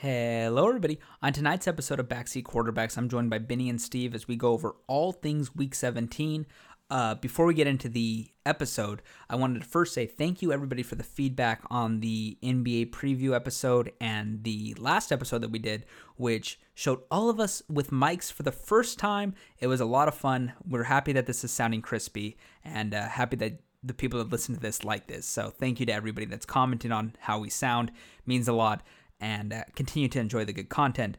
Hello, 0.00 0.68
everybody. 0.68 1.00
On 1.22 1.32
tonight's 1.32 1.66
episode 1.66 1.98
of 1.98 2.06
Backseat 2.06 2.42
Quarterbacks, 2.42 2.98
I'm 2.98 3.08
joined 3.08 3.30
by 3.30 3.38
Benny 3.38 3.70
and 3.70 3.80
Steve 3.80 4.14
as 4.14 4.28
we 4.28 4.36
go 4.36 4.52
over 4.52 4.76
all 4.86 5.10
things 5.10 5.56
Week 5.56 5.74
17. 5.74 6.44
Uh, 6.90 7.14
before 7.14 7.46
we 7.46 7.54
get 7.54 7.66
into 7.66 7.88
the 7.88 8.28
episode, 8.44 9.00
I 9.30 9.36
wanted 9.36 9.62
to 9.62 9.66
first 9.66 9.94
say 9.94 10.04
thank 10.04 10.42
you, 10.42 10.52
everybody, 10.52 10.82
for 10.82 10.96
the 10.96 11.02
feedback 11.02 11.62
on 11.70 12.00
the 12.00 12.36
NBA 12.42 12.90
preview 12.90 13.34
episode 13.34 13.90
and 13.98 14.44
the 14.44 14.74
last 14.78 15.12
episode 15.12 15.40
that 15.40 15.50
we 15.50 15.58
did, 15.58 15.86
which 16.16 16.60
showed 16.74 17.00
all 17.10 17.30
of 17.30 17.40
us 17.40 17.62
with 17.66 17.90
mics 17.90 18.30
for 18.30 18.42
the 18.42 18.52
first 18.52 18.98
time. 18.98 19.32
It 19.60 19.68
was 19.68 19.80
a 19.80 19.86
lot 19.86 20.08
of 20.08 20.14
fun. 20.14 20.52
We're 20.68 20.82
happy 20.82 21.14
that 21.14 21.24
this 21.24 21.42
is 21.42 21.52
sounding 21.52 21.80
crispy 21.80 22.36
and 22.62 22.92
uh, 22.92 23.08
happy 23.08 23.36
that 23.36 23.60
the 23.82 23.94
people 23.94 24.18
that 24.18 24.30
listen 24.30 24.54
to 24.54 24.60
this 24.60 24.84
like 24.84 25.06
this. 25.06 25.24
So 25.24 25.48
thank 25.48 25.80
you 25.80 25.86
to 25.86 25.94
everybody 25.94 26.26
that's 26.26 26.44
commenting 26.44 26.92
on 26.92 27.14
how 27.18 27.38
we 27.38 27.48
sound. 27.48 27.88
It 27.88 28.26
means 28.26 28.46
a 28.46 28.52
lot 28.52 28.82
and 29.20 29.52
uh, 29.52 29.62
continue 29.74 30.08
to 30.08 30.20
enjoy 30.20 30.44
the 30.44 30.52
good 30.52 30.68
content. 30.68 31.16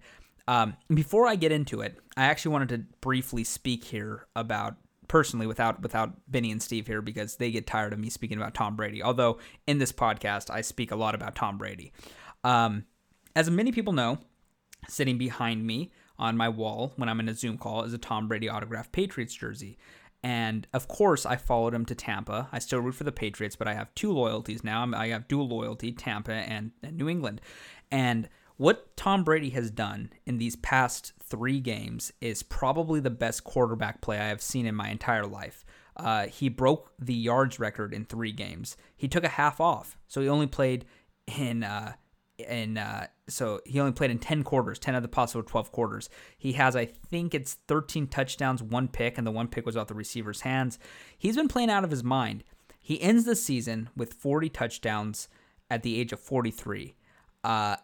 Um, 0.48 0.75
before 0.94 1.27
I 1.27 1.35
get 1.35 1.52
into 1.52 1.81
it, 1.81 1.98
I 2.16 2.26
actually 2.26 2.53
wanted 2.53 2.70
to 2.70 2.77
briefly 3.02 3.44
speak 3.44 3.84
here 3.84 4.27
about 4.35 4.76
personally 5.08 5.48
without 5.48 5.81
without 5.81 6.13
Benny 6.30 6.52
and 6.52 6.62
Steve 6.62 6.88
here 6.88 7.02
because 7.02 7.36
they 7.36 7.52
get 7.52 7.67
tired 7.67 7.94
of 7.94 7.99
me 7.99 8.09
speaking 8.09 8.38
about 8.38 8.53
Tom 8.53 8.75
Brady. 8.75 9.03
Although 9.03 9.39
in 9.66 9.77
this 9.77 9.91
podcast 9.91 10.49
I 10.49 10.62
speak 10.62 10.91
a 10.91 10.95
lot 10.95 11.16
about 11.16 11.36
Tom 11.36 11.58
Brady. 11.58 11.91
Um, 12.44 12.86
as 13.36 13.49
many 13.49 13.72
people 13.72 13.94
know, 13.94 14.20
sitting 14.88 15.17
behind 15.17 15.66
me 15.66 15.91
on 16.20 16.38
my 16.38 16.50
wall 16.50 16.94
when 16.95 17.09
I'm 17.09 17.20
in 17.20 17.30
a 17.30 17.34
Zoom 17.34 17.58
call 17.58 17.84
is 17.84 17.94
a 17.94 17.98
Tom 17.98 18.27
Brady 18.27 18.50
autographed 18.50 18.91
Patriots 18.91 19.34
jersey. 19.34 19.77
And 20.27 20.67
of 20.73 20.90
course, 20.90 21.26
I 21.26 21.38
followed 21.38 21.73
him 21.73 21.86
to 21.86 21.95
Tampa. 21.95 22.49
I 22.52 22.59
still 22.59 22.81
root 22.81 22.95
for 22.95 23.05
the 23.05 23.13
Patriots, 23.13 23.55
but 23.55 23.66
I 23.66 23.76
have 23.76 23.95
two 23.95 24.12
loyalties 24.12 24.62
now. 24.62 24.86
I 24.94 25.08
have 25.08 25.30
dual 25.30 25.48
loyalty, 25.48 25.94
Tampa 25.94 26.34
and, 26.34 26.72
and 26.84 26.98
New 26.98 27.08
England. 27.08 27.40
And 27.91 28.27
what 28.58 28.98
Tom 28.98 29.23
Brady 29.23 29.52
has 29.52 29.72
done 29.72 30.12
in 30.26 30.38
these 30.38 30.58
past 30.58 31.13
three 31.23 31.62
games 31.62 32.12
is 32.20 32.44
probably 32.44 33.00
the 33.00 33.09
best 33.09 33.45
quarterback 33.45 34.02
play 34.02 34.20
I 34.20 34.28
have 34.28 34.42
seen 34.42 34.66
in 34.66 34.75
my 34.75 34.89
entire 34.89 35.25
life. 35.25 35.64
Uh, 35.95 36.25
he 36.28 36.50
broke 36.50 36.92
the 37.00 37.14
yards 37.14 37.58
record 37.58 37.94
in 37.94 38.03
three 38.03 38.33
games. 38.33 38.75
He 38.98 39.08
took 39.08 39.23
a 39.23 39.30
half 39.30 39.61
off, 39.61 39.98
so 40.09 40.20
he 40.20 40.28
only 40.28 40.48
played 40.48 40.83
in 41.38 41.64
uh, 41.64 41.94
in 42.38 42.78
uh, 42.78 43.08
so 43.30 43.59
he 43.66 43.80
only 43.80 43.92
played 43.92 44.11
in 44.11 44.20
10 44.20 44.44
quarters 44.44 44.80
10 44.80 44.95
of 44.95 45.02
the 45.02 45.08
possible 45.08 45.44
12 45.44 45.72
quarters 45.72 46.09
he 46.38 46.53
has 46.53 46.75
i 46.75 46.86
think 46.86 47.33
it's 47.33 47.56
13 47.67 48.08
touchdowns 48.08 48.64
one 48.64 48.88
pick 48.88 49.17
and 49.17 49.28
the 49.28 49.31
one 49.31 49.47
pick 49.47 49.66
was 49.66 49.75
off 49.75 49.88
the 49.88 49.94
receiver's 49.94 50.42
hands 50.42 50.80
he's 51.17 51.36
been 51.36 51.48
playing 51.48 51.70
out 51.70 51.83
of 51.83 51.92
his 51.92 52.03
mind 52.03 52.44
he 52.80 53.02
ends 53.02 53.25
the 53.25 53.36
season 53.36 53.89
with 53.95 54.14
40 54.14 54.50
touchdowns 54.50 55.28
at 55.70 55.83
the 55.83 56.00
age 56.00 56.14
of 56.14 56.20
43 56.20 56.95
uh, 57.44 57.78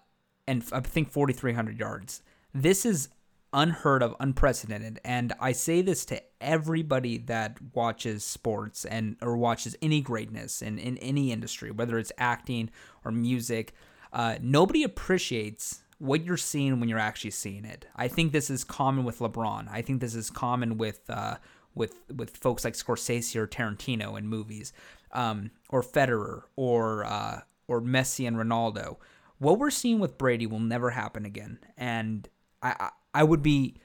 and 0.48 0.64
I 0.72 0.80
think 0.82 1.12
4,300 1.12 1.80
yards. 1.80 2.22
This 2.54 2.86
is 2.86 3.10
unheard 3.52 4.02
of, 4.02 4.16
unprecedented, 4.20 5.00
and 5.06 5.34
I 5.40 5.52
say 5.52 5.82
this 5.82 6.06
to 6.06 6.22
everybody 6.42 7.18
that 7.20 7.58
watches 7.74 8.24
sports 8.24 8.84
and 8.84 9.16
or 9.22 9.38
watches 9.38 9.76
any 9.82 10.02
greatness 10.02 10.62
in, 10.62 10.80
in 10.80 10.98
any 10.98 11.32
industry, 11.32 11.72
whether 11.72 11.98
it's 11.98 12.12
acting 12.18 12.72
or 13.06 13.12
music. 13.12 13.74
Uh, 14.14 14.38
nobody 14.42 14.84
appreciates 14.84 15.84
what 15.98 16.24
you're 16.24 16.38
seeing 16.38 16.80
when 16.80 16.88
you're 16.88 17.00
actually 17.00 17.32
seeing 17.32 17.66
it. 17.66 17.86
I 17.96 18.08
think 18.08 18.32
this 18.32 18.50
is 18.50 18.64
common 18.64 19.04
with 19.04 19.20
LeBron. 19.20 19.68
I 19.70 19.82
think 19.82 20.00
this 20.00 20.16
is 20.16 20.30
common 20.30 20.78
with 20.78 21.10
uh, 21.10 21.38
with 21.76 21.96
with 22.16 22.38
folks 22.38 22.64
like 22.64 22.76
Scorsese 22.76 23.36
or 23.36 23.48
Tarantino 23.48 24.18
in 24.18 24.28
movies, 24.28 24.72
um, 25.12 25.52
or 25.70 25.82
Federer 25.82 26.44
or 26.56 27.04
uh, 27.04 27.42
or 27.68 27.82
Messi 27.82 28.28
and 28.28 28.38
Ronaldo 28.38 28.98
what 29.44 29.60
we're 29.60 29.70
seeing 29.70 30.00
with 30.00 30.18
Brady 30.18 30.48
will 30.48 30.60
never 30.60 30.90
happen 30.92 31.26
again. 31.26 31.60
And 31.78 32.28
I, 32.62 32.92
I 33.14 33.24
would 33.24 33.44
be 33.44 33.76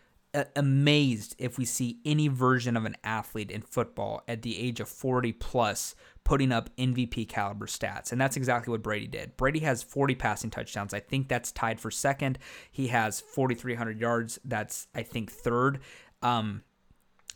amazed 0.55 1.35
if 1.39 1.59
we 1.59 1.65
see 1.65 1.99
any 2.05 2.29
version 2.29 2.77
of 2.77 2.85
an 2.85 2.97
athlete 3.03 3.51
in 3.51 3.63
football 3.63 4.23
at 4.29 4.43
the 4.43 4.59
age 4.59 4.79
of 4.79 4.89
40 4.89 5.33
plus 5.33 5.97
putting 6.29 6.53
up 6.53 6.69
MVP 6.77 7.27
caliber 7.27 7.65
stats. 7.65 8.13
And 8.13 8.21
that's 8.21 8.37
exactly 8.37 8.71
what 8.71 8.83
Brady 8.83 9.07
did. 9.07 9.35
Brady 9.39 9.61
has 9.61 9.83
40 9.83 10.15
passing 10.15 10.51
touchdowns. 10.51 10.93
I 10.93 11.01
think 11.01 11.27
that's 11.27 11.51
tied 11.51 11.81
for 11.81 11.91
second. 11.91 12.39
He 12.71 12.89
has 12.89 13.19
4,300 13.19 13.99
yards. 13.99 14.39
That's, 14.45 14.89
I 14.95 15.05
think, 15.05 15.33
third. 15.33 15.81
Um, 16.21 16.65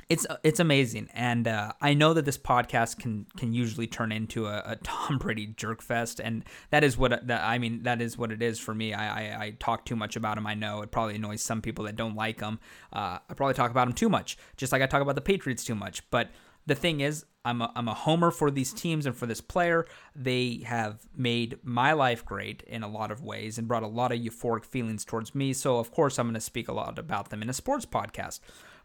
it's 0.09 0.27
it's 0.43 0.61
amazing, 0.61 1.09
and 1.15 1.47
uh, 1.47 1.73
I 1.81 1.95
know 1.95 2.13
that 2.13 2.25
this 2.25 2.37
podcast 2.37 2.99
can 2.99 3.25
can 3.37 3.55
usually 3.55 3.87
turn 3.87 4.11
into 4.13 4.47
a, 4.47 4.63
a 4.67 4.77
Tom 4.83 5.17
Brady 5.17 5.47
jerk 5.47 5.81
fest, 5.81 6.21
and 6.21 6.45
that 6.71 6.83
is 6.85 6.99
what 6.99 7.27
that 7.29 7.45
I 7.45 7.59
mean. 7.59 7.85
That 7.85 8.03
is 8.03 8.19
what 8.19 8.33
it 8.33 8.43
is 8.43 8.59
for 8.59 8.75
me. 8.75 8.93
I, 8.93 9.07
I, 9.07 9.45
I 9.45 9.51
talk 9.59 9.87
too 9.87 9.97
much 9.97 10.17
about 10.17 10.37
him. 10.37 10.47
I 10.47 10.55
know 10.55 10.83
it 10.83 10.91
probably 10.91 11.15
annoys 11.15 11.41
some 11.41 11.63
people 11.63 11.85
that 11.85 11.97
don't 11.97 12.17
like 12.17 12.41
him. 12.41 12.59
Uh, 12.93 13.19
I 13.27 13.35
probably 13.35 13.55
talk 13.55 13.71
about 13.71 13.87
him 13.87 13.95
too 13.95 14.09
much, 14.09 14.37
just 14.57 14.73
like 14.73 14.83
I 14.83 14.87
talk 14.87 15.03
about 15.03 15.15
the 15.15 15.23
Patriots 15.23 15.65
too 15.65 15.77
much. 15.77 16.03
But 16.11 16.31
the 16.67 16.75
thing 16.75 17.01
is, 17.01 17.25
I'm 17.45 17.61
a, 17.61 17.73
I'm 17.75 17.89
a 17.89 17.95
homer 17.95 18.31
for 18.31 18.51
these 18.51 18.73
teams 18.73 19.05
and 19.05 19.17
for 19.17 19.27
this 19.27 19.41
player. 19.41 19.85
They 20.15 20.63
have 20.65 21.01
made 21.17 21.59
my 21.65 21.93
life 21.93 22.25
great 22.25 22.63
in 22.67 22.83
a 22.83 22.89
lot 22.89 23.11
of 23.11 23.23
ways 23.23 23.59
and 23.59 23.67
brought 23.67 23.83
a 23.83 23.89
lot 23.89 24.13
of 24.13 24.21
euphoric 24.21 24.65
feelings 24.65 25.05
towards 25.05 25.35
me. 25.35 25.53
So 25.53 25.79
of 25.79 25.91
course 25.91 26.19
I'm 26.19 26.27
going 26.27 26.35
to 26.35 26.41
speak 26.41 26.69
a 26.69 26.73
lot 26.73 26.99
about 26.99 27.31
them 27.31 27.43
in 27.43 27.51
a 27.51 27.53
sports 27.53 27.85
podcast. 27.85 28.39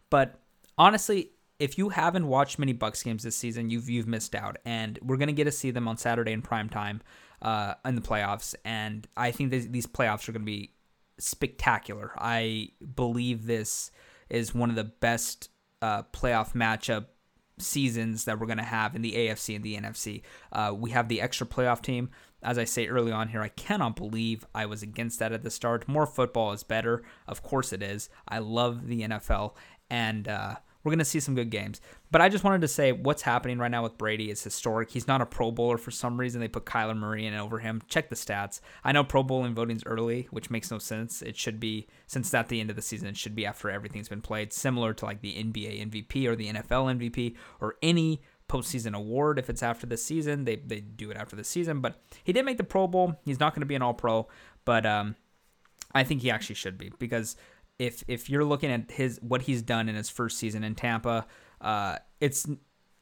But 0.10 0.40
honestly, 0.78 1.32
if 1.60 1.78
you 1.78 1.90
haven't 1.90 2.28
watched 2.28 2.60
many 2.60 2.74
Bucs 2.74 3.04
games 3.04 3.24
this 3.24 3.36
season, 3.36 3.70
you've 3.70 3.90
you've 3.90 4.08
missed 4.08 4.36
out. 4.36 4.58
And 4.66 5.00
we're 5.02 5.18
gonna 5.18 5.32
get 5.32 5.46
to 5.46 5.52
see 5.52 5.72
them 5.72 5.88
on 5.88 5.98
Saturday 5.98 6.32
in 6.32 6.42
prime 6.42 6.70
time 6.70 7.02
uh, 7.42 7.76
in 7.86 7.96
the 7.96 8.02
playoffs. 8.02 8.56
And 8.64 9.08
I 9.18 9.32
think 9.32 9.52
these, 9.52 9.68
these 9.70 9.88
playoffs 9.88 10.28
are 10.30 10.34
gonna 10.34 10.46
be 10.46 10.74
spectacular. 11.20 12.12
I 12.18 12.70
believe 12.96 13.48
this 13.48 13.92
is 14.30 14.54
one 14.54 14.70
of 14.70 14.76
the 14.76 14.84
best 14.84 15.50
uh, 15.82 16.04
playoff 16.04 16.54
matchup 16.54 17.06
seasons 17.60 18.26
that 18.26 18.40
we're 18.40 18.46
going 18.46 18.58
to 18.58 18.64
have 18.64 18.96
in 18.96 19.02
the 19.02 19.14
AFC 19.14 19.56
and 19.56 19.64
the 19.64 19.78
NFC. 19.78 20.22
Uh, 20.52 20.74
we 20.76 20.92
have 20.92 21.08
the 21.08 21.22
extra 21.22 21.48
playoff 21.48 21.82
team. 21.82 22.10
As 22.44 22.58
I 22.58 22.66
say 22.66 22.88
early 22.88 23.12
on 23.12 23.30
here, 23.30 23.42
I 23.42 23.50
cannot 23.50 23.96
believe 23.96 24.46
I 24.54 24.68
was 24.68 24.84
against 24.84 25.20
that 25.20 25.32
at 25.32 25.44
the 25.44 25.50
start. 25.50 25.88
More 25.88 26.06
football 26.06 26.52
is 26.52 26.64
better. 26.64 27.04
Of 27.28 27.42
course 27.42 27.74
it 27.74 27.82
is. 27.82 28.10
I 28.28 28.40
love 28.40 28.88
the 28.88 29.02
NFL. 29.02 29.56
And 29.90 30.28
uh, 30.28 30.56
we're 30.88 30.92
going 30.92 31.00
to 31.00 31.06
see 31.06 31.20
some 31.20 31.36
good 31.36 31.50
games. 31.50 31.82
But 32.12 32.22
I 32.22 32.30
just 32.30 32.46
wanted 32.46 32.62
to 32.62 32.70
say 32.70 32.94
what's 32.94 33.22
happening 33.22 33.58
right 33.58 33.70
now 33.70 33.84
with 33.84 33.98
Brady 33.98 34.32
is 34.32 34.42
historic. 34.42 34.90
He's 34.90 35.06
not 35.06 35.20
a 35.20 35.26
Pro 35.26 35.52
Bowler 35.52 35.78
for 35.78 35.92
some 35.92 36.18
reason. 36.18 36.40
They 36.40 36.48
put 36.48 36.64
Kyler 36.64 36.96
Murray 36.96 37.26
in 37.26 37.34
over 37.34 37.60
him. 37.60 37.82
Check 37.90 38.08
the 38.08 38.16
stats. 38.16 38.62
I 38.86 38.94
know 38.94 39.04
Pro 39.04 39.22
Bowling 39.22 39.54
voting's 39.54 39.86
early, 39.86 40.30
which 40.32 40.50
makes 40.50 40.72
no 40.72 40.80
sense. 40.80 41.22
It 41.22 41.36
should 41.36 41.60
be 41.60 41.88
since 42.06 42.34
at 42.34 42.48
the 42.48 42.62
end 42.62 42.70
of 42.70 42.78
the 42.78 42.82
season. 42.82 43.10
It 43.10 43.18
should 43.18 43.36
be 43.36 43.46
after 43.46 43.70
everything's 43.70 44.08
been 44.08 44.22
played, 44.22 44.54
similar 44.54 44.94
to 44.94 45.04
like 45.04 45.20
the 45.20 45.34
NBA 45.34 45.92
MVP 45.92 46.26
or 46.26 46.38
the 46.38 46.54
NFL 46.54 46.98
MVP 46.98 47.36
or 47.60 47.76
any 47.82 48.22
postseason 48.48 48.94
award. 48.94 49.38
If 49.38 49.50
it's 49.50 49.62
after 49.62 49.86
the 49.86 49.98
season, 49.98 50.46
they 50.46 50.56
they 50.56 50.80
do 50.80 51.12
it 51.12 51.18
after 51.18 51.36
the 51.36 51.44
season. 51.44 51.82
But 51.82 52.00
he 52.24 52.32
did 52.32 52.46
make 52.46 52.56
the 52.56 52.64
Pro 52.64 52.88
Bowl. 52.88 53.20
He's 53.26 53.42
not 53.42 53.54
going 53.54 53.60
to 53.60 53.68
be 53.68 53.76
an 53.76 53.82
All 53.82 53.94
Pro, 53.94 54.30
but 54.64 54.86
um, 54.86 55.18
I 55.94 56.06
think 56.06 56.22
he 56.22 56.32
actually 56.32 56.56
should 56.56 56.78
be 56.78 56.94
because 56.98 57.36
if 57.80 58.04
if 58.08 58.30
you're 58.30 58.46
looking 58.46 58.72
at 58.72 58.92
his 58.92 59.20
what 59.22 59.44
he's 59.44 59.62
done 59.62 59.90
in 59.90 59.96
his 59.96 60.10
first 60.10 60.38
season 60.38 60.64
in 60.64 60.76
Tampa, 60.76 61.26
uh, 61.62 61.98
it's 62.20 62.48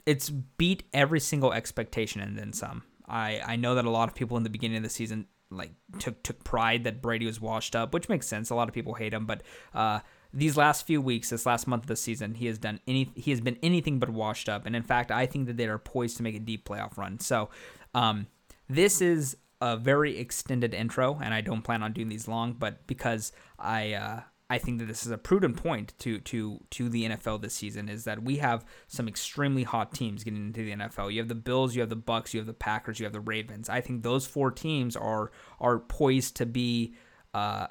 it's 0.06 0.30
beat 0.30 0.84
every 0.94 1.20
single 1.20 1.54
expectation 1.54 2.22
and 2.22 2.38
then 2.38 2.54
some. 2.54 2.84
I 3.08 3.42
I 3.46 3.56
know 3.56 3.76
that 3.76 3.86
a 3.86 3.90
lot 3.90 4.10
of 4.10 4.16
people 4.16 4.38
in 4.38 4.44
the 4.44 4.50
beginning 4.50 4.78
of 4.78 4.84
the 4.84 4.90
season 4.90 5.28
like 5.50 5.72
took 6.00 6.22
took 6.24 6.44
pride 6.44 6.84
that 6.84 7.02
Brady 7.02 7.26
was 7.26 7.40
washed 7.40 7.76
up, 7.76 7.94
which 7.94 8.10
makes 8.10 8.28
sense. 8.28 8.50
A 8.50 8.56
lot 8.56 8.68
of 8.68 8.74
people 8.74 8.96
hate 8.96 9.14
him, 9.14 9.26
but 9.26 9.44
uh, 9.74 10.00
these 10.34 10.58
last 10.58 10.86
few 10.86 11.02
weeks, 11.02 11.30
this 11.30 11.46
last 11.46 11.68
month 11.68 11.84
of 11.84 11.88
the 11.88 11.96
season, 11.96 12.36
he 12.36 12.48
has 12.48 12.58
done 12.58 12.80
any 12.88 13.12
he 13.16 13.32
has 13.32 13.42
been 13.42 13.58
anything 13.64 14.00
but 14.00 14.10
washed 14.10 14.50
up. 14.50 14.66
And 14.66 14.76
in 14.76 14.84
fact, 14.84 15.12
I 15.12 15.26
think 15.26 15.48
that 15.48 15.58
they 15.58 15.68
are 15.68 15.78
poised 15.78 16.18
to 16.18 16.24
make 16.24 16.36
a 16.36 16.40
deep 16.40 16.68
playoff 16.68 16.98
run. 16.98 17.20
So, 17.20 17.50
um, 17.94 18.28
this 18.68 19.02
is 19.02 19.38
a 19.62 19.78
very 19.78 20.18
extended 20.18 20.74
intro, 20.74 21.18
and 21.24 21.34
I 21.34 21.42
don't 21.42 21.62
plan 21.62 21.82
on 21.82 21.94
doing 21.94 22.10
these 22.10 22.28
long, 22.28 22.54
but 22.54 22.86
because 22.88 23.32
I 23.58 23.94
uh, 23.94 24.22
I 24.50 24.60
think 24.60 24.78
that 24.80 24.86
this 24.86 25.06
is 25.06 25.12
a 25.12 25.18
prudent 25.18 25.58
point 25.58 25.94
to 26.00 26.20
to 26.20 26.60
to 26.70 26.90
the 26.90 27.10
NFL 27.10 27.42
this 27.42 27.56
season 27.56 27.90
is 27.90 28.04
that 28.04 28.24
we 28.24 28.38
have 28.38 28.64
some 28.88 29.08
extremely 29.08 29.64
hot 29.64 29.94
teams 29.94 30.24
getting 30.24 30.46
into 30.46 30.64
the 30.64 30.76
NFL. 30.76 31.12
You 31.12 31.20
have 31.20 31.30
the 31.30 31.36
Bills, 31.36 31.76
you 31.76 31.82
have 31.82 31.90
the 31.90 31.98
Bucs, 31.98 32.34
you 32.34 32.40
have 32.40 32.48
the 32.48 32.54
Packers, 32.54 33.00
you 33.00 33.06
have 33.06 33.14
the 33.14 33.20
Ravens. 33.20 33.70
I 33.70 33.82
think 33.82 34.04
those 34.04 34.28
four 34.28 34.52
teams 34.52 34.96
are 34.96 35.32
are 35.60 35.80
poised 35.80 36.36
to 36.38 36.46
be 36.46 36.94
uh, 37.34 37.68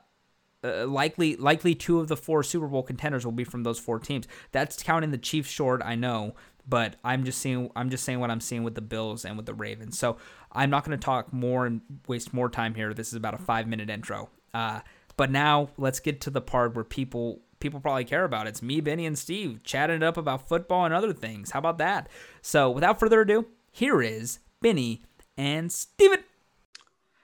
uh, 0.65 0.87
likely 0.87 1.37
likely 1.37 1.77
two 1.77 2.01
of 2.01 2.09
the 2.09 2.17
four 2.17 2.43
Super 2.43 2.67
Bowl 2.67 2.83
contenders 2.83 3.25
will 3.25 3.33
be 3.33 3.45
from 3.45 3.63
those 3.63 3.79
four 3.79 4.01
teams. 4.01 4.27
That's 4.51 4.83
counting 4.83 5.13
the 5.13 5.19
Chiefs 5.19 5.51
short, 5.51 5.81
I 5.85 5.95
know, 5.95 6.35
but 6.67 6.97
I'm 7.05 7.25
just 7.25 7.39
seeing 7.39 7.71
I'm 7.77 7.89
just 7.89 8.03
saying 8.03 8.19
what 8.19 8.31
I'm 8.31 8.41
seeing 8.41 8.65
with 8.65 8.75
the 8.75 8.81
Bills 8.81 9.25
and 9.25 9.37
with 9.37 9.47
the 9.47 9.55
Ravens. 9.55 9.97
So 9.97 10.17
I'm 10.51 10.71
not 10.71 10.85
going 10.85 10.99
to 10.99 11.05
talk 11.05 11.33
more 11.33 11.67
and 11.67 11.83
waste 12.09 12.35
more 12.35 12.49
time 12.49 12.75
here. 12.75 12.93
This 12.95 13.09
is 13.09 13.15
about 13.15 13.35
a 13.35 13.39
five 13.39 13.69
minute 13.69 13.91
intro. 13.91 14.31
Uh, 14.53 14.81
but 15.17 15.31
now 15.31 15.71
let's 15.77 16.01
get 16.01 16.21
to 16.23 16.31
the 16.31 16.41
part 16.41 16.75
where 16.75 16.85
people 16.85 17.41
people 17.61 17.81
probably 17.81 18.05
care 18.05 18.25
about. 18.25 18.47
It's 18.47 18.63
me, 18.63 18.81
Benny, 18.81 19.07
and 19.07 19.19
Steve 19.19 19.63
chatting 19.63 19.97
it 19.97 20.03
up 20.03 20.17
about 20.17 20.49
football 20.49 20.85
and 20.85 20.93
other 20.93 21.13
things. 21.13 21.51
How 21.53 21.59
about 21.59 21.79
that? 21.79 22.09
So 22.43 22.71
without 22.71 23.01
further 23.01 23.23
ado, 23.23 23.47
here 23.73 24.03
is 24.03 24.39
Benny 24.61 25.03
and 25.37 25.73
Steven. 25.73 26.21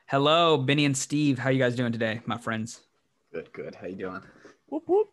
Hello, 0.06 0.56
Benny 0.56 0.84
and 0.84 0.96
Steve. 0.96 1.38
How 1.38 1.50
you 1.50 1.58
guys 1.58 1.76
doing 1.76 1.92
today, 1.92 2.20
my 2.26 2.38
friends? 2.38 2.80
Good, 3.32 3.52
good. 3.52 3.76
How 3.76 3.86
you 3.86 3.96
doing? 3.96 4.22
Whoop, 4.68 4.84
whoop. 4.86 5.08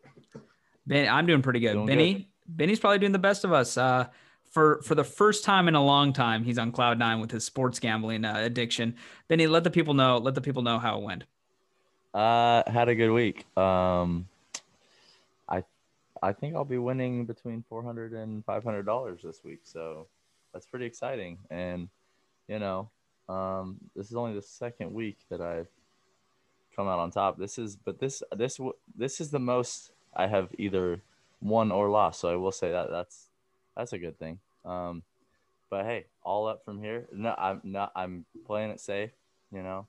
Ben, 0.88 1.08
I'm 1.08 1.26
doing 1.26 1.42
pretty 1.42 1.60
good. 1.60 1.74
Doing 1.74 1.86
Benny, 1.86 2.14
good. 2.14 2.26
Benny's 2.48 2.80
probably 2.80 3.00
doing 3.00 3.12
the 3.12 3.20
best 3.20 3.44
of 3.44 3.52
us. 3.52 3.78
Uh, 3.78 4.08
for 4.50 4.82
for 4.82 4.96
the 4.96 5.04
first 5.04 5.44
time 5.44 5.68
in 5.68 5.76
a 5.76 5.84
long 5.84 6.14
time, 6.14 6.44
he's 6.44 6.58
on 6.58 6.72
cloud 6.72 6.98
nine 6.98 7.20
with 7.20 7.32
his 7.32 7.44
sports 7.44 7.80
gambling 7.80 8.26
uh, 8.26 8.36
addiction. 8.38 8.96
Benny, 9.28 9.46
let 9.46 9.64
the 9.64 9.70
people 9.70 9.94
know. 9.94 10.18
Let 10.18 10.36
the 10.36 10.42
people 10.42 10.64
know 10.64 10.80
how 10.80 10.98
it 10.98 11.04
went. 11.04 11.26
Uh, 12.14 12.64
had 12.70 12.90
a 12.90 12.96
good 12.96 13.12
week. 13.12 13.46
Um, 13.58 14.28
I, 15.48 15.64
I 16.22 16.34
think 16.34 16.56
I'll 16.56 16.66
be 16.66 16.78
winning 16.78 17.26
between 17.26 17.64
400 17.70 18.14
and 18.14 18.44
500 18.46 18.86
dollars 18.86 19.22
this 19.24 19.44
week. 19.44 19.62
So 19.64 20.08
that's 20.54 20.66
pretty 20.66 20.86
exciting. 20.86 21.38
And, 21.50 21.90
you 22.48 22.60
know, 22.60 22.90
um, 23.30 23.78
this 23.96 24.08
is 24.10 24.16
only 24.16 24.34
the 24.34 24.42
second 24.42 24.94
week 24.94 25.18
that 25.30 25.42
I've 25.42 25.68
come 26.76 26.88
out 26.88 27.00
on 27.00 27.12
top. 27.12 27.38
This 27.38 27.58
is, 27.58 27.76
but 27.76 28.00
this, 28.00 28.24
this, 28.36 28.60
this 28.96 29.22
is 29.22 29.30
the 29.32 29.40
most 29.40 29.92
I 30.16 30.28
have 30.28 30.50
either 30.58 31.02
won 31.42 31.72
or 31.72 31.90
lost. 31.90 32.22
So 32.22 32.30
I 32.30 32.36
will 32.36 32.52
say 32.52 32.72
that 32.72 32.90
that's, 32.90 33.28
that's 33.76 33.94
a 33.94 34.00
good 34.00 34.18
thing. 34.18 34.40
Um, 34.66 35.04
but 35.70 35.86
hey, 35.86 36.06
all 36.24 36.48
up 36.48 36.64
from 36.64 36.82
here. 36.82 37.08
No, 37.12 37.36
I'm 37.38 37.62
not, 37.64 37.92
I'm 37.96 38.26
playing 38.46 38.72
it 38.72 38.80
safe, 38.80 39.12
you 39.52 39.62
know, 39.62 39.88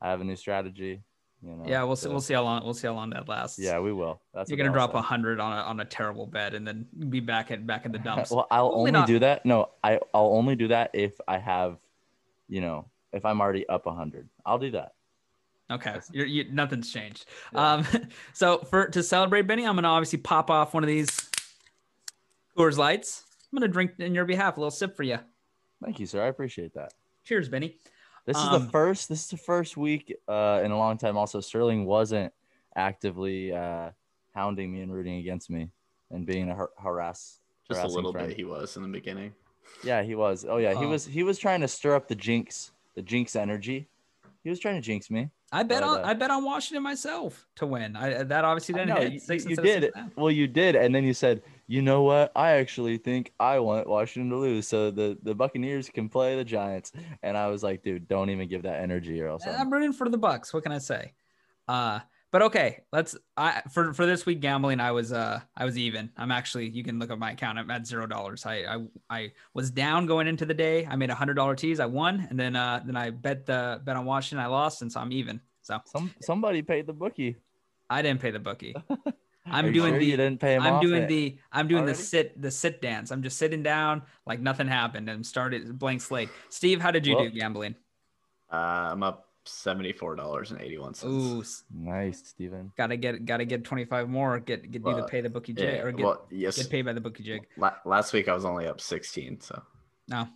I 0.00 0.10
have 0.10 0.20
a 0.20 0.24
new 0.24 0.36
strategy. 0.36 1.02
You 1.46 1.54
know, 1.54 1.64
Yeah, 1.64 1.84
we'll 1.84 1.96
see. 1.96 2.08
We'll 2.08 2.20
see 2.20 2.34
how 2.34 2.42
long. 2.42 2.64
We'll 2.64 2.74
see 2.74 2.88
how 2.88 2.94
long 2.94 3.10
that 3.10 3.28
lasts. 3.28 3.58
Yeah, 3.58 3.78
we 3.78 3.92
will. 3.92 4.20
That's 4.34 4.50
you're 4.50 4.56
gonna 4.56 4.72
drop 4.72 4.94
a 4.94 5.00
hundred 5.00 5.38
on 5.38 5.52
a 5.52 5.62
on 5.62 5.78
a 5.78 5.84
terrible 5.84 6.26
bet 6.26 6.54
and 6.54 6.66
then 6.66 6.86
be 7.08 7.20
back 7.20 7.52
at 7.52 7.64
back 7.66 7.86
in 7.86 7.92
the 7.92 7.98
dumps. 7.98 8.30
well, 8.32 8.48
I'll 8.50 8.64
Hopefully 8.64 8.80
only 8.80 8.90
not. 8.92 9.06
do 9.06 9.18
that. 9.20 9.46
No, 9.46 9.70
I 9.84 10.00
I'll 10.12 10.32
only 10.32 10.56
do 10.56 10.68
that 10.68 10.90
if 10.92 11.20
I 11.28 11.38
have, 11.38 11.78
you 12.48 12.60
know, 12.60 12.86
if 13.12 13.24
I'm 13.24 13.40
already 13.40 13.68
up 13.68 13.86
a 13.86 13.92
hundred. 13.92 14.28
I'll 14.44 14.58
do 14.58 14.72
that. 14.72 14.94
Okay, 15.70 15.96
you're, 16.12 16.26
you, 16.26 16.46
nothing's 16.52 16.92
changed. 16.92 17.26
Yeah. 17.52 17.74
Um, 17.74 17.86
so 18.32 18.58
for 18.58 18.88
to 18.88 19.02
celebrate 19.02 19.42
Benny, 19.42 19.66
I'm 19.66 19.76
gonna 19.76 19.88
obviously 19.88 20.18
pop 20.18 20.50
off 20.50 20.74
one 20.74 20.82
of 20.82 20.88
these 20.88 21.30
Coors 22.58 22.76
Lights. 22.76 23.24
I'm 23.52 23.58
gonna 23.58 23.70
drink 23.70 23.92
in 23.98 24.14
your 24.16 24.24
behalf 24.24 24.56
a 24.56 24.60
little 24.60 24.70
sip 24.72 24.96
for 24.96 25.04
you. 25.04 25.18
Thank 25.84 26.00
you, 26.00 26.06
sir. 26.06 26.24
I 26.24 26.26
appreciate 26.26 26.74
that. 26.74 26.92
Cheers, 27.22 27.48
Benny. 27.48 27.76
This 28.26 28.36
is 28.36 28.42
Um, 28.42 28.64
the 28.64 28.70
first. 28.70 29.08
This 29.08 29.24
is 29.24 29.30
the 29.30 29.36
first 29.36 29.76
week 29.76 30.14
uh, 30.28 30.60
in 30.64 30.72
a 30.72 30.76
long 30.78 30.98
time. 30.98 31.16
Also, 31.16 31.40
Sterling 31.40 31.86
wasn't 31.86 32.32
actively 32.74 33.52
uh, 33.52 33.90
hounding 34.34 34.72
me 34.72 34.80
and 34.80 34.92
rooting 34.92 35.16
against 35.18 35.48
me 35.48 35.70
and 36.10 36.26
being 36.26 36.50
a 36.50 36.54
har- 36.54 36.72
harass. 36.76 37.40
Just 37.70 37.84
a 37.84 37.86
little 37.88 38.12
friend. 38.12 38.28
bit. 38.28 38.36
He 38.36 38.44
was 38.44 38.76
in 38.76 38.82
the 38.82 38.88
beginning. 38.88 39.32
Yeah, 39.84 40.02
he 40.02 40.14
was. 40.14 40.44
Oh 40.48 40.56
yeah, 40.58 40.74
he 40.78 40.84
Oh. 40.84 40.88
was. 40.88 41.04
He 41.06 41.22
was 41.22 41.38
trying 41.38 41.60
to 41.62 41.68
stir 41.68 41.94
up 41.94 42.08
the 42.08 42.14
jinx, 42.14 42.72
the 42.94 43.02
jinx 43.02 43.34
energy. 43.36 43.88
He 44.46 44.50
was 44.50 44.60
trying 44.60 44.76
to 44.76 44.80
jinx 44.80 45.10
me. 45.10 45.28
I 45.50 45.64
bet 45.64 45.80
But, 45.80 45.88
on 45.88 45.98
uh, 46.04 46.06
I 46.06 46.14
bet 46.14 46.30
on 46.30 46.44
Washington 46.44 46.84
myself 46.84 47.48
to 47.56 47.66
win. 47.66 47.96
I 47.96 48.22
that 48.22 48.44
obviously 48.44 48.74
didn't 48.76 48.90
know, 48.90 48.94
hit. 49.00 49.14
you, 49.14 49.14
you 49.14 49.18
did. 49.18 49.42
six 49.42 49.44
and 49.44 49.84
a 49.84 49.90
half. 49.98 50.16
Well, 50.16 50.30
you 50.30 50.46
did, 50.46 50.76
and 50.76 50.94
then 50.94 51.02
you 51.02 51.14
said, 51.14 51.42
"You 51.66 51.82
know 51.82 52.04
what? 52.04 52.30
I 52.36 52.50
actually 52.52 52.96
think 52.98 53.32
I 53.40 53.58
want 53.58 53.88
Washington 53.88 54.30
to 54.30 54.36
lose, 54.36 54.68
so 54.68 54.92
the 54.92 55.18
the 55.24 55.34
Buccaneers 55.34 55.88
can 55.88 56.08
play 56.08 56.36
the 56.36 56.44
Giants." 56.44 56.92
And 57.24 57.36
I 57.36 57.48
was 57.48 57.64
like, 57.64 57.82
"Dude, 57.82 58.06
don't 58.06 58.30
even 58.30 58.46
give 58.48 58.62
that 58.62 58.80
energy, 58.80 59.20
or 59.20 59.26
else." 59.26 59.44
I'm- 59.44 59.62
I'm 59.62 59.72
rooting 59.72 59.92
for 59.92 60.08
the 60.08 60.16
Bucs. 60.16 60.54
What 60.54 60.62
can 60.62 60.70
I 60.70 60.78
say? 60.78 61.14
Uh, 61.66 61.98
but 62.36 62.42
okay, 62.42 62.82
let's. 62.92 63.16
I 63.38 63.62
for 63.72 63.94
for 63.94 64.04
this 64.04 64.26
week 64.26 64.40
gambling, 64.40 64.78
I 64.78 64.92
was 64.92 65.10
uh 65.10 65.40
I 65.56 65.64
was 65.64 65.78
even. 65.78 66.10
I'm 66.18 66.30
actually. 66.30 66.68
You 66.68 66.84
can 66.84 66.98
look 66.98 67.10
at 67.10 67.18
my 67.18 67.30
account. 67.30 67.58
I'm 67.58 67.70
at 67.70 67.86
zero 67.86 68.06
dollars. 68.06 68.44
I 68.44 68.56
I 68.56 68.84
I 69.08 69.32
was 69.54 69.70
down 69.70 70.04
going 70.04 70.26
into 70.26 70.44
the 70.44 70.52
day. 70.52 70.84
I 70.84 70.96
made 70.96 71.08
a 71.08 71.14
hundred 71.14 71.32
dollar 71.32 71.56
tease. 71.56 71.80
I 71.80 71.86
won, 71.86 72.26
and 72.28 72.38
then 72.38 72.54
uh 72.54 72.82
then 72.84 72.94
I 72.94 73.08
bet 73.08 73.46
the 73.46 73.80
bet 73.82 73.96
on 73.96 74.04
Washington. 74.04 74.44
I 74.44 74.48
lost, 74.48 74.82
and 74.82 74.92
so 74.92 75.00
I'm 75.00 75.12
even. 75.12 75.40
So 75.62 75.80
Some 75.86 76.14
somebody 76.20 76.60
paid 76.60 76.86
the 76.86 76.92
bookie. 76.92 77.36
I 77.88 78.02
didn't 78.02 78.20
pay 78.20 78.32
the 78.32 78.38
bookie. 78.38 78.76
I'm 79.46 79.72
doing 79.72 79.92
sure 79.92 79.98
the. 80.00 80.04
You 80.04 80.18
didn't 80.18 80.38
pay 80.38 80.56
him 80.56 80.62
I'm 80.62 80.82
doing 80.82 81.06
the 81.06 81.38
I'm 81.52 81.68
doing 81.68 81.84
already? 81.84 81.96
the 81.96 82.02
sit 82.02 82.42
the 82.42 82.50
sit 82.50 82.82
dance. 82.82 83.12
I'm 83.12 83.22
just 83.22 83.38
sitting 83.38 83.62
down 83.62 84.02
like 84.26 84.40
nothing 84.40 84.68
happened 84.68 85.08
and 85.08 85.24
started 85.24 85.78
blank 85.78 86.02
slate. 86.02 86.28
Steve, 86.50 86.82
how 86.82 86.90
did 86.90 87.06
you 87.06 87.16
Well- 87.16 87.24
do 87.24 87.30
gambling? 87.30 87.76
Uh, 88.52 88.90
I'm 88.92 89.02
up 89.02 89.25
seventy 89.48 89.92
four 89.92 90.14
dollars 90.16 90.50
and 90.50 90.60
eighty 90.60 90.78
one 90.78 90.94
cents. 90.94 91.12
Ooh, 91.12 91.42
Nice, 91.74 92.22
Steven. 92.26 92.72
gotta 92.76 92.96
get 92.96 93.24
gotta 93.24 93.44
get 93.44 93.64
25 93.64 94.08
more. 94.08 94.38
Get 94.40 94.70
get 94.70 94.86
either 94.86 95.04
pay 95.04 95.20
the 95.20 95.30
bookie 95.30 95.52
jig 95.52 95.74
Yeah. 95.74 95.82
or 95.82 95.92
get 95.92 96.04
well, 96.04 96.26
yes. 96.30 96.56
get 96.56 96.70
paid 96.70 96.82
by 96.84 96.92
the 96.92 97.00
bookie 97.00 97.22
jig. 97.22 97.46
La- 97.56 97.74
last 97.84 98.12
week 98.12 98.28
I 98.28 98.34
was 98.34 98.44
only 98.44 98.66
up 98.66 98.80
sixteen. 98.80 99.40
So 99.40 99.62
No. 100.08 100.28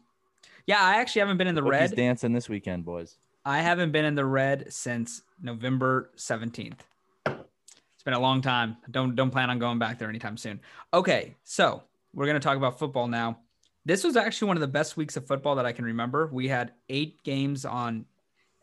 Yeah, 0.66 0.78
I 0.80 0.96
actually 0.96 1.20
haven't 1.20 1.38
been 1.38 1.46
in 1.48 1.54
the 1.54 1.62
Bookie's 1.62 1.90
red. 1.90 1.96
dancing 1.96 2.32
this 2.32 2.48
weekend, 2.48 2.84
boys. 2.84 3.16
I 3.44 3.58
haven't 3.60 3.90
been 3.92 4.04
in 4.04 4.14
the 4.14 4.24
red 4.26 4.72
since 4.72 5.22
November 5.42 6.10
17th. 6.16 6.80
It's 7.26 8.04
been 8.04 8.14
a 8.14 8.20
long 8.20 8.40
time. 8.42 8.76
Don't 8.90 9.14
don't 9.14 9.30
plan 9.30 9.50
on 9.50 9.58
going 9.58 9.78
back 9.78 9.98
there 9.98 10.08
anytime 10.08 10.36
soon. 10.36 10.60
Okay, 10.94 11.36
so 11.44 11.82
we're 12.14 12.26
gonna 12.26 12.40
talk 12.40 12.56
about 12.56 12.78
football 12.78 13.08
now. 13.08 13.38
This 13.86 14.04
was 14.04 14.16
actually 14.16 14.48
one 14.48 14.56
of 14.58 14.60
the 14.60 14.68
best 14.68 14.96
weeks 14.98 15.16
of 15.16 15.26
football 15.26 15.54
that 15.56 15.64
I 15.66 15.72
can 15.72 15.84
remember. 15.86 16.28
We 16.32 16.48
had 16.48 16.72
eight 16.90 17.22
games 17.24 17.64
on. 17.64 18.04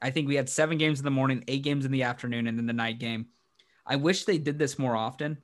I 0.02 0.12
think 0.12 0.28
we 0.28 0.36
had 0.36 0.50
seven 0.50 0.78
games 0.78 1.00
in 1.00 1.06
the 1.06 1.12
morning, 1.12 1.44
eight 1.48 1.64
games 1.64 1.86
in 1.86 1.92
the 1.92 2.04
afternoon, 2.04 2.48
and 2.48 2.58
then 2.58 2.66
the 2.66 2.74
night 2.74 3.00
game. 3.00 3.28
I 3.86 3.96
wish 3.96 4.26
they 4.26 4.38
did 4.38 4.60
this 4.60 4.78
more 4.78 4.96
often. 4.96 5.38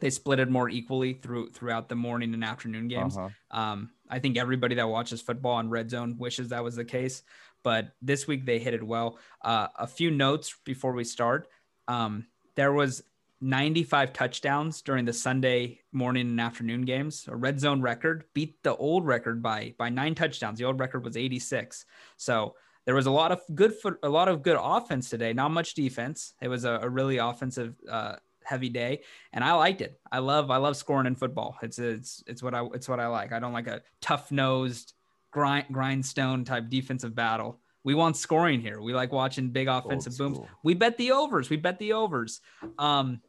They 0.00 0.10
split 0.10 0.40
it 0.40 0.50
more 0.50 0.68
equally 0.68 1.14
through 1.14 1.50
throughout 1.50 1.88
the 1.88 1.94
morning 1.94 2.34
and 2.34 2.44
afternoon 2.44 2.88
games. 2.88 3.16
Uh-huh. 3.16 3.28
Um, 3.50 3.90
I 4.10 4.18
think 4.18 4.36
everybody 4.36 4.74
that 4.74 4.88
watches 4.88 5.22
football 5.22 5.54
on 5.54 5.70
Red 5.70 5.90
Zone 5.90 6.16
wishes 6.18 6.48
that 6.48 6.62
was 6.62 6.76
the 6.76 6.84
case, 6.84 7.22
but 7.62 7.92
this 8.02 8.26
week 8.26 8.44
they 8.44 8.58
hit 8.58 8.74
it 8.74 8.82
well. 8.82 9.18
Uh, 9.42 9.68
a 9.76 9.86
few 9.86 10.10
notes 10.10 10.54
before 10.64 10.92
we 10.92 11.04
start. 11.04 11.48
Um, 11.86 12.26
there 12.54 12.72
was 12.72 13.02
95 13.40 14.12
touchdowns 14.12 14.82
during 14.82 15.04
the 15.04 15.12
Sunday 15.12 15.80
morning 15.92 16.28
and 16.28 16.40
afternoon 16.40 16.82
games. 16.82 17.26
A 17.28 17.36
red 17.36 17.60
zone 17.60 17.80
record 17.80 18.24
beat 18.34 18.62
the 18.62 18.74
old 18.76 19.06
record 19.06 19.42
by 19.42 19.74
by 19.78 19.88
nine 19.88 20.14
touchdowns. 20.14 20.58
The 20.58 20.64
old 20.64 20.80
record 20.80 21.04
was 21.04 21.16
86. 21.16 21.86
So 22.16 22.56
there 22.88 22.94
was 22.94 23.04
a 23.04 23.10
lot 23.10 23.32
of 23.32 23.42
good 23.54 23.74
foot, 23.74 23.98
a 24.02 24.08
lot 24.08 24.28
of 24.28 24.40
good 24.40 24.56
offense 24.58 25.10
today. 25.10 25.34
Not 25.34 25.50
much 25.50 25.74
defense. 25.74 26.32
It 26.40 26.48
was 26.48 26.64
a, 26.64 26.80
a 26.80 26.88
really 26.88 27.18
offensive 27.18 27.74
uh, 27.86 28.14
heavy 28.44 28.70
day, 28.70 29.02
and 29.34 29.44
I 29.44 29.52
liked 29.52 29.82
it. 29.82 30.00
I 30.10 30.20
love 30.20 30.50
I 30.50 30.56
love 30.56 30.74
scoring 30.74 31.06
in 31.06 31.14
football. 31.14 31.58
It's 31.60 31.78
it's 31.78 32.24
it's 32.26 32.42
what 32.42 32.54
I 32.54 32.64
it's 32.72 32.88
what 32.88 32.98
I 32.98 33.08
like. 33.08 33.30
I 33.30 33.40
don't 33.40 33.52
like 33.52 33.66
a 33.66 33.82
tough 34.00 34.32
nosed 34.32 34.94
grind 35.30 35.66
grindstone 35.70 36.46
type 36.46 36.70
defensive 36.70 37.14
battle. 37.14 37.60
We 37.84 37.94
want 37.94 38.16
scoring 38.16 38.62
here. 38.62 38.80
We 38.80 38.94
like 38.94 39.12
watching 39.12 39.50
big 39.50 39.68
offensive 39.68 40.16
booms. 40.16 40.38
We 40.64 40.72
bet 40.72 40.96
the 40.96 41.12
overs. 41.12 41.50
We 41.50 41.58
bet 41.58 41.78
the 41.78 41.92
overs. 41.92 42.40
Um, 42.78 43.20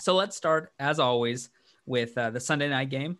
so 0.00 0.16
let's 0.16 0.36
start 0.36 0.72
as 0.80 0.98
always 0.98 1.50
with 1.86 2.18
uh, 2.18 2.30
the 2.30 2.40
Sunday 2.40 2.68
night 2.68 2.90
game, 2.90 3.18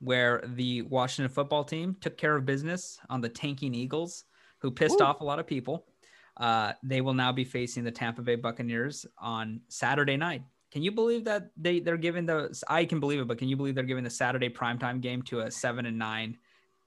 where 0.00 0.42
the 0.46 0.82
Washington 0.82 1.32
football 1.32 1.64
team 1.64 1.96
took 2.02 2.18
care 2.18 2.36
of 2.36 2.44
business 2.44 2.98
on 3.08 3.22
the 3.22 3.30
tanking 3.30 3.74
Eagles, 3.74 4.24
who 4.62 4.70
pissed 4.70 5.00
Woo. 5.00 5.06
off 5.06 5.20
a 5.20 5.24
lot 5.24 5.38
of 5.38 5.46
people. 5.46 5.84
Uh, 6.36 6.72
they 6.82 7.02
will 7.02 7.12
now 7.12 7.32
be 7.32 7.44
facing 7.44 7.84
the 7.84 7.90
Tampa 7.90 8.22
Bay 8.22 8.36
Buccaneers 8.36 9.04
on 9.18 9.60
Saturday 9.68 10.16
night. 10.16 10.42
Can 10.70 10.82
you 10.82 10.90
believe 10.90 11.24
that 11.24 11.50
they 11.58 11.80
they're 11.80 11.98
giving 11.98 12.24
the? 12.24 12.58
I 12.68 12.86
can 12.86 13.00
believe 13.00 13.20
it, 13.20 13.28
but 13.28 13.36
can 13.36 13.48
you 13.48 13.56
believe 13.56 13.74
they're 13.74 13.84
giving 13.84 14.04
the 14.04 14.08
Saturday 14.10 14.48
primetime 14.48 15.02
game 15.02 15.20
to 15.24 15.40
a 15.40 15.50
seven 15.50 15.84
and 15.84 15.98
nine 15.98 16.38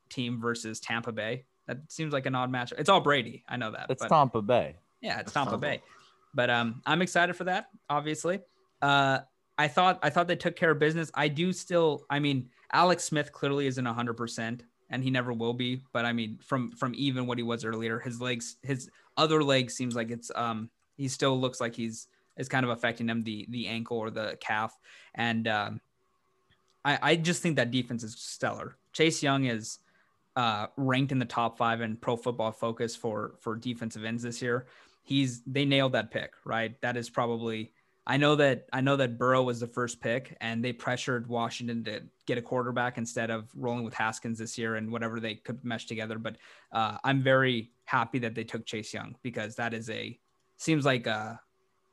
team 0.10 0.42
versus 0.42 0.80
Tampa 0.80 1.12
Bay? 1.12 1.46
That 1.68 1.78
seems 1.90 2.12
like 2.12 2.26
an 2.26 2.34
odd 2.34 2.50
match. 2.50 2.74
It's 2.76 2.90
all 2.90 3.02
Brady. 3.02 3.44
I 3.48 3.58
know 3.58 3.72
that. 3.72 3.88
It's 3.90 4.02
but- 4.02 4.10
Tampa 4.10 4.42
Bay. 4.42 4.78
yeah, 5.02 5.20
it's 5.20 5.26
That's 5.26 5.34
Tampa 5.34 5.52
fun. 5.52 5.60
Bay. 5.60 5.82
But 6.34 6.50
um, 6.50 6.82
I'm 6.86 7.02
excited 7.04 7.36
for 7.36 7.44
that. 7.44 7.68
Obviously, 7.90 8.40
uh, 8.82 9.20
I 9.58 9.68
thought 9.68 10.00
I 10.02 10.10
thought 10.10 10.28
they 10.28 10.36
took 10.36 10.56
care 10.56 10.72
of 10.72 10.80
business. 10.80 11.12
I 11.14 11.28
do 11.28 11.54
still. 11.54 12.06
I 12.10 12.18
mean, 12.20 12.50
Alex 12.74 13.04
Smith 13.04 13.32
clearly 13.32 13.68
isn't 13.68 13.86
100, 13.86 14.14
percent 14.16 14.64
and 14.90 15.04
he 15.04 15.10
never 15.10 15.34
will 15.34 15.54
be. 15.54 15.82
But 15.94 16.06
I 16.06 16.14
mean, 16.14 16.40
from 16.42 16.72
from 16.72 16.94
even 16.96 17.28
what 17.28 17.38
he 17.38 17.44
was 17.44 17.66
earlier, 17.66 18.00
his 18.00 18.22
legs, 18.22 18.58
his 18.64 18.90
other 19.18 19.44
leg 19.44 19.72
seems 19.72 19.96
like 19.96 20.12
it's 20.12 20.32
um, 20.36 20.70
he 20.98 21.08
still 21.08 21.40
looks 21.40 21.60
like 21.60 21.76
he's 21.76 22.08
is 22.38 22.50
kind 22.50 22.66
of 22.66 22.72
affecting 22.72 23.10
him 23.10 23.24
the 23.24 23.46
the 23.50 23.68
ankle 23.68 23.98
or 23.98 24.10
the 24.10 24.38
calf, 24.40 24.78
and 25.16 25.48
um, 25.48 25.82
I 26.84 27.00
I 27.02 27.16
just 27.16 27.42
think 27.42 27.56
that 27.58 27.72
defense 27.72 28.04
is 28.04 28.16
stellar. 28.18 28.78
Chase 28.94 29.22
Young 29.22 29.46
is 29.46 29.80
uh, 30.36 30.68
ranked 30.78 31.12
in 31.12 31.20
the 31.20 31.26
top 31.26 31.58
five 31.58 31.82
in 31.82 31.96
Pro 31.98 32.16
Football 32.16 32.52
Focus 32.52 32.96
for 32.96 33.36
for 33.40 33.56
defensive 33.56 34.04
ends 34.04 34.24
this 34.24 34.42
year. 34.42 34.68
He's 35.04 35.42
they 35.46 35.66
nailed 35.66 35.94
that 35.94 36.12
pick, 36.12 36.34
right? 36.46 36.80
That 36.82 36.98
is 36.98 37.10
probably 37.10 37.72
I 38.08 38.18
know 38.18 38.36
that 38.36 38.68
I 38.72 38.82
know 38.82 38.96
that 38.98 39.18
Burrow 39.18 39.42
was 39.44 39.60
the 39.60 39.68
first 39.68 40.00
pick, 40.00 40.38
and 40.40 40.64
they 40.64 40.72
pressured 40.74 41.28
Washington 41.28 41.84
to 41.86 42.02
get 42.28 42.38
a 42.38 42.42
quarterback 42.42 42.98
instead 42.98 43.32
of 43.32 43.50
rolling 43.56 43.84
with 43.84 43.94
Haskins 43.96 44.38
this 44.38 44.58
year 44.58 44.76
and 44.76 44.92
whatever 44.92 45.20
they 45.20 45.36
could 45.36 45.64
mesh 45.66 45.86
together. 45.88 46.20
But 46.20 46.38
uh, 46.72 46.98
I'm 47.04 47.24
very 47.24 47.72
happy 47.86 48.20
that 48.20 48.36
they 48.36 48.44
took 48.44 48.66
Chase 48.66 48.94
Young 48.94 49.16
because 49.24 49.56
that 49.56 49.74
is 49.74 49.90
a 49.90 50.20
seems 50.58 50.86
like 50.86 51.08
a 51.08 51.40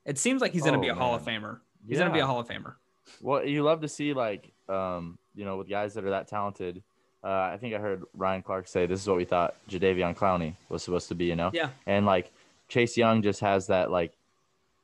it 0.04 0.19
seems 0.19 0.42
like 0.42 0.52
he's 0.52 0.62
going 0.62 0.75
to 0.75 0.78
Oh, 0.78 0.83
be 0.83 0.88
a 0.88 0.95
Hall 0.95 1.14
of. 1.14 1.23
Famer. 1.23 1.61
He's 1.88 1.99
going 1.99 2.11
to 2.11 2.14
be 2.14 2.21
a 2.21 2.26
Hall 2.26 2.40
of 2.40 2.49
Famer. 2.49 2.75
Well, 3.21 3.45
you 3.45 3.62
love 3.62 3.81
to 3.81 3.88
see 3.88 4.12
like 4.12 4.52
um, 4.69 5.19
you 5.35 5.45
know, 5.45 5.57
with 5.57 5.69
guys 5.69 5.95
that 5.95 6.04
are 6.04 6.11
that 6.11 6.28
talented. 6.28 6.83
Uh, 7.25 7.50
I 7.52 7.57
think 7.59 7.73
I 7.75 7.78
heard 7.78 8.02
Ryan 8.14 8.42
Clark 8.42 8.66
say 8.66 8.85
this 8.85 9.00
is 9.00 9.07
what 9.09 9.16
we 9.16 9.25
thought 9.25 9.54
Jadeveon 9.71 10.16
Clowney 10.16 10.57
was 10.69 10.83
supposed 10.83 11.09
to 11.09 11.14
be, 11.14 11.26
you 11.26 11.37
know. 11.37 11.50
Yeah. 11.54 11.71
And 11.87 12.04
like 12.04 12.33
Chase 12.69 12.97
Young 12.97 13.23
just 13.23 13.40
has 13.40 13.69
that 13.69 13.90
like 13.90 14.12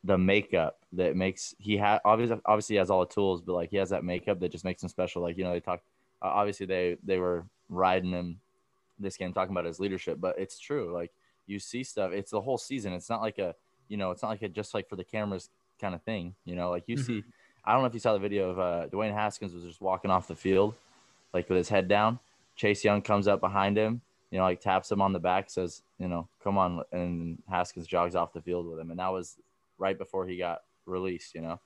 the 0.09 0.17
makeup 0.17 0.79
that 0.95 1.15
makes 1.15 1.55
he 1.59 1.77
had 1.77 2.01
obviously 2.03 2.41
obviously 2.47 2.75
he 2.75 2.79
has 2.79 2.89
all 2.89 3.01
the 3.01 3.15
tools, 3.15 3.43
but 3.43 3.53
like 3.53 3.69
he 3.71 3.77
has 3.77 3.91
that 3.91 4.05
makeup 4.05 4.41
that 4.41 4.51
just 4.51 4.65
makes 4.65 4.83
him 4.83 4.89
special. 4.89 5.21
Like 5.21 5.37
you 5.37 5.45
know 5.45 5.53
they 5.53 5.61
talk 5.61 5.83
uh, 6.23 6.29
obviously 6.29 6.65
they 6.65 6.97
they 7.05 7.19
were 7.19 7.45
riding 7.69 8.11
him 8.13 8.41
this 8.99 9.19
game 9.19 9.35
talking 9.35 9.53
about 9.53 9.67
his 9.67 9.79
leadership, 9.79 10.19
but 10.19 10.39
it's 10.39 10.59
true. 10.59 10.95
Like 10.95 11.13
you 11.47 11.59
see 11.59 11.85
stuff. 11.85 12.13
It's 12.13 12.31
the 12.31 12.41
whole 12.41 12.57
season. 12.57 12.95
It's 12.95 13.11
not 13.11 13.21
like 13.21 13.39
a 13.39 13.55
you 13.89 13.99
know 13.99 14.11
it's 14.11 14.23
not 14.23 14.31
like 14.31 14.41
a 14.41 14.49
just 14.49 14.73
like 14.73 14.89
for 14.89 14.97
the 14.97 15.05
cameras 15.05 15.51
kind 15.79 15.95
of 15.95 16.03
thing. 16.03 16.35
You 16.47 16.57
know 16.57 16.71
like 16.71 16.85
you 16.87 16.97
Mhm. 16.97 17.05
see. 17.05 17.25
I 17.67 17.73
don't 17.75 17.83
know 17.83 17.89
if 17.89 17.95
you 17.95 18.01
saw 18.01 18.15
the 18.15 18.19
video 18.19 18.49
of 18.49 18.59
uh, 18.59 18.87
Dwayne 18.89 19.13
Haskins 19.13 19.53
was 19.53 19.63
just 19.65 19.83
walking 19.83 20.11
off 20.11 20.27
the 20.27 20.35
field, 20.35 20.75
like 21.35 21.51
with 21.51 21.59
his 21.59 21.69
head 21.69 21.87
down. 21.87 22.19
Chase 22.57 22.83
Young 22.83 23.03
comes 23.03 23.29
up 23.29 23.41
behind 23.41 23.77
him, 23.77 24.01
you 24.31 24.39
know, 24.39 24.45
like 24.45 24.63
taps 24.63 24.91
him 24.91 25.03
on 25.03 25.13
the 25.13 25.19
back, 25.19 25.51
says, 25.51 25.83
you 25.99 26.09
know, 26.09 26.27
come 26.43 26.57
on, 26.57 26.83
and 26.93 27.43
Haskins 27.51 27.87
jogs 27.87 28.15
off 28.15 28.33
the 28.33 28.41
field 28.41 28.67
with 28.67 28.79
him, 28.79 28.91
and 28.91 28.99
that 29.01 29.13
was 29.13 29.37
right 29.79 29.97
before 29.97 30.27
he 30.27 30.37
got 30.37 30.61
released, 30.87 31.35
you 31.35 31.43
know. 31.43 31.61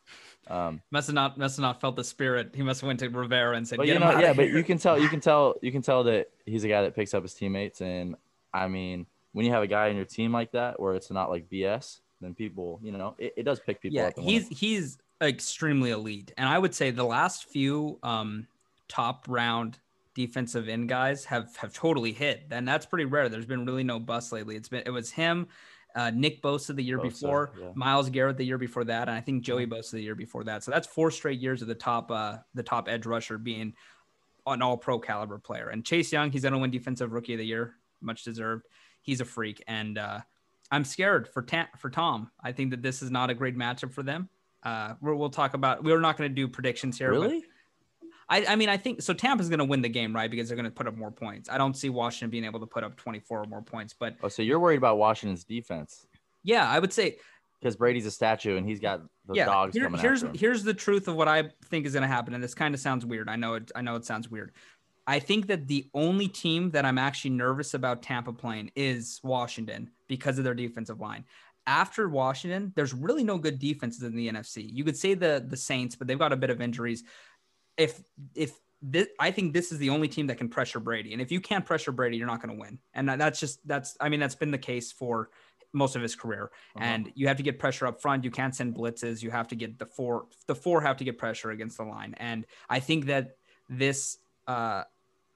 Um, 0.48 0.82
Must 0.90 1.06
have 1.06 1.14
not 1.14 1.38
must 1.38 1.56
have 1.56 1.62
not 1.62 1.80
felt 1.80 1.96
the 1.96 2.04
spirit. 2.04 2.52
He 2.54 2.62
must 2.62 2.80
have 2.80 2.88
went 2.88 3.00
to 3.00 3.08
Rivera 3.08 3.56
and 3.56 3.66
said, 3.66 3.78
but 3.78 3.86
"Get 3.86 3.94
you 3.94 4.00
know, 4.00 4.18
yeah, 4.18 4.32
but 4.32 4.46
here." 4.46 4.56
you 4.56 4.64
can 4.64 4.78
tell, 4.78 4.98
you 4.98 5.08
can 5.08 5.20
tell, 5.28 5.56
you 5.62 5.72
can 5.72 5.82
tell 5.82 6.04
that 6.04 6.28
he's 6.46 6.64
a 6.64 6.68
guy 6.68 6.82
that 6.82 6.94
picks 6.94 7.14
up 7.14 7.22
his 7.22 7.34
teammates, 7.34 7.80
and 7.80 8.16
I 8.52 8.68
mean, 8.68 9.06
when 9.32 9.46
you 9.46 9.52
have 9.52 9.62
a 9.62 9.68
guy 9.68 9.88
in 9.88 9.96
your 9.96 10.04
team 10.04 10.32
like 10.32 10.52
that, 10.52 10.80
where 10.80 10.94
it's 10.94 11.10
not 11.10 11.30
like 11.30 11.48
BS, 11.48 12.00
then 12.20 12.34
people, 12.34 12.80
you 12.82 12.92
know, 12.92 13.14
it, 13.18 13.34
it 13.38 13.42
does 13.44 13.60
pick 13.60 13.80
people 13.80 13.96
yeah, 13.96 14.08
up. 14.08 14.18
he's 14.18 14.48
he's 14.48 14.98
extremely 15.22 15.90
elite, 15.90 16.32
and 16.36 16.48
I 16.48 16.58
would 16.58 16.74
say 16.74 16.90
the 16.90 17.04
last 17.04 17.46
few 17.46 17.98
um, 18.02 18.46
top 18.88 19.26
round 19.28 19.78
defensive 20.14 20.68
end 20.68 20.88
guys 20.88 21.24
have 21.24 21.54
have 21.56 21.72
totally 21.72 22.12
hit, 22.12 22.44
and 22.50 22.66
that's 22.66 22.86
pretty 22.86 23.04
rare. 23.04 23.28
There's 23.28 23.46
been 23.46 23.64
really 23.64 23.84
no 23.84 23.98
bust 23.98 24.32
lately. 24.32 24.56
It's 24.56 24.68
been 24.68 24.82
it 24.84 24.90
was 24.90 25.10
him, 25.10 25.48
uh, 25.94 26.10
Nick 26.10 26.42
Bosa 26.42 26.74
the 26.74 26.82
year 26.82 26.98
Bosa, 26.98 27.02
before, 27.02 27.52
yeah. 27.60 27.68
Myles 27.74 28.10
Garrett 28.10 28.36
the 28.36 28.44
year 28.44 28.58
before 28.58 28.84
that, 28.84 29.08
and 29.08 29.16
I 29.16 29.20
think 29.20 29.42
Joey 29.42 29.66
Bosa 29.66 29.92
the 29.92 30.02
year 30.02 30.14
before 30.14 30.44
that. 30.44 30.62
So 30.64 30.70
that's 30.70 30.86
four 30.86 31.10
straight 31.10 31.40
years 31.40 31.62
of 31.62 31.68
the 31.68 31.74
top 31.74 32.10
uh, 32.10 32.38
the 32.54 32.62
top 32.62 32.88
edge 32.88 33.06
rusher 33.06 33.38
being 33.38 33.74
an 34.46 34.62
all 34.62 34.76
pro 34.76 34.98
caliber 34.98 35.38
player. 35.38 35.68
And 35.68 35.84
Chase 35.84 36.12
Young, 36.12 36.30
he's 36.30 36.42
gonna 36.42 36.58
win 36.58 36.70
defensive 36.70 37.12
rookie 37.12 37.34
of 37.34 37.38
the 37.38 37.46
year, 37.46 37.74
much 38.00 38.24
deserved. 38.24 38.66
He's 39.02 39.20
a 39.20 39.24
freak, 39.24 39.62
and 39.66 39.98
uh, 39.98 40.20
I'm 40.70 40.84
scared 40.84 41.28
for 41.28 41.42
Ta- 41.42 41.68
for 41.78 41.90
Tom. 41.90 42.30
I 42.42 42.52
think 42.52 42.70
that 42.70 42.82
this 42.82 43.02
is 43.02 43.10
not 43.10 43.30
a 43.30 43.34
great 43.34 43.56
matchup 43.56 43.92
for 43.92 44.02
them. 44.02 44.28
Uh, 44.62 44.94
we're, 45.00 45.14
we'll 45.14 45.30
talk 45.30 45.54
about. 45.54 45.82
We're 45.82 46.00
not 46.00 46.16
going 46.16 46.30
to 46.30 46.34
do 46.34 46.46
predictions 46.48 46.96
here. 46.98 47.10
but 47.12 47.20
really. 47.20 47.44
I, 48.32 48.46
I 48.48 48.56
mean, 48.56 48.68
I 48.68 48.76
think 48.76 49.02
so. 49.02 49.12
Tampa's 49.12 49.48
going 49.48 49.58
to 49.58 49.64
win 49.64 49.82
the 49.82 49.88
game, 49.88 50.14
right? 50.14 50.30
Because 50.30 50.48
they're 50.48 50.56
going 50.56 50.64
to 50.64 50.70
put 50.70 50.86
up 50.86 50.96
more 50.96 51.10
points. 51.10 51.48
I 51.50 51.58
don't 51.58 51.76
see 51.76 51.90
Washington 51.90 52.30
being 52.30 52.44
able 52.44 52.60
to 52.60 52.66
put 52.66 52.82
up 52.82 52.96
24 52.96 53.42
or 53.42 53.44
more 53.44 53.62
points. 53.62 53.94
But 53.98 54.16
Oh, 54.22 54.28
so 54.28 54.42
you're 54.42 54.58
worried 54.58 54.78
about 54.78 54.98
Washington's 54.98 55.44
defense 55.44 56.06
yeah, 56.44 56.68
I 56.68 56.78
would 56.78 56.92
say 56.92 57.18
because 57.60 57.76
Brady's 57.76 58.06
a 58.06 58.10
statue 58.10 58.56
and 58.56 58.66
he's 58.66 58.80
got 58.80 59.02
the 59.26 59.34
yeah. 59.34 59.44
dogs 59.44 59.74
here- 59.74 59.84
coming 59.84 60.00
here's 60.00 60.24
here's 60.34 60.64
the 60.64 60.74
truth 60.74 61.08
of 61.08 61.14
what 61.14 61.28
I 61.28 61.50
think 61.66 61.86
is 61.86 61.92
going 61.92 62.02
to 62.02 62.08
happen, 62.08 62.34
and 62.34 62.42
this 62.42 62.54
kind 62.54 62.74
of 62.74 62.80
sounds 62.80 63.06
weird. 63.06 63.28
I 63.28 63.36
know 63.36 63.54
it. 63.54 63.70
I 63.74 63.82
know 63.82 63.96
it 63.96 64.04
sounds 64.04 64.28
weird. 64.28 64.52
I 65.06 65.18
think 65.18 65.48
that 65.48 65.66
the 65.66 65.88
only 65.94 66.28
team 66.28 66.70
that 66.72 66.84
I'm 66.84 66.98
actually 66.98 67.30
nervous 67.30 67.74
about 67.74 68.02
Tampa 68.02 68.32
playing 68.32 68.70
is 68.76 69.20
Washington 69.24 69.90
because 70.06 70.38
of 70.38 70.44
their 70.44 70.54
defensive 70.54 71.00
line. 71.00 71.24
After 71.66 72.08
Washington, 72.08 72.72
there's 72.76 72.94
really 72.94 73.24
no 73.24 73.36
good 73.36 73.58
defenses 73.58 74.02
in 74.02 74.14
the 74.14 74.28
NFC. 74.28 74.68
You 74.72 74.84
could 74.84 74.96
say 74.96 75.14
the 75.14 75.44
the 75.46 75.56
Saints, 75.56 75.96
but 75.96 76.06
they've 76.06 76.18
got 76.18 76.32
a 76.32 76.36
bit 76.36 76.50
of 76.50 76.60
injuries. 76.60 77.04
If 77.76 78.02
if 78.34 78.52
this, 78.82 79.08
I 79.18 79.30
think 79.30 79.52
this 79.52 79.70
is 79.70 79.78
the 79.78 79.90
only 79.90 80.08
team 80.08 80.26
that 80.26 80.38
can 80.38 80.48
pressure 80.48 80.80
Brady, 80.80 81.12
and 81.12 81.22
if 81.22 81.30
you 81.30 81.40
can't 81.40 81.64
pressure 81.64 81.92
Brady, 81.92 82.16
you're 82.16 82.26
not 82.26 82.42
going 82.42 82.54
to 82.54 82.60
win. 82.60 82.78
And 82.94 83.08
that's 83.08 83.38
just 83.38 83.66
that's 83.66 83.96
I 84.00 84.08
mean 84.08 84.20
that's 84.20 84.34
been 84.34 84.50
the 84.50 84.58
case 84.58 84.92
for 84.92 85.30
most 85.72 85.96
of 85.96 86.02
his 86.02 86.14
career. 86.14 86.50
Uh-huh. 86.76 86.84
And 86.84 87.12
you 87.14 87.28
have 87.28 87.36
to 87.38 87.42
get 87.42 87.58
pressure 87.58 87.86
up 87.86 88.00
front. 88.00 88.24
You 88.24 88.30
can't 88.30 88.54
send 88.54 88.74
blitzes. 88.74 89.22
You 89.22 89.30
have 89.30 89.48
to 89.48 89.54
get 89.54 89.78
the 89.78 89.86
four. 89.86 90.26
The 90.46 90.54
four 90.54 90.80
have 90.82 90.96
to 90.98 91.04
get 91.04 91.18
pressure 91.18 91.50
against 91.50 91.78
the 91.78 91.84
line. 91.84 92.14
And 92.18 92.46
I 92.68 92.80
think 92.80 93.06
that 93.06 93.36
this 93.68 94.18
uh, 94.46 94.84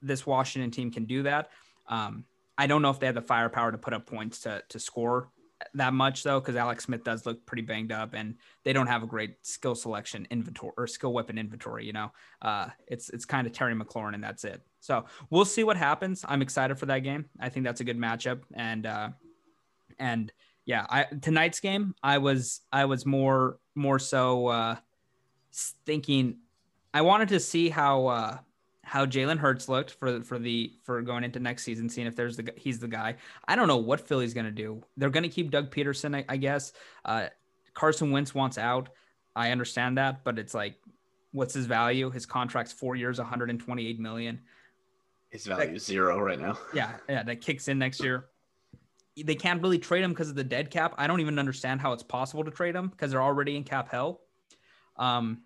this 0.01 0.25
Washington 0.25 0.71
team 0.71 0.91
can 0.91 1.05
do 1.05 1.23
that. 1.23 1.49
Um, 1.87 2.25
I 2.57 2.67
don't 2.67 2.81
know 2.81 2.89
if 2.89 2.99
they 2.99 3.05
have 3.05 3.15
the 3.15 3.21
firepower 3.21 3.71
to 3.71 3.77
put 3.77 3.93
up 3.93 4.05
points 4.05 4.41
to 4.41 4.63
to 4.69 4.79
score 4.79 5.29
that 5.77 5.93
much 5.93 6.23
though, 6.23 6.39
because 6.39 6.55
Alex 6.55 6.85
Smith 6.85 7.03
does 7.03 7.25
look 7.25 7.45
pretty 7.45 7.63
banged 7.63 7.91
up, 7.91 8.13
and 8.13 8.35
they 8.63 8.73
don't 8.73 8.87
have 8.87 9.03
a 9.03 9.07
great 9.07 9.35
skill 9.45 9.75
selection 9.75 10.27
inventory 10.29 10.73
or 10.77 10.87
skill 10.87 11.13
weapon 11.13 11.37
inventory. 11.37 11.85
You 11.85 11.93
know, 11.93 12.11
uh, 12.41 12.67
it's 12.87 13.09
it's 13.09 13.25
kind 13.25 13.47
of 13.47 13.53
Terry 13.53 13.75
McLaurin, 13.75 14.13
and 14.13 14.23
that's 14.23 14.43
it. 14.43 14.61
So 14.79 15.05
we'll 15.29 15.45
see 15.45 15.63
what 15.63 15.77
happens. 15.77 16.23
I'm 16.27 16.41
excited 16.41 16.77
for 16.77 16.85
that 16.87 16.99
game. 16.99 17.25
I 17.39 17.49
think 17.49 17.65
that's 17.65 17.81
a 17.81 17.83
good 17.83 17.97
matchup, 17.97 18.41
and 18.53 18.85
uh, 18.85 19.09
and 19.99 20.31
yeah, 20.65 20.85
I 20.89 21.05
tonight's 21.21 21.59
game, 21.59 21.95
I 22.03 22.17
was 22.17 22.61
I 22.71 22.85
was 22.85 23.05
more 23.05 23.57
more 23.73 23.99
so 23.99 24.47
uh, 24.47 24.75
thinking 25.85 26.39
I 26.93 27.01
wanted 27.01 27.29
to 27.29 27.39
see 27.39 27.69
how 27.69 28.07
uh, 28.07 28.37
how 28.87 29.05
Jalen 29.05 29.37
Hurts 29.37 29.67
looked 29.67 29.91
for 29.91 30.21
for 30.23 30.39
the 30.39 30.73
for 30.83 31.01
going 31.01 31.25
into 31.25 31.39
next 31.41 31.63
season, 31.63 31.89
seeing 31.89 32.07
if 32.07 32.15
there's 32.15 32.37
the 32.37 32.53
he's 32.55 32.79
the 32.79 32.87
guy. 32.87 33.15
I 33.45 33.57
don't 33.57 33.67
know 33.67 33.77
what 33.77 33.99
Philly's 33.99 34.33
gonna 34.33 34.49
do. 34.49 34.81
They're 34.95 35.09
gonna 35.09 35.27
keep 35.27 35.51
Doug 35.51 35.71
Pederson, 35.71 36.15
I, 36.15 36.23
I 36.29 36.37
guess. 36.37 36.71
Uh, 37.03 37.27
Carson 37.73 38.11
Wentz 38.11 38.33
wants 38.33 38.57
out. 38.57 38.89
I 39.35 39.51
understand 39.51 39.97
that, 39.97 40.23
but 40.23 40.39
it's 40.39 40.53
like, 40.53 40.77
what's 41.33 41.53
his 41.53 41.65
value? 41.65 42.09
His 42.09 42.25
contract's 42.25 42.71
four 42.71 42.95
years, 42.95 43.19
128 43.19 43.99
million. 43.99 44.39
His 45.29 45.45
value 45.45 45.75
is 45.75 45.85
zero 45.85 46.19
right 46.19 46.39
now. 46.39 46.57
Yeah, 46.73 46.93
yeah, 47.09 47.23
that 47.23 47.41
kicks 47.41 47.67
in 47.67 47.77
next 47.77 48.01
year. 48.01 48.27
They 49.21 49.35
can't 49.35 49.61
really 49.61 49.79
trade 49.79 50.03
him 50.03 50.11
because 50.11 50.29
of 50.29 50.35
the 50.35 50.45
dead 50.45 50.71
cap. 50.71 50.95
I 50.97 51.07
don't 51.07 51.19
even 51.19 51.37
understand 51.37 51.81
how 51.81 51.91
it's 51.91 52.03
possible 52.03 52.45
to 52.45 52.51
trade 52.51 52.75
him 52.75 52.87
because 52.87 53.11
they're 53.11 53.21
already 53.21 53.57
in 53.57 53.65
cap 53.65 53.91
hell. 53.91 54.21
Um, 54.95 55.41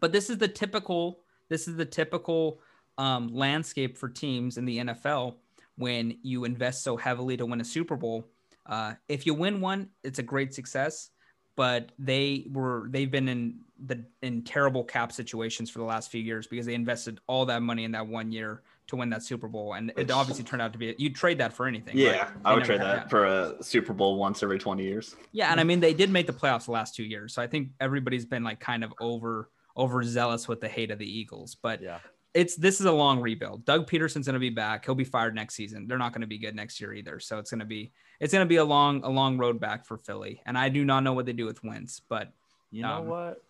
but 0.00 0.10
this 0.10 0.30
is 0.30 0.38
the 0.38 0.48
typical. 0.48 1.20
This 1.48 1.68
is 1.68 1.76
the 1.76 1.84
typical 1.84 2.60
um, 2.98 3.28
landscape 3.34 3.96
for 3.96 4.08
teams 4.08 4.58
in 4.58 4.64
the 4.64 4.78
NFL 4.78 5.36
when 5.76 6.18
you 6.22 6.44
invest 6.44 6.82
so 6.82 6.96
heavily 6.96 7.36
to 7.36 7.46
win 7.46 7.60
a 7.60 7.64
Super 7.64 7.96
Bowl. 7.96 8.26
Uh, 8.64 8.94
if 9.08 9.26
you 9.26 9.34
win 9.34 9.60
one, 9.60 9.90
it's 10.02 10.18
a 10.18 10.22
great 10.22 10.54
success. 10.54 11.10
But 11.54 11.92
they 11.98 12.46
were 12.52 12.86
they've 12.90 13.10
been 13.10 13.28
in 13.28 13.60
the 13.86 14.04
in 14.20 14.42
terrible 14.42 14.84
cap 14.84 15.10
situations 15.10 15.70
for 15.70 15.78
the 15.78 15.86
last 15.86 16.10
few 16.10 16.20
years 16.20 16.46
because 16.46 16.66
they 16.66 16.74
invested 16.74 17.18
all 17.26 17.46
that 17.46 17.62
money 17.62 17.84
in 17.84 17.92
that 17.92 18.06
one 18.06 18.30
year 18.30 18.62
to 18.88 18.96
win 18.96 19.08
that 19.10 19.22
Super 19.22 19.48
Bowl, 19.48 19.72
and 19.72 19.90
it 19.96 20.10
obviously 20.10 20.44
turned 20.44 20.60
out 20.60 20.74
to 20.74 20.78
be. 20.78 20.94
You 20.98 21.10
trade 21.10 21.38
that 21.38 21.54
for 21.54 21.66
anything. 21.66 21.96
Yeah, 21.96 22.10
right? 22.10 22.28
I 22.44 22.54
would 22.54 22.64
trade 22.64 22.80
have- 22.80 22.88
that 22.88 23.10
for 23.10 23.24
a 23.24 23.62
Super 23.62 23.94
Bowl 23.94 24.18
once 24.18 24.42
every 24.42 24.58
20 24.58 24.82
years. 24.82 25.16
Yeah, 25.32 25.50
and 25.50 25.58
I 25.58 25.64
mean 25.64 25.80
they 25.80 25.94
did 25.94 26.10
make 26.10 26.26
the 26.26 26.32
playoffs 26.34 26.66
the 26.66 26.72
last 26.72 26.94
two 26.94 27.04
years, 27.04 27.32
so 27.32 27.40
I 27.40 27.46
think 27.46 27.70
everybody's 27.80 28.26
been 28.26 28.44
like 28.44 28.60
kind 28.60 28.84
of 28.84 28.92
over 29.00 29.48
overzealous 29.76 30.48
with 30.48 30.60
the 30.60 30.68
hate 30.68 30.90
of 30.90 30.98
the 30.98 31.06
Eagles. 31.18 31.54
But 31.60 31.82
Yeah. 31.82 31.98
it's 32.34 32.56
this 32.56 32.80
is 32.80 32.86
a 32.86 32.92
long 32.92 33.20
rebuild. 33.20 33.64
Doug 33.64 33.88
Pederson's 33.88 34.26
going 34.26 34.34
to 34.34 34.40
be 34.40 34.50
back. 34.50 34.84
He'll 34.84 34.94
be 34.94 35.04
fired 35.04 35.34
next 35.34 35.54
season. 35.54 35.86
They're 35.86 35.98
not 35.98 36.12
going 36.12 36.20
to 36.22 36.26
be 36.26 36.38
good 36.38 36.54
next 36.54 36.80
year 36.80 36.92
either. 36.92 37.18
So 37.20 37.38
it's 37.38 37.50
going 37.50 37.60
to 37.60 37.66
be 37.66 37.92
it's 38.20 38.32
going 38.32 38.44
to 38.44 38.48
be 38.48 38.56
a 38.56 38.64
long 38.64 39.02
a 39.04 39.08
long 39.10 39.38
road 39.38 39.58
back 39.60 39.84
for 39.86 39.96
Philly. 39.98 40.42
And 40.46 40.56
I 40.58 40.68
do 40.68 40.84
not 40.84 41.02
know 41.02 41.12
what 41.12 41.26
they 41.26 41.32
do 41.32 41.46
with 41.46 41.62
Wentz, 41.64 42.00
but 42.08 42.32
You 42.70 42.82
know 42.82 42.98
Um, 42.98 43.06
what? 43.06 43.42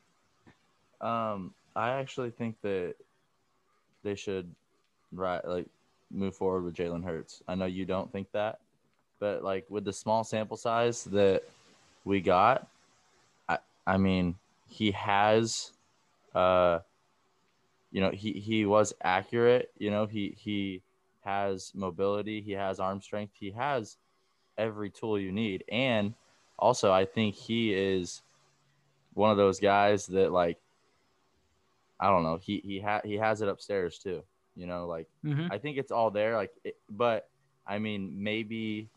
Um, 1.00 1.54
I 1.75 1.90
actually 1.90 2.30
think 2.30 2.61
that 2.62 2.95
they 4.02 4.14
should 4.14 4.54
right 5.12 5.45
like 5.47 5.66
move 6.11 6.35
forward 6.37 6.62
with 6.64 6.75
Jalen 6.75 7.04
Hurts. 7.04 7.42
I 7.49 7.54
know 7.54 7.66
you 7.66 7.85
don't 7.85 8.11
think 8.12 8.30
that, 8.33 8.61
but 9.18 9.42
like 9.42 9.66
with 9.68 9.85
the 9.85 9.92
small 9.92 10.23
sample 10.25 10.56
size 10.56 11.04
that 11.04 11.42
we 12.04 12.21
got, 12.21 12.68
I 13.49 13.59
I 13.87 13.97
mean 13.97 14.37
he 14.68 14.90
has, 14.92 15.73
uh, 16.37 16.81
you 17.90 18.00
know 18.00 18.11
he 18.11 18.33
he 18.35 18.66
was 18.66 18.95
accurate. 19.02 19.73
You 19.78 19.90
know 19.90 20.07
he 20.07 20.35
he 20.38 20.83
has 21.25 21.73
mobility. 21.75 22.43
He 22.43 22.52
has 22.52 22.81
arm 22.81 23.00
strength. 23.00 23.35
He 23.38 23.52
has 23.52 23.97
every 24.59 24.90
tool 24.90 25.19
you 25.19 25.33
need, 25.33 25.64
and 25.71 26.14
also 26.59 26.93
I 26.93 27.05
think 27.07 27.35
he 27.35 27.73
is 27.75 28.23
one 29.14 29.31
of 29.31 29.37
those 29.37 29.61
guys 29.61 30.07
that 30.09 30.33
like 30.33 30.59
I 32.00 32.11
don't 32.11 32.23
know 32.23 32.37
he 32.37 32.61
he 32.64 32.81
ha- 32.81 33.02
he 33.05 33.14
has 33.16 33.40
it 33.43 33.49
upstairs 33.49 33.99
too 33.99 34.23
you 34.55 34.66
know 34.66 34.87
like 34.87 35.09
Mhm. 35.25 35.50
I 35.50 35.59
think 35.59 35.78
it's 35.78 35.90
all 35.93 36.11
there 36.11 36.37
like 36.37 36.52
it, 36.64 36.76
but 36.90 37.28
I 37.66 37.78
mean 37.78 38.23
maybe 38.23 38.90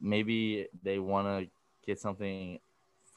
maybe 0.00 0.68
they 0.82 0.98
want 0.98 1.26
to 1.26 1.50
get 1.86 1.98
something 2.00 2.60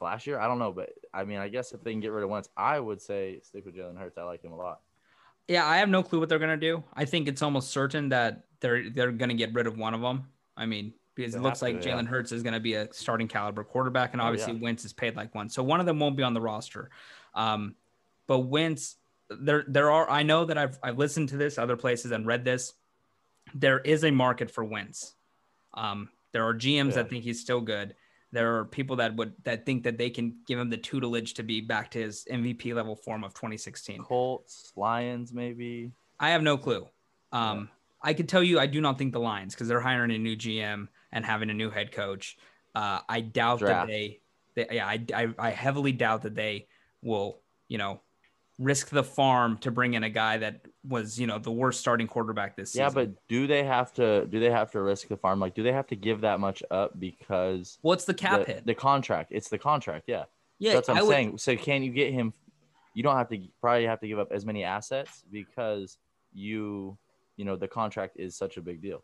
flashier 0.04 0.38
I 0.38 0.46
don't 0.46 0.58
know 0.58 0.72
but 0.72 0.90
I 1.12 1.24
mean 1.24 1.38
I 1.38 1.48
guess 1.48 1.72
if 1.72 1.82
they 1.82 1.92
can 1.92 2.00
get 2.00 2.12
rid 2.12 2.24
of 2.24 2.30
Wentz 2.30 2.48
I 2.56 2.78
would 2.78 3.00
say 3.00 3.40
stick 3.42 3.64
with 3.64 3.74
Jalen 3.76 3.98
Hurts 3.98 4.18
I 4.18 4.22
like 4.24 4.42
him 4.44 4.52
a 4.52 4.56
lot 4.56 4.80
yeah, 5.46 5.66
I 5.66 5.76
have 5.76 5.90
no 5.90 6.02
clue 6.02 6.20
what 6.20 6.30
they're 6.30 6.38
going 6.38 6.58
to 6.58 6.66
do. 6.72 6.82
I 6.94 7.04
think 7.04 7.28
it's 7.28 7.42
almost 7.42 7.70
certain 7.70 8.08
that 8.08 8.44
they're 8.60 8.88
they're 8.88 9.12
going 9.12 9.28
to 9.28 9.34
get 9.34 9.52
rid 9.52 9.66
of 9.66 9.76
one 9.76 9.92
of 9.92 10.00
them. 10.00 10.26
I 10.56 10.64
mean, 10.64 10.94
because 11.14 11.32
They 11.34 11.38
it 11.38 11.42
looks 11.42 11.60
have 11.60 11.68
to, 11.68 11.74
like 11.76 11.84
yeah. 11.84 11.92
Jalen 11.98 12.06
Hurts 12.06 12.32
is 12.32 12.42
going 12.42 12.54
to 12.54 12.60
be 12.60 12.74
a 12.74 12.90
starting 12.94 13.28
caliber 13.28 13.62
quarterback, 13.62 14.14
and 14.14 14.22
Oh, 14.22 14.24
obviously 14.24 14.54
yeah. 14.54 14.60
Wentz 14.62 14.86
is 14.86 14.94
paid 14.94 15.16
like 15.16 15.34
one. 15.34 15.50
So 15.50 15.62
one 15.62 15.80
of 15.80 15.86
them 15.86 15.98
won't 15.98 16.16
be 16.16 16.22
on 16.22 16.32
the 16.32 16.40
roster. 16.40 16.88
Um, 17.34 17.74
but 18.26 18.38
Wentz, 18.38 18.96
there 19.28 19.66
there 19.68 19.90
are. 19.90 20.08
I 20.08 20.22
know 20.22 20.46
that 20.46 20.56
I've 20.56 20.78
I've 20.82 20.96
listened 20.96 21.28
to 21.28 21.36
this 21.36 21.58
other 21.58 21.76
places 21.76 22.10
and 22.12 22.26
read 22.26 22.42
this. 22.46 22.72
There 23.54 23.80
is 23.80 24.02
a 24.02 24.10
market 24.10 24.50
for 24.50 24.64
Wentz. 24.64 25.14
Um, 25.74 26.08
There 26.32 26.46
are 26.46 26.54
GMs 26.54 26.88
Yeah. 26.88 27.02
that 27.02 27.10
think 27.10 27.22
he's 27.22 27.40
still 27.42 27.60
good. 27.60 27.94
There 28.34 28.56
are 28.56 28.64
people 28.64 28.96
that 28.96 29.14
would 29.16 29.32
that 29.44 29.64
think 29.64 29.84
that 29.84 29.96
they 29.96 30.10
can 30.10 30.36
give 30.46 30.58
him 30.58 30.68
the 30.68 30.76
tutelage 30.76 31.34
to 31.34 31.42
be 31.42 31.60
back 31.60 31.90
to 31.92 32.00
his 32.00 32.26
MVP 32.30 32.74
level 32.74 32.96
form 32.96 33.22
of 33.22 33.32
2016. 33.32 34.02
Colts, 34.02 34.72
Lions, 34.76 35.32
maybe. 35.32 35.92
I 36.18 36.30
have 36.30 36.42
no 36.42 36.58
clue. 36.58 36.86
Um, 37.32 37.70
I 38.02 38.12
could 38.12 38.28
tell 38.28 38.42
you 38.42 38.58
I 38.58 38.66
do 38.66 38.80
not 38.80 38.98
think 38.98 39.12
the 39.12 39.20
Lions 39.20 39.54
because 39.54 39.68
they're 39.68 39.80
hiring 39.80 40.10
a 40.10 40.18
new 40.18 40.36
GM 40.36 40.88
and 41.12 41.24
having 41.24 41.48
a 41.48 41.54
new 41.54 41.70
head 41.70 41.92
coach. 41.92 42.36
Uh, 42.74 43.00
I 43.08 43.20
doubt 43.20 43.60
Draft. 43.60 43.86
that 43.86 43.92
they, 43.92 44.20
they 44.54 44.66
yeah, 44.76 44.86
I, 44.86 45.04
I, 45.14 45.28
I 45.38 45.50
heavily 45.50 45.92
doubt 45.92 46.22
that 46.22 46.34
they 46.34 46.66
will, 47.02 47.40
you 47.68 47.78
know, 47.78 48.00
risk 48.58 48.90
the 48.90 49.02
farm 49.02 49.58
to 49.58 49.70
bring 49.70 49.94
in 49.94 50.04
a 50.04 50.10
guy 50.10 50.38
that 50.38 50.60
was, 50.86 51.18
you 51.18 51.26
know, 51.26 51.38
the 51.38 51.50
worst 51.50 51.80
starting 51.80 52.06
quarterback 52.06 52.56
this 52.56 52.72
season. 52.72 52.84
Yeah, 52.84 52.90
but 52.90 53.28
do 53.28 53.46
they 53.46 53.64
have 53.64 53.92
to? 53.94 54.26
Do 54.26 54.38
they 54.40 54.50
have 54.50 54.70
to 54.72 54.82
risk 54.82 55.08
the 55.08 55.16
farm? 55.16 55.40
Like, 55.40 55.54
do 55.54 55.62
they 55.62 55.72
have 55.72 55.86
to 55.88 55.96
give 55.96 56.20
that 56.22 56.40
much 56.40 56.62
up 56.70 56.98
because 56.98 57.78
what's 57.82 58.04
the 58.04 58.14
cap 58.14 58.46
the, 58.46 58.52
hit? 58.52 58.66
the 58.66 58.74
contract? 58.74 59.30
It's 59.32 59.48
the 59.48 59.58
contract. 59.58 60.04
Yeah, 60.06 60.24
yeah, 60.58 60.74
that's 60.74 60.88
what 60.88 60.96
I 60.96 61.00
I'm 61.00 61.06
would- 61.06 61.12
saying. 61.12 61.38
So 61.38 61.56
can 61.56 61.82
you 61.82 61.90
get 61.90 62.12
him? 62.12 62.32
You 62.94 63.02
don't 63.02 63.16
have 63.16 63.28
to 63.30 63.38
probably 63.60 63.86
have 63.86 64.00
to 64.00 64.08
give 64.08 64.20
up 64.20 64.30
as 64.30 64.46
many 64.46 64.62
assets 64.62 65.24
because 65.32 65.98
you, 66.32 66.96
you 67.36 67.44
know, 67.44 67.56
the 67.56 67.66
contract 67.66 68.16
is 68.20 68.36
such 68.36 68.56
a 68.56 68.60
big 68.60 68.80
deal. 68.80 69.02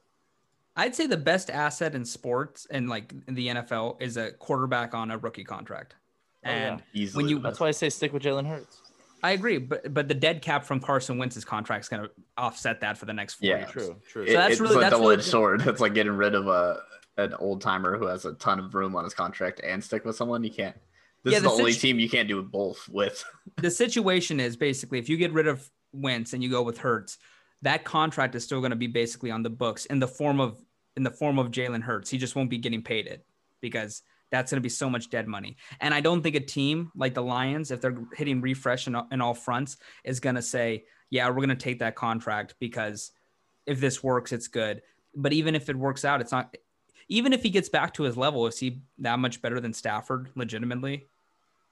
I'd 0.77 0.95
say 0.95 1.09
the 1.09 1.17
best 1.17 1.51
asset 1.51 1.97
in 1.97 2.05
sports 2.05 2.67
and 2.71 2.89
like 2.89 3.13
in 3.27 3.35
the 3.35 3.49
NFL 3.49 4.01
is 4.01 4.17
a 4.17 4.31
quarterback 4.31 4.95
on 4.95 5.11
a 5.11 5.19
rookie 5.19 5.43
contract. 5.43 5.97
Oh, 6.45 6.51
yeah. 6.51 6.57
And 6.57 6.83
Easily. 6.95 7.29
you 7.31 7.41
that's 7.41 7.59
why 7.59 7.67
I 7.67 7.73
say 7.73 7.91
stick 7.91 8.13
with 8.13 8.23
Jalen 8.23 8.47
Hurts. 8.47 8.81
I 9.23 9.33
agree, 9.33 9.59
but 9.59 9.93
but 9.93 10.09
the 10.09 10.15
dead 10.15 10.43
cap 10.43 10.65
from 10.65 10.81
Carson 10.81 11.19
Wentz's 11.19 11.45
contract 11.45 11.85
is 11.85 11.89
going 11.89 12.03
to 12.05 12.11
offset 12.39 12.81
that 12.81 12.97
for 12.99 13.07
the 13.07 13.13
next 13.13 13.35
four 13.35 13.49
Yeah. 13.49 13.59
years. 13.59 13.71
True, 13.73 13.97
true. 14.09 14.23
It- 14.25 14.33
that's 14.33 14.53
it's 14.53 14.61
really- 14.61 14.77
a 14.77 14.81
that's 14.81 14.93
double 14.95 15.11
edged 15.11 15.23
good. 15.25 15.31
sword. 15.31 15.63
It's 15.67 15.81
like 15.81 15.95
getting 15.95 16.13
rid 16.13 16.35
of 16.35 16.47
a 16.49 16.83
an 17.17 17.35
old 17.35 17.61
timer 17.61 17.99
who 17.99 18.07
has 18.07 18.25
a 18.25 18.33
ton 18.35 18.59
of 18.59 18.75
room 18.75 18.97
on 18.97 19.05
his 19.05 19.13
contract 19.15 19.61
and 19.63 19.83
stick 19.85 20.05
with 20.05 20.17
someone. 20.17 20.43
You 20.45 20.51
can't. 20.51 20.77
This 21.23 21.33
Yeah, 21.33 21.37
is 21.39 21.43
the, 21.43 21.49
the 21.51 21.55
only 21.55 21.73
situ- 21.73 21.89
team 21.89 21.99
you 21.99 22.09
can't 22.09 22.29
do 22.29 22.43
both 22.43 22.89
with. 22.89 23.23
the 23.57 23.71
situation 23.71 24.41
is 24.41 24.57
basically 24.57 24.99
if 24.99 25.09
you 25.09 25.17
get 25.19 25.33
rid 25.33 25.47
of 25.47 25.69
Wentz 25.93 26.33
and 26.33 26.43
you 26.43 26.49
go 26.49 26.63
with 26.63 26.79
Hurts, 26.79 27.19
that 27.63 27.85
contract 27.85 28.35
is 28.35 28.43
still 28.45 28.61
going 28.61 28.71
to 28.71 28.77
be 28.77 28.87
basically 28.87 29.31
on 29.31 29.43
the 29.43 29.51
books 29.51 29.85
in 29.87 29.99
the 29.99 30.09
form 30.09 30.41
of 30.41 30.63
in 30.97 31.03
the 31.03 31.11
form 31.11 31.39
of 31.39 31.51
Jalen 31.51 31.83
Hurts. 31.83 32.09
He 32.09 32.17
just 32.17 32.35
won't 32.37 32.49
be 32.49 32.59
getting 32.59 32.83
paid 32.83 33.07
it 33.07 33.27
because 33.61 34.03
that's 34.31 34.51
going 34.53 34.59
to 34.59 34.63
be 34.63 34.69
so 34.69 34.89
much 34.89 35.11
dead 35.11 35.27
money. 35.27 35.57
And 35.81 35.93
I 35.93 36.01
don't 36.01 36.23
think 36.23 36.37
a 36.37 36.41
team 36.41 36.91
like 36.95 37.15
the 37.15 37.23
Lions, 37.23 37.71
if 37.71 37.81
they're 37.81 37.97
hitting 38.17 38.41
refresh 38.41 38.87
in, 38.87 38.95
all- 38.95 39.09
in 39.11 39.21
all 39.21 39.35
fronts, 39.35 39.77
is 40.05 40.21
going 40.21 40.37
to 40.37 40.43
say, 40.43 40.85
"Yeah, 41.11 41.29
we're 41.29 41.37
going 41.37 41.49
to 41.51 41.55
take 41.57 41.81
that 41.81 41.95
contract 41.97 42.55
because 42.61 43.13
if 43.67 43.81
this 43.81 44.03
works, 44.03 44.33
it's 44.33 44.49
good." 44.49 44.83
But 45.15 45.33
even 45.33 45.55
if 45.55 45.69
it 45.69 45.77
works 45.77 46.05
out, 46.05 46.21
it's 46.21 46.33
not. 46.33 46.57
Even 47.09 47.33
if 47.33 47.43
he 47.43 47.51
gets 47.51 47.69
back 47.69 47.93
to 47.95 48.05
his 48.05 48.17
level, 48.17 48.47
is 48.47 48.57
he 48.59 48.83
that 48.99 49.19
much 49.19 49.43
better 49.43 49.59
than 49.59 49.73
Stafford? 49.73 50.31
Legitimately, 50.37 51.07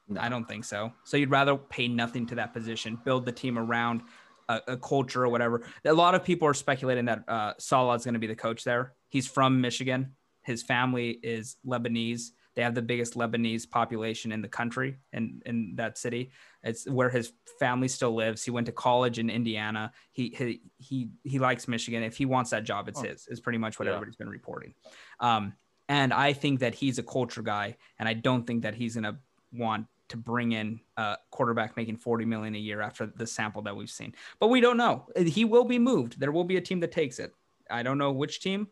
No. 0.08 0.20
I 0.20 0.28
don't 0.28 0.46
think 0.48 0.64
so. 0.64 0.92
So 1.04 1.16
you'd 1.16 1.30
rather 1.30 1.56
pay 1.56 1.86
nothing 1.86 2.26
to 2.26 2.34
that 2.34 2.52
position, 2.52 2.98
build 3.04 3.24
the 3.24 3.30
team 3.30 3.56
around 3.56 4.02
a, 4.48 4.60
a 4.66 4.76
culture 4.76 5.22
or 5.22 5.28
whatever. 5.28 5.62
A 5.84 5.92
lot 5.92 6.16
of 6.16 6.24
people 6.24 6.48
are 6.48 6.54
speculating 6.54 7.04
that 7.04 7.22
uh, 7.28 7.52
Salah's 7.58 8.02
going 8.04 8.14
to 8.14 8.18
be 8.18 8.26
the 8.26 8.34
coach 8.34 8.64
there. 8.64 8.94
He's 9.10 9.28
from 9.28 9.60
Michigan. 9.60 10.16
His 10.42 10.64
family 10.64 11.10
is 11.22 11.56
Lebanese. 11.64 12.30
They 12.58 12.64
have 12.64 12.74
the 12.74 12.82
biggest 12.82 13.14
Lebanese 13.14 13.70
population 13.70 14.32
in 14.32 14.42
the 14.42 14.48
country 14.48 14.98
and 15.12 15.40
in 15.46 15.76
that 15.76 15.96
city. 15.96 16.32
It's 16.64 16.90
where 16.90 17.08
his 17.08 17.32
family 17.60 17.86
still 17.86 18.12
lives. 18.16 18.42
He 18.42 18.50
went 18.50 18.66
to 18.66 18.72
college 18.72 19.20
in 19.20 19.30
Indiana. 19.30 19.92
He 20.10 20.34
he 20.36 20.60
he, 20.76 21.10
he 21.22 21.38
likes 21.38 21.68
Michigan. 21.68 22.02
If 22.02 22.16
he 22.16 22.24
wants 22.26 22.50
that 22.50 22.64
job, 22.64 22.88
it's 22.88 22.98
Oh. 22.98 23.04
his. 23.04 23.28
Is 23.28 23.38
pretty 23.38 23.58
much 23.58 23.78
what 23.78 23.86
Yeah. 23.86 23.92
everybody's 23.92 24.16
been 24.16 24.28
reporting. 24.28 24.74
Um, 25.20 25.52
and 25.88 26.12
I 26.12 26.32
think 26.32 26.58
that 26.58 26.74
he's 26.74 26.98
a 26.98 27.04
culture 27.04 27.42
guy, 27.42 27.76
and 27.96 28.08
I 28.08 28.14
don't 28.14 28.44
think 28.44 28.62
that 28.64 28.74
he's 28.74 28.94
going 28.96 29.04
to 29.04 29.18
want 29.52 29.86
to 30.08 30.16
bring 30.16 30.50
in 30.50 30.80
a 30.96 31.16
quarterback 31.30 31.76
making 31.76 31.98
40 31.98 32.24
million 32.24 32.56
a 32.56 32.58
year 32.58 32.80
after 32.80 33.06
the 33.06 33.24
sample 33.28 33.62
that 33.62 33.76
we've 33.76 33.88
seen. 33.88 34.16
But 34.40 34.49
we 34.49 34.60
don't 34.60 34.76
know. 34.76 35.06
He 35.16 35.44
will 35.44 35.64
be 35.64 35.78
moved. 35.78 36.18
There 36.18 36.32
will 36.32 36.42
be 36.42 36.56
a 36.56 36.60
team 36.60 36.80
that 36.80 36.90
takes 36.90 37.21
it. 37.21 37.32
I 37.71 37.84
don't 37.84 37.99
know 37.99 38.10
which 38.10 38.40
team, 38.40 38.66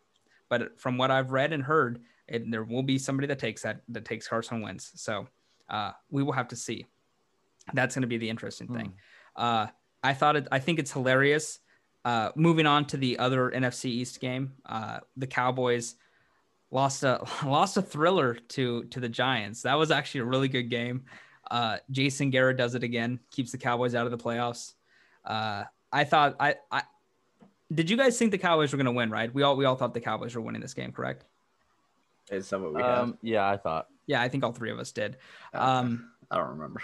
but 0.49 0.77
from 0.77 0.97
what 0.97 1.09
I've 1.09 1.31
read 1.31 1.53
and 1.53 1.63
heard, 1.63 2.01
it, 2.27 2.49
there 2.51 2.63
will 2.63 2.83
be 2.83 2.97
somebody 2.97 3.27
that 3.27 3.39
takes 3.39 3.61
that 3.61 3.81
that 3.89 4.05
takes 4.05 4.27
Carson 4.27 4.61
Wentz. 4.61 4.91
So 4.95 5.27
uh, 5.69 5.91
we 6.09 6.23
will 6.23 6.33
have 6.33 6.47
to 6.49 6.55
see. 6.55 6.85
That's 7.73 7.95
going 7.95 8.01
to 8.01 8.07
be 8.07 8.17
the 8.17 8.29
interesting 8.29 8.67
thing. 8.67 8.93
Uh, 9.35 9.67
I 10.03 10.13
thought 10.13 10.35
it. 10.35 10.47
I 10.51 10.59
think 10.59 10.79
it's 10.79 10.91
hilarious. 10.91 11.59
Uh, 12.05 12.31
moving 12.35 12.65
on 12.65 12.85
to 12.85 12.97
the 12.97 13.19
other 13.19 13.51
NFC 13.51 13.85
East 13.85 14.21
game, 14.21 14.53
uh, 14.65 14.99
the 15.17 15.27
Cowboys 15.27 15.95
lost 16.71 17.03
a 17.03 17.25
lost 17.45 17.77
a 17.77 17.81
thriller 17.81 18.35
to 18.35 18.85
to 18.85 18.99
the 18.99 19.09
Giants. 19.09 19.63
That 19.63 19.75
was 19.75 19.91
actually 19.91 20.21
a 20.21 20.25
really 20.25 20.47
good 20.47 20.69
game. 20.69 21.03
Uh, 21.49 21.77
Jason 21.91 22.29
Garrett 22.29 22.57
does 22.57 22.75
it 22.75 22.83
again, 22.83 23.19
keeps 23.31 23.51
the 23.51 23.57
Cowboys 23.57 23.95
out 23.95 24.05
of 24.05 24.11
the 24.11 24.17
playoffs. 24.17 24.73
Uh, 25.23 25.63
I 25.91 26.03
thought 26.03 26.35
I, 26.39 26.55
I 26.71 26.83
did. 27.73 27.89
You 27.89 27.97
guys 27.97 28.17
think 28.17 28.31
the 28.31 28.37
Cowboys 28.37 28.71
were 28.71 28.77
going 28.77 28.85
to 28.85 28.91
win? 28.91 29.09
Right? 29.09 29.33
We 29.33 29.43
all 29.43 29.55
we 29.55 29.65
all 29.65 29.75
thought 29.75 29.93
the 29.93 30.01
Cowboys 30.01 30.35
were 30.35 30.41
winning 30.41 30.61
this 30.61 30.73
game, 30.73 30.91
correct? 30.91 31.25
Is 32.31 32.49
that 32.49 32.59
what 32.59 32.73
we 32.73 32.81
have? 32.81 32.99
Um, 32.99 33.17
yeah, 33.21 33.47
I 33.47 33.57
thought. 33.57 33.87
Yeah, 34.05 34.21
I 34.21 34.29
think 34.29 34.43
all 34.43 34.51
three 34.53 34.71
of 34.71 34.79
us 34.79 34.91
did. 34.91 35.17
Um, 35.53 36.11
I 36.31 36.37
don't 36.37 36.49
remember. 36.49 36.81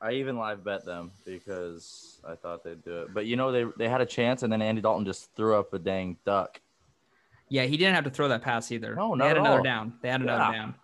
I 0.00 0.12
even 0.12 0.36
live 0.36 0.64
bet 0.64 0.84
them 0.84 1.12
because 1.24 2.20
I 2.28 2.34
thought 2.34 2.64
they'd 2.64 2.82
do 2.82 3.02
it. 3.02 3.14
But 3.14 3.26
you 3.26 3.36
know, 3.36 3.52
they 3.52 3.64
they 3.76 3.88
had 3.88 4.00
a 4.00 4.06
chance, 4.06 4.42
and 4.42 4.52
then 4.52 4.60
Andy 4.62 4.80
Dalton 4.82 5.04
just 5.04 5.34
threw 5.36 5.56
up 5.56 5.72
a 5.74 5.78
dang 5.78 6.16
duck. 6.24 6.60
Yeah, 7.48 7.64
he 7.64 7.76
didn't 7.76 7.94
have 7.94 8.04
to 8.04 8.10
throw 8.10 8.28
that 8.28 8.42
pass 8.42 8.72
either. 8.72 8.94
No, 8.96 9.16
they 9.16 9.24
had 9.28 9.36
at 9.36 9.40
another 9.40 9.58
all. 9.58 9.62
down. 9.62 9.94
They 10.02 10.08
had 10.08 10.22
another 10.22 10.52
Yeah. 10.52 10.58
down. 10.58 10.74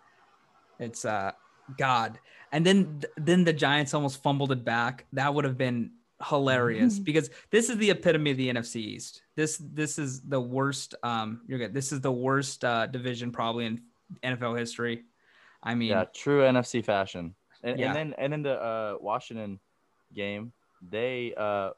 It's 0.79 1.03
uh 1.03 1.31
God. 1.77 2.19
And 2.51 2.65
then 2.65 3.01
then 3.17 3.43
the 3.43 3.53
Giants 3.53 3.93
almost 3.93 4.23
fumbled 4.23 4.51
it 4.51 4.63
back. 4.63 5.05
That 5.13 5.33
would 5.33 5.43
have 5.45 5.57
been 5.57 5.91
hilarious 6.27 6.99
because 7.09 7.29
this 7.51 7.69
is 7.69 7.77
the 7.77 7.89
epitome 7.91 8.31
of 8.31 8.37
the 8.37 8.49
NFC 8.49 8.77
East. 8.77 9.21
This 9.35 9.57
this 9.73 9.97
is 9.99 10.21
the 10.21 10.39
worst 10.41 10.95
um 11.03 11.41
you're 11.47 11.59
good. 11.59 11.73
This 11.73 11.91
is 11.91 12.01
the 12.01 12.11
worst 12.11 12.63
uh 12.65 12.87
division 12.87 13.31
probably 13.31 13.65
in 13.65 13.81
NFL 14.23 14.57
history. 14.57 15.03
I 15.63 15.75
mean, 15.75 15.89
Yeah, 15.89 16.05
true 16.13 16.41
NFC 16.41 16.83
fashion. 16.83 17.35
And, 17.63 17.79
Yeah. 17.79 17.87
and 17.87 17.95
then 17.95 18.13
and 18.17 18.33
in 18.33 18.41
the 18.43 18.61
uh, 18.61 18.95
Washington 19.01 19.59
game, 20.13 20.53
they 20.89 21.33
uh, 21.35 21.71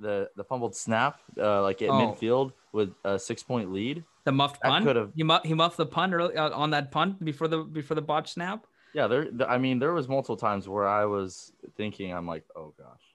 the 0.00 0.28
the 0.36 0.42
fumbled 0.44 0.74
snap 0.74 1.20
uh, 1.38 1.62
like 1.62 1.80
at 1.82 1.90
Oh. 1.90 1.94
midfield 2.14 2.52
with 2.72 2.90
a 3.04 3.18
six 3.18 3.42
point 3.42 3.72
lead. 3.72 4.04
the 4.24 4.32
muffed 4.32 4.60
that 4.62 4.68
punt. 4.68 4.84
could've- 4.84 5.12
He, 5.16 5.22
mu- 5.24 5.42
he 5.44 5.54
muffed 5.54 5.76
the 5.76 5.86
punt 5.86 6.14
early, 6.14 6.36
uh, 6.36 6.50
on 6.50 6.70
that 6.70 6.90
punt 6.92 7.24
before 7.24 7.48
the 7.48 7.58
before 7.58 7.94
the 7.94 8.02
botch 8.02 8.32
snap. 8.32 8.66
Yeah, 8.94 9.06
there. 9.06 9.26
I 9.48 9.58
mean, 9.58 9.78
there 9.78 9.92
was 9.92 10.06
multiple 10.08 10.36
times 10.36 10.68
where 10.68 10.86
I 10.86 11.04
was 11.06 11.52
thinking, 11.76 12.12
I'm 12.12 12.26
like, 12.26 12.44
oh 12.56 12.74
gosh, 12.76 13.11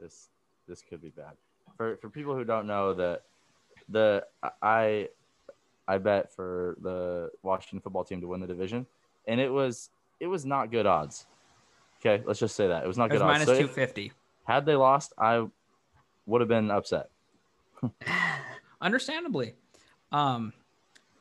this 0.00 0.28
this 0.68 0.82
could 0.82 1.00
be 1.02 1.10
bad. 1.10 1.32
For 1.76 1.96
for 1.96 2.08
people 2.08 2.34
who 2.34 2.44
don't 2.44 2.66
know 2.66 2.94
that 2.94 3.22
the 3.88 4.24
I 4.62 5.08
I 5.88 5.98
bet 5.98 6.32
for 6.34 6.76
the 6.82 7.30
Washington 7.42 7.80
football 7.80 8.04
team 8.04 8.20
to 8.20 8.28
win 8.28 8.40
the 8.40 8.46
division, 8.46 8.86
and 9.26 9.40
it 9.40 9.50
was 9.52 9.90
it 10.20 10.26
was 10.26 10.44
not 10.46 10.70
good 10.70 10.86
odds. 10.86 11.26
Okay, 12.00 12.22
let's 12.26 12.40
just 12.40 12.56
say 12.56 12.66
that 12.68 12.84
it 12.84 12.86
was 12.86 12.96
not 12.98 13.10
It 13.10 13.12
was 13.14 13.20
good 13.20 13.24
odds. 13.26 13.32
minus 13.32 13.46
So 13.46 13.52
if- 13.54 13.60
two 13.60 13.68
fifty. 13.68 14.12
had 14.44 14.64
they 14.66 14.74
lost, 14.76 15.12
I 15.18 15.46
would 16.26 16.40
have 16.40 16.48
been 16.48 16.70
upset. 16.70 17.10
understandably 18.82 19.54
um 20.12 20.52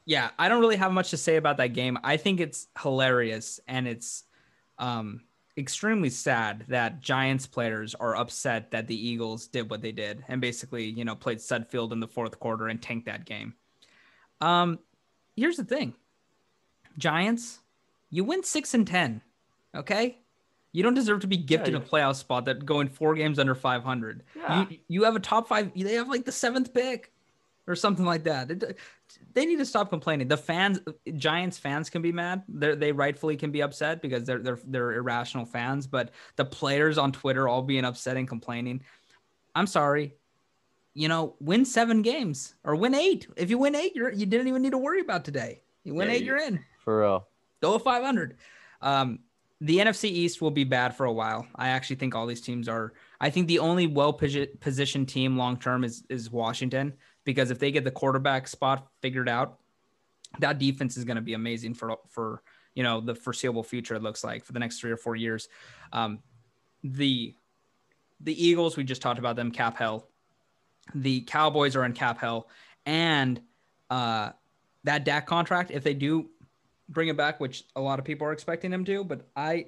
yeah 0.05 0.29
i 0.39 0.47
don't 0.49 0.59
really 0.61 0.75
have 0.77 0.91
much 0.91 1.09
to 1.09 1.17
say 1.17 1.35
about 1.35 1.57
that 1.57 1.67
game 1.73 1.97
i 2.03 2.17
think 2.17 2.39
it's 2.39 2.67
hilarious 2.81 3.59
and 3.67 3.87
it's 3.87 4.23
um 4.77 5.21
extremely 5.59 6.09
sad 6.09 6.63
that 6.69 7.01
giants 7.01 7.45
players 7.45 7.93
are 7.95 8.15
upset 8.15 8.71
that 8.71 8.87
the 8.87 8.95
eagles 9.07 9.47
did 9.47 9.69
what 9.69 9.81
they 9.81 9.91
did 9.91 10.23
and 10.27 10.39
basically 10.41 10.85
you 10.85 11.03
know 11.05 11.15
played 11.15 11.37
Sudfeld 11.39 11.91
in 11.91 11.99
the 11.99 12.07
fourth 12.07 12.39
quarter 12.39 12.67
and 12.69 12.81
tanked 12.81 13.05
that 13.05 13.25
game. 13.25 13.53
Um 14.41 14.79
here's 15.35 15.57
the 15.57 15.63
thing. 15.65 15.93
Giants 16.97 17.59
you 18.09 18.23
win 18.23 18.43
six 18.43 18.73
and 18.73 18.87
ten 18.87 19.21
okay? 19.75 20.17
You 20.71 20.83
don't 20.83 20.93
deserve 20.93 21.21
to 21.21 21.27
be 21.27 21.37
gifted 21.37 21.73
you- 21.73 21.77
a 21.77 21.81
playoff 21.81 22.15
spot 22.15 22.45
that 22.45 22.65
going 22.65 22.89
four 22.89 23.15
games 23.15 23.37
under 23.39 23.55
500 23.55 24.23
Yeah. 24.35 24.65
you, 24.69 24.77
you 24.87 25.03
have 25.03 25.15
a 25.15 25.19
top 25.19 25.47
five 25.47 25.71
they 25.75 25.93
have 25.93 26.07
like 26.09 26.25
the 26.25 26.31
seventh 26.31 26.73
pick 26.73 27.11
or 27.69 27.75
something 27.75 28.03
like 28.05 28.23
that. 28.23 28.51
It- 28.51 28.77
they 29.33 29.45
need 29.45 29.57
to 29.57 29.65
stop 29.65 29.89
complaining. 29.89 30.27
The 30.27 30.37
fans, 30.37 30.79
Giants 31.15 31.57
fans, 31.57 31.89
can 31.89 32.01
be 32.01 32.11
mad. 32.11 32.43
They 32.47 32.75
they 32.75 32.91
rightfully 32.91 33.37
can 33.37 33.51
be 33.51 33.61
upset 33.61 34.01
because 34.01 34.23
they're 34.25 34.39
they're 34.39 34.59
they're 34.65 34.93
irrational 34.93 35.45
fans. 35.45 35.87
But 35.87 36.11
the 36.35 36.45
players 36.45 36.97
on 36.97 37.11
Twitter 37.11 37.47
all 37.47 37.61
being 37.61 37.85
upset 37.85 38.17
and 38.17 38.27
complaining. 38.27 38.83
I'm 39.55 39.67
sorry. 39.67 40.15
You 40.93 41.07
know, 41.07 41.35
win 41.39 41.65
seven 41.65 42.01
games 42.01 42.55
or 42.63 42.75
win 42.75 42.93
eight. 42.93 43.27
If 43.37 43.49
you 43.49 43.57
win 43.57 43.75
eight, 43.75 43.95
you're 43.95 44.11
you 44.11 44.25
didn't 44.25 44.47
even 44.47 44.61
need 44.61 44.71
to 44.71 44.77
worry 44.77 44.99
about 45.01 45.25
today. 45.25 45.61
You 45.83 45.95
win 45.95 46.07
Yeah, 46.09 46.15
eight, 46.15 46.19
you- 46.21 46.25
you're 46.27 46.37
in 46.37 46.59
For 46.83 47.01
real. 47.01 47.27
go 47.61 47.73
with 47.73 47.83
500. 47.83 48.37
Um, 48.81 49.19
the 49.61 49.77
NFC 49.79 50.05
East 50.09 50.41
will 50.41 50.51
be 50.51 50.63
bad 50.63 50.95
for 50.95 51.05
a 51.05 51.11
while. 51.11 51.45
I 51.55 51.69
actually 51.69 51.97
think 51.97 52.15
all 52.15 52.25
these 52.27 52.41
teams 52.41 52.67
are. 52.69 52.93
I 53.19 53.29
think 53.29 53.47
the 53.47 53.59
only 53.59 53.87
well 53.87 54.13
positioned 54.13 55.09
team 55.09 55.35
long 55.37 55.57
term 55.57 55.83
is 55.83 56.03
is 56.09 56.29
Washington 56.31 56.93
because 57.29 57.51
if 57.51 57.59
they 57.59 57.69
get 57.69 57.83
the 57.83 57.91
quarterback 57.91 58.47
spot 58.47 58.87
figured 59.03 59.29
out, 59.29 59.59
that 60.39 60.57
defense 60.57 60.97
is 60.97 61.05
going 61.05 61.15
to 61.15 61.21
be 61.21 61.35
amazing 61.35 61.75
for 61.75 61.97
for 62.07 62.41
you 62.73 62.81
know 62.81 63.01
the 63.01 63.13
foreseeable 63.13 63.61
future. 63.61 63.93
It 63.93 64.01
looks 64.01 64.23
like 64.23 64.43
for 64.43 64.51
the 64.51 64.57
next 64.57 64.79
three 64.79 64.89
or 64.89 64.97
four 64.97 65.15
years. 65.15 65.47
Um, 65.93 66.23
the 66.83 67.35
the 68.19 68.47
Eagles, 68.47 68.77
we 68.77 68.83
just 68.83 69.03
talked 69.03 69.19
about 69.19 69.35
them 69.35 69.51
cap 69.51 69.77
hell. 69.77 70.07
The 70.95 71.21
Cowboys 71.21 71.75
are 71.75 71.85
in 71.85 71.93
cap 71.93 72.17
hell, 72.17 72.49
and 72.87 73.39
uh, 73.91 74.31
that 74.85 75.05
Dak 75.05 75.27
contract, 75.27 75.69
if 75.69 75.83
they 75.83 75.93
do 75.93 76.31
bring 76.87 77.09
it 77.09 77.15
back, 77.15 77.39
which 77.39 77.63
a 77.75 77.81
lot 77.81 77.99
of 77.99 78.05
people 78.05 78.25
are 78.25 78.31
expecting 78.31 78.71
them 78.71 78.85
to, 78.85 79.03
but 79.03 79.27
I, 79.35 79.67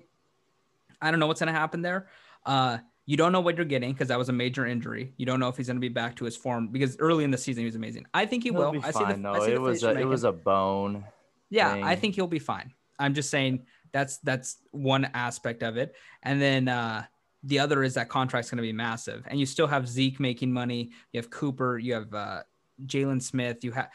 I 1.00 1.12
don't 1.12 1.20
know 1.20 1.28
what's 1.28 1.42
going 1.42 1.54
to 1.54 1.60
happen 1.60 1.84
there. 1.84 2.08
Uh, 2.44 2.80
you 3.12 3.18
don't 3.18 3.34
know 3.34 3.42
what 3.42 3.58
you're 3.58 3.66
getting 3.66 3.92
because 3.92 4.08
that 4.08 4.18
was 4.18 4.30
a 4.30 4.34
major 4.34 4.66
injury. 4.66 5.12
You 5.18 5.26
don't 5.26 5.38
know 5.42 5.50
if 5.50 5.58
he's 5.58 5.68
going 5.68 5.76
to 5.76 5.82
be 5.82 5.90
back 5.90 6.16
to 6.16 6.24
his 6.24 6.38
form 6.38 6.70
because 6.70 6.96
early 6.98 7.26
in 7.26 7.32
the 7.32 7.38
season 7.38 7.60
he 7.60 7.66
was 7.66 7.76
amazing. 7.76 8.06
I 8.14 8.26
think 8.26 8.42
he 8.44 8.52
He'll 8.52 8.60
will. 8.60 8.72
be 8.72 8.78
I 8.78 8.94
fine. 8.94 9.06
see 9.08 9.12
the, 9.12 9.18
no, 9.18 9.34
I 9.34 9.46
see 9.48 9.52
it 9.52 9.60
was 9.60 9.84
a, 9.84 10.00
it 10.00 10.06
was 10.06 10.24
a 10.24 10.32
bone. 10.32 11.04
Yeah, 11.50 11.82
I 11.84 11.98
think 11.98 12.16
he'll 12.16 12.26
be 12.26 12.40
fine. 12.40 12.72
I'm 12.98 13.14
just 13.14 13.30
saying 13.30 13.66
that's 13.92 14.20
that's 14.20 14.60
one 14.72 15.10
aspect 15.14 15.62
of 15.62 15.76
it, 15.76 15.94
and 16.24 16.42
then 16.42 16.70
uh, 16.70 17.04
the 17.44 17.60
other 17.60 17.84
is 17.84 17.96
that 17.96 18.08
contract's 18.08 18.50
going 18.50 18.60
to 18.60 18.62
be 18.62 18.72
massive, 18.72 19.26
and 19.28 19.38
you 19.38 19.46
still 19.46 19.68
have 19.68 19.90
Zeke 19.90 20.22
making 20.22 20.54
money. 20.54 20.92
You 21.12 21.20
have 21.20 21.30
Cooper. 21.30 21.78
You 21.78 21.96
have 21.96 22.14
uh, 22.14 22.44
Jaylon 22.86 23.22
Smith. 23.22 23.62
You 23.66 23.74
have 23.74 23.90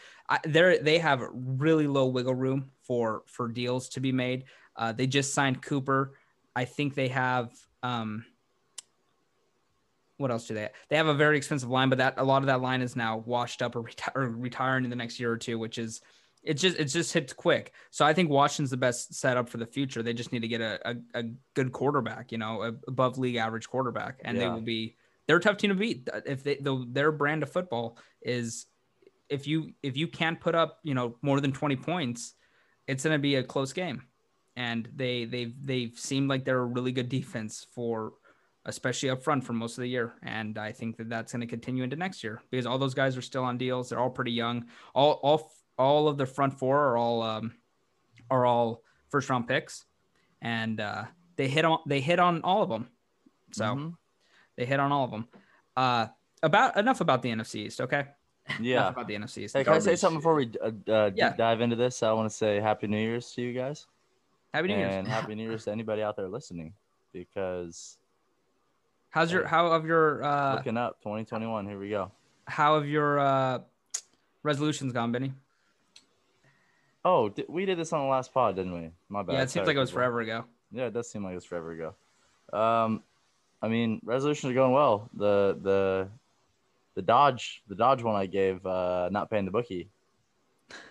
they 0.45 0.77
they 0.83 0.99
have 0.99 1.23
really 1.33 1.87
low 1.87 2.05
wiggle 2.05 2.35
room 2.35 2.71
for 2.83 3.23
for 3.29 3.49
deals 3.49 3.89
to 3.91 4.01
be 4.01 4.13
made. 4.13 4.45
Uh, 4.77 4.93
they 4.93 5.07
just 5.07 5.33
signed 5.33 5.63
Cooper. 5.63 6.19
I 6.55 6.67
think 6.67 6.95
they 6.95 7.09
have. 7.09 7.55
Um, 7.83 8.27
what 10.19 10.31
else 10.31 10.47
do 10.47 10.55
they? 10.55 10.63
Have? 10.63 10.73
They 10.89 10.97
have 10.97 11.07
a 11.07 11.15
very 11.15 11.37
expensive 11.37 11.69
line, 11.69 11.89
but 11.89 11.99
that 11.99 12.15
a 12.17 12.25
lot 12.25 12.43
of 12.43 12.47
that 12.47 12.61
line 12.61 12.83
is 12.83 12.97
now 12.97 13.19
washed 13.19 13.63
up 13.63 13.77
or, 13.77 13.83
reti- 13.83 14.15
or 14.15 14.29
retiring 14.29 14.85
in 14.85 14.91
the 14.91 14.97
next 14.97 15.21
year 15.21 15.31
or 15.31 15.37
two, 15.37 15.59
which 15.59 15.79
is 15.79 16.01
it's 16.43 16.63
just 16.63 16.79
it's 16.79 16.93
just 16.93 17.13
hits 17.13 17.33
quick. 17.33 17.73
So 17.91 18.05
I 18.05 18.15
think 18.15 18.31
Washington's 18.31 18.71
the 18.71 18.77
best 18.77 19.15
setup 19.15 19.49
for 19.49 19.59
the 19.59 19.67
future. 19.67 20.03
They 20.03 20.15
just 20.15 20.33
need 20.33 20.43
to 20.43 20.49
get 20.49 20.61
a, 20.61 20.91
a, 20.91 20.97
a 21.15 21.23
good 21.55 21.73
quarterback, 21.73 22.33
you 22.33 22.39
know, 22.39 22.63
a 22.63 22.73
above 22.89 23.19
league 23.19 23.37
average 23.37 23.69
quarterback, 23.69 24.21
and 24.25 24.39
they 24.39 24.49
will 24.49 24.61
be 24.61 24.97
they're 25.27 25.37
a 25.37 25.41
tough 25.41 25.57
team 25.57 25.71
to 25.71 25.75
beat. 25.75 26.09
If 26.25 26.43
they 26.43 26.57
the, 26.57 26.87
their 26.89 27.13
brand 27.13 27.43
of 27.43 27.51
football 27.51 27.99
is 28.23 28.67
if 29.29 29.47
you 29.47 29.73
if 29.83 29.97
you 29.97 30.07
can't 30.07 30.41
put 30.41 30.55
up 30.55 30.79
you 30.83 30.95
know 30.95 31.17
more 31.21 31.41
than 31.41 31.53
twenty 31.53 31.77
points, 31.77 32.35
it's 32.87 33.05
going 33.05 33.15
to 33.15 33.19
be 33.19 33.35
a 33.37 33.43
close 33.43 33.73
game. 33.73 34.03
And 34.57 34.89
they 34.95 35.25
they've 35.25 35.55
they've 35.61 35.99
seemed 35.99 36.29
like 36.29 36.45
they're 36.45 36.61
a 36.61 36.65
really 36.65 36.93
good 36.93 37.09
defense 37.09 37.67
for 37.75 38.13
especially 38.67 39.09
up 39.11 39.23
front 39.23 39.43
for 39.45 39.53
most 39.55 39.79
of 39.79 39.83
the 39.83 39.89
year. 39.89 40.15
And 40.23 40.59
I 40.59 40.73
think 40.73 40.97
that 40.99 41.09
that's 41.09 41.33
going 41.33 41.41
to 41.41 41.47
continue 41.47 41.83
into 41.85 41.97
next 41.97 42.23
year 42.23 42.43
because 42.51 42.67
all 42.67 42.79
those 42.79 42.95
guys 42.95 43.17
are 43.17 43.23
still 43.23 43.45
on 43.45 43.57
deals. 43.57 43.89
They're 43.89 43.99
all 44.01 44.11
pretty 44.11 44.33
young. 44.33 44.67
All 44.95 45.13
all 45.23 45.53
all 45.79 46.09
of 46.09 46.19
the 46.19 46.27
front 46.27 46.59
four 46.59 46.79
are 46.79 46.97
all 46.97 47.23
um, 47.23 47.55
are 48.31 48.45
all 48.45 48.83
first 49.09 49.31
round 49.31 49.47
picks, 49.49 49.85
and 50.43 50.81
uh, 50.81 51.05
they 51.37 51.49
hit 51.49 51.65
on 51.65 51.79
they 51.87 52.01
hit 52.01 52.19
on 52.19 52.43
all 52.43 52.63
of 52.63 52.69
them. 52.69 52.89
So 53.53 53.65
Mhm. 53.65 53.97
they 54.57 54.67
hit 54.67 54.81
on 54.81 54.93
all 54.93 55.05
of 55.05 55.11
them. 55.11 55.29
Uh, 55.77 56.07
about 56.43 56.77
enough 56.77 57.01
about 57.01 57.23
the 57.23 57.31
NFC 57.31 57.67
East. 57.67 57.81
Okay, 57.81 58.01
enough 58.49 58.61
Yeah. 58.61 58.89
about 58.89 59.07
the 59.07 59.15
NFC 59.15 59.45
East. 59.45 59.57
Hey, 59.57 59.65
can 59.65 59.75
I 59.75 59.79
say 59.79 59.97
something 59.97 60.19
before 60.19 60.35
we 60.35 60.51
uh, 60.61 60.71
uh, 60.91 61.11
Yeah. 61.15 61.35
dive 61.37 61.61
into 61.61 61.77
this? 61.77 62.03
I 62.03 62.13
want 62.13 62.29
to 62.31 62.35
say 62.37 62.59
Happy 62.61 62.87
New 62.87 62.99
Year's 62.99 63.31
to 63.33 63.43
you 63.43 63.53
guys, 63.53 63.87
Happy 64.53 64.69
New 64.69 64.77
Year's. 64.77 64.95
and 64.95 65.07
Happy 65.07 65.35
New 65.35 65.49
Year's 65.49 65.65
to 65.65 65.73
anybody 65.73 66.03
out 66.03 66.17
there 66.17 66.29
listening, 66.29 66.75
because 67.13 67.99
How's 69.17 69.33
your 69.33 69.47
how 69.47 69.69
of 69.69 69.87
your 69.87 70.23
uh, 70.23 70.57
looking 70.57 70.77
up 70.77 70.99
2021. 71.01 71.67
Here 71.67 71.79
we 71.79 71.89
go. 71.89 72.13
how 72.45 72.75
have 72.75 72.87
your 72.87 73.19
uh, 73.19 73.61
resolutions 74.43 74.93
gone, 74.93 75.11
Benny? 75.11 75.33
Oh, 77.03 77.31
di- 77.31 77.47
we 77.49 77.65
did 77.65 77.79
this 77.79 77.95
on 77.95 78.01
the 78.01 78.11
last 78.11 78.35
pod, 78.35 78.57
didn't 78.57 78.75
we? 78.75 78.91
My 79.09 79.23
bad. 79.23 79.33
Yeah, 79.33 79.39
it 79.39 79.43
seems 79.45 79.53
Sorry, 79.53 79.69
like 79.69 79.77
it 79.77 79.81
was 79.81 79.89
people. 79.89 80.01
forever 80.01 80.21
ago. 80.21 80.45
Yeah, 80.71 80.85
it 80.89 80.93
does 80.93 81.11
seem 81.11 81.25
like 81.25 81.35
it's 81.35 81.47
forever 81.47 81.73
ago. 81.73 81.95
Um, 82.53 83.03
I 83.63 83.69
mean, 83.69 84.03
resolutions 84.05 84.51
are 84.51 84.55
going 84.55 84.73
well. 84.73 85.09
The 85.15 85.59
the 85.63 86.09
the 86.95 87.01
Dodge 87.01 87.63
the 87.69 87.75
Dodge 87.75 88.03
one 88.03 88.17
I 88.17 88.27
gave 88.27 88.67
uh, 88.67 89.09
not 89.11 89.31
paying 89.31 89.47
the 89.47 89.51
bookie. 89.51 89.89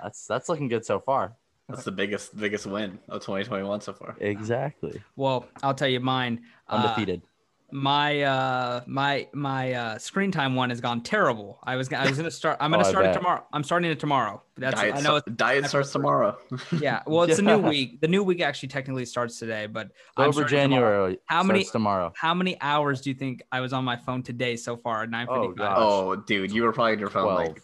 That's 0.02 0.26
that's 0.26 0.50
looking 0.50 0.68
good 0.68 0.84
so 0.84 1.00
far. 1.00 1.36
That's 1.70 1.84
the 1.84 1.92
biggest 1.92 2.36
biggest 2.36 2.66
win 2.66 2.98
of 3.08 3.22
2021 3.22 3.82
so 3.82 3.94
far. 3.94 4.16
Exactly. 4.20 5.00
Well, 5.16 5.46
I'll 5.62 5.76
tell 5.76 5.90
you 5.90 6.00
mine. 6.00 6.42
Uh, 6.68 6.78
Undefeated. 6.78 7.22
My 7.72 8.22
uh 8.22 8.82
my 8.86 9.28
my 9.34 9.74
uh 9.74 9.98
screen 9.98 10.32
time 10.32 10.56
one 10.56 10.70
has 10.70 10.80
gone 10.80 11.02
terrible. 11.02 11.60
I 11.64 11.76
was 11.76 11.92
I 11.92 12.08
was 12.08 12.16
gonna 12.18 12.30
start. 12.32 12.58
I'm 12.60 12.72
gonna 12.72 12.86
Oh, 12.86 12.90
start 12.90 13.06
it 13.08 13.14
tomorrow. 13.14 13.44
I'm 13.52 13.64
starting 13.64 13.90
it 13.92 14.00
tomorrow. 14.00 14.42
That's 14.58 14.80
diet 14.80 14.96
I 14.96 15.02
know. 15.02 15.16
It's, 15.18 15.32
diet 15.32 15.66
starts 15.66 15.92
tomorrow. 15.92 16.38
yeah. 16.80 17.02
Well, 17.08 17.24
it's 17.24 17.40
a 17.40 17.42
new 17.42 17.58
week. 17.60 18.00
The 18.02 18.08
new 18.08 18.24
week 18.24 18.42
actually 18.42 18.70
technically 18.70 19.06
starts 19.06 19.40
today, 19.40 19.66
but 19.68 19.90
I'm 20.16 20.30
Over 20.30 20.48
starting 20.48 20.70
tomorrow. 20.72 20.92
January. 21.08 21.20
How 21.26 21.44
many- 21.44 21.64
tomorrow? 21.66 22.14
How 22.16 22.34
many 22.34 22.60
hours 22.62 23.02
do 23.02 23.10
you 23.10 23.16
think 23.16 23.42
I 23.52 23.60
was 23.62 23.74
on 23.74 23.84
my 23.84 23.98
phone 23.98 24.22
today 24.24 24.56
so 24.56 24.78
far 24.78 25.04
at 25.04 25.10
9:55? 25.10 25.28
Oh, 25.30 25.52
gosh. 25.52 25.76
oh, 25.78 26.16
dude, 26.16 26.52
you 26.52 26.64
were 26.64 26.72
probably 26.72 26.94
on 26.94 27.00
your 27.00 27.10
phone 27.10 27.24
Twelve. 27.34 27.40
like 27.50 27.62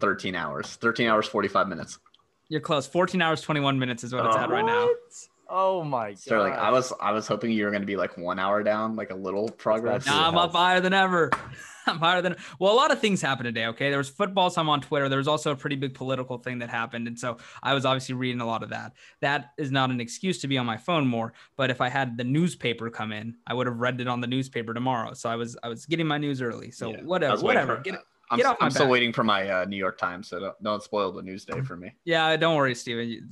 13 0.00 0.34
hours. 0.34 0.76
13 0.76 1.08
hours 1.08 1.26
45 1.26 1.68
minutes. 1.68 1.98
You're 2.50 2.60
close. 2.60 2.86
14 2.86 3.20
hours 3.22 3.40
21 3.42 3.78
minutes 3.78 4.04
is 4.04 4.14
what 4.14 4.24
it's 4.26 4.36
at 4.36 4.50
right 4.50 4.64
now. 4.64 4.88
What? 5.48 5.56
Oh 5.56 5.82
my 5.84 6.10
god. 6.10 6.18
Sterling, 6.18 6.52
I 6.52 6.70
was 6.70 6.92
I 7.00 7.12
was 7.12 7.26
hoping 7.26 7.50
you 7.50 7.64
were 7.64 7.70
gonna 7.70 7.86
be 7.86 7.96
like 7.96 8.16
one 8.16 8.38
hour 8.38 8.62
down, 8.62 8.96
like 8.96 9.10
a 9.10 9.14
little 9.14 9.48
progress. 9.48 10.04
That's 10.04 10.16
Nah, 10.16 10.28
I'm 10.28 10.36
up 10.36 10.52
higher 10.52 10.80
than 10.80 10.92
ever. 10.92 11.30
I'm 11.86 11.98
higher 11.98 12.20
than 12.20 12.36
well. 12.58 12.72
A 12.72 12.76
lot 12.76 12.90
of 12.90 13.00
things 13.00 13.22
happened 13.22 13.46
today. 13.46 13.66
Okay, 13.66 13.88
there 13.88 13.96
was 13.98 14.10
football. 14.10 14.50
So 14.50 14.60
I'm 14.60 14.68
on 14.68 14.82
Twitter. 14.82 15.08
There 15.08 15.18
was 15.18 15.28
also 15.28 15.52
a 15.52 15.56
pretty 15.56 15.76
big 15.76 15.94
political 15.94 16.36
thing 16.36 16.58
that 16.58 16.68
happened, 16.68 17.08
and 17.08 17.18
so 17.18 17.38
I 17.62 17.72
was 17.72 17.86
obviously 17.86 18.14
reading 18.14 18.42
a 18.42 18.46
lot 18.46 18.62
of 18.62 18.70
that. 18.70 18.92
That 19.22 19.52
is 19.56 19.70
not 19.70 19.90
an 19.90 20.00
excuse 20.00 20.38
to 20.40 20.48
be 20.48 20.58
on 20.58 20.66
my 20.66 20.76
phone 20.76 21.06
more. 21.06 21.32
But 21.56 21.70
if 21.70 21.80
I 21.80 21.88
had 21.88 22.18
the 22.18 22.24
newspaper 22.24 22.90
come 22.90 23.12
in, 23.12 23.36
I 23.46 23.54
would 23.54 23.66
have 23.66 23.78
read 23.78 24.00
it 24.00 24.08
on 24.08 24.20
the 24.20 24.26
newspaper 24.26 24.74
tomorrow. 24.74 25.14
So 25.14 25.30
I 25.30 25.36
was 25.36 25.56
I 25.62 25.68
was 25.68 25.86
getting 25.86 26.06
my 26.06 26.18
news 26.18 26.42
early. 26.42 26.70
So 26.70 26.90
Yeah, 26.90 27.02
whatever, 27.02 27.42
whatever. 27.42 27.76
Get 27.78 27.94
it. 27.94 28.00
I'm, 28.30 28.36
Get 28.36 28.46
off 28.46 28.56
my 28.60 28.66
I'm 28.66 28.70
still 28.70 28.84
back. 28.86 28.92
waiting 28.92 29.12
for 29.12 29.24
my 29.24 29.48
uh, 29.48 29.64
New 29.64 29.76
York 29.76 29.96
Times, 29.98 30.28
so 30.28 30.38
don't, 30.38 30.62
don't 30.62 30.82
spoil 30.82 31.12
the 31.12 31.22
news 31.22 31.44
day 31.44 31.60
for 31.66 31.76
me. 31.76 31.94
Yeah, 32.04 32.36
don't 32.36 32.56
worry, 32.56 32.74
Steven. 32.74 33.08
You, 33.08 33.22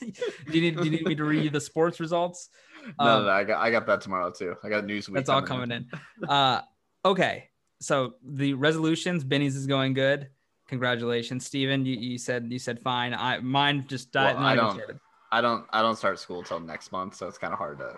do 0.00 0.12
you 0.52 0.60
need 0.60 0.76
do 0.76 0.84
you 0.84 0.90
need 0.90 1.06
me 1.06 1.14
to 1.16 1.24
read 1.24 1.44
you 1.44 1.50
the 1.50 1.60
sports 1.60 2.00
results? 2.00 2.48
No, 3.00 3.04
Um, 3.04 3.22
no, 3.22 3.26
no, 3.26 3.30
I 3.32 3.42
got 3.42 3.60
I 3.60 3.70
got 3.72 3.84
that 3.88 4.00
tomorrow 4.00 4.30
too. 4.30 4.54
I 4.62 4.68
got 4.68 4.84
Newsweek. 4.84 5.14
That's 5.14 5.28
all 5.28 5.42
coming 5.42 5.72
in. 5.72 5.88
Uh, 6.28 6.60
okay, 7.04 7.48
so 7.80 8.14
the 8.24 8.54
resolutions, 8.54 9.24
Benny's 9.24 9.56
is 9.56 9.66
going 9.66 9.92
good. 9.92 10.28
Congratulations, 10.68 11.44
Steven. 11.44 11.84
You, 11.84 11.96
you 11.96 12.16
said 12.18 12.46
you 12.48 12.60
said 12.60 12.78
fine. 12.78 13.12
I 13.12 13.40
mine 13.40 13.86
just 13.88 14.12
died. 14.12 14.36
Well, 14.36 14.44
I 14.44 14.54
don't- 14.54 14.74
started. 14.76 15.00
I 15.32 15.40
don't 15.40 15.64
I 15.72 15.82
don't 15.82 15.96
start 15.96 16.20
school 16.20 16.44
till 16.44 16.60
next 16.60 16.92
month, 16.92 17.16
so 17.16 17.26
it's 17.26 17.38
kind 17.38 17.52
of 17.52 17.58
hard 17.58 17.78
to. 17.78 17.94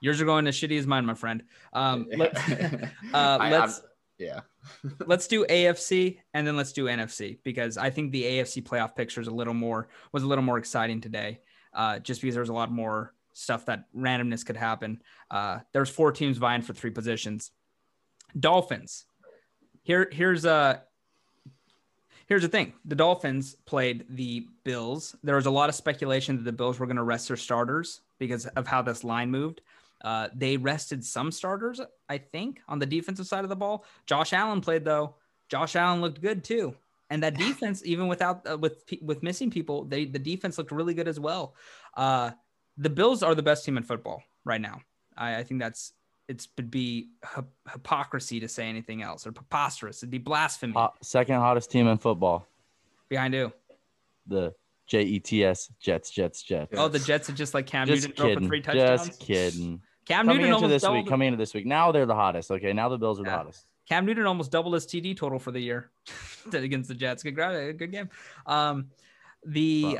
Yours 0.00 0.20
are 0.20 0.24
going 0.26 0.46
as 0.46 0.54
shitty 0.54 0.78
as 0.78 0.86
mine, 0.86 1.04
my 1.06 1.14
friend. 1.14 1.42
Um, 1.72 2.06
let's 2.16 2.38
uh, 2.48 2.88
I- 3.12 3.50
let's 3.50 3.82
yeah. 4.18 4.40
let's 5.06 5.26
do 5.26 5.44
AFC 5.46 6.18
and 6.32 6.46
then 6.46 6.56
let's 6.56 6.72
do 6.72 6.86
NFC 6.86 7.38
because 7.42 7.76
I 7.76 7.90
think 7.90 8.12
the 8.12 8.22
AFC 8.22 8.62
playoff 8.62 8.94
picture 8.94 9.20
is 9.20 9.28
a 9.28 9.34
little 9.34 9.54
more 9.54 9.88
was 10.12 10.22
a 10.22 10.26
little 10.26 10.44
more 10.44 10.58
exciting 10.58 11.00
today. 11.00 11.40
Uh, 11.72 11.98
just 11.98 12.20
because 12.20 12.36
there's 12.36 12.50
a 12.50 12.54
lot 12.54 12.70
more 12.70 13.12
stuff 13.32 13.66
that 13.66 13.86
randomness 13.96 14.46
could 14.46 14.56
happen. 14.56 15.02
Uh, 15.30 15.58
there's 15.72 15.90
four 15.90 16.12
teams 16.12 16.38
vying 16.38 16.62
for 16.62 16.72
three 16.72 16.90
positions. 16.90 17.50
Dolphins. 18.38 19.06
Here, 19.82 20.08
here's 20.10 20.44
a 20.44 20.82
here's 22.26 22.42
the 22.42 22.48
thing. 22.48 22.72
The 22.84 22.94
Dolphins 22.94 23.56
played 23.66 24.06
the 24.08 24.46
Bills. 24.64 25.14
There 25.22 25.36
was 25.36 25.46
a 25.46 25.50
lot 25.50 25.68
of 25.68 25.74
speculation 25.74 26.36
that 26.36 26.44
the 26.44 26.52
Bills 26.52 26.78
were 26.78 26.86
going 26.86 26.96
to 26.96 27.02
rest 27.02 27.28
their 27.28 27.36
starters 27.36 28.00
because 28.18 28.46
of 28.46 28.66
how 28.66 28.82
this 28.82 29.04
line 29.04 29.30
moved. 29.30 29.60
Uh, 30.04 30.28
they 30.34 30.58
rested 30.58 31.02
some 31.02 31.32
starters, 31.32 31.80
I 32.10 32.18
think, 32.18 32.60
on 32.68 32.78
the 32.78 32.84
defensive 32.86 33.26
side 33.26 33.42
of 33.42 33.48
the 33.48 33.56
ball. 33.56 33.86
Josh 34.04 34.34
Allen 34.34 34.60
played 34.60 34.84
though. 34.84 35.14
Josh 35.48 35.74
Allen 35.76 36.02
looked 36.02 36.20
good 36.20 36.44
too, 36.44 36.76
and 37.08 37.22
that 37.22 37.36
defense, 37.38 37.82
even 37.86 38.06
without 38.06 38.46
uh, 38.48 38.58
with 38.58 38.84
with 39.00 39.22
missing 39.22 39.50
people, 39.50 39.84
they 39.84 40.04
the 40.04 40.18
defense 40.18 40.58
looked 40.58 40.72
really 40.72 40.92
good 40.92 41.08
as 41.08 41.18
well. 41.18 41.54
Uh, 41.96 42.32
the 42.76 42.90
Bills 42.90 43.22
are 43.22 43.34
the 43.34 43.42
best 43.42 43.64
team 43.64 43.78
in 43.78 43.82
football 43.82 44.22
right 44.44 44.60
now. 44.60 44.80
I, 45.16 45.36
I 45.36 45.42
think 45.42 45.60
that's 45.60 45.94
it's 46.28 46.48
would 46.56 46.70
be 46.70 47.08
hy- 47.22 47.44
hypocrisy 47.72 48.40
to 48.40 48.48
say 48.48 48.68
anything 48.68 49.00
else 49.02 49.26
or 49.26 49.32
preposterous. 49.32 50.02
It'd 50.02 50.10
be 50.10 50.18
blasphemy. 50.18 50.74
Second 51.02 51.36
hottest 51.36 51.70
team 51.70 51.88
in 51.88 51.96
football. 51.98 52.46
Behind 53.08 53.32
who? 53.32 53.52
The 54.26 54.54
J 54.86 55.02
E 55.02 55.18
T 55.20 55.44
S 55.44 55.72
Jets 55.80 56.10
Jets 56.10 56.42
Jets. 56.42 56.74
Oh, 56.76 56.88
the 56.88 56.98
Jets 56.98 57.30
are 57.30 57.34
just 57.34 57.54
like 57.54 57.66
Cam 57.66 57.86
Just 57.86 58.02
Newton 58.02 58.16
throw 58.16 58.26
for 58.26 58.34
kidding. 58.34 58.48
three 58.48 58.60
touchdowns. 58.60 59.06
Just 59.08 59.20
kidding. 59.20 59.80
Cam 60.04 60.26
Coming 60.26 60.42
Newton 60.42 60.44
into 60.44 60.64
almost 60.66 60.82
this 60.82 60.90
week, 60.90 61.06
coming 61.06 61.28
into 61.28 61.38
this 61.38 61.54
week. 61.54 61.66
Now 61.66 61.92
they're 61.92 62.06
the 62.06 62.14
hottest. 62.14 62.50
Okay, 62.50 62.72
now 62.72 62.88
the 62.88 62.98
Bills 62.98 63.20
are 63.20 63.24
the 63.24 63.30
hottest. 63.30 63.66
Cam 63.88 64.06
Newton 64.06 64.26
almost 64.26 64.50
doubled 64.50 64.74
his 64.74 64.86
TD 64.86 65.16
total 65.16 65.38
for 65.38 65.50
the 65.50 65.60
year 65.60 65.90
against 66.52 66.88
the 66.88 66.94
Jets. 66.94 67.22
Good, 67.22 67.34
gra- 67.34 67.72
good 67.72 67.92
game. 67.92 68.08
Um, 68.46 68.90
the 69.44 69.98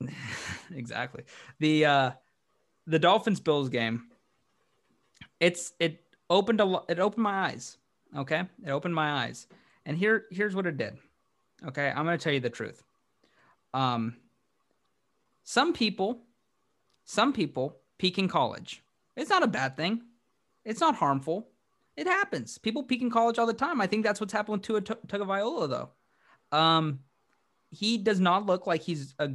exactly 0.74 1.24
the 1.58 1.84
uh, 1.84 2.10
the 2.86 2.98
Dolphins 2.98 3.40
Bills 3.40 3.68
game. 3.68 4.08
It's 5.40 5.72
it 5.78 6.02
opened 6.30 6.60
a 6.60 6.82
it 6.88 6.98
opened 6.98 7.22
my 7.22 7.46
eyes. 7.46 7.78
Okay, 8.16 8.42
it 8.64 8.70
opened 8.70 8.94
my 8.94 9.24
eyes, 9.24 9.46
and 9.86 9.96
here 9.96 10.26
here's 10.30 10.54
what 10.54 10.66
it 10.66 10.76
did. 10.76 10.98
Okay, 11.66 11.88
I'm 11.88 12.04
gonna 12.04 12.18
tell 12.18 12.32
you 12.32 12.40
the 12.40 12.50
truth. 12.50 12.82
Um, 13.72 14.16
some 15.42 15.72
people, 15.72 16.22
some 17.04 17.32
people 17.32 17.76
peak 17.98 18.18
in 18.18 18.28
college. 18.28 18.82
It's 19.16 19.30
not 19.30 19.42
a 19.42 19.48
bad 19.48 19.76
thing. 19.76 20.02
It's 20.64 20.80
not 20.80 20.96
harmful. 20.96 21.48
It 21.96 22.06
happens. 22.06 22.58
People 22.58 22.82
peak 22.82 23.02
in 23.02 23.10
college 23.10 23.38
all 23.38 23.46
the 23.46 23.52
time. 23.52 23.80
I 23.80 23.86
think 23.86 24.04
that's 24.04 24.20
what's 24.20 24.32
happened 24.32 24.62
to 24.64 24.76
a 24.76 24.82
Tagovailoa 24.82 25.68
though. 25.68 26.56
Um, 26.56 27.00
he 27.70 27.98
does 27.98 28.20
not 28.20 28.46
look 28.46 28.66
like 28.66 28.82
he's 28.82 29.14
a 29.18 29.30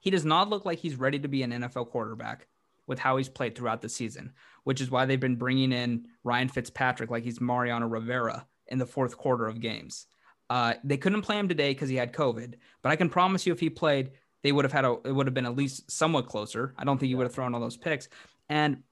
he 0.00 0.10
does 0.10 0.24
not 0.24 0.50
look 0.50 0.64
like 0.66 0.78
he's 0.78 0.96
ready 0.96 1.18
to 1.18 1.28
be 1.28 1.42
an 1.42 1.50
NFL 1.50 1.88
quarterback 1.88 2.46
with 2.86 2.98
how 2.98 3.16
he's 3.16 3.28
played 3.28 3.54
throughout 3.54 3.80
the 3.80 3.88
season, 3.88 4.32
which 4.64 4.82
is 4.82 4.90
why 4.90 5.06
they've 5.06 5.18
been 5.18 5.36
bringing 5.36 5.72
in 5.72 6.06
Ryan 6.22 6.48
Fitzpatrick 6.48 7.10
like 7.10 7.24
he's 7.24 7.40
Mariano 7.40 7.86
Rivera 7.86 8.46
in 8.66 8.78
the 8.78 8.86
fourth 8.86 9.16
quarter 9.16 9.46
of 9.46 9.60
games. 9.60 10.06
Uh, 10.50 10.74
they 10.84 10.98
couldn't 10.98 11.22
play 11.22 11.38
him 11.38 11.48
today 11.48 11.72
because 11.72 11.88
he 11.88 11.96
had 11.96 12.12
COVID, 12.12 12.54
but 12.82 12.92
I 12.92 12.96
can 12.96 13.08
promise 13.08 13.46
you 13.46 13.52
if 13.54 13.60
he 13.60 13.70
played, 13.70 14.10
they 14.42 14.52
would 14.52 14.66
have 14.66 14.72
had 14.72 14.84
a 14.84 14.98
it 15.04 15.12
would 15.12 15.26
have 15.26 15.34
been 15.34 15.46
at 15.46 15.56
least 15.56 15.90
somewhat 15.90 16.28
closer. 16.28 16.74
I 16.76 16.84
don't 16.84 16.98
think 16.98 17.08
he 17.08 17.14
would 17.14 17.24
have 17.24 17.34
thrown 17.34 17.54
all 17.54 17.60
those 17.60 17.78
picks. 17.78 18.08
And 18.50 18.82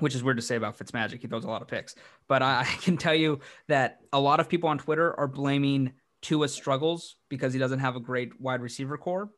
which 0.00 0.14
is 0.14 0.22
weird 0.22 0.36
to 0.36 0.42
say 0.42 0.56
about 0.56 0.78
Fitzmagic. 0.78 1.20
He 1.20 1.28
throws 1.28 1.44
a 1.44 1.48
lot 1.48 1.62
of 1.62 1.68
picks. 1.68 1.94
But 2.28 2.42
I, 2.42 2.64
can 2.64 2.96
tell 2.96 3.14
you 3.14 3.40
that 3.68 4.00
a 4.12 4.20
lot 4.20 4.40
of 4.40 4.48
people 4.48 4.68
on 4.68 4.78
Twitter 4.78 5.18
are 5.18 5.28
blaming 5.28 5.92
Tua's 6.22 6.52
struggles 6.52 7.16
because 7.28 7.52
he 7.52 7.58
doesn't 7.58 7.80
have 7.80 7.96
a 7.96 8.00
great 8.00 8.40
wide 8.40 8.60
receiver 8.60 8.96
corps. 8.98 9.30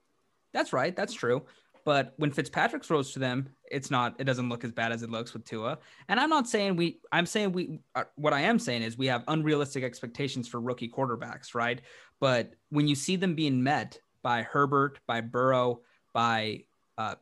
That's 0.53 0.73
right. 0.73 0.95
That's 0.95 1.13
true. 1.13 1.45
But 1.85 2.13
when 2.17 2.31
Fitzpatrick 2.31 2.85
throws 2.85 3.13
to 3.13 3.19
them, 3.19 3.49
it's 3.71 3.91
not. 3.91 4.15
It 4.19 4.25
doesn't 4.25 4.49
look 4.49 4.63
as 4.63 4.73
bad 4.73 4.93
as 4.93 5.03
it 5.03 5.11
looks 5.11 5.33
with 5.33 5.45
Tua. 5.45 5.79
And 6.09 6.21
I'm 6.21 6.29
not 6.29 6.47
saying 6.47 6.77
we. 6.77 7.01
I'm 7.13 7.25
saying 7.25 7.53
we. 7.53 7.81
Uh, 7.95 8.05
what 8.17 8.35
I 8.35 8.41
am 8.41 8.59
saying 8.59 8.83
is 8.83 8.99
we 8.99 9.07
have 9.07 9.25
unrealistic 9.27 9.85
expectations 9.85 10.49
for 10.49 10.61
rookie 10.61 10.89
quarterbacks, 10.89 11.55
right? 11.55 11.81
But 12.21 12.53
when 12.69 12.89
you 12.89 12.95
see 12.95 13.17
them 13.17 13.35
being 13.35 13.63
met 13.63 13.99
by 14.23 14.43
Herbert, 14.43 14.99
by 15.07 15.23
Burrow, 15.23 15.81
by 16.13 16.65
uh, 16.99 17.15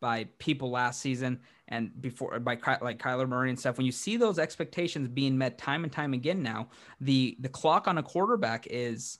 by 0.00 0.24
people 0.38 0.70
last 0.70 1.00
season 1.00 1.40
and 1.68 1.90
before 2.00 2.38
by 2.40 2.58
like 2.80 2.98
Kyler 2.98 3.28
Murray 3.28 3.50
and 3.50 3.58
stuff. 3.58 3.76
When 3.76 3.86
you 3.86 3.92
see 3.92 4.16
those 4.16 4.38
expectations 4.38 5.08
being 5.08 5.36
met 5.36 5.58
time 5.58 5.84
and 5.84 5.92
time 5.92 6.14
again 6.14 6.42
now, 6.42 6.68
the 7.00 7.36
the 7.40 7.48
clock 7.48 7.88
on 7.88 7.98
a 7.98 8.02
quarterback 8.02 8.66
is 8.70 9.18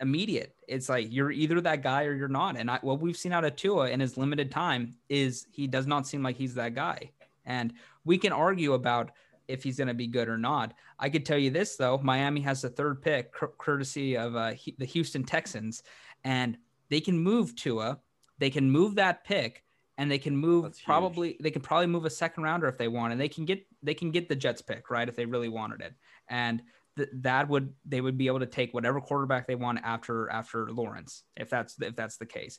immediate. 0.00 0.54
It's 0.68 0.88
like 0.88 1.08
you're 1.10 1.30
either 1.30 1.60
that 1.60 1.82
guy 1.82 2.04
or 2.04 2.14
you're 2.14 2.28
not. 2.28 2.56
And 2.56 2.70
I, 2.70 2.78
what 2.82 3.00
we've 3.00 3.16
seen 3.16 3.32
out 3.32 3.44
of 3.44 3.56
Tua 3.56 3.88
in 3.88 4.00
his 4.00 4.16
limited 4.16 4.50
time 4.50 4.94
is 5.08 5.46
he 5.50 5.66
does 5.66 5.86
not 5.86 6.06
seem 6.06 6.22
like 6.22 6.36
he's 6.36 6.54
that 6.54 6.74
guy. 6.74 7.10
And 7.44 7.74
we 8.04 8.18
can 8.18 8.32
argue 8.32 8.74
about 8.74 9.10
if 9.48 9.62
he's 9.62 9.76
going 9.76 9.88
to 9.88 9.94
be 9.94 10.06
good 10.06 10.28
or 10.28 10.38
not. 10.38 10.74
I 10.98 11.10
could 11.10 11.26
tell 11.26 11.38
you 11.38 11.50
this 11.50 11.76
though: 11.76 11.98
Miami 11.98 12.40
has 12.42 12.62
the 12.62 12.70
third 12.70 13.02
pick, 13.02 13.32
courtesy 13.58 14.16
of 14.16 14.36
uh, 14.36 14.52
he, 14.52 14.76
the 14.78 14.84
Houston 14.84 15.24
Texans, 15.24 15.82
and 16.24 16.56
they 16.88 17.00
can 17.00 17.18
move 17.18 17.56
Tua. 17.56 17.98
They 18.38 18.50
can 18.50 18.70
move 18.70 18.94
that 18.94 19.24
pick 19.24 19.64
and 20.00 20.10
they 20.10 20.18
can 20.18 20.34
move 20.34 20.74
probably 20.84 21.36
they 21.40 21.50
can 21.50 21.60
probably 21.60 21.86
move 21.86 22.06
a 22.06 22.10
second 22.10 22.42
rounder 22.42 22.66
if 22.66 22.78
they 22.78 22.88
want 22.88 23.12
and 23.12 23.20
they 23.20 23.28
can 23.28 23.44
get 23.44 23.64
they 23.82 23.92
can 23.92 24.10
get 24.10 24.30
the 24.30 24.34
Jets 24.34 24.62
pick 24.62 24.90
right 24.90 25.08
if 25.08 25.14
they 25.14 25.26
really 25.26 25.50
wanted 25.50 25.82
it 25.82 25.94
and 26.28 26.62
th- 26.96 27.10
that 27.12 27.48
would 27.50 27.74
they 27.84 28.00
would 28.00 28.16
be 28.16 28.26
able 28.26 28.40
to 28.40 28.46
take 28.46 28.72
whatever 28.72 28.98
quarterback 29.00 29.46
they 29.46 29.54
want 29.54 29.78
after 29.84 30.30
after 30.30 30.70
Lawrence 30.72 31.24
if 31.36 31.50
that's 31.50 31.76
if 31.80 31.94
that's 31.94 32.16
the 32.16 32.26
case. 32.26 32.58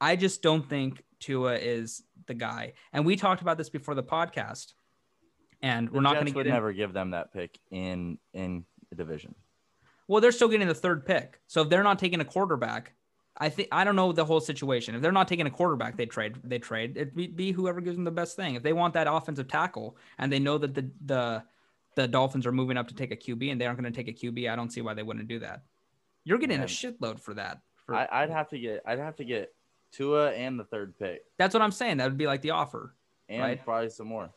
I 0.00 0.16
just 0.16 0.42
don't 0.42 0.68
think 0.68 1.00
Tua 1.20 1.54
is 1.54 2.02
the 2.26 2.34
guy. 2.34 2.72
And 2.92 3.06
we 3.06 3.14
talked 3.14 3.40
about 3.40 3.56
this 3.56 3.70
before 3.70 3.94
the 3.94 4.02
podcast. 4.02 4.72
And 5.62 5.88
we're 5.90 6.00
not 6.00 6.14
going 6.14 6.26
to 6.26 6.32
get 6.32 6.48
in... 6.48 6.52
never 6.52 6.72
give 6.72 6.92
them 6.92 7.10
that 7.10 7.32
pick 7.32 7.56
in 7.70 8.18
in 8.34 8.64
the 8.90 8.96
division. 8.96 9.36
Well, 10.08 10.20
they're 10.20 10.32
still 10.32 10.48
getting 10.48 10.66
the 10.66 10.74
third 10.74 11.06
pick. 11.06 11.38
So 11.46 11.62
if 11.62 11.68
they're 11.68 11.84
not 11.84 12.00
taking 12.00 12.20
a 12.20 12.24
quarterback, 12.24 12.94
I 13.36 13.48
think 13.48 13.68
I 13.72 13.84
don't 13.84 13.96
know 13.96 14.12
the 14.12 14.24
whole 14.24 14.40
situation. 14.40 14.94
If 14.94 15.02
they're 15.02 15.12
not 15.12 15.28
taking 15.28 15.46
a 15.46 15.50
quarterback, 15.50 15.96
they 15.96 16.06
trade. 16.06 16.36
They 16.44 16.58
trade. 16.58 16.96
It 16.96 17.16
be, 17.16 17.26
be 17.26 17.52
whoever 17.52 17.80
gives 17.80 17.96
them 17.96 18.04
the 18.04 18.10
best 18.10 18.36
thing. 18.36 18.54
If 18.54 18.62
they 18.62 18.72
want 18.72 18.94
that 18.94 19.06
offensive 19.10 19.48
tackle 19.48 19.96
and 20.18 20.30
they 20.30 20.38
know 20.38 20.58
that 20.58 20.74
the 20.74 20.90
the 21.04 21.42
the 21.94 22.08
Dolphins 22.08 22.46
are 22.46 22.52
moving 22.52 22.76
up 22.76 22.88
to 22.88 22.94
take 22.94 23.10
a 23.10 23.16
QB 23.16 23.50
and 23.50 23.60
they 23.60 23.66
aren't 23.66 23.80
going 23.80 23.92
to 23.92 23.96
take 23.96 24.08
a 24.08 24.26
QB, 24.26 24.50
I 24.50 24.56
don't 24.56 24.70
see 24.70 24.80
why 24.80 24.94
they 24.94 25.02
wouldn't 25.02 25.28
do 25.28 25.38
that. 25.40 25.62
You're 26.24 26.38
getting 26.38 26.60
a 26.60 26.64
shitload 26.64 27.20
for 27.20 27.34
that. 27.34 27.60
For, 27.86 27.94
I, 27.94 28.22
would 28.22 28.30
have 28.30 28.48
to 28.50 28.58
get. 28.58 28.82
I'd 28.86 28.98
have 28.98 29.16
to 29.16 29.24
get 29.24 29.52
Tua 29.92 30.32
and 30.32 30.58
the 30.58 30.64
third 30.64 30.98
pick. 30.98 31.24
That's 31.38 31.54
what 31.54 31.62
I'm 31.62 31.72
saying. 31.72 31.98
That 31.98 32.04
would 32.04 32.18
be 32.18 32.26
like 32.26 32.42
the 32.42 32.50
offer, 32.50 32.94
and 33.28 33.42
right? 33.42 33.64
probably 33.64 33.90
some 33.90 34.06
more. 34.06 34.30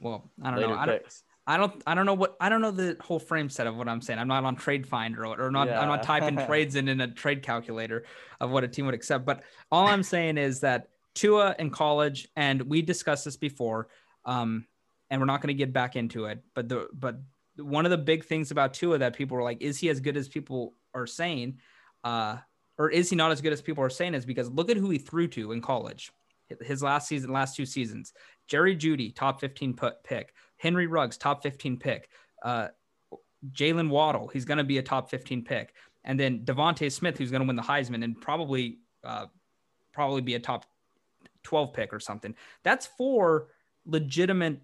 Well, 0.00 0.24
I 0.42 0.50
don't 0.50 0.60
know. 0.60 0.74
I 0.74 0.86
don't, 0.86 1.02
I 1.46 1.56
don't 1.56 1.82
I 1.86 1.94
don't 1.94 2.06
know 2.06 2.14
what 2.14 2.36
I 2.40 2.48
don't 2.48 2.60
know 2.60 2.70
the 2.70 2.96
whole 3.00 3.18
frame 3.18 3.48
set 3.48 3.66
of 3.66 3.76
what 3.76 3.88
I'm 3.88 4.00
saying. 4.00 4.18
I'm 4.18 4.28
not 4.28 4.44
on 4.44 4.54
Trade 4.54 4.86
Finder 4.86 5.26
or, 5.26 5.46
or 5.46 5.50
not 5.50 5.66
yeah. 5.66 5.80
I'm 5.80 5.88
not 5.88 6.02
typing 6.02 6.36
trades 6.46 6.76
in 6.76 6.88
in 6.88 7.00
a 7.00 7.08
trade 7.08 7.42
calculator 7.42 8.04
of 8.40 8.50
what 8.50 8.62
a 8.64 8.68
team 8.68 8.86
would 8.86 8.94
accept. 8.94 9.24
But 9.24 9.42
all 9.70 9.86
I'm 9.88 10.02
saying 10.04 10.38
is 10.38 10.60
that 10.60 10.88
Tua 11.14 11.54
in 11.58 11.70
college, 11.70 12.28
and 12.36 12.62
we 12.62 12.80
discussed 12.80 13.24
this 13.24 13.36
before, 13.36 13.88
um, 14.24 14.66
and 15.10 15.20
we're 15.20 15.26
not 15.26 15.40
going 15.40 15.48
to 15.48 15.58
get 15.58 15.72
back 15.72 15.96
into 15.96 16.26
it. 16.26 16.42
But 16.54 16.68
the 16.68 16.88
but 16.92 17.20
one 17.56 17.84
of 17.84 17.90
the 17.90 17.98
big 17.98 18.24
things 18.24 18.50
about 18.50 18.74
Tua 18.74 18.98
that 18.98 19.14
people 19.14 19.36
were 19.36 19.42
like, 19.42 19.60
is 19.60 19.78
he 19.78 19.88
as 19.88 20.00
good 20.00 20.16
as 20.16 20.28
people 20.28 20.74
are 20.94 21.06
saying, 21.06 21.58
uh, 22.04 22.36
or 22.78 22.88
is 22.88 23.10
he 23.10 23.16
not 23.16 23.32
as 23.32 23.40
good 23.40 23.52
as 23.52 23.60
people 23.60 23.84
are 23.84 23.90
saying? 23.90 24.14
Is 24.14 24.24
because 24.24 24.48
look 24.48 24.70
at 24.70 24.76
who 24.76 24.90
he 24.90 24.98
threw 24.98 25.28
to 25.28 25.52
in 25.52 25.60
college. 25.60 26.12
His 26.60 26.82
last 26.82 27.08
season, 27.08 27.32
last 27.32 27.56
two 27.56 27.64
seasons, 27.64 28.12
Jerry 28.46 28.76
Jeudy, 28.76 29.14
top 29.14 29.40
15 29.40 29.74
put 29.74 30.04
pick. 30.04 30.34
Henry 30.62 30.86
Ruggs, 30.86 31.16
top 31.16 31.42
15 31.42 31.76
pick. 31.76 32.08
Uh, 32.40 32.68
Jaylen 33.50 33.88
Waddle, 33.88 34.28
he's 34.28 34.44
going 34.44 34.58
to 34.58 34.64
be 34.64 34.78
a 34.78 34.82
top 34.82 35.10
15 35.10 35.42
pick. 35.42 35.74
And 36.04 36.18
then 36.18 36.44
DeVonta 36.44 36.90
Smith, 36.90 37.18
who's 37.18 37.32
going 37.32 37.40
to 37.40 37.46
win 37.46 37.56
the 37.56 37.62
Heisman 37.62 38.04
and 38.04 38.18
probably 38.20 38.78
uh, 39.02 39.26
probably 39.92 40.20
be 40.20 40.36
a 40.36 40.38
top 40.38 40.64
12 41.42 41.72
pick 41.72 41.92
or 41.92 41.98
something. 41.98 42.36
That's 42.62 42.86
four 42.86 43.48
legitimate, 43.86 44.60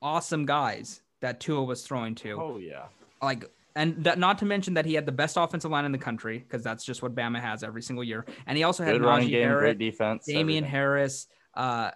awesome 0.00 0.44
guys 0.44 1.02
that 1.20 1.38
Tua 1.38 1.62
was 1.62 1.84
throwing 1.84 2.16
to. 2.16 2.32
Oh 2.32 2.58
yeah. 2.58 2.86
Like, 3.22 3.48
and 3.76 4.02
that 4.02 4.18
not 4.18 4.38
to 4.38 4.44
mention 4.44 4.74
that 4.74 4.86
he 4.86 4.94
had 4.94 5.06
the 5.06 5.12
best 5.12 5.36
offensive 5.36 5.70
line 5.70 5.84
in 5.84 5.92
the 5.92 5.98
country 5.98 6.38
because 6.38 6.64
that's 6.64 6.84
just 6.84 7.00
what 7.00 7.14
Bama 7.14 7.40
has 7.40 7.62
every 7.62 7.82
single 7.82 8.02
year. 8.02 8.26
And 8.46 8.58
he 8.58 8.64
also 8.64 8.82
had 8.82 8.94
Good 8.94 9.02
running 9.02 9.28
game, 9.28 9.42
Harris, 9.42 9.60
great 9.60 9.78
defense, 9.78 10.26
Damien 10.26 10.64
everything. 10.64 10.64
Harris. 10.64 11.26
Uh, 11.54 11.90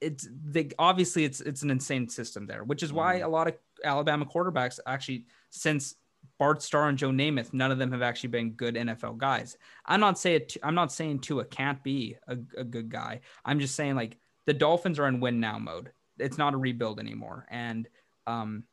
it's 0.00 0.28
the 0.50 0.72
obviously 0.78 1.24
it's 1.24 1.40
it's 1.40 1.62
an 1.62 1.70
insane 1.70 2.08
system 2.08 2.46
there, 2.46 2.64
which 2.64 2.82
is 2.82 2.92
why 2.92 3.16
mm-hmm. 3.16 3.26
a 3.26 3.28
lot 3.28 3.48
of 3.48 3.54
Alabama 3.84 4.24
quarterbacks 4.24 4.78
actually 4.86 5.26
since 5.50 5.96
Bart 6.38 6.62
Starr 6.62 6.88
and 6.88 6.98
Joe 6.98 7.10
Namath, 7.10 7.52
none 7.52 7.72
of 7.72 7.78
them 7.78 7.92
have 7.92 8.02
actually 8.02 8.30
been 8.30 8.52
good 8.52 8.74
NFL 8.74 9.18
guys. 9.18 9.56
I'm 9.84 10.00
not 10.00 10.18
saying 10.18 10.42
I'm 10.62 10.74
not 10.74 10.92
saying 10.92 11.20
Tua 11.20 11.44
can't 11.44 11.82
be 11.82 12.16
a, 12.28 12.36
a 12.56 12.64
good 12.64 12.88
guy. 12.88 13.20
I'm 13.44 13.60
just 13.60 13.74
saying 13.74 13.96
like 13.96 14.18
the 14.46 14.54
Dolphins 14.54 14.98
are 14.98 15.08
in 15.08 15.20
win 15.20 15.40
now 15.40 15.58
mode. 15.58 15.90
It's 16.18 16.38
not 16.38 16.54
a 16.54 16.58
rebuild 16.58 17.00
anymore. 17.00 17.46
And 17.50 17.88
um, 18.26 18.64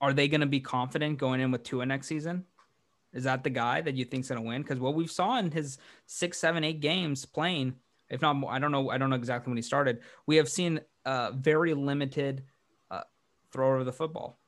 are 0.00 0.12
they 0.12 0.28
going 0.28 0.40
to 0.40 0.46
be 0.46 0.60
confident 0.60 1.18
going 1.18 1.40
in 1.40 1.50
with 1.50 1.62
Tua 1.62 1.86
next 1.86 2.06
season? 2.06 2.44
Is 3.12 3.24
that 3.24 3.44
the 3.44 3.50
guy 3.50 3.80
that 3.80 3.94
you 3.94 4.04
think's 4.04 4.28
going 4.28 4.40
to 4.40 4.46
win? 4.46 4.62
Because 4.62 4.78
what 4.78 4.94
we've 4.94 5.10
saw 5.10 5.38
in 5.38 5.50
his 5.50 5.78
six, 6.06 6.38
seven, 6.38 6.64
eight 6.64 6.80
games 6.80 7.24
playing, 7.24 7.74
if 8.08 8.22
not 8.22 8.36
more, 8.36 8.52
I 8.52 8.58
don't 8.58 8.72
know. 8.72 8.90
I 8.90 8.98
don't 8.98 9.10
know 9.10 9.16
exactly 9.16 9.50
when 9.50 9.56
he 9.56 9.62
started. 9.62 10.00
We 10.26 10.36
have 10.36 10.48
seen 10.48 10.80
a 11.04 11.32
very 11.32 11.74
limited 11.74 12.44
uh, 12.90 13.02
thrower 13.50 13.78
of 13.78 13.86
the 13.86 13.92
football, 13.92 14.38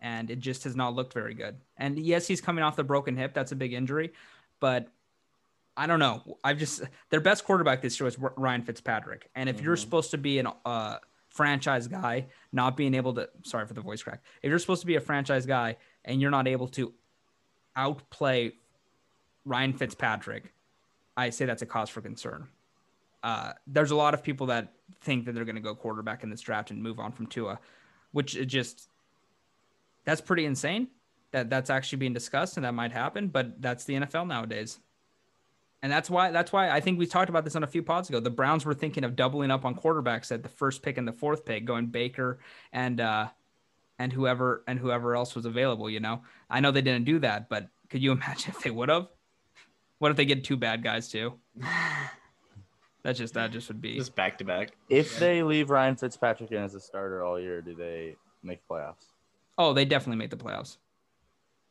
and 0.00 0.30
it 0.30 0.38
just 0.38 0.64
has 0.64 0.74
not 0.74 0.94
looked 0.94 1.12
very 1.12 1.34
good. 1.34 1.56
And 1.76 1.98
yes, 1.98 2.26
he's 2.26 2.40
coming 2.40 2.64
off 2.64 2.76
the 2.76 2.84
broken 2.84 3.16
hip. 3.16 3.34
That's 3.34 3.52
a 3.52 3.56
big 3.56 3.72
injury, 3.72 4.12
but 4.60 4.88
I 5.76 5.86
don't 5.86 5.98
know. 5.98 6.38
I've 6.42 6.58
just 6.58 6.82
their 7.10 7.20
best 7.20 7.44
quarterback 7.44 7.82
this 7.82 7.98
year 8.00 8.06
was 8.06 8.18
Ryan 8.18 8.62
Fitzpatrick, 8.62 9.28
and 9.34 9.48
if 9.48 9.56
mm-hmm. 9.56 9.64
you're 9.66 9.76
supposed 9.76 10.10
to 10.12 10.18
be 10.18 10.38
an 10.38 10.48
uh, 10.64 10.96
franchise 11.28 11.88
guy, 11.88 12.26
not 12.52 12.76
being 12.76 12.94
able 12.94 13.14
to 13.14 13.28
sorry 13.42 13.66
for 13.66 13.74
the 13.74 13.80
voice 13.80 14.02
crack. 14.02 14.22
If 14.42 14.48
you're 14.48 14.58
supposed 14.58 14.82
to 14.82 14.86
be 14.86 14.96
a 14.96 15.00
franchise 15.00 15.46
guy 15.46 15.76
and 16.04 16.20
you're 16.20 16.30
not 16.30 16.46
able 16.48 16.68
to 16.68 16.92
outplay 17.76 18.52
Ryan 19.44 19.72
Fitzpatrick, 19.72 20.52
I 21.16 21.30
say 21.30 21.46
that's 21.46 21.62
a 21.62 21.66
cause 21.66 21.88
for 21.90 22.00
concern 22.00 22.48
uh, 23.22 23.52
there's 23.66 23.90
a 23.90 23.96
lot 23.96 24.14
of 24.14 24.22
people 24.22 24.46
that 24.48 24.72
think 25.00 25.24
that 25.24 25.34
they're 25.34 25.44
going 25.44 25.56
to 25.56 25.62
go 25.62 25.74
quarterback 25.74 26.22
in 26.22 26.30
this 26.30 26.40
draft 26.40 26.70
and 26.70 26.82
move 26.82 26.98
on 26.98 27.12
from 27.12 27.26
Tua, 27.26 27.58
which 28.12 28.36
it 28.36 28.46
just 28.46 28.88
that's 30.04 30.20
pretty 30.20 30.44
insane. 30.44 30.88
That 31.30 31.48
that's 31.48 31.70
actually 31.70 31.98
being 31.98 32.12
discussed 32.12 32.56
and 32.56 32.64
that 32.64 32.74
might 32.74 32.92
happen, 32.92 33.28
but 33.28 33.60
that's 33.62 33.84
the 33.84 33.94
NFL 33.94 34.26
nowadays. 34.26 34.78
And 35.82 35.90
that's 35.90 36.10
why 36.10 36.30
that's 36.30 36.52
why 36.52 36.70
I 36.70 36.80
think 36.80 36.98
we 36.98 37.06
talked 37.06 37.28
about 37.28 37.44
this 37.44 37.56
on 37.56 37.64
a 37.64 37.66
few 37.66 37.82
pods 37.82 38.08
ago. 38.08 38.20
The 38.20 38.30
Browns 38.30 38.64
were 38.64 38.74
thinking 38.74 39.02
of 39.02 39.16
doubling 39.16 39.50
up 39.50 39.64
on 39.64 39.74
quarterbacks 39.74 40.30
at 40.30 40.42
the 40.42 40.48
first 40.48 40.82
pick 40.82 40.98
and 40.98 41.08
the 41.08 41.12
fourth 41.12 41.44
pick, 41.44 41.64
going 41.64 41.86
Baker 41.86 42.38
and 42.72 43.00
uh, 43.00 43.28
and 43.98 44.12
whoever 44.12 44.62
and 44.66 44.78
whoever 44.78 45.16
else 45.16 45.34
was 45.34 45.44
available. 45.44 45.88
You 45.88 46.00
know, 46.00 46.22
I 46.50 46.60
know 46.60 46.70
they 46.70 46.82
didn't 46.82 47.04
do 47.04 47.18
that, 47.20 47.48
but 47.48 47.68
could 47.88 48.02
you 48.02 48.12
imagine 48.12 48.52
if 48.54 48.62
they 48.62 48.70
would 48.70 48.88
have? 48.88 49.08
What 49.98 50.10
if 50.10 50.16
they 50.16 50.24
get 50.24 50.44
two 50.44 50.56
bad 50.56 50.82
guys 50.82 51.08
too? 51.08 51.34
That 53.02 53.16
just 53.16 53.34
that 53.34 53.50
just 53.50 53.68
would 53.68 53.80
be 53.80 53.96
just 53.96 54.14
back 54.14 54.38
to 54.38 54.44
back. 54.44 54.72
If 54.88 55.14
yeah. 55.14 55.20
they 55.20 55.42
leave 55.42 55.70
Ryan 55.70 55.96
Fitzpatrick 55.96 56.52
in 56.52 56.58
as 56.58 56.74
a 56.74 56.80
starter 56.80 57.24
all 57.24 57.40
year, 57.40 57.60
do 57.60 57.74
they 57.74 58.16
make 58.42 58.60
playoffs? 58.68 59.06
Oh, 59.58 59.72
they 59.72 59.84
definitely 59.84 60.18
make 60.18 60.30
the 60.30 60.36
playoffs. 60.36 60.76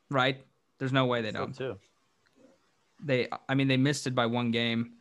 Right? 0.09 0.45
There's 0.77 0.91
no 0.91 1.05
way 1.05 1.21
they 1.21 1.31
don't. 1.31 1.55
too. 1.55 1.77
They, 3.03 3.27
I 3.47 3.55
mean, 3.55 3.67
they 3.67 3.77
missed 3.77 4.07
it 4.07 4.13
by 4.13 4.25
one 4.25 4.51
game. 4.51 4.93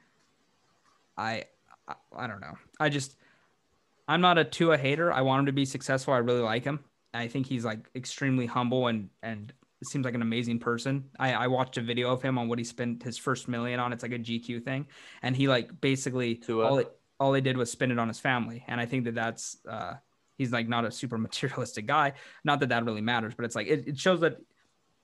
I, 1.17 1.45
I, 1.87 1.95
I 2.17 2.27
don't 2.27 2.41
know. 2.41 2.57
I 2.79 2.89
just, 2.89 3.17
I'm 4.09 4.21
not 4.21 4.39
a 4.39 4.45
Tua 4.45 4.79
hater. 4.79 5.13
I 5.13 5.23
want 5.23 5.41
him 5.41 5.47
to 5.47 5.53
be 5.53 5.65
successful. 5.65 6.15
I 6.15 6.19
really 6.19 6.41
like 6.41 6.65
him. 6.65 6.81
I 7.13 7.29
think 7.29 7.47
he's 7.47 7.65
like 7.65 7.91
extremely 7.95 8.47
humble 8.47 8.87
and 8.87 9.09
and 9.23 9.53
seems 9.87 10.05
like 10.05 10.15
an 10.15 10.23
amazing 10.23 10.59
person. 10.59 11.05
I, 11.19 11.33
I 11.33 11.47
watched 11.47 11.77
a 11.79 11.81
video 11.81 12.13
of 12.13 12.23
him 12.23 12.39
on 12.39 12.49
what 12.49 12.59
he 12.59 12.65
spent 12.65 13.03
his 13.03 13.17
first 13.17 13.49
million 13.49 13.81
on. 13.81 13.93
It's 13.93 14.03
like 14.03 14.13
a 14.13 14.19
GQ 14.19 14.65
thing, 14.65 14.87
and 15.23 15.35
he 15.35 15.49
like 15.49 15.81
basically 15.81 16.35
Tua? 16.35 16.67
all 16.67 16.79
it 16.79 16.93
all 17.21 17.35
he 17.35 17.41
did 17.41 17.57
was 17.57 17.71
spend 17.71 17.93
it 17.93 17.99
on 17.99 18.09
his 18.09 18.19
family. 18.19 18.65
And 18.67 18.81
I 18.81 18.87
think 18.87 19.05
that 19.05 19.15
that's 19.15 19.59
uh, 19.69 19.95
he's 20.39 20.53
like 20.53 20.69
not 20.69 20.85
a 20.85 20.91
super 20.91 21.19
materialistic 21.29 21.87
guy. 21.87 22.15
Not 22.45 22.61
that 22.61 22.71
that 22.71 22.85
really 22.85 23.03
matters, 23.03 23.35
but 23.35 23.45
it's 23.45 23.55
like 23.55 23.69
it, 23.69 23.87
it 23.87 23.99
shows 23.99 24.21
that 24.21 24.39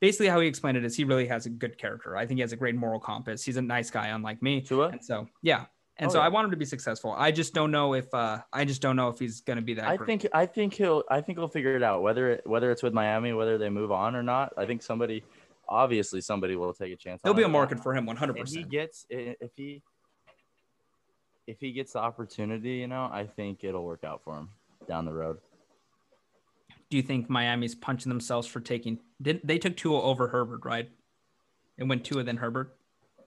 basically 0.01 0.29
how 0.29 0.41
he 0.41 0.49
explained 0.49 0.79
it 0.79 0.85
is 0.85 0.97
he 0.97 1.05
really 1.05 1.27
has 1.27 1.47
a 1.47 1.51
good 1.51 1.79
character. 1.79 2.17
I 2.17 2.27
think 2.27 2.39
he 2.39 2.43
has 2.43 2.53
a 2.53 2.57
great 2.57 2.75
moral 2.75 3.01
compass. 3.01 3.45
He's 3.45 3.59
a 3.59 3.63
nice 3.63 3.91
guy, 3.91 4.09
unlike 4.09 4.43
me. 4.43 4.61
Tua? 4.63 4.89
And 4.89 5.05
so 5.05 5.29
yeah. 5.43 5.67
And 5.99 6.09
Oh, 6.11 6.13
so 6.13 6.19
yeah. 6.19 6.27
I 6.27 6.29
want 6.29 6.45
him 6.45 6.51
to 6.51 6.57
be 6.59 6.67
successful. 6.67 7.15
I 7.17 7.31
just 7.31 7.55
don't 7.55 7.71
know 7.71 7.95
if 7.95 8.13
uh, 8.13 8.39
I 8.53 8.65
just 8.67 8.83
don't 8.83 8.97
know 8.97 9.09
if 9.09 9.19
he's 9.19 9.41
going 9.41 9.57
to 9.57 9.63
be 9.63 9.75
that. 9.75 9.87
I 9.89 9.97
great. 9.97 10.07
think 10.07 10.27
I 10.35 10.45
think 10.47 10.75
he'll 10.75 11.03
I 11.11 11.21
think 11.23 11.39
he'll 11.39 11.49
figure 11.49 11.75
it 11.75 11.83
out 11.83 12.03
whether 12.03 12.33
it, 12.33 12.47
whether 12.47 12.71
it's 12.71 12.83
with 12.83 12.93
Miami 12.93 13.33
whether 13.33 13.57
they 13.57 13.71
move 13.71 13.91
on 13.91 14.15
or 14.15 14.23
not. 14.23 14.53
I 14.59 14.67
think 14.67 14.83
somebody 14.83 15.25
obviously 15.69 16.21
somebody 16.21 16.55
will 16.55 16.73
take 16.75 16.93
a 16.93 16.97
chance. 16.97 17.23
there'll 17.23 17.35
be 17.37 17.43
a 17.45 17.49
market 17.49 17.83
for 17.83 17.95
him 17.95 18.05
100. 18.07 18.37
And 18.37 18.49
he 18.49 18.63
gets 18.63 19.07
if 19.09 19.51
he 19.57 19.83
if 21.47 21.61
he 21.61 21.73
gets 21.73 21.93
the 21.95 22.01
opportunity, 22.01 22.73
you 22.75 22.89
know, 22.89 23.09
I 23.11 23.25
think 23.25 23.65
it'll 23.65 23.85
work 23.85 24.05
out 24.05 24.23
for 24.23 24.37
him 24.37 24.51
down 24.89 25.05
the 25.07 25.13
road. 25.15 25.39
Do 26.91 26.97
you 26.97 27.03
think 27.03 27.31
Miami's 27.31 27.75
punching 27.75 28.11
themselves 28.11 28.47
for 28.47 28.61
taking? 28.61 28.99
Did 29.23 29.41
they 29.45 29.59
took 29.59 29.77
Tua 29.77 30.03
over 30.03 30.29
Herbert, 30.29 30.65
right? 30.65 30.89
It 31.79 31.85
went 31.85 32.05
Tua 32.05 32.23
then 32.23 32.37
Herbert. 32.37 32.77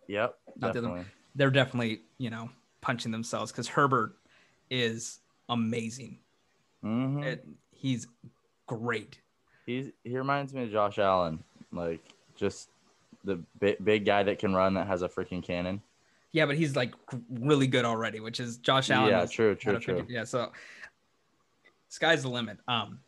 Yep, 0.07 0.35
Not 0.57 0.59
the 0.73 0.79
other- 0.79 0.87
definitely. 0.87 1.05
They're 1.35 1.51
definitely 1.51 2.01
you 2.17 2.29
know 2.29 2.49
punching 2.81 3.11
themselves 3.11 3.51
because 3.51 3.67
Herbert 3.67 4.15
is 4.69 5.19
amazing. 5.49 6.19
Mhm. 6.83 7.23
It- 7.23 7.45
he's 7.71 8.07
great. 8.67 9.19
He's 9.65 9.91
he 10.03 10.17
reminds 10.17 10.53
me 10.53 10.63
of 10.63 10.71
Josh 10.71 10.97
Allen, 10.99 11.43
like 11.71 12.01
just 12.35 12.69
the 13.23 13.35
big, 13.59 13.83
big 13.83 14.05
guy 14.05 14.23
that 14.23 14.39
can 14.39 14.53
run 14.55 14.73
that 14.75 14.87
has 14.87 15.01
a 15.01 15.09
freaking 15.09 15.43
cannon. 15.43 15.81
Yeah, 16.31 16.45
but 16.45 16.55
he's 16.55 16.75
like 16.75 16.93
really 17.29 17.67
good 17.67 17.85
already, 17.85 18.19
which 18.19 18.39
is 18.39 18.57
Josh 18.57 18.89
Allen. 18.91 19.09
Yeah, 19.09 19.25
true, 19.25 19.55
true, 19.55 19.79
true. 19.79 20.05
Yeah, 20.07 20.23
so 20.23 20.51
sky's 21.89 22.21
the 22.23 22.29
limit. 22.29 22.57
Um, 22.67 22.99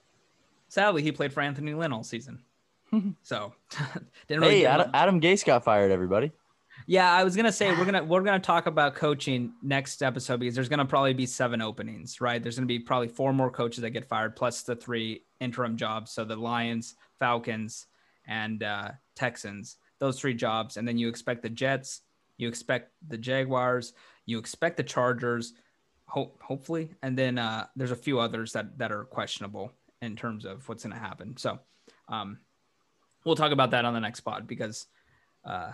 sadly, 0.68 1.02
he 1.04 1.12
played 1.12 1.32
for 1.34 1.42
Anthony 1.42 1.74
Lynn 1.74 1.94
all 1.94 2.04
season, 2.04 2.42
so 3.24 3.54
didn't 4.28 4.42
really. 4.42 4.60
Hey, 4.60 4.66
Adam, 4.66 4.92
Adam 4.94 5.22
Gase 5.22 5.46
got 5.46 5.64
fired. 5.64 5.92
Everybody. 5.92 6.32
Yeah, 6.88 7.12
I 7.12 7.24
was 7.24 7.36
gonna 7.36 7.52
say 7.52 7.72
we're 7.72 7.86
gonna 7.86 8.04
we're 8.04 8.22
gonna 8.22 8.40
talk 8.40 8.66
about 8.66 8.96
coaching 8.96 9.54
next 9.62 10.02
episode 10.02 10.40
because 10.40 10.56
there's 10.56 10.70
gonna 10.70 10.86
probably 10.86 11.14
be 11.14 11.26
seven 11.26 11.62
openings, 11.62 12.22
right? 12.22 12.42
There's 12.42 12.56
gonna 12.56 12.66
be 12.68 12.80
probably 12.80 13.08
four 13.08 13.34
more 13.34 13.52
coaches 13.52 13.82
that 13.82 13.92
get 13.92 14.08
fired, 14.08 14.36
plus 14.36 14.64
the 14.64 14.76
three 14.76 15.24
interim 15.40 15.78
jobs. 15.78 16.12
So 16.12 16.26
the 16.26 16.36
Lions, 16.36 16.96
Falcons, 17.20 17.88
and 18.28 18.64
uh, 18.64 18.92
Texans, 19.16 19.78
those 20.00 20.20
three 20.20 20.34
jobs, 20.34 20.78
and 20.78 20.88
then 20.88 20.98
you 20.98 21.10
expect 21.10 21.44
the 21.44 21.50
Jets, 21.50 22.02
you 22.38 22.48
expect 22.48 22.92
the 23.08 23.18
Jaguars, 23.18 23.94
you 24.26 24.38
expect 24.40 24.78
the 24.78 24.84
Chargers, 24.84 25.54
hope 26.06 26.42
hopefully, 26.42 26.92
and 27.04 27.18
then 27.18 27.38
uh, 27.38 27.68
there's 27.76 27.92
a 27.92 27.96
few 27.96 28.20
others 28.20 28.54
that 28.54 28.78
that 28.78 28.92
are 28.92 29.06
questionable 29.06 29.72
in 30.02 30.16
terms 30.16 30.46
of 30.46 30.68
what's 30.68 30.84
gonna 30.84 30.98
happen. 30.98 31.38
So 31.38 31.60
um, 32.10 32.40
we'll 33.24 33.36
talk 33.36 33.52
about 33.52 33.72
that 33.72 33.86
on 33.86 33.94
the 33.94 34.00
next 34.00 34.22
pod 34.22 34.48
because. 34.48 34.88
Uh, 35.44 35.72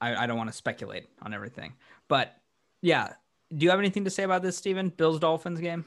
I, 0.00 0.24
I 0.24 0.26
don't 0.26 0.36
want 0.36 0.50
to 0.50 0.56
speculate 0.56 1.06
on 1.22 1.32
everything. 1.34 1.74
But 2.08 2.34
yeah, 2.82 3.14
do 3.56 3.64
you 3.64 3.70
have 3.70 3.78
anything 3.78 4.04
to 4.04 4.10
say 4.10 4.22
about 4.24 4.42
this, 4.42 4.56
Steven? 4.56 4.88
Bills 4.90 5.18
Dolphins 5.18 5.60
game? 5.60 5.84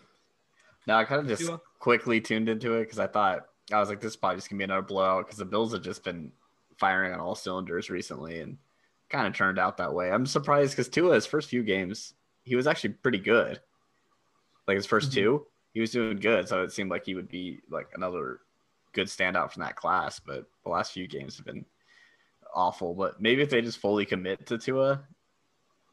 No, 0.88 0.96
I 0.96 1.04
kind 1.04 1.22
of 1.22 1.28
just 1.28 1.42
Tua? 1.42 1.60
quickly 1.80 2.22
tuned 2.22 2.50
into 2.50 2.74
it 2.76 2.82
because 2.86 3.00
I 3.00 3.08
thought 3.08 3.48
I 3.72 3.80
was 3.80 3.90
like, 3.90 4.00
this 4.00 4.12
is 4.12 4.16
probably 4.16 4.38
just 4.38 4.50
gonna 4.50 4.58
be 4.60 4.64
another 4.64 4.82
blowout 4.82 5.26
because 5.26 5.38
the 5.38 5.46
Bills 5.46 5.74
have 5.74 5.82
just 5.82 6.04
been 6.04 6.32
firing 6.78 7.14
on 7.14 7.20
all 7.20 7.36
cylinders 7.36 7.90
recently 7.90 8.40
and 8.40 8.58
kind 9.10 9.28
of 9.28 9.34
turned 9.36 9.60
out 9.60 9.78
that 9.78 9.94
way. 9.94 10.12
I'm 10.12 10.26
surprised 10.26 10.72
because 10.74 10.88
Tua 10.90 11.16
his 11.16 11.26
first 11.26 11.50
few 11.50 11.64
games 11.64 12.14
he 12.44 12.56
was 12.56 12.68
actually 12.68 12.92
pretty 12.92 13.20
good. 13.20 13.60
Like 14.68 14.76
his 14.76 14.88
1st 14.88 15.10
Mhm. 15.10 15.14
two, 15.14 15.48
he 15.74 15.82
was 15.82 15.92
doing 15.92 16.18
good, 16.18 16.48
so 16.48 16.64
it 16.64 16.72
seemed 16.72 16.90
like 16.90 17.06
he 17.06 17.16
would 17.16 17.28
be 17.30 17.60
like 17.70 17.90
another 17.96 18.40
good 18.94 19.08
standout 19.08 19.52
from 19.52 19.64
that 19.64 19.76
class. 19.76 20.20
But 20.20 20.46
the 20.64 20.70
last 20.70 20.94
few 20.94 21.08
games 21.08 21.36
have 21.38 21.46
been 21.46 21.66
awful. 22.58 22.94
But 22.94 23.22
maybe 23.22 23.42
if 23.44 23.50
they 23.50 23.62
just 23.62 23.78
fully 23.78 24.06
commit 24.06 24.48
to 24.48 24.58
Tua, 24.58 25.02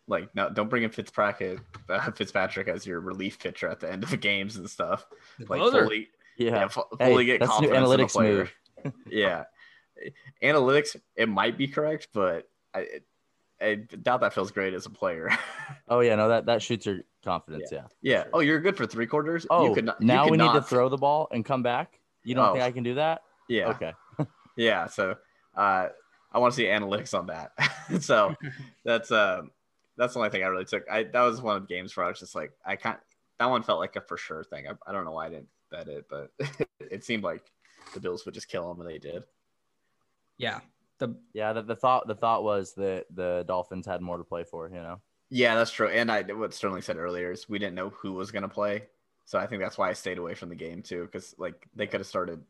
like 0.09 0.35
no, 0.35 0.51
don't 0.51 0.69
bring 0.69 0.83
in 0.83 0.91
Fitzpatrick, 0.91 1.61
uh, 1.89 2.11
Fitzpatrick 2.17 2.67
as 2.69 2.87
your 2.87 3.01
relief 3.01 3.39
pitcher 3.39 3.69
at 3.69 3.79
the 3.81 3.93
end 3.93 4.03
of 4.03 4.11
the 4.11 4.17
games 4.17 4.57
and 4.57 4.69
stuff. 4.69 5.07
Like 5.39 5.61
Closer. 5.61 5.85
fully, 5.85 6.09
Yeah. 6.39 6.51
yeah, 6.51 6.69
fu- 6.69 6.83
Hey, 6.99 7.11
fully 7.11 7.25
get 7.27 7.41
that's 7.41 7.61
new 7.61 7.69
confidence 7.69 7.93
in 7.93 7.99
the 7.99 8.05
analytics 8.05 8.13
player. 8.13 8.49
move. 8.85 8.93
yeah, 9.11 9.45
analytics 10.43 10.97
it 11.17 11.29
might 11.29 11.57
be 11.57 11.69
correct, 11.69 12.09
but 12.13 12.49
I, 12.75 12.87
I 13.61 13.75
doubt 13.77 14.21
that 14.23 14.35
feels 14.35 14.51
great 14.51 14.75
as 14.75 14.87
a 14.87 14.91
player. 14.91 15.31
Oh 15.89 16.01
yeah, 16.01 16.15
no, 16.17 16.29
that 16.29 16.47
that 16.47 16.61
shoots 16.63 16.85
your 16.87 17.01
confidence. 17.25 17.71
Yeah. 17.73 17.85
yeah. 18.03 18.23
Sure. 18.25 18.31
Oh, 18.35 18.41
you're 18.41 18.61
good 18.61 18.77
for 18.77 18.87
three 18.87 19.07
quarters. 19.07 19.47
Oh, 19.49 19.69
you 19.69 19.75
could 19.75 19.85
not, 19.87 20.01
you 20.01 20.07
now 20.07 20.25
could 20.25 20.33
we 20.33 20.37
need 20.37 20.53
to 20.53 20.61
throw 20.63 20.89
the 20.91 20.99
ball 20.99 21.29
and 21.31 21.45
come 21.45 21.63
back. 21.63 21.99
You 22.25 22.35
don't 22.35 22.49
Oh. 22.49 22.53
think 22.53 22.65
I 22.65 22.71
can 22.73 22.83
do 22.83 22.95
that? 22.97 23.23
Yeah. 23.49 23.69
Okay. 23.69 23.93
Yeah, 24.57 24.87
so 24.87 25.15
uh, 25.57 25.89
I 26.35 26.39
want 26.39 26.53
to 26.53 26.57
see 26.57 26.65
analytics 26.65 27.17
on 27.17 27.27
that. 27.27 27.53
so 28.01 28.35
that's 28.85 29.11
um 29.13 29.53
that's 29.97 30.15
the 30.15 30.19
only 30.19 30.31
thing 30.31 30.43
I 30.43 30.49
really 30.49 30.65
took. 30.65 30.85
I 30.91 31.05
that 31.05 31.23
was 31.23 31.41
one 31.41 31.57
of 31.57 31.63
the 31.63 31.75
games 31.75 31.97
where 31.97 32.05
I 32.05 32.09
was 32.09 32.19
just 32.19 32.35
like 32.35 32.53
I 32.67 32.77
can't. 32.77 32.99
That 33.39 33.47
one 33.47 33.63
felt 33.63 33.81
like 33.81 33.97
a 33.97 34.01
for 34.01 34.17
sure 34.17 34.45
thing. 34.45 34.67
I, 34.69 34.73
I 34.87 34.93
don't 34.93 35.05
know 35.05 35.13
why 35.13 35.27
I 35.27 35.31
didn't 35.31 35.49
bet 35.71 35.89
it, 35.89 36.07
but 36.09 36.31
it 36.81 37.05
seemed 37.05 37.23
like 37.23 37.43
the 37.93 38.01
Bills 38.01 38.25
would 38.25 38.35
just 38.35 38.49
kill 38.49 38.69
them, 38.69 38.81
and 38.81 38.91
they 38.91 38.99
did. 38.99 39.25
Yeah. 40.37 40.61
The 40.99 41.17
Yeah. 41.33 41.53
The, 41.53 41.63
the 41.63 41.77
thought 41.77 42.09
the 42.09 42.15
thought 42.15 42.43
was 42.43 42.75
that 42.75 43.07
the 43.15 43.45
Dolphins 43.47 43.87
had 43.87 44.01
more 44.01 44.19
to 44.19 44.25
play 44.25 44.45
for. 44.45 44.69
You 44.69 44.83
know. 44.83 45.01
Yeah, 45.31 45.55
that's 45.55 45.71
true. 45.71 45.89
And 45.89 46.11
I 46.11 46.23
what 46.23 46.53
Sterling 46.53 46.83
said 46.83 46.97
earlier 46.97 47.31
is 47.31 47.49
we 47.49 47.59
didn't 47.59 47.75
know 47.75 47.91
who 47.91 48.13
was 48.13 48.33
gonna 48.33 48.49
play, 48.49 48.85
so 49.25 49.39
I 49.39 49.47
think 49.47 49.63
that's 49.63 49.79
why 49.79 49.91
I 49.91 49.93
stayed 49.93 50.19
away 50.19 50.35
from 50.35 50.49
the 50.49 50.55
game 50.57 50.83
too, 50.83 51.05
because 51.05 51.35
like 51.39 51.69
they 51.75 51.87
could 51.87 52.01
have 52.01 52.07
started 52.07 52.43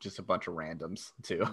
just 0.00 0.18
a 0.18 0.22
bunch 0.22 0.46
of 0.46 0.54
randoms 0.54 1.12
too. 1.22 1.44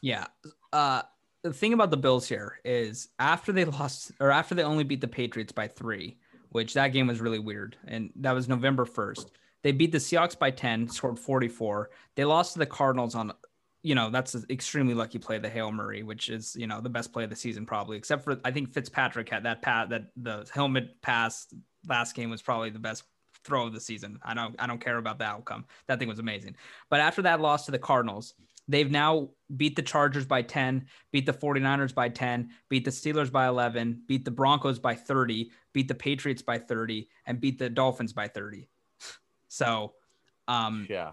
yeah. 0.00 0.26
Uh 0.72 1.02
the 1.46 1.54
thing 1.54 1.72
about 1.72 1.90
the 1.90 1.96
Bills 1.96 2.28
here 2.28 2.58
is 2.64 3.08
after 3.18 3.52
they 3.52 3.64
lost 3.78 4.12
or 4.20 4.30
after 4.30 4.54
they 4.54 4.62
only 4.62 4.84
beat 4.84 5.00
the 5.00 5.08
Patriots 5.08 5.52
by 5.52 5.68
three, 5.68 6.18
which 6.50 6.74
that 6.74 6.88
game 6.88 7.06
was 7.06 7.20
really 7.20 7.38
weird. 7.38 7.76
And 7.86 8.10
that 8.16 8.32
was 8.32 8.48
November 8.48 8.84
1st. 8.84 9.26
They 9.62 9.72
beat 9.72 9.92
the 9.92 9.98
Seahawks 9.98 10.38
by 10.38 10.50
10, 10.50 10.88
scored 10.88 11.18
44. 11.18 11.90
They 12.14 12.24
lost 12.24 12.52
to 12.52 12.58
the 12.58 12.66
Cardinals 12.66 13.14
on 13.14 13.32
you 13.82 13.94
know, 13.94 14.10
that's 14.10 14.34
an 14.34 14.44
extremely 14.50 14.94
lucky 14.94 15.20
play, 15.20 15.38
the 15.38 15.48
Hail 15.48 15.70
Murray, 15.70 16.02
which 16.02 16.28
is, 16.28 16.56
you 16.56 16.66
know, 16.66 16.80
the 16.80 16.88
best 16.88 17.12
play 17.12 17.22
of 17.22 17.30
the 17.30 17.36
season, 17.36 17.64
probably, 17.64 17.96
except 17.96 18.24
for 18.24 18.40
I 18.44 18.50
think 18.50 18.72
Fitzpatrick 18.72 19.28
had 19.28 19.44
that 19.44 19.62
pat 19.62 19.90
that 19.90 20.06
the 20.16 20.44
helmet 20.52 21.00
pass 21.02 21.46
last 21.86 22.16
game 22.16 22.28
was 22.28 22.42
probably 22.42 22.70
the 22.70 22.80
best 22.80 23.04
throw 23.44 23.64
of 23.64 23.72
the 23.72 23.78
season. 23.78 24.18
I 24.24 24.34
don't 24.34 24.56
I 24.58 24.66
don't 24.66 24.80
care 24.80 24.98
about 24.98 25.20
the 25.20 25.26
outcome. 25.26 25.66
That 25.86 26.00
thing 26.00 26.08
was 26.08 26.18
amazing. 26.18 26.56
But 26.90 26.98
after 26.98 27.22
that 27.22 27.40
loss 27.40 27.66
to 27.66 27.70
the 27.70 27.78
Cardinals, 27.78 28.34
they've 28.68 28.90
now 28.90 29.30
beat 29.56 29.76
the 29.76 29.82
Chargers 29.82 30.26
by 30.26 30.42
10, 30.42 30.86
beat 31.12 31.26
the 31.26 31.32
49ers 31.32 31.94
by 31.94 32.08
10, 32.08 32.50
beat 32.68 32.84
the 32.84 32.90
Steelers 32.90 33.30
by 33.30 33.46
11, 33.46 34.02
beat 34.06 34.24
the 34.24 34.30
Broncos 34.30 34.78
by 34.78 34.94
30, 34.94 35.50
beat 35.72 35.88
the 35.88 35.94
Patriots 35.94 36.42
by 36.42 36.58
30, 36.58 37.08
and 37.26 37.40
beat 37.40 37.58
the 37.58 37.70
Dolphins 37.70 38.12
by 38.12 38.28
30. 38.28 38.68
So 39.48 39.94
um 40.48 40.86
Yeah. 40.90 41.12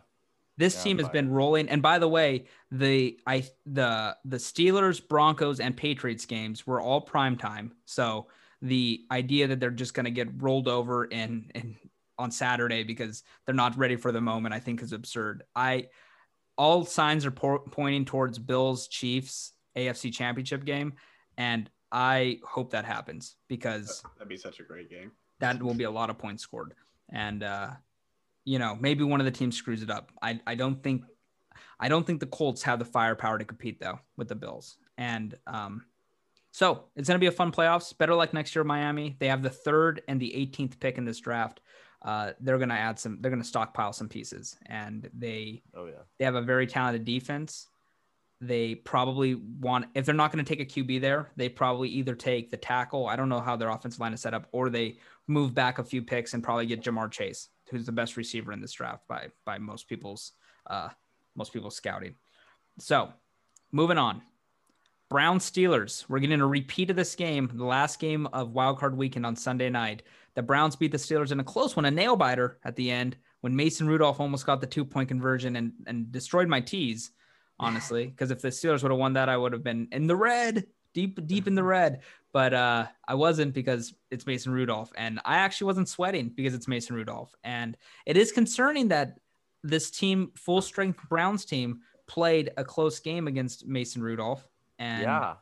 this 0.58 0.76
Yeah, 0.76 0.84
team 0.84 0.98
has 0.98 1.10
been 1.10 1.30
rolling. 1.32 1.70
And 1.70 1.82
by 1.82 2.00
the 2.00 2.08
way, 2.08 2.46
the 2.72 3.20
I 3.26 3.48
the 3.66 4.18
the 4.26 4.38
Steelers, 4.38 5.06
Broncos, 5.08 5.60
and 5.60 5.76
Patriots 5.76 6.26
games 6.26 6.68
were 6.68 6.82
all 6.82 7.02
prime 7.02 7.38
time. 7.38 7.74
So 7.86 8.28
the 8.62 9.06
idea 9.12 9.48
that 9.48 9.60
they're 9.60 9.72
just 9.72 9.94
going 9.94 10.06
to 10.06 10.12
get 10.12 10.42
rolled 10.42 10.68
over 10.68 11.06
in 11.06 11.52
in 11.56 11.76
on 12.20 12.32
Saturday 12.32 12.84
because 12.84 13.24
they're 13.46 13.56
not 13.56 13.78
ready 13.78 13.96
for 13.96 14.12
the 14.12 14.22
moment, 14.22 14.54
I 14.54 14.60
think 14.60 14.82
is 14.82 14.94
absurd. 14.94 15.44
I 15.56 15.88
all 16.58 16.86
signs 16.86 17.26
are 17.26 17.32
po- 17.32 17.64
pointing 17.72 18.06
towards 18.06 18.38
Bills 18.40 18.88
Chiefs 18.88 19.54
AFC 19.76 20.14
Championship 20.14 20.66
game, 20.66 20.94
and 21.38 21.70
I 21.92 22.40
hope 22.44 22.72
that 22.72 22.86
happens 22.86 23.36
because 23.48 24.04
That'd 24.18 24.30
be 24.30 24.38
such 24.38 24.60
a 24.60 24.64
great 24.64 24.90
game. 24.90 25.12
that 25.40 25.62
will 25.62 25.74
be 25.74 25.84
a 25.84 25.92
lot 25.92 26.10
of 26.10 26.18
points 26.18 26.44
scored. 26.44 26.74
And 27.10 27.44
uh, 27.44 27.72
you 28.46 28.60
know, 28.60 28.78
maybe 28.80 29.04
one 29.04 29.20
of 29.22 29.26
the 29.26 29.32
teams 29.32 29.56
screws 29.56 29.84
it 29.84 29.90
up. 29.92 30.12
I 30.22 30.40
I 30.46 30.56
don't 30.56 30.82
think 30.82 31.04
I 31.80 31.90
don't 31.90 32.06
think 32.06 32.20
the 32.20 32.28
Colts 32.28 32.64
have 32.64 32.80
the 32.80 32.86
firepower 32.86 33.38
to 33.38 33.46
compete 33.46 33.80
though 33.80 34.00
with 34.18 34.28
the 34.28 34.36
Bills. 34.36 34.78
And 34.98 35.36
um, 35.48 35.86
so 36.52 36.86
it's 36.96 37.08
gonna 37.08 37.20
be 37.20 37.28
a 37.28 37.32
fun 37.32 37.52
playoffs. 37.52 37.98
Better 37.98 38.16
luck 38.16 38.34
next 38.34 38.56
year, 38.56 38.64
Miami. 38.64 39.16
They 39.20 39.28
have 39.28 39.42
the 39.44 39.50
third 39.50 40.02
and 40.08 40.20
the 40.20 40.32
18th 40.32 40.80
pick 40.80 40.98
in 40.98 41.06
this 41.06 41.20
draft. 41.20 41.62
Uh, 42.04 42.34
they're 42.42 42.58
gonna 42.58 42.74
add 42.74 43.00
some. 43.00 43.18
They're 43.22 43.32
gonna 43.32 43.44
stockpile 43.44 43.94
some 43.94 44.10
pieces, 44.10 44.58
and 44.66 45.10
they 45.14 45.64
Oh 45.74 45.86
yeah. 45.86 46.04
they 46.20 46.26
have 46.26 46.36
a 46.36 46.42
very 46.42 46.68
talented 46.68 47.06
defense. 47.06 47.68
they 48.42 48.76
probably 48.76 49.36
want 49.36 49.86
if 49.96 50.06
they're 50.06 50.14
not 50.14 50.30
going 50.34 50.44
to 50.44 50.56
take 50.56 50.60
a 50.60 50.70
QB 50.82 51.00
there, 51.00 51.32
they 51.38 51.48
probably 51.48 51.88
either 51.90 52.14
take 52.14 52.52
the 52.52 52.58
tackle. 52.58 53.08
I 53.08 53.16
don't 53.16 53.30
know 53.30 53.40
how 53.40 53.56
their 53.56 53.70
offensive 53.70 54.02
line 54.02 54.14
is 54.14 54.20
set 54.22 54.34
up, 54.34 54.48
or 54.52 54.70
they 54.70 54.98
move 55.28 55.54
back 55.54 55.80
a 55.80 55.84
few 55.84 56.02
picks 56.02 56.34
and 56.34 56.44
probably 56.44 56.66
get 56.66 56.82
Ja'Marr 56.84 57.10
Chase, 57.10 57.48
who's 57.70 57.86
the 57.86 57.94
best 57.94 58.18
receiver 58.18 58.52
in 58.52 58.60
this 58.60 58.74
draft 58.74 59.08
by 59.08 59.30
by 59.46 59.58
most 59.60 59.88
people's 59.88 60.34
uh 60.68 60.90
most 61.36 61.54
people's 61.54 61.76
scouting. 61.78 62.16
So 62.80 63.14
moving 63.72 63.98
on. 63.98 64.22
Brown 65.10 65.38
Steelers. 65.40 66.06
We're 66.10 66.20
getting 66.20 66.42
a 66.42 66.48
repeat 66.48 66.90
of 66.90 66.96
this 66.96 67.16
game, 67.16 67.50
the 67.54 67.64
last 67.66 68.00
game 68.00 68.26
of 68.34 68.50
wildcard 68.54 68.96
weekend 68.96 69.26
on 69.26 69.36
Sunday 69.36 69.70
night. 69.70 70.02
The 70.36 70.44
Browns 70.44 70.76
beat 70.76 70.92
the 70.92 70.98
Steelers 70.98 71.32
in 71.32 71.40
a 71.40 71.44
close 71.44 71.76
one, 71.76 71.86
a 71.86 71.92
nail 71.92 72.16
biter 72.16 72.60
at 72.64 72.76
the 72.76 72.90
end 72.90 73.18
when 73.42 73.56
Mason 73.56 73.88
Rudolph 73.88 74.20
almost 74.20 74.46
got 74.46 74.62
the 74.62 74.68
two 74.68 74.86
point 74.86 75.10
conversion 75.10 75.56
and, 75.56 75.74
and 75.86 76.12
destroyed 76.12 76.48
my 76.48 76.62
tees, 76.62 77.12
honestly. 77.60 78.08
Because 78.16 78.32
if 78.32 78.42
the 78.42 78.50
Steelers 78.50 78.82
would 78.84 78.92
have 78.92 79.00
won 79.00 79.14
that, 79.14 79.30
I 79.30 79.38
would 79.38 79.54
have 79.54 79.64
been 79.64 79.88
in 79.92 80.08
the 80.08 80.16
red, 80.16 80.66
deep, 80.94 81.26
deep 81.28 81.48
in 81.48 81.56
the 81.56 81.64
red. 81.64 82.02
But 82.32 82.54
uh, 82.54 82.88
I 83.08 83.16
wasn't 83.16 83.54
because 83.54 83.94
it's 84.10 84.26
Mason 84.26 84.52
Rudolph. 84.52 84.92
And 84.96 85.20
I 85.24 85.36
actually 85.38 85.66
wasn't 85.66 85.90
sweating 85.90 86.30
because 86.30 86.56
it's 86.56 86.68
Mason 86.68 86.96
Rudolph. 86.96 87.36
And 87.44 87.78
it 88.06 88.18
is 88.18 88.32
concerning 88.32 88.88
that 88.88 89.20
this 89.64 89.92
team, 89.92 90.32
full 90.36 90.62
strength 90.62 91.00
Browns 91.10 91.46
team, 91.46 91.82
played 92.08 92.52
a 92.58 92.64
close 92.64 93.00
game 93.00 93.28
against 93.28 93.68
Mason 93.68 94.02
Rudolph. 94.02 94.48
And 94.80 95.04
yeah. 95.04 95.36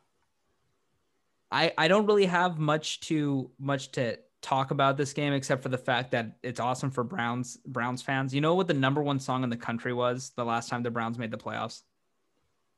I, 1.50 1.72
I 1.78 1.88
don't 1.88 2.06
really 2.06 2.26
have 2.26 2.58
much 2.58 3.00
to 3.00 3.50
much 3.58 3.92
to 3.92 4.18
talk 4.42 4.70
about 4.72 4.96
this 4.96 5.12
game 5.12 5.32
except 5.32 5.62
for 5.62 5.68
the 5.70 5.78
fact 5.78 6.10
that 6.10 6.36
it's 6.42 6.60
awesome 6.60 6.90
for 6.90 7.04
Browns 7.04 7.56
Browns 7.64 8.02
fans. 8.02 8.34
You 8.34 8.40
know 8.40 8.54
what 8.54 8.66
the 8.68 8.74
number 8.74 9.02
one 9.02 9.18
song 9.20 9.44
in 9.44 9.50
the 9.50 9.56
country 9.56 9.92
was 9.92 10.32
the 10.36 10.44
last 10.44 10.68
time 10.68 10.82
the 10.82 10.90
Browns 10.90 11.16
made 11.18 11.30
the 11.30 11.38
playoffs? 11.38 11.82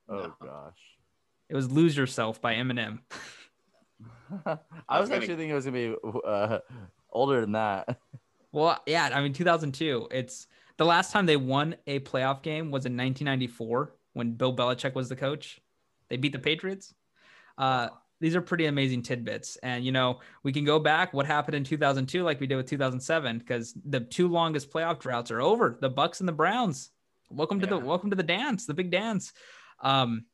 Oh 0.08 0.14
No. 0.16 0.34
gosh. 0.42 0.78
It 1.48 1.56
was 1.56 1.70
"Lose 1.70 1.96
Yourself" 1.96 2.40
by 2.40 2.54
Eminem. 2.54 3.00
I 4.46 5.00
was 5.00 5.08
gonna- 5.08 5.16
actually 5.20 5.36
thinking 5.36 5.50
it 5.50 5.54
was 5.54 5.64
gonna 5.64 5.76
be 5.76 5.94
uh, 6.26 6.58
older 7.10 7.40
than 7.40 7.52
that. 7.52 7.98
Well, 8.52 8.80
yeah, 8.86 9.10
I 9.12 9.20
mean 9.22 9.32
2002. 9.32 10.08
It's 10.10 10.46
the 10.76 10.84
last 10.84 11.12
time 11.12 11.26
they 11.26 11.36
won 11.36 11.76
a 11.86 12.00
playoff 12.00 12.42
game 12.42 12.70
was 12.70 12.86
in 12.86 12.92
1994 12.96 13.92
when 14.12 14.32
Bill 14.32 14.54
Belichick 14.54 14.94
was 14.94 15.08
the 15.08 15.16
coach. 15.16 15.60
They 16.08 16.16
beat 16.16 16.32
the 16.32 16.38
Patriots. 16.38 16.94
Uh, 17.56 17.88
these 18.20 18.36
are 18.36 18.40
pretty 18.40 18.66
amazing 18.66 19.02
tidbits, 19.02 19.56
and 19.56 19.84
you 19.84 19.92
know 19.92 20.20
we 20.42 20.52
can 20.52 20.64
go 20.64 20.78
back. 20.78 21.12
What 21.12 21.26
happened 21.26 21.56
in 21.56 21.64
2002, 21.64 22.22
like 22.22 22.40
we 22.40 22.46
did 22.46 22.56
with 22.56 22.68
2007, 22.68 23.38
because 23.38 23.74
the 23.84 24.00
two 24.00 24.28
longest 24.28 24.70
playoff 24.70 25.00
droughts 25.00 25.30
are 25.30 25.40
over. 25.40 25.76
The 25.80 25.90
Bucs 25.90 26.20
and 26.20 26.28
the 26.28 26.32
Browns. 26.32 26.90
Welcome 27.30 27.60
to 27.60 27.66
the 27.66 27.78
welcome 27.78 28.10
to 28.10 28.16
the 28.16 28.22
dance, 28.22 28.66
the 28.66 28.74
big 28.74 28.90
dance. 28.90 29.32
Um, 29.80 30.24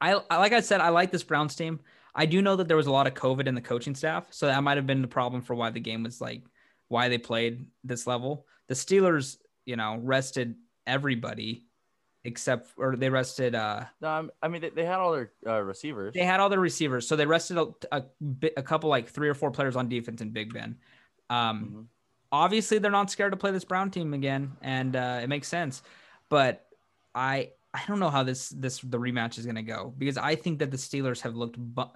I, 0.00 0.20
I 0.30 0.38
like 0.38 0.52
I 0.52 0.60
said, 0.60 0.80
I 0.80 0.88
like 0.88 1.10
this 1.12 1.22
Browns 1.22 1.54
team. 1.54 1.80
I 2.14 2.26
do 2.26 2.42
know 2.42 2.56
that 2.56 2.66
there 2.66 2.76
was 2.76 2.88
a 2.88 2.92
lot 2.92 3.06
of 3.06 3.14
COVID 3.14 3.46
in 3.46 3.54
the 3.54 3.60
coaching 3.60 3.94
staff, 3.94 4.26
so 4.30 4.46
that 4.46 4.62
might 4.62 4.76
have 4.76 4.86
been 4.86 5.02
the 5.02 5.08
problem 5.08 5.42
for 5.42 5.54
why 5.54 5.70
the 5.70 5.80
game 5.80 6.02
was 6.02 6.20
like 6.20 6.42
why 6.88 7.08
they 7.08 7.18
played 7.18 7.66
this 7.84 8.06
level. 8.06 8.46
The 8.66 8.74
Steelers, 8.74 9.36
you 9.64 9.76
know, 9.76 9.98
rested 10.02 10.56
everybody 10.86 11.66
except 12.24 12.70
or 12.76 12.96
they 12.96 13.08
rested 13.08 13.54
uh 13.54 13.84
No, 14.00 14.08
I'm- 14.08 14.30
mean 14.52 14.60
they, 14.62 14.70
they 14.70 14.84
had 14.84 14.98
all 14.98 15.12
their 15.12 15.32
uh, 15.46 15.60
receivers. 15.62 16.12
they 16.14 16.24
had 16.24 16.40
all 16.40 16.48
their 16.48 16.60
receivers, 16.60 17.08
so 17.08 17.16
they 17.16 17.26
rested 17.26 17.56
a, 17.58 17.66
a, 17.92 18.02
a 18.58 18.62
couple 18.62 18.90
like 18.90 19.08
three 19.08 19.28
or 19.28 19.34
four 19.34 19.50
players 19.50 19.76
on 19.76 19.88
defense 19.88 20.20
in 20.20 20.30
Big 20.30 20.52
Ben. 20.52 20.76
Um 21.30 21.64
Mhm. 21.64 21.86
obviously 22.32 22.78
they're 22.78 22.90
not 22.90 23.10
scared 23.10 23.32
to 23.32 23.36
play 23.36 23.50
this 23.52 23.64
Brown 23.64 23.90
team 23.90 24.14
again, 24.14 24.52
and 24.62 24.94
uh, 24.96 25.20
it 25.22 25.28
makes 25.28 25.48
sense. 25.48 25.82
But 26.28 26.66
I 27.14 27.50
I 27.72 27.82
don't 27.88 28.00
know 28.00 28.10
how 28.10 28.22
this 28.22 28.50
this 28.50 28.80
the 28.80 28.98
rematch 28.98 29.38
is 29.38 29.46
gonna 29.46 29.62
go 29.62 29.94
because 29.96 30.18
I 30.18 30.34
think 30.36 30.58
that 30.58 30.70
the 30.70 30.76
Steelers 30.76 31.20
have 31.22 31.34
looked. 31.36 31.56
Bu- 31.58 31.94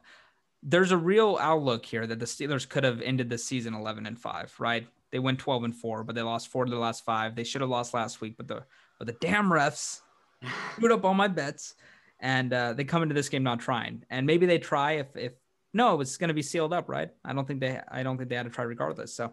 There's 0.63 0.93
a 0.93 0.97
real 0.97 1.37
outlook 1.41 1.85
here 1.85 2.07
that 2.07 2.19
the 2.19 2.25
Steelers 2.27 2.67
could 2.67 2.85
have 2.85 3.03
ended 3.03 3.29
the 3.29 3.37
season 3.37 3.75
11 3.75 4.07
and 4.07 4.19
five, 4.19 4.55
right? 4.59 4.87
They 5.11 5.19
went 5.19 5.39
12 5.39 5.65
and 5.65 5.77
four, 5.77 6.03
but 6.05 6.15
they 6.15 6.23
lost 6.23 6.49
four 6.49 6.65
of 6.65 6.71
the 6.71 6.79
last 6.79 7.05
five. 7.05 7.37
They 7.37 7.45
should 7.45 7.61
have 7.61 7.71
lost 7.71 7.93
last 7.93 8.21
week, 8.23 8.37
but 8.39 8.49
the 8.49 8.65
but 8.99 9.07
the 9.07 9.13
damn 9.21 9.51
refs 9.51 10.01
screwed 10.73 10.93
up 10.93 11.05
all 11.05 11.15
my 11.15 11.29
bets, 11.29 11.75
and 12.21 12.53
uh, 12.53 12.73
they 12.73 12.85
come 12.85 13.03
into 13.03 13.15
this 13.15 13.29
game 13.29 13.43
not 13.43 13.61
trying. 13.61 14.05
And 14.11 14.27
maybe 14.27 14.47
they 14.47 14.59
try 14.59 14.93
if 14.93 15.17
if 15.17 15.33
no, 15.73 15.93
it 15.95 15.97
was 15.97 16.17
going 16.17 16.29
to 16.29 16.35
be 16.35 16.43
sealed 16.43 16.73
up, 16.73 16.89
right? 16.89 17.11
I 17.25 17.33
don't 17.33 17.47
think 17.47 17.61
they 17.61 17.81
I 17.89 18.03
don't 18.03 18.17
think 18.17 18.31
they 18.31 18.37
had 18.37 18.45
to 18.45 18.51
try 18.51 18.65
regardless. 18.65 19.15
So 19.15 19.33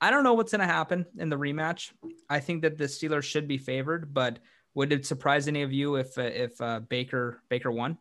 I 0.00 0.10
don't 0.10 0.24
know 0.24 0.34
what's 0.34 0.52
going 0.52 0.66
to 0.66 0.72
happen 0.72 1.06
in 1.18 1.30
the 1.30 1.36
rematch. 1.36 1.92
I 2.28 2.40
think 2.40 2.62
that 2.62 2.76
the 2.76 2.84
Steelers 2.84 3.22
should 3.22 3.48
be 3.48 3.58
favored, 3.58 4.12
but 4.12 4.38
would 4.74 4.92
it 4.92 5.06
surprise 5.06 5.48
any 5.48 5.62
of 5.62 5.72
you 5.72 5.96
if 5.96 6.18
uh, 6.18 6.22
if 6.22 6.60
uh, 6.60 6.80
Baker 6.80 7.42
Baker 7.48 7.70
won 7.70 7.98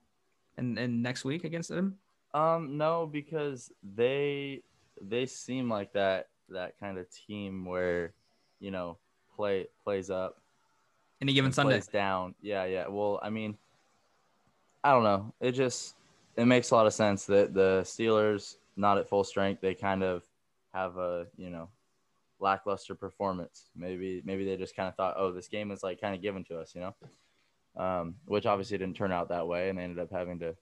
and 0.58 0.78
and 0.78 1.02
next 1.02 1.24
week 1.24 1.44
against 1.44 1.70
them? 1.70 1.98
Um, 2.34 2.78
no, 2.78 3.06
because 3.06 3.72
they 3.82 4.64
they 5.02 5.26
seem 5.26 5.70
like 5.70 5.94
that 5.94 6.28
that 6.50 6.78
kind 6.80 6.98
of 6.98 7.08
team 7.10 7.66
where, 7.66 8.14
you 8.60 8.72
know, 8.72 8.98
play 9.36 9.68
plays 9.84 10.10
up, 10.10 10.42
Any 11.22 11.34
given 11.34 11.52
Sunday. 11.52 11.82
down. 11.92 12.36
Yeah, 12.42 12.66
yeah. 12.66 12.88
Well, 12.88 13.20
I 13.24 13.30
mean, 13.30 13.58
I 14.84 14.92
don't 14.92 15.04
know. 15.04 15.34
It 15.40 15.54
just 15.54 15.96
it 16.36 16.46
makes 16.46 16.72
a 16.72 16.76
lot 16.76 16.86
of 16.88 16.94
sense 16.94 17.26
that 17.26 17.54
the 17.54 17.82
Steelers 17.84 18.58
not 18.76 18.98
at 18.98 19.08
full 19.08 19.24
strength. 19.24 19.62
They 19.62 19.74
kind 19.74 20.04
of 20.04 20.24
have 20.74 20.98
a 20.98 21.28
you 21.38 21.50
know 21.50 21.70
lackluster 22.40 22.96
performance. 22.96 23.70
Maybe 23.76 24.22
maybe 24.26 24.46
they 24.46 24.58
just 24.58 24.76
kind 24.76 24.90
of 24.90 24.96
thought, 24.96 25.16
oh, 25.18 25.32
this 25.32 25.48
game 25.48 25.72
is 25.72 25.84
like 25.84 26.02
kind 26.02 26.14
of 26.14 26.22
given 26.22 26.44
to 26.46 26.60
us, 26.60 26.76
you 26.76 26.82
know. 26.82 26.96
Um, 27.78 28.16
which 28.26 28.46
obviously 28.46 28.78
didn't 28.78 28.96
turn 28.96 29.12
out 29.12 29.30
that 29.30 29.48
way, 29.48 29.70
and 29.70 29.78
they 29.78 29.84
ended 29.84 30.00
up 30.00 30.12
having 30.12 30.40
to 30.40 30.56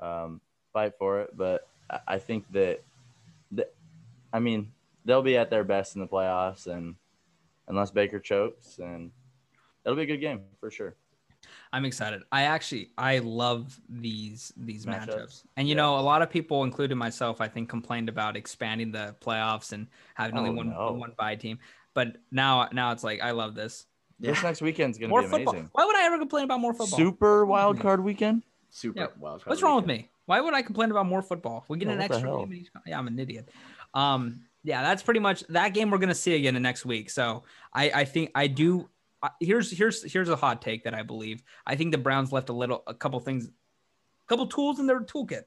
um, 0.00 0.40
fight 0.72 0.92
for 0.98 1.20
it. 1.22 1.36
But 1.36 1.66
I- 1.90 2.00
I 2.08 2.18
think 2.18 2.50
that, 2.52 2.82
that, 3.52 3.74
I 4.32 4.38
mean, 4.38 4.72
they'll 5.04 5.20
be 5.22 5.36
at 5.36 5.50
their 5.50 5.64
best 5.64 5.94
in 5.94 6.00
the 6.00 6.06
playoffs, 6.08 6.66
and 6.66 6.94
unless 7.66 7.90
Baker 7.90 8.18
chokes, 8.18 8.78
and 8.78 9.10
it'll 9.88 9.96
be 9.96 10.02
a 10.02 10.06
good 10.06 10.20
game 10.20 10.42
for 10.60 10.70
sure. 10.70 10.94
I'm 11.72 11.84
excited. 11.84 12.22
I 12.32 12.42
actually 12.42 12.90
I 12.98 13.18
love 13.18 13.78
these 13.88 14.52
these 14.56 14.86
matchups. 14.86 15.06
Matchups. 15.08 15.42
And 15.56 15.68
you 15.68 15.74
Yeah. 15.74 15.82
know, 15.82 15.98
a 15.98 16.00
lot 16.00 16.22
of 16.22 16.30
people, 16.30 16.64
including 16.64 16.98
myself, 16.98 17.40
I 17.40 17.48
think 17.48 17.68
complained 17.68 18.08
about 18.08 18.36
expanding 18.36 18.90
the 18.92 19.14
playoffs 19.20 19.72
and 19.72 19.86
having 20.14 20.36
only 20.38 20.50
one 20.50 20.70
no. 20.70 20.92
one 20.92 21.12
bye 21.18 21.36
team. 21.36 21.58
But 21.94 22.16
now 22.30 22.68
now 22.72 22.92
it's 22.92 23.04
like 23.04 23.20
I 23.22 23.32
love 23.32 23.54
this. 23.54 23.86
This 24.20 24.42
next 24.42 24.60
weekend's 24.62 24.98
gonna 24.98 25.10
More 25.10 25.22
be 25.22 25.28
football. 25.28 25.54
amazing. 25.54 25.70
Why 25.72 25.84
would 25.84 25.96
I 25.96 26.04
ever 26.06 26.18
complain 26.18 26.44
about 26.44 26.60
more 26.60 26.72
football? 26.72 26.98
Super 26.98 27.46
wild 27.46 27.80
card 27.80 28.02
weekend. 28.02 28.42
Super 28.70 29.00
Yeah. 29.00 29.06
wild. 29.18 29.40
card 29.42 29.50
What's 29.50 29.62
wrong 29.62 29.76
with 29.76 29.86
me? 29.86 30.10
Why 30.26 30.40
would 30.40 30.54
I 30.54 30.62
complain 30.62 30.90
about 30.90 31.06
more 31.06 31.22
football? 31.22 31.64
We 31.68 31.78
get 31.78 31.88
Yeah, 31.88 31.94
an 31.94 32.00
extra 32.02 32.28
game. 32.30 32.52
each- 32.52 32.70
Yeah, 32.86 32.98
I'm 32.98 33.06
an 33.06 33.18
idiot. 33.18 33.48
Um, 33.94 34.44
yeah, 34.64 34.82
that's 34.82 35.02
pretty 35.02 35.20
much 35.20 35.44
that 35.48 35.72
game. 35.72 35.90
We're 35.90 35.98
gonna 35.98 36.14
see 36.14 36.34
again 36.34 36.56
in 36.56 36.62
next 36.62 36.84
week. 36.84 37.10
So 37.10 37.44
I, 37.72 37.90
I 37.90 38.04
think 38.04 38.30
I 38.34 38.46
do. 38.46 38.88
Here's 39.40 39.70
here's 39.70 40.10
here's 40.10 40.28
a 40.28 40.36
hot 40.36 40.62
take 40.62 40.84
that 40.84 40.94
I 40.94 41.02
believe. 41.02 41.42
I 41.66 41.74
think 41.74 41.92
the 41.92 41.98
Browns 41.98 42.32
left 42.32 42.48
a 42.48 42.52
little, 42.52 42.82
a 42.86 42.94
couple 42.94 43.18
things, 43.20 43.46
a 43.46 44.28
couple 44.28 44.46
tools 44.46 44.78
in 44.78 44.86
their 44.86 45.00
toolkit. 45.00 45.44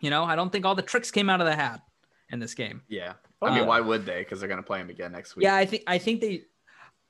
You 0.00 0.10
know, 0.10 0.24
I 0.24 0.36
don't 0.36 0.50
think 0.50 0.66
all 0.66 0.74
the 0.74 0.82
tricks 0.82 1.10
came 1.10 1.30
out 1.30 1.40
of 1.40 1.46
the 1.46 1.54
hat 1.54 1.82
in 2.30 2.38
this 2.40 2.54
game. 2.54 2.82
Yeah. 2.88 3.14
I 3.40 3.50
mean, 3.50 3.58
yeah. 3.58 3.64
why 3.64 3.80
would 3.80 4.04
they? 4.04 4.20
Because 4.20 4.40
they're 4.40 4.48
gonna 4.48 4.62
play 4.62 4.80
him 4.80 4.90
again 4.90 5.12
next 5.12 5.36
week. 5.36 5.44
Yeah, 5.44 5.54
I 5.54 5.64
think 5.66 5.84
I 5.86 5.98
think 5.98 6.20
they 6.20 6.44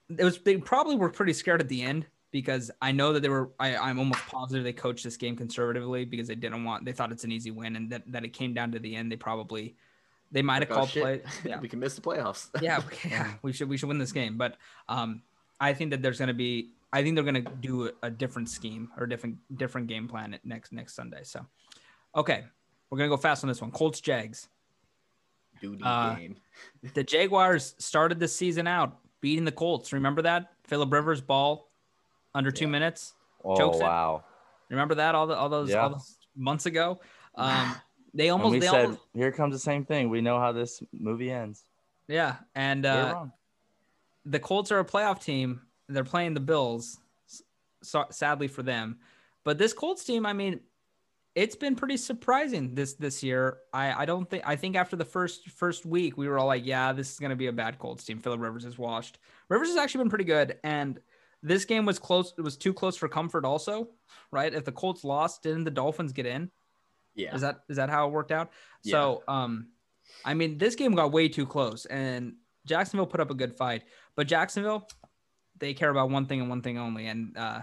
it 0.08 0.24
was 0.24 0.38
they 0.38 0.56
probably 0.58 0.96
were 0.96 1.10
pretty 1.10 1.32
scared 1.32 1.60
at 1.60 1.68
the 1.68 1.82
end 1.82 2.06
because 2.30 2.70
I 2.82 2.92
know 2.92 3.12
that 3.12 3.20
they 3.20 3.28
were 3.28 3.50
I, 3.58 3.76
I'm 3.76 3.98
almost 3.98 4.26
positive 4.26 4.64
they 4.64 4.72
coached 4.72 5.04
this 5.04 5.16
game 5.16 5.36
conservatively 5.36 6.04
because 6.04 6.28
they 6.28 6.34
didn't 6.34 6.64
want 6.64 6.84
they 6.84 6.92
thought 6.92 7.12
it's 7.12 7.24
an 7.24 7.32
easy 7.32 7.50
win 7.50 7.76
and 7.76 7.90
that, 7.90 8.02
that 8.12 8.24
it 8.24 8.32
came 8.32 8.52
down 8.54 8.72
to 8.72 8.78
the 8.78 8.94
end 8.94 9.10
they 9.10 9.16
probably 9.16 9.76
they 10.32 10.42
might 10.42 10.62
have 10.62 10.70
Like, 10.70 10.70
oh, 10.70 10.74
called 10.80 10.90
shit. 10.90 11.02
play 11.02 11.22
yeah 11.50 11.60
we 11.60 11.68
can 11.68 11.78
miss 11.78 11.94
the 11.94 12.00
playoffs. 12.00 12.48
yeah, 12.62 12.80
we- 12.80 13.10
yeah 13.10 13.34
we 13.42 13.52
should 13.52 13.68
we 13.68 13.76
should 13.76 13.88
win 13.88 13.98
this 13.98 14.12
game 14.12 14.36
but 14.36 14.56
um 14.88 15.22
I 15.60 15.72
think 15.72 15.90
that 15.90 16.02
there's 16.02 16.18
gonna 16.18 16.34
be 16.34 16.70
I 16.92 17.02
think 17.02 17.14
they're 17.14 17.24
gonna 17.24 17.40
do 17.40 17.86
a, 17.88 17.90
a 18.04 18.10
different 18.10 18.48
scheme 18.48 18.90
or 18.98 19.06
different 19.06 19.36
different 19.56 19.86
game 19.86 20.08
plan 20.08 20.38
next 20.44 20.72
next 20.72 20.94
Sunday 20.94 21.20
so 21.22 21.44
okay 22.14 22.44
we're 22.90 22.98
gonna 22.98 23.08
go 23.10 23.16
fast 23.16 23.44
on 23.44 23.48
this 23.48 23.60
one 23.60 23.70
Colts 23.70 24.00
Jags 24.00 24.48
Duty 25.60 25.82
Uh, 25.84 26.14
game. 26.14 26.36
the 26.94 27.02
Jaguars 27.02 27.74
started 27.78 28.20
the 28.20 28.28
season 28.28 28.66
out 28.66 28.98
beating 29.22 29.44
the 29.46 29.52
Colts. 29.52 29.92
Remember 29.92 30.20
that 30.22 30.52
Philip 30.64 30.92
Rivers 30.92 31.20
ball 31.22 31.70
under 32.34 32.50
two 32.50 32.66
Yeah. 32.66 32.70
minutes. 32.72 33.14
Oh 33.42 33.56
Chokes 33.56 33.78
it. 33.78 33.82
wow! 33.82 34.22
Remember 34.68 34.94
that 34.96 35.14
all 35.14 35.26
the 35.26 35.34
all 35.34 35.48
those 35.48 35.70
Yeah. 35.70 35.76
all 35.84 35.90
those 35.90 36.18
months 36.36 36.66
ago. 36.66 37.00
Um, 37.36 37.74
they 38.16 38.28
And 38.28 38.32
almost 38.32 38.52
we 38.52 38.58
they 38.58 38.66
said, 38.66 38.84
almost 38.86 39.00
here 39.14 39.30
comes 39.30 39.54
the 39.54 39.58
same 39.60 39.84
thing. 39.84 40.08
We 40.08 40.20
know 40.20 40.40
how 40.40 40.52
this 40.52 40.82
movie 40.92 41.30
ends. 41.30 41.64
yeah, 42.08 42.36
and 42.54 42.86
uh, 42.86 43.26
the 44.24 44.40
Colts 44.40 44.72
are 44.72 44.78
a 44.78 44.84
playoff 44.84 45.22
team. 45.22 45.60
They're 45.88 46.04
playing 46.04 46.34
the 46.34 46.40
Bills. 46.40 46.98
So, 47.82 48.06
sadly 48.10 48.48
for 48.48 48.62
them, 48.64 48.98
but 49.44 49.58
this 49.58 49.72
Colts 49.72 50.02
team, 50.02 50.26
I 50.26 50.32
mean, 50.32 50.60
it's 51.36 51.54
been 51.54 51.76
pretty 51.76 51.98
surprising 51.98 52.74
this 52.74 52.94
this 52.94 53.22
year. 53.22 53.58
I 53.72 54.02
I 54.02 54.04
don't 54.06 54.28
think 54.28 54.42
I 54.46 54.56
think 54.56 54.74
after 54.74 54.96
the 54.96 55.04
first 55.04 55.50
first 55.50 55.86
week 55.86 56.16
we 56.16 56.26
were 56.26 56.38
all 56.38 56.46
like, 56.46 56.66
yeah, 56.66 56.92
this 56.92 57.12
is 57.12 57.18
gonna 57.20 57.36
be 57.36 57.46
a 57.46 57.52
bad 57.52 57.78
Colts 57.78 58.02
team. 58.02 58.18
Philip 58.18 58.40
Rivers 58.40 58.64
is 58.64 58.78
washed. 58.78 59.18
Rivers 59.48 59.68
has 59.68 59.76
actually 59.76 60.04
been 60.04 60.10
pretty 60.10 60.24
good, 60.24 60.58
and 60.64 60.98
this 61.42 61.64
game 61.64 61.84
was 61.84 61.98
close. 61.98 62.32
It 62.36 62.40
was 62.40 62.56
too 62.56 62.72
close 62.72 62.96
for 62.96 63.08
comfort, 63.08 63.44
also, 63.44 63.90
right? 64.32 64.52
If 64.52 64.64
the 64.64 64.72
Colts 64.72 65.04
lost, 65.04 65.42
didn't 65.42 65.64
the 65.64 65.70
Dolphins 65.70 66.12
get 66.12 66.26
in? 66.26 66.50
Yeah. 67.16 67.34
Is 67.34 67.40
that 67.40 67.62
is 67.68 67.76
that 67.76 67.90
how 67.90 68.06
it 68.06 68.12
worked 68.12 68.30
out? 68.30 68.50
Yeah. 68.84 68.92
So, 68.92 69.22
um, 69.26 69.68
I 70.24 70.34
mean, 70.34 70.58
this 70.58 70.76
game 70.76 70.94
got 70.94 71.10
way 71.10 71.28
too 71.28 71.46
close, 71.46 71.86
and 71.86 72.34
Jacksonville 72.66 73.06
put 73.06 73.20
up 73.20 73.30
a 73.30 73.34
good 73.34 73.56
fight, 73.56 73.82
but 74.14 74.28
Jacksonville, 74.28 74.86
they 75.58 75.74
care 75.74 75.90
about 75.90 76.10
one 76.10 76.26
thing 76.26 76.40
and 76.40 76.50
one 76.50 76.62
thing 76.62 76.78
only, 76.78 77.06
and 77.06 77.36
uh, 77.36 77.60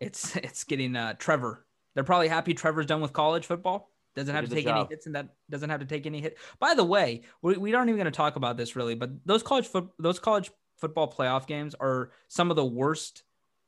it's 0.00 0.36
it's 0.36 0.64
getting 0.64 0.96
uh, 0.96 1.14
Trevor. 1.14 1.66
They're 1.94 2.04
probably 2.04 2.28
happy 2.28 2.54
Trevor's 2.54 2.86
done 2.86 3.00
with 3.00 3.12
college 3.12 3.46
football. 3.46 3.90
Doesn't 4.14 4.34
have 4.34 4.48
to 4.48 4.54
take 4.54 4.66
any 4.66 4.86
hits, 4.88 5.06
and 5.06 5.16
that 5.16 5.28
doesn't 5.50 5.70
have 5.70 5.80
to 5.80 5.86
take 5.86 6.06
any 6.06 6.20
hit. 6.20 6.38
By 6.60 6.74
the 6.74 6.84
way, 6.84 7.22
we, 7.42 7.56
we 7.56 7.74
aren't 7.74 7.88
even 7.88 7.98
going 7.98 8.12
to 8.12 8.16
talk 8.16 8.36
about 8.36 8.56
this 8.56 8.76
really, 8.76 8.94
but 8.94 9.10
those 9.26 9.42
college 9.42 9.66
foot 9.66 9.88
those 9.98 10.20
college 10.20 10.52
football 10.76 11.12
playoff 11.12 11.46
games 11.48 11.74
are 11.80 12.12
some 12.28 12.50
of 12.50 12.56
the 12.56 12.64
worst. 12.64 13.24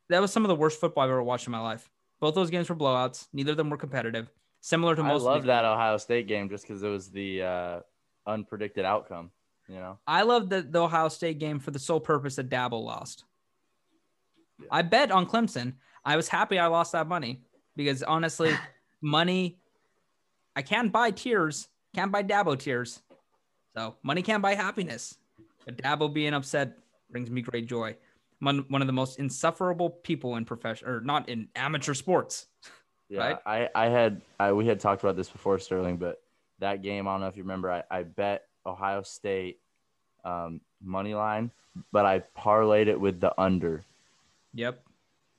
That 0.08 0.20
was 0.20 0.32
some 0.32 0.44
of 0.44 0.48
the 0.48 0.54
worst 0.54 0.78
football 0.78 1.02
I've 1.02 1.10
ever 1.10 1.22
watched 1.22 1.48
in 1.48 1.52
my 1.52 1.60
life. 1.60 1.88
Both 2.20 2.36
those 2.36 2.50
games 2.50 2.68
were 2.68 2.76
blowouts. 2.76 3.26
Neither 3.32 3.52
of 3.52 3.56
them 3.56 3.70
were 3.70 3.76
competitive. 3.76 4.30
Similar 4.60 4.96
to 4.96 5.02
most. 5.02 5.20
of 5.20 5.22
love 5.22 5.44
that 5.44 5.64
Ohio 5.64 5.96
State 5.96 6.26
game 6.26 6.48
just 6.48 6.66
because 6.66 6.82
it 6.82 6.88
was 6.88 7.10
the 7.10 7.42
uh, 7.42 7.80
unpredicted 8.26 8.84
outcome. 8.84 9.30
You 9.68 9.76
know, 9.76 9.98
I 10.06 10.22
love 10.22 10.48
the, 10.48 10.62
the 10.62 10.82
Ohio 10.82 11.08
State 11.08 11.38
game 11.38 11.58
for 11.58 11.70
the 11.70 11.78
sole 11.78 12.00
purpose 12.00 12.36
that 12.36 12.48
Dabo 12.48 12.82
lost. 12.82 13.24
I 14.70 14.82
bet 14.82 15.10
on 15.10 15.26
Clemson. 15.26 15.74
I 16.04 16.16
was 16.16 16.28
happy 16.28 16.58
I 16.58 16.66
lost 16.66 16.92
that 16.92 17.08
money 17.08 17.42
because 17.74 18.02
honestly, 18.02 18.52
money, 19.00 19.58
I 20.54 20.62
can't 20.62 20.92
buy 20.92 21.10
tears, 21.10 21.68
can't 21.94 22.12
buy 22.12 22.22
Dabo 22.22 22.58
tears. 22.58 23.02
So 23.76 23.96
money 24.02 24.22
can't 24.22 24.42
buy 24.42 24.54
happiness. 24.54 25.18
But 25.64 25.78
Dabo 25.78 26.12
being 26.12 26.32
upset 26.32 26.78
brings 27.10 27.30
me 27.30 27.42
great 27.42 27.66
joy. 27.66 27.96
One, 28.40 28.64
one 28.68 28.80
of 28.82 28.86
the 28.86 28.92
most 28.92 29.18
insufferable 29.18 29.90
people 29.90 30.36
in 30.36 30.44
profession 30.44 30.88
or 30.88 31.00
not 31.00 31.28
in 31.28 31.48
amateur 31.56 31.94
sports. 31.94 32.46
yeah. 33.08 33.18
Right? 33.18 33.38
I 33.46 33.68
I 33.74 33.88
had 33.88 34.20
I 34.38 34.52
we 34.52 34.66
had 34.66 34.80
talked 34.80 35.02
about 35.02 35.16
this 35.16 35.28
before 35.28 35.58
Sterling, 35.58 35.96
but 35.96 36.22
that 36.58 36.82
game 36.82 37.06
I 37.06 37.12
don't 37.12 37.20
know 37.20 37.28
if 37.28 37.36
you 37.36 37.42
remember. 37.42 37.70
I, 37.70 37.82
I 37.90 38.02
bet 38.02 38.44
Ohio 38.64 39.02
State 39.02 39.60
um, 40.24 40.60
money 40.82 41.14
line, 41.14 41.50
but 41.92 42.04
I 42.04 42.22
parlayed 42.36 42.88
it 42.88 43.00
with 43.00 43.20
the 43.20 43.38
under. 43.40 43.84
Yep. 44.54 44.82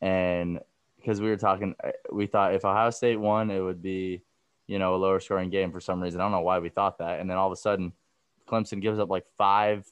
and 0.01 0.59
because 0.97 1.21
we 1.21 1.29
were 1.29 1.37
talking, 1.37 1.73
we 2.11 2.27
thought 2.27 2.53
if 2.53 2.65
Ohio 2.65 2.89
State 2.89 3.15
won, 3.15 3.49
it 3.49 3.61
would 3.61 3.81
be, 3.81 4.21
you 4.67 4.77
know, 4.77 4.93
a 4.93 4.97
lower 4.97 5.19
scoring 5.19 5.49
game 5.49 5.71
for 5.71 5.79
some 5.79 6.03
reason. 6.03 6.19
I 6.19 6.25
don't 6.25 6.33
know 6.33 6.41
why 6.41 6.59
we 6.59 6.69
thought 6.69 6.97
that. 6.97 7.19
And 7.19 7.29
then 7.29 7.37
all 7.37 7.47
of 7.47 7.53
a 7.53 7.55
sudden, 7.55 7.93
Clemson 8.47 8.81
gives 8.81 8.99
up 8.99 9.09
like 9.09 9.25
five 9.37 9.89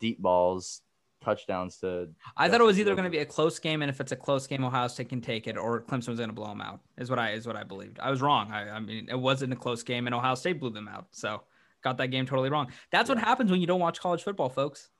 deep 0.00 0.20
balls, 0.20 0.80
touchdowns 1.22 1.76
to. 1.78 2.08
I 2.36 2.48
thought 2.48 2.60
it 2.60 2.64
was 2.64 2.78
either 2.78 2.94
going 2.94 3.04
to 3.04 3.10
be 3.10 3.18
a 3.18 3.24
close 3.24 3.58
game, 3.58 3.82
and 3.82 3.88
if 3.90 4.00
it's 4.00 4.12
a 4.12 4.16
close 4.16 4.46
game, 4.46 4.64
Ohio 4.64 4.88
State 4.88 5.08
can 5.08 5.20
take 5.20 5.46
it, 5.46 5.56
or 5.56 5.80
Clemson 5.82 6.08
was 6.08 6.18
going 6.18 6.28
to 6.28 6.34
blow 6.34 6.48
them 6.48 6.60
out. 6.60 6.80
Is 6.98 7.10
what 7.10 7.18
I 7.18 7.32
is 7.32 7.46
what 7.46 7.56
I 7.56 7.64
believed. 7.64 7.98
I 8.00 8.10
was 8.10 8.20
wrong. 8.20 8.50
I, 8.50 8.70
I 8.70 8.80
mean, 8.80 9.08
it 9.10 9.18
wasn't 9.18 9.52
a 9.52 9.56
close 9.56 9.82
game, 9.82 10.06
and 10.06 10.14
Ohio 10.14 10.34
State 10.34 10.60
blew 10.60 10.70
them 10.70 10.88
out. 10.88 11.06
So 11.10 11.42
got 11.82 11.96
that 11.98 12.08
game 12.08 12.26
totally 12.26 12.50
wrong. 12.50 12.68
That's 12.90 13.08
what 13.08 13.18
happens 13.18 13.50
when 13.50 13.60
you 13.60 13.66
don't 13.66 13.80
watch 13.80 14.00
college 14.00 14.22
football, 14.22 14.48
folks. 14.48 14.90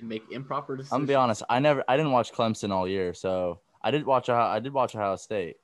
You 0.00 0.06
make 0.06 0.22
improper 0.30 0.76
decisions. 0.76 0.92
I'm 0.92 1.00
gonna 1.00 1.08
be 1.08 1.14
honest. 1.14 1.42
I 1.48 1.58
never, 1.58 1.82
I 1.88 1.96
didn't 1.96 2.12
watch 2.12 2.32
Clemson 2.32 2.70
all 2.70 2.86
year, 2.86 3.14
so 3.14 3.60
I 3.82 3.90
did 3.90 4.06
watch. 4.06 4.28
Ohio- 4.28 4.50
I 4.50 4.60
did 4.60 4.72
watch 4.72 4.94
Ohio 4.94 5.16
State, 5.16 5.56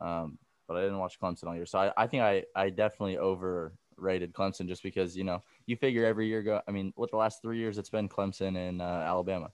um, 0.00 0.38
but 0.68 0.76
I 0.76 0.82
didn't 0.82 0.98
watch 0.98 1.18
Clemson 1.20 1.44
all 1.44 1.54
year. 1.54 1.66
So 1.66 1.78
I, 1.78 1.92
I 1.96 2.06
think 2.06 2.22
I, 2.22 2.44
I 2.54 2.70
definitely 2.70 3.18
overrated 3.18 4.32
Clemson 4.34 4.68
just 4.68 4.82
because 4.82 5.16
you 5.16 5.24
know 5.24 5.42
you 5.66 5.76
figure 5.76 6.04
every 6.04 6.26
year 6.28 6.42
go. 6.42 6.60
I 6.66 6.70
mean, 6.70 6.92
what 6.96 7.10
the 7.10 7.16
last 7.16 7.40
three 7.42 7.58
years 7.58 7.78
it's 7.78 7.90
been 7.90 8.08
Clemson 8.08 8.56
and 8.56 8.82
uh, 8.82 8.84
Alabama, 8.84 9.50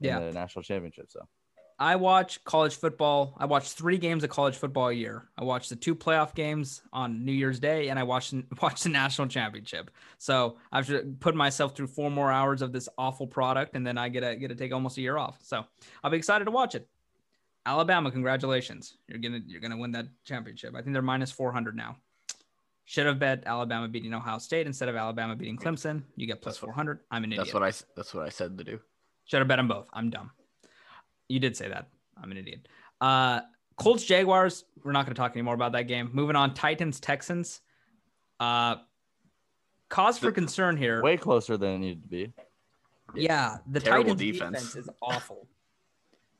in 0.00 0.06
Yeah. 0.06 0.20
the 0.20 0.32
national 0.32 0.62
championship. 0.62 1.06
So 1.10 1.26
I 1.80 1.94
watch 1.96 2.42
college 2.44 2.74
football. 2.74 3.34
I 3.38 3.46
watch 3.46 3.70
three 3.70 3.98
games 3.98 4.24
of 4.24 4.30
college 4.30 4.56
football 4.56 4.88
a 4.88 4.92
year. 4.92 5.28
I 5.38 5.44
watch 5.44 5.68
the 5.68 5.76
two 5.76 5.94
playoff 5.94 6.34
games 6.34 6.82
on 6.92 7.24
New 7.24 7.32
Year's 7.32 7.60
Day, 7.60 7.88
and 7.88 7.98
I 7.98 8.02
watch 8.02 8.34
watch 8.62 8.82
the 8.82 8.88
national 8.88 9.28
championship. 9.28 9.90
So 10.18 10.56
I've 10.72 10.90
put 11.20 11.34
myself 11.36 11.76
through 11.76 11.86
four 11.86 12.10
more 12.10 12.32
hours 12.32 12.62
of 12.62 12.72
this 12.72 12.88
awful 12.98 13.26
product, 13.28 13.76
and 13.76 13.86
then 13.86 13.96
I 13.96 14.08
get 14.08 14.20
to 14.20 14.34
get 14.36 14.48
to 14.48 14.56
take 14.56 14.72
almost 14.72 14.98
a 14.98 15.00
year 15.02 15.16
off. 15.16 15.38
So 15.42 15.64
I'll 16.02 16.10
be 16.10 16.16
excited 16.16 16.46
to 16.46 16.50
watch 16.50 16.74
it. 16.74 16.88
Alabama, 17.64 18.10
congratulations! 18.10 18.96
You're 19.06 19.18
gonna 19.18 19.40
you're 19.46 19.60
gonna 19.60 19.76
win 19.76 19.92
that 19.92 20.06
championship. 20.24 20.74
I 20.74 20.82
think 20.82 20.94
they're 20.94 21.02
minus 21.02 21.30
four 21.30 21.52
hundred 21.52 21.76
now. 21.76 21.96
Should 22.90 23.04
have 23.04 23.18
bet 23.18 23.42
Alabama 23.44 23.86
beating 23.86 24.14
Ohio 24.14 24.38
State 24.38 24.66
instead 24.66 24.88
of 24.88 24.96
Alabama 24.96 25.36
beating 25.36 25.58
Clemson. 25.58 26.04
You 26.16 26.26
get 26.26 26.40
plus 26.40 26.56
four 26.56 26.72
hundred. 26.72 27.00
I'm 27.10 27.22
an 27.22 27.32
idiot. 27.32 27.44
That's 27.44 27.52
what 27.52 27.62
I. 27.62 27.70
That's 27.94 28.14
what 28.14 28.24
I 28.24 28.30
said 28.30 28.56
to 28.56 28.64
do. 28.64 28.80
Should 29.26 29.40
have 29.40 29.46
bet 29.48 29.58
them 29.58 29.68
both. 29.68 29.90
I'm 29.92 30.08
dumb. 30.08 30.30
You 31.28 31.38
did 31.38 31.54
say 31.54 31.68
that. 31.68 31.90
I'm 32.16 32.30
an 32.30 32.38
idiot. 32.38 32.66
Uh, 32.98 33.42
Colts 33.76 34.04
Jaguars. 34.06 34.64
We're 34.82 34.92
not 34.92 35.04
going 35.04 35.14
to 35.14 35.20
talk 35.20 35.32
anymore 35.32 35.52
about 35.52 35.72
that 35.72 35.82
game. 35.82 36.08
Moving 36.14 36.34
on. 36.34 36.54
Titans 36.54 36.98
Texans. 36.98 37.60
Uh, 38.40 38.76
cause 39.90 40.16
for 40.16 40.32
concern 40.32 40.78
here. 40.78 41.02
way 41.02 41.18
closer 41.18 41.58
than 41.58 41.72
it 41.74 41.78
needed 41.80 42.02
to 42.04 42.08
be. 42.08 42.32
yeah, 43.14 43.58
the 43.70 43.80
Terrible 43.80 44.14
Titans 44.16 44.32
defense. 44.38 44.58
defense. 44.62 44.76
is 44.76 44.88
awful, 45.02 45.46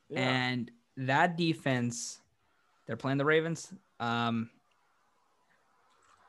Yeah. 0.09 0.20
and 0.20 0.70
that 0.96 1.36
defense. 1.36 2.20
They're 2.86 2.96
playing 2.96 3.18
the 3.18 3.26
Ravens. 3.26 3.70
Um, 4.01 4.49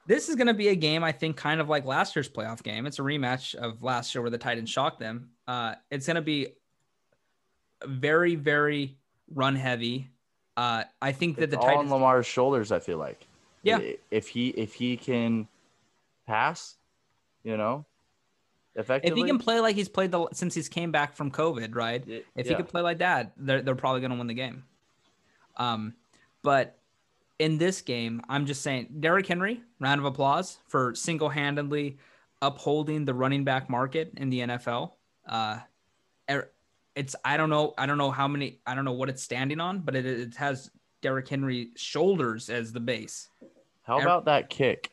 this 0.09 0.27
is 0.27 0.35
going 0.35 0.47
to 0.47 0.55
be 0.55 0.69
a 0.69 0.75
game 0.75 1.03
I 1.03 1.11
think 1.11 1.37
kind 1.37 1.61
of 1.61 1.69
like 1.69 1.85
last 1.85 2.15
year's 2.15 2.27
playoff 2.27 2.63
game. 2.63 2.87
It's 2.87 2.97
a 2.97 3.03
rematch 3.03 3.53
of 3.53 3.83
last 3.83 4.15
year 4.15 4.23
where 4.23 4.31
the 4.31 4.39
Titans 4.39 4.67
shocked 4.67 4.99
them. 4.99 5.29
Uh, 5.47 5.75
it's 5.91 6.07
going 6.07 6.15
to 6.15 6.23
be 6.23 6.47
very, 7.85 8.33
very 8.33 8.97
run 9.31 9.55
heavy. 9.55 10.09
Uh, 10.57 10.85
I 10.99 11.11
think 11.11 11.35
that 11.35 11.43
it's 11.43 11.51
the 11.51 11.59
all 11.59 11.67
on 11.67 11.73
Titans. 11.75 11.91
Lamar's 11.91 12.25
shoulders. 12.25 12.71
I 12.71 12.79
feel 12.79 12.97
like. 12.97 13.27
Yeah. 13.61 13.81
If 14.09 14.27
he 14.27 14.49
if 14.49 14.73
he 14.73 14.97
can 14.97 15.47
pass, 16.25 16.77
you 17.43 17.55
know, 17.55 17.85
effectively. 18.75 19.11
If 19.11 19.23
he 19.23 19.29
can 19.29 19.37
play 19.37 19.59
like 19.59 19.75
he's 19.75 19.89
played 19.89 20.09
the 20.09 20.27
since 20.33 20.55
he's 20.55 20.69
came 20.69 20.91
back 20.91 21.15
from 21.15 21.29
COVID, 21.29 21.75
right? 21.75 22.03
If 22.07 22.23
yeah. 22.35 22.43
he 22.43 22.55
could 22.55 22.67
play 22.67 22.81
like 22.81 22.97
that, 22.97 23.33
they're 23.37 23.61
they're 23.61 23.75
probably 23.75 24.01
going 24.01 24.11
to 24.11 24.17
win 24.17 24.25
the 24.25 24.33
game. 24.33 24.63
Um, 25.55 25.93
but 26.41 26.78
in 27.39 27.57
this 27.57 27.81
game, 27.81 28.21
I'm 28.29 28.45
just 28.45 28.61
saying, 28.61 28.87
Derrick 28.99 29.25
Henry, 29.25 29.61
round 29.79 29.99
of 29.99 30.05
applause 30.05 30.59
for 30.67 30.93
single-handedly 30.93 31.97
upholding 32.41 33.05
the 33.05 33.13
running 33.13 33.43
back 33.43 33.69
market 33.69 34.11
in 34.17 34.29
the 34.29 34.41
NFL. 34.41 34.91
Uh, 35.27 35.59
er- 36.29 36.51
it's 36.95 37.15
I 37.23 37.37
don't 37.37 37.49
know 37.49 37.73
I 37.77 37.85
don't 37.85 37.97
know 37.97 38.11
how 38.11 38.27
many 38.27 38.59
I 38.67 38.75
don't 38.75 38.83
know 38.83 38.91
what 38.93 39.09
it's 39.09 39.23
standing 39.23 39.59
on, 39.61 39.79
but 39.79 39.95
it 39.95 40.05
it 40.05 40.35
has 40.35 40.69
Derrick 41.01 41.27
Henry 41.29 41.69
shoulders 41.75 42.49
as 42.49 42.73
the 42.73 42.79
base. 42.79 43.29
How 43.83 44.01
about 44.01 44.25
that 44.25 44.49
kick? 44.49 44.91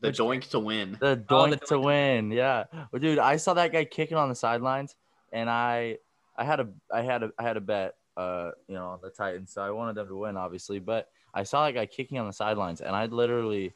The 0.00 0.08
Which- 0.08 0.18
doink 0.18 0.50
to 0.50 0.60
win. 0.60 0.96
The 1.00 1.16
doink 1.16 1.24
Oh, 1.30 1.50
the 1.50 1.56
to 1.56 1.74
doink. 1.74 1.84
win. 1.84 2.30
Yeah. 2.30 2.64
Well, 2.92 3.00
dude, 3.00 3.18
I 3.18 3.36
saw 3.36 3.54
that 3.54 3.72
guy 3.72 3.84
kicking 3.84 4.16
on 4.16 4.28
the 4.28 4.34
sidelines 4.34 4.94
and 5.32 5.50
I 5.50 5.98
I 6.36 6.44
had 6.44 6.60
a 6.60 6.68
I 6.92 7.02
had 7.02 7.22
a 7.24 7.32
I 7.38 7.42
had 7.42 7.56
a 7.56 7.60
bet 7.60 7.94
uh 8.16 8.50
you 8.68 8.74
know 8.74 8.86
on 8.88 9.00
the 9.02 9.10
Titans. 9.10 9.52
So 9.52 9.62
I 9.62 9.70
wanted 9.70 9.94
them 9.96 10.06
to 10.08 10.16
win 10.16 10.36
obviously, 10.36 10.78
but 10.78 11.08
I 11.34 11.42
saw 11.44 11.64
that 11.66 11.72
guy 11.72 11.86
kicking 11.86 12.18
on 12.18 12.26
the 12.26 12.32
sidelines 12.32 12.80
and 12.80 12.94
I 12.94 13.06
literally 13.06 13.72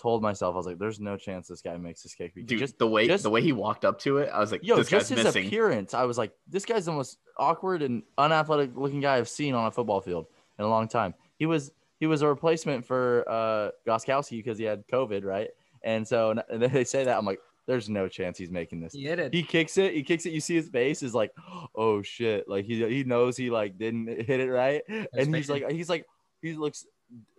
told 0.00 0.22
myself 0.22 0.54
I 0.54 0.56
was 0.56 0.66
like 0.66 0.78
there's 0.78 0.98
no 1.00 1.16
chance 1.18 1.46
this 1.48 1.60
guy 1.60 1.76
makes 1.76 2.02
this 2.02 2.14
kick 2.14 2.34
Dude, 2.34 2.58
just 2.58 2.78
the 2.78 2.86
way 2.86 3.06
just- 3.06 3.22
the 3.22 3.30
way 3.30 3.42
he 3.42 3.52
walked 3.52 3.84
up 3.84 3.98
to 4.00 4.18
it, 4.18 4.30
I 4.32 4.38
was 4.40 4.50
like, 4.50 4.64
Yo, 4.64 4.76
this 4.76 4.88
just 4.88 5.10
guy's 5.10 5.16
his 5.18 5.24
missing. 5.24 5.46
appearance, 5.46 5.92
I 5.94 6.04
was 6.04 6.16
like, 6.16 6.32
this 6.48 6.64
guy's 6.64 6.86
the 6.86 6.92
most 6.92 7.18
awkward 7.36 7.82
and 7.82 8.02
unathletic 8.16 8.70
looking 8.76 9.00
guy 9.00 9.16
I've 9.16 9.28
seen 9.28 9.54
on 9.54 9.66
a 9.66 9.70
football 9.70 10.00
field 10.00 10.26
in 10.58 10.64
a 10.64 10.68
long 10.68 10.88
time. 10.88 11.14
He 11.38 11.46
was 11.46 11.72
he 11.98 12.06
was 12.06 12.22
a 12.22 12.28
replacement 12.28 12.86
for 12.86 13.24
uh 13.28 13.70
Gostkowski 13.86 14.38
because 14.38 14.56
he 14.56 14.64
had 14.64 14.86
COVID, 14.88 15.24
right? 15.24 15.50
And 15.82 16.06
so 16.06 16.30
and 16.30 16.42
then 16.62 16.72
they 16.72 16.84
say 16.84 17.04
that 17.04 17.18
I'm 17.18 17.26
like, 17.26 17.40
there's 17.66 17.90
no 17.90 18.08
chance 18.08 18.38
he's 18.38 18.50
making 18.50 18.80
this. 18.80 18.94
He 18.94 19.04
hit 19.04 19.18
it. 19.18 19.34
He 19.34 19.42
kicks 19.42 19.76
it, 19.76 19.92
he 19.92 20.02
kicks 20.02 20.24
it. 20.24 20.32
You 20.32 20.40
see 20.40 20.54
his 20.56 20.68
face 20.70 21.02
is 21.02 21.14
like, 21.14 21.30
oh 21.74 22.00
shit, 22.00 22.48
like 22.48 22.64
he 22.64 22.86
he 22.88 23.04
knows 23.04 23.36
he 23.36 23.50
like 23.50 23.76
didn't 23.76 24.06
hit 24.06 24.40
it 24.40 24.50
right, 24.50 24.82
and 24.88 25.34
he's 25.34 25.50
like 25.50 25.70
he's 25.70 25.90
like 25.90 26.06
he 26.42 26.52
looks 26.54 26.86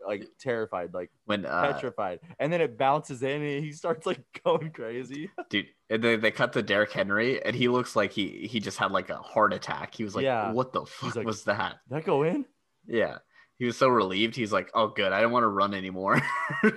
like 0.06 0.28
terrified, 0.40 0.94
like 0.94 1.10
when 1.26 1.46
uh, 1.46 1.72
petrified, 1.72 2.20
and 2.40 2.52
then 2.52 2.60
it 2.62 2.78
bounces 2.78 3.24
in 3.24 3.42
and 3.42 3.64
he 3.64 3.72
starts 3.72 4.06
like 4.06 4.20
going 4.46 4.72
crazy. 4.72 5.30
dude, 5.50 5.68
and 5.90 6.04
they, 6.04 6.16
they 6.18 6.32
cut 6.32 6.54
to 6.54 6.62
Derrick 6.62 6.92
Henry, 6.92 7.44
and 7.44 7.56
he 7.56 7.68
looks 7.68 7.96
like 7.96 8.12
he 8.12 8.48
he 8.52 8.60
just 8.60 8.78
had 8.78 8.92
like 8.92 9.10
a 9.10 9.18
heart 9.18 9.54
attack. 9.54 9.96
He 9.96 10.04
was 10.04 10.16
like, 10.16 10.24
Yeah. 10.26 10.52
"What 10.52 10.74
the 10.74 10.86
fuck 10.86 11.16
like- 11.16 11.26
was 11.26 11.44
that?" 11.46 11.78
Did 11.90 11.98
that 11.98 12.06
go 12.06 12.24
in? 12.24 12.46
Yeah, 12.88 13.20
he 13.58 13.66
was 13.66 13.78
so 13.78 13.88
relieved. 13.88 14.36
He's 14.36 14.52
like, 14.52 14.70
"Oh, 14.74 14.88
good. 14.88 15.12
I 15.14 15.22
don't 15.22 15.32
want 15.32 15.44
to 15.44 15.48
run 15.50 15.74
anymore." 15.74 16.22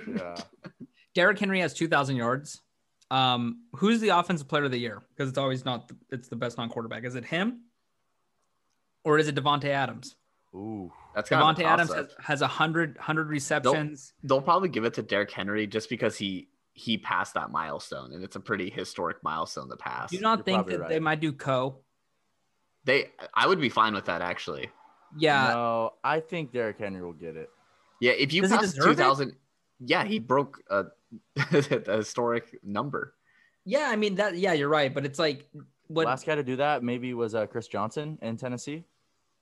Yeah. 0.07 0.35
Derrick 1.13 1.39
Henry 1.39 1.61
has 1.61 1.73
2,000 1.73 2.17
yards. 2.17 2.61
Um, 3.09 3.63
who's 3.73 4.01
the 4.01 4.09
offensive 4.09 4.49
player 4.49 4.65
of 4.65 4.71
the 4.71 4.77
year? 4.77 5.01
Because 5.09 5.29
it's 5.29 5.37
always 5.37 5.63
not. 5.63 5.87
The, 5.87 5.95
it's 6.11 6.27
the 6.27 6.35
best 6.35 6.57
non-quarterback. 6.57 7.05
Is 7.05 7.15
it 7.15 7.23
him, 7.23 7.61
or 9.03 9.17
is 9.17 9.27
it 9.27 9.35
Davante 9.35 9.65
Adams? 9.65 10.15
Ooh. 10.53 10.91
That's 11.15 11.29
kind 11.29 11.41
of 11.41 11.55
Davante 11.55 11.61
a 11.61 11.67
Adams 11.67 11.93
has, 11.93 12.07
has 12.19 12.41
a 12.41 12.47
hundred 12.47 12.97
hundred 12.97 13.29
receptions. 13.29 14.13
They'll 14.23 14.41
probably 14.41 14.69
give 14.69 14.83
it 14.83 14.93
to 14.95 15.01
Derrick 15.01 15.31
Henry 15.31 15.65
just 15.65 15.89
because 15.89 16.17
he 16.17 16.49
he 16.73 16.97
passed 16.97 17.33
that 17.35 17.51
milestone, 17.51 18.13
and 18.13 18.23
it's 18.23 18.35
a 18.35 18.39
pretty 18.39 18.69
historic 18.69 19.23
milestone 19.23 19.69
to 19.69 19.77
pass. 19.77 20.09
Do 20.09 20.17
you 20.17 20.21
not 20.21 20.39
You're 20.39 20.43
think 20.43 20.67
that 20.67 20.79
right. 20.81 20.89
they 20.89 20.99
might 20.99 21.21
do 21.21 21.31
co? 21.31 21.79
They, 22.83 23.11
I 23.33 23.47
would 23.47 23.59
be 23.59 23.69
fine 23.69 23.95
with 23.95 24.05
that 24.05 24.21
actually. 24.21 24.69
Yeah, 25.17 25.47
no, 25.53 25.93
I 26.03 26.19
think 26.19 26.51
Derrick 26.51 26.77
Henry 26.77 27.01
will 27.01 27.13
get 27.13 27.37
it. 27.37 27.49
Yeah, 28.01 28.11
if 28.11 28.33
you 28.33 28.41
Does 28.41 28.51
pass 28.51 28.73
2000, 28.73 29.33
yeah, 29.79 30.03
he 30.03 30.19
broke 30.19 30.61
a, 30.69 30.85
a 31.37 31.97
historic 31.97 32.59
number. 32.61 33.15
yeah. 33.63 33.87
I 33.89 33.95
mean 33.95 34.15
that. 34.15 34.37
Yeah, 34.37 34.51
you're 34.51 34.69
right. 34.69 34.93
But 34.93 35.05
it's 35.05 35.17
like 35.17 35.49
what 35.87 36.07
Last 36.07 36.25
guy 36.25 36.35
to 36.35 36.43
do 36.43 36.57
that 36.57 36.83
maybe 36.83 37.13
was 37.13 37.35
uh, 37.35 37.45
Chris 37.45 37.67
Johnson 37.67 38.17
in 38.21 38.37
Tennessee. 38.37 38.83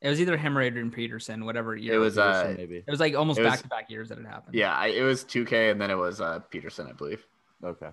It 0.03 0.09
was 0.09 0.21
either 0.21 0.37
him 0.37 0.57
or 0.57 0.61
Adrian 0.61 0.91
Peterson, 0.91 1.45
whatever 1.45 1.75
year. 1.75 1.95
It 1.95 1.97
was 1.97 2.15
Peterson, 2.15 2.51
uh, 2.51 2.55
maybe. 2.57 2.77
It 2.77 2.91
was 2.91 2.99
like 2.99 3.15
almost 3.15 3.41
back 3.41 3.61
to 3.61 3.67
back 3.67 3.89
years 3.89 4.09
that 4.09 4.19
it 4.19 4.25
happened. 4.27 4.53
yeah, 4.53 4.75
I, 4.75 4.87
it 4.87 5.01
was 5.01 5.23
2K 5.23 5.71
and 5.71 5.81
then 5.81 5.89
it 5.89 5.95
was 5.97 6.21
uh, 6.21 6.39
Peterson, 6.51 6.87
I 6.87 6.91
believe. 6.91 7.25
Okay. 7.63 7.89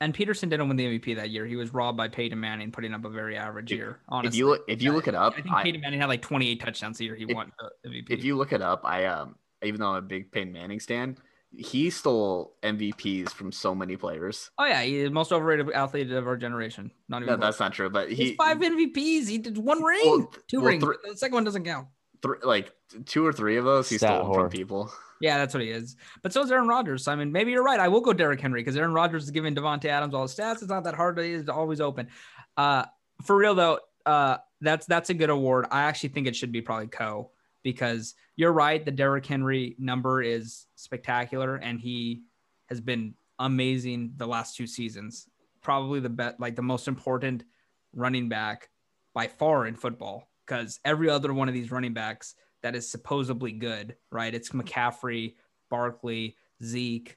And 0.00 0.14
Peterson 0.14 0.48
didn't 0.48 0.66
win 0.68 0.78
the 0.78 0.86
MVP 0.98 1.16
that 1.16 1.28
year. 1.28 1.44
He 1.44 1.56
was 1.56 1.74
robbed 1.74 1.98
by 1.98 2.08
Peyton 2.08 2.40
Manning, 2.40 2.70
putting 2.70 2.94
up 2.94 3.04
a 3.04 3.10
very 3.10 3.36
average 3.36 3.70
If- 3.72 3.76
year. 3.78 3.98
Honestly, 4.08 4.28
If 4.28 4.38
you 4.38 4.46
look, 4.48 4.64
if 4.68 4.80
you 4.82 4.92
look 4.92 5.08
it 5.08 5.14
up, 5.14 5.34
I 5.36 5.42
think 5.42 5.54
I, 5.54 5.62
Peyton 5.64 5.80
Manning 5.82 6.00
had 6.00 6.08
like 6.08 6.22
28 6.22 6.58
touchdowns 6.60 7.00
a 7.00 7.04
year. 7.04 7.16
He 7.16 7.24
If- 7.24 7.34
won 7.34 7.52
the 7.84 7.90
MVP. 7.90 8.06
if 8.10 8.24
you 8.24 8.36
look 8.36 8.52
it 8.52 8.62
up, 8.62 8.80
I 8.84 9.04
um, 9.06 9.34
even 9.62 9.80
though 9.80 9.88
I'm 9.88 9.96
a 9.96 10.00
big 10.02 10.32
Peyton 10.32 10.52
Manning 10.54 10.80
stan, 10.80 11.18
he 11.56 11.90
stole 11.90 12.54
MVPs 12.62 13.30
from 13.30 13.50
so 13.52 13.74
many 13.74 13.96
players. 13.96 14.50
oh 14.58 14.64
yeah, 14.66 14.82
he's 14.82 15.04
the 15.04 15.10
most 15.10 15.32
overrated 15.32 15.70
athlete 15.72 16.10
of 16.12 16.26
our 16.26 16.36
generation. 16.36 16.90
Not 17.08 17.22
even. 17.22 17.38
No, 17.40 17.46
that's 17.46 17.58
not 17.60 17.72
true. 17.72 17.90
But 17.90 18.10
He's 18.12 18.36
five 18.36 18.58
MVPs. 18.58 19.26
He 19.28 19.38
did 19.38 19.58
one 19.58 19.82
ring, 19.82 20.00
Well, 20.04 20.32
two 20.48 20.58
well, 20.60 20.68
rings. 20.68 20.84
thr- 20.84 20.92
the 21.08 21.16
second 21.16 21.34
one 21.34 21.44
doesn't 21.44 21.64
count. 21.64 21.88
thr- 22.22 22.34
like 22.44 22.72
two 23.06 23.24
or 23.26 23.32
three 23.32 23.56
of 23.56 23.64
those 23.64 23.88
he 23.88 23.96
Stat 23.98 24.20
stole 24.22 24.32
from 24.34 24.48
people. 24.48 24.92
Yeah, 25.20 25.36
that's 25.38 25.52
what 25.52 25.62
he 25.62 25.70
is. 25.70 25.96
But 26.22 26.32
so 26.32 26.42
is 26.42 26.50
Aaron 26.50 26.66
Rodgers. 26.68 27.06
I 27.08 27.14
mean, 27.14 27.30
maybe 27.30 27.50
you're 27.50 27.62
right. 27.64 27.78
I 27.80 27.88
will 27.88 28.00
go 28.00 28.12
Derrick 28.14 28.40
Henry 28.40 28.60
because 28.60 28.76
Aaron 28.76 28.94
Rodgers 28.94 29.24
is 29.24 29.30
giving 29.30 29.54
Davante 29.54 29.84
Adams 29.86 30.14
all 30.14 30.22
his 30.22 30.34
stats. 30.34 30.54
It's 30.62 30.68
not 30.68 30.84
that 30.84 30.94
hard. 30.94 31.18
He's 31.18 31.48
always 31.48 31.80
open. 31.80 32.08
Uh, 32.56 32.84
for 33.24 33.36
real 33.36 33.54
though, 33.54 33.80
uh, 34.06 34.38
that's 34.62 34.86
that's 34.86 35.10
a 35.10 35.14
good 35.14 35.28
award. 35.30 35.66
I 35.70 35.82
actually 35.82 36.10
think 36.10 36.26
it 36.26 36.36
should 36.36 36.52
be 36.52 36.62
probably 36.62 36.86
Co 36.86 37.32
because 37.62 38.14
you're 38.36 38.52
right. 38.52 38.84
The 38.84 38.90
Derrick 38.90 39.26
Henry 39.26 39.76
number 39.78 40.22
is 40.22 40.66
spectacular, 40.76 41.56
and 41.56 41.80
he 41.80 42.22
has 42.68 42.80
been 42.80 43.14
amazing 43.38 44.12
the 44.16 44.26
last 44.26 44.56
two 44.56 44.66
seasons. 44.66 45.28
Probably 45.62 46.00
the 46.00 46.08
bet, 46.08 46.40
like 46.40 46.56
the 46.56 46.62
most 46.62 46.88
important 46.88 47.44
running 47.92 48.28
back 48.28 48.68
by 49.14 49.26
far 49.26 49.66
in 49.66 49.74
football 49.74 50.28
because 50.46 50.80
every 50.84 51.10
other 51.10 51.32
one 51.32 51.48
of 51.48 51.54
these 51.54 51.70
running 51.70 51.92
backs 51.92 52.34
that 52.62 52.74
is 52.74 52.90
supposedly 52.90 53.52
good, 53.52 53.96
right? 54.10 54.34
It's 54.34 54.50
McCaffrey, 54.50 55.34
Barkley, 55.70 56.36
Zeke. 56.62 57.16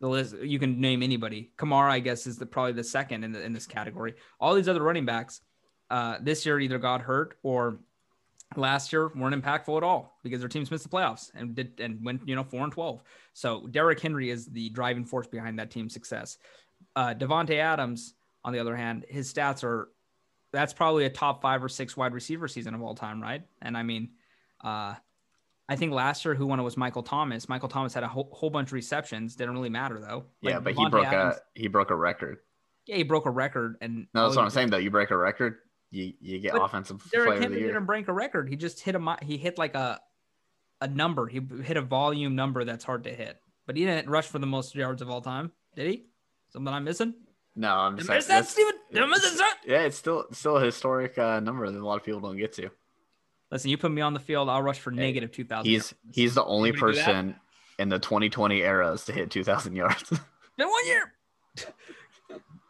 The 0.00 0.08
list 0.08 0.36
you 0.42 0.58
can 0.58 0.80
name 0.80 1.02
anybody. 1.02 1.50
Kamara, 1.56 1.90
I 1.90 1.98
guess, 1.98 2.26
is 2.26 2.38
the 2.38 2.46
probably 2.46 2.72
the 2.72 2.84
second 2.84 3.24
in 3.24 3.32
the, 3.32 3.42
in 3.42 3.52
this 3.52 3.66
category. 3.66 4.14
All 4.38 4.54
these 4.54 4.68
other 4.68 4.82
running 4.82 5.04
backs 5.04 5.40
uh, 5.90 6.18
this 6.20 6.46
year 6.46 6.60
either 6.60 6.78
got 6.78 7.00
hurt 7.00 7.36
or 7.42 7.80
last 8.56 8.92
year 8.92 9.10
weren't 9.14 9.34
impactful 9.40 9.76
at 9.76 9.82
all 9.82 10.18
because 10.22 10.40
their 10.40 10.48
teams 10.48 10.70
missed 10.70 10.84
the 10.84 10.88
playoffs 10.88 11.30
and 11.34 11.54
did 11.54 11.78
and 11.80 12.02
went 12.04 12.26
you 12.26 12.34
know 12.34 12.44
four 12.44 12.62
and 12.64 12.72
twelve. 12.72 13.02
So 13.34 13.66
Derrick 13.68 14.00
Henry 14.00 14.30
is 14.30 14.46
the 14.46 14.70
driving 14.70 15.04
force 15.04 15.26
behind 15.26 15.58
that 15.58 15.70
team's 15.70 15.92
success. 15.92 16.38
Uh, 16.96 17.14
Davante 17.14 17.58
Adams, 17.58 18.14
on 18.44 18.52
the 18.52 18.58
other 18.58 18.74
hand, 18.76 19.04
his 19.08 19.32
stats 19.32 19.62
are 19.64 19.90
that's 20.52 20.72
probably 20.72 21.04
a 21.04 21.10
top 21.10 21.42
five 21.42 21.62
or 21.62 21.68
six 21.68 21.96
wide 21.96 22.14
receiver 22.14 22.48
season 22.48 22.74
of 22.74 22.82
all 22.82 22.94
time, 22.94 23.20
right? 23.20 23.42
And 23.60 23.76
I 23.76 23.82
mean, 23.82 24.10
uh, 24.64 24.94
I 25.68 25.76
think 25.76 25.92
last 25.92 26.24
year 26.24 26.34
who 26.34 26.46
won 26.46 26.58
it 26.58 26.62
was 26.62 26.78
Michael 26.78 27.02
Thomas. 27.02 27.48
Michael 27.50 27.68
Thomas 27.68 27.92
had 27.92 28.02
a 28.02 28.08
whole, 28.08 28.30
whole 28.32 28.48
bunch 28.48 28.70
of 28.70 28.72
receptions. 28.72 29.36
Didn't 29.36 29.52
really 29.52 29.68
matter 29.68 30.00
though. 30.00 30.24
Yeah, 30.40 30.54
Like, 30.54 30.64
but 30.64 30.74
he 30.74 30.88
broke 30.88 31.06
Adams- 31.06 31.36
a 31.36 31.60
he 31.60 31.68
broke 31.68 31.90
a 31.90 31.94
record. 31.94 32.38
yeah, 32.86 32.96
he 32.96 33.02
broke 33.02 33.26
a 33.26 33.30
record. 33.30 33.76
And 33.82 34.06
No, 34.14 34.22
that's 34.24 34.36
what 34.36 34.44
I'm 34.44 34.50
saying 34.50 34.70
though. 34.70 34.78
You 34.78 34.90
break 34.90 35.10
a 35.10 35.16
record, 35.18 35.56
you 35.90 36.12
you 36.20 36.38
get 36.38 36.52
But 36.52 36.62
offensive 36.62 37.02
Derrick 37.10 37.26
player 37.28 37.36
of 37.38 37.42
Henry 37.42 37.58
year. 37.60 37.68
didn't 37.68 37.86
break 37.86 38.08
a 38.08 38.12
record. 38.12 38.48
He 38.48 38.56
just 38.56 38.80
hit 38.80 38.94
a 38.94 39.16
he 39.22 39.36
hit 39.36 39.58
like 39.58 39.74
a 39.74 40.00
a 40.80 40.88
number. 40.88 41.26
He 41.26 41.40
hit 41.62 41.76
a 41.76 41.82
volume 41.82 42.34
number 42.36 42.64
that's 42.64 42.84
hard 42.84 43.04
to 43.04 43.10
hit. 43.14 43.40
But 43.66 43.76
he 43.76 43.84
didn't 43.84 44.08
rush 44.08 44.26
for 44.26 44.38
the 44.38 44.46
most 44.46 44.74
yards 44.74 45.02
of 45.02 45.10
all 45.10 45.20
time, 45.20 45.52
did 45.76 45.88
he? 45.88 46.06
Something 46.50 46.72
I'm 46.72 46.84
missing? 46.84 47.14
No, 47.54 47.74
I'm 47.74 47.96
just 47.96 48.08
saying, 48.08 48.22
that, 48.28 48.46
Steven? 48.46 48.72
Did 48.92 49.02
I 49.02 49.06
that? 49.08 49.58
Yeah, 49.66 49.80
it's 49.82 49.96
still 49.96 50.26
still 50.32 50.56
a 50.56 50.64
historic 50.64 51.18
uh, 51.18 51.40
number 51.40 51.68
that 51.70 51.78
a 51.78 51.84
lot 51.84 51.96
of 51.96 52.04
people 52.04 52.20
don't 52.20 52.36
get 52.36 52.52
to. 52.54 52.70
Listen, 53.50 53.70
you 53.70 53.78
put 53.78 53.90
me 53.90 54.00
on 54.00 54.14
the 54.14 54.20
field, 54.20 54.48
I'll 54.48 54.62
rush 54.62 54.78
for 54.78 54.90
Hey, 54.90 54.98
negative 54.98 55.32
two 55.32 55.44
thousand. 55.44 55.70
He's 55.70 55.92
he's 56.12 56.34
the 56.34 56.44
only 56.44 56.70
Anybody 56.70 56.92
do 56.92 56.98
that? 56.98 57.04
person 57.04 57.36
in 57.78 57.88
the 57.88 57.98
2020 57.98 58.60
eras 58.60 59.04
to 59.04 59.12
hit 59.12 59.30
2,000 59.30 59.74
yards. 59.76 60.10
been 60.56 60.68
one 60.68 60.86
year. 60.86 61.12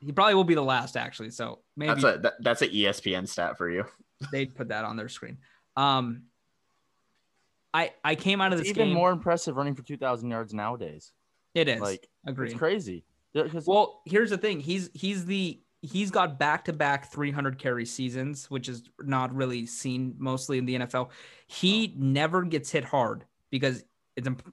He 0.01 0.13
probably 0.13 0.35
will 0.35 0.45
be 0.45 0.55
the 0.55 0.63
last, 0.63 0.97
actually. 0.97 1.31
So 1.31 1.61
maybe 1.77 2.01
that's 2.01 2.05
a 2.17 2.19
that, 2.21 2.35
that's 2.41 2.63
an 2.63 2.69
ESPN 2.71 3.29
stat 3.29 3.57
for 3.59 3.69
you. 3.71 3.85
they'd 4.33 4.55
put 4.55 4.69
that 4.69 4.85
on 4.85 4.97
their 4.97 5.09
screen. 5.09 5.39
Um, 5.77 6.23
I 7.75 7.93
I 8.05 8.15
came 8.15 8.41
out 8.41 8.53
of 8.53 8.59
It's 8.61 8.69
this 8.69 8.77
even 8.77 8.89
game. 8.89 8.95
more 8.97 9.11
impressive 9.11 9.57
running 9.57 9.75
for 9.75 9.83
2,000 9.83 10.31
yards 10.31 10.55
nowadays. 10.55 11.13
it 11.55 11.69
is 11.69 11.81
Like, 11.81 12.09
agreed. 12.27 12.51
It's 12.51 12.59
crazy. 12.59 13.05
Well, 13.67 14.01
here's 14.07 14.31
the 14.31 14.39
thing. 14.39 14.59
He's 14.61 14.91
he's 14.95 15.25
the 15.27 15.61
he's 15.83 16.11
got 16.11 16.39
back 16.39 16.65
to 16.65 16.73
back 16.73 17.13
300 17.13 17.59
carry 17.59 17.85
seasons, 17.85 18.51
which 18.51 18.69
is 18.69 18.83
not 19.01 19.33
really 19.35 19.67
seen 19.67 20.15
mostly 20.19 20.59
in 20.59 20.65
the 20.65 20.75
NFL. 20.77 21.11
He 21.47 21.95
never 21.97 22.43
gets 22.43 22.71
hit 22.71 22.85
hard 22.85 23.25
because 23.51 23.85
it's 24.17 24.27
imp- 24.27 24.53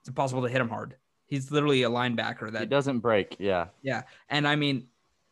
it's 0.00 0.08
impossible 0.08 0.42
to 0.42 0.48
hit 0.48 0.60
him 0.60 0.68
hard. 0.68 0.96
He's 1.26 1.50
literally 1.50 1.82
a 1.82 1.90
linebacker 1.90 2.52
that 2.52 2.68
doesn't 2.68 3.00
break. 3.00 3.36
Yeah. 3.38 3.66
yeah. 3.82 4.02
And 4.28 4.46
I 4.46 4.56
mean, 4.56 4.86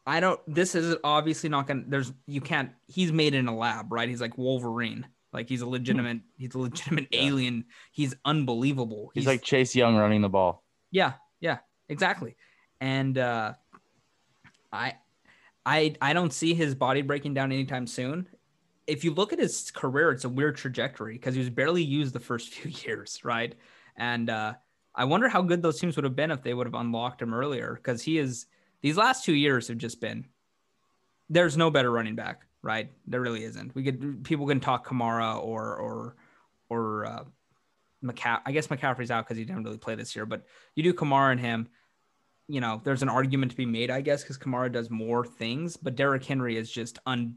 I 0.07 0.21
don't. 0.21 0.41
This 0.47 0.75
is 0.75 0.97
obviously 1.05 1.49
not 1.49 1.67
gonna. 1.67 1.85
There's 1.87 2.13
you 2.27 2.41
can't. 2.41 2.73
He's 2.87 3.13
made 3.13 3.35
in 3.35 3.47
a 3.49 3.57
lab, 3.57 3.93
right? 3.93 4.09
He's 4.09 4.21
like 4.21 4.37
Wolverine. 4.37 5.07
Like 5.33 5.49
he's 5.49 5.63
a 5.63 5.67
legitimate. 5.67 6.21
he's 6.37 6.55
a 6.55 6.59
legitimate 6.59 7.09
Yeah. 7.11 7.23
alien. 7.23 7.65
He's 7.93 8.15
unbelievable. 8.25 9.11
He's, 9.15 9.27
like 9.27 9.43
Chase 9.43 9.75
Young 9.75 9.97
running 9.97 10.21
the 10.21 10.29
ball. 10.29 10.63
yeah, 10.91 11.15
yeah, 11.41 11.59
exactly. 11.89 12.37
And 12.81 13.17
uh, 13.19 13.55
I, 14.73 14.95
I, 15.65 15.95
I 16.01 16.13
don't 16.13 16.33
see 16.33 16.55
his 16.55 16.75
body 16.75 17.03
breaking 17.03 17.35
down 17.35 17.51
anytime 17.53 17.87
soon. 17.87 18.29
If 18.87 19.03
you 19.05 19.15
look 19.15 19.33
at 19.33 19.39
his 19.39 19.71
career, 19.71 20.11
it's 20.11 20.25
a 20.25 20.29
weird 20.29 20.57
trajectory 20.57 21.15
because 21.15 21.35
he 21.35 21.41
was 21.41 21.51
barely 21.51 21.83
used 21.83 22.13
the 22.13 22.21
first 22.21 22.49
few 22.55 22.71
years, 22.87 23.25
right? 23.25 23.55
And 23.97 24.29
uh, 24.29 24.55
I 24.95 25.05
wonder 25.05 25.29
how 25.29 25.43
good 25.43 25.63
those 25.63 25.81
teams 25.81 25.97
would 25.97 26.05
have 26.05 26.17
been 26.17 26.31
if 26.31 26.43
they 26.43 26.55
would 26.55 26.67
have 26.67 26.75
unlocked 26.75 27.23
him 27.23 27.35
earlier 27.35 27.75
because 27.75 28.03
he 28.03 28.19
is. 28.19 28.47
These 28.81 28.97
last 28.97 29.25
two 29.25 29.35
years 29.35 29.69
have 29.69 29.79
just 29.79 30.01
been. 30.01 30.27
There's 31.31 31.57
no 31.57 31.71
better 31.71 31.91
running 31.91 32.17
back, 32.17 32.43
right? 32.63 32.91
There 33.07 33.21
really 33.21 33.45
isn't. 33.45 33.75
We 33.75 33.83
could 33.83 34.25
people 34.25 34.47
can 34.47 34.61
talk 34.61 34.87
Kamara 34.87 35.43
or 35.43 35.77
or 35.77 36.17
or 36.69 37.07
uh, 37.07 37.25
McCa- 38.05 38.43
I 38.45 38.53
guess 38.53 38.69
McCaffrey's 38.69 39.11
out 39.11 39.27
because 39.27 39.39
he 39.39 39.45
didn't 39.45 39.65
really 39.65 39.79
play 39.79 39.95
this 39.95 40.15
year, 40.15 40.27
but 40.27 40.45
you 40.75 40.83
do 40.83 40.93
Kamara 40.93 41.33
and 41.33 41.41
him. 41.41 41.69
You 42.47 42.61
know, 42.61 42.83
there's 42.85 43.03
an 43.03 43.09
argument 43.09 43.53
to 43.53 43.57
be 43.57 43.65
made, 43.65 43.91
I 43.91 44.03
guess, 44.03 44.23
because 44.23 44.37
Kamara 44.37 44.71
does 44.71 44.91
more 44.91 45.25
things, 45.25 45.79
but 45.79 45.97
Derrick 45.97 46.25
Henry 46.25 46.59
is 46.59 46.71
just 46.71 46.99
un. 47.07 47.37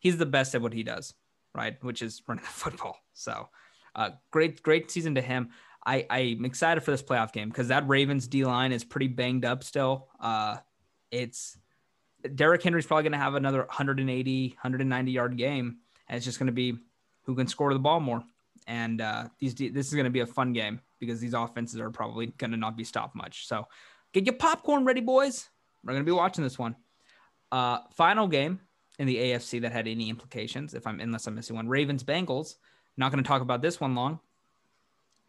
He's 0.00 0.16
the 0.16 0.26
best 0.26 0.56
at 0.56 0.62
what 0.62 0.72
he 0.72 0.82
does, 0.82 1.14
right? 1.54 1.82
Which 1.84 2.02
is 2.02 2.22
running 2.26 2.44
the 2.44 2.50
football. 2.50 2.98
So, 3.14 3.48
uh, 3.94 4.10
great, 4.32 4.62
great 4.62 4.90
season 4.90 5.14
to 5.14 5.20
him. 5.20 5.50
I 5.84 6.06
I'm 6.10 6.44
excited 6.44 6.82
for 6.82 6.90
this 6.90 7.02
playoff 7.02 7.32
game 7.32 7.48
because 7.48 7.68
that 7.68 7.88
Ravens 7.88 8.28
D 8.28 8.44
line 8.44 8.72
is 8.72 8.84
pretty 8.84 9.08
banged 9.08 9.44
up 9.44 9.64
still. 9.64 10.08
Uh, 10.20 10.58
it's 11.10 11.58
Derrick 12.34 12.62
Henry's 12.62 12.86
probably 12.86 13.02
going 13.02 13.12
to 13.12 13.18
have 13.18 13.34
another 13.34 13.58
180, 13.58 14.48
190 14.48 15.12
yard 15.12 15.36
game, 15.36 15.78
and 16.08 16.16
it's 16.16 16.24
just 16.24 16.38
going 16.38 16.46
to 16.46 16.52
be 16.52 16.78
who 17.24 17.34
can 17.34 17.46
score 17.46 17.72
the 17.72 17.80
ball 17.80 18.00
more. 18.00 18.22
And 18.66 19.00
uh, 19.00 19.28
these 19.38 19.54
this 19.54 19.88
is 19.88 19.94
going 19.94 20.04
to 20.04 20.10
be 20.10 20.20
a 20.20 20.26
fun 20.26 20.52
game 20.52 20.80
because 21.00 21.20
these 21.20 21.34
offenses 21.34 21.80
are 21.80 21.90
probably 21.90 22.26
going 22.26 22.52
to 22.52 22.56
not 22.56 22.76
be 22.76 22.84
stopped 22.84 23.16
much. 23.16 23.46
So 23.46 23.66
get 24.12 24.24
your 24.24 24.36
popcorn 24.36 24.84
ready, 24.84 25.00
boys. 25.00 25.48
We're 25.84 25.94
going 25.94 26.04
to 26.04 26.10
be 26.10 26.16
watching 26.16 26.44
this 26.44 26.58
one. 26.58 26.76
Uh, 27.50 27.78
final 27.92 28.28
game 28.28 28.60
in 28.98 29.06
the 29.06 29.16
AFC 29.16 29.60
that 29.62 29.72
had 29.72 29.88
any 29.88 30.08
implications, 30.08 30.74
if 30.74 30.86
I'm 30.86 31.00
unless 31.00 31.26
I'm 31.26 31.34
missing 31.34 31.56
one. 31.56 31.68
Ravens 31.68 32.04
Bengals. 32.04 32.56
Not 32.96 33.10
going 33.10 33.24
to 33.24 33.28
talk 33.28 33.42
about 33.42 33.62
this 33.62 33.80
one 33.80 33.94
long. 33.94 34.20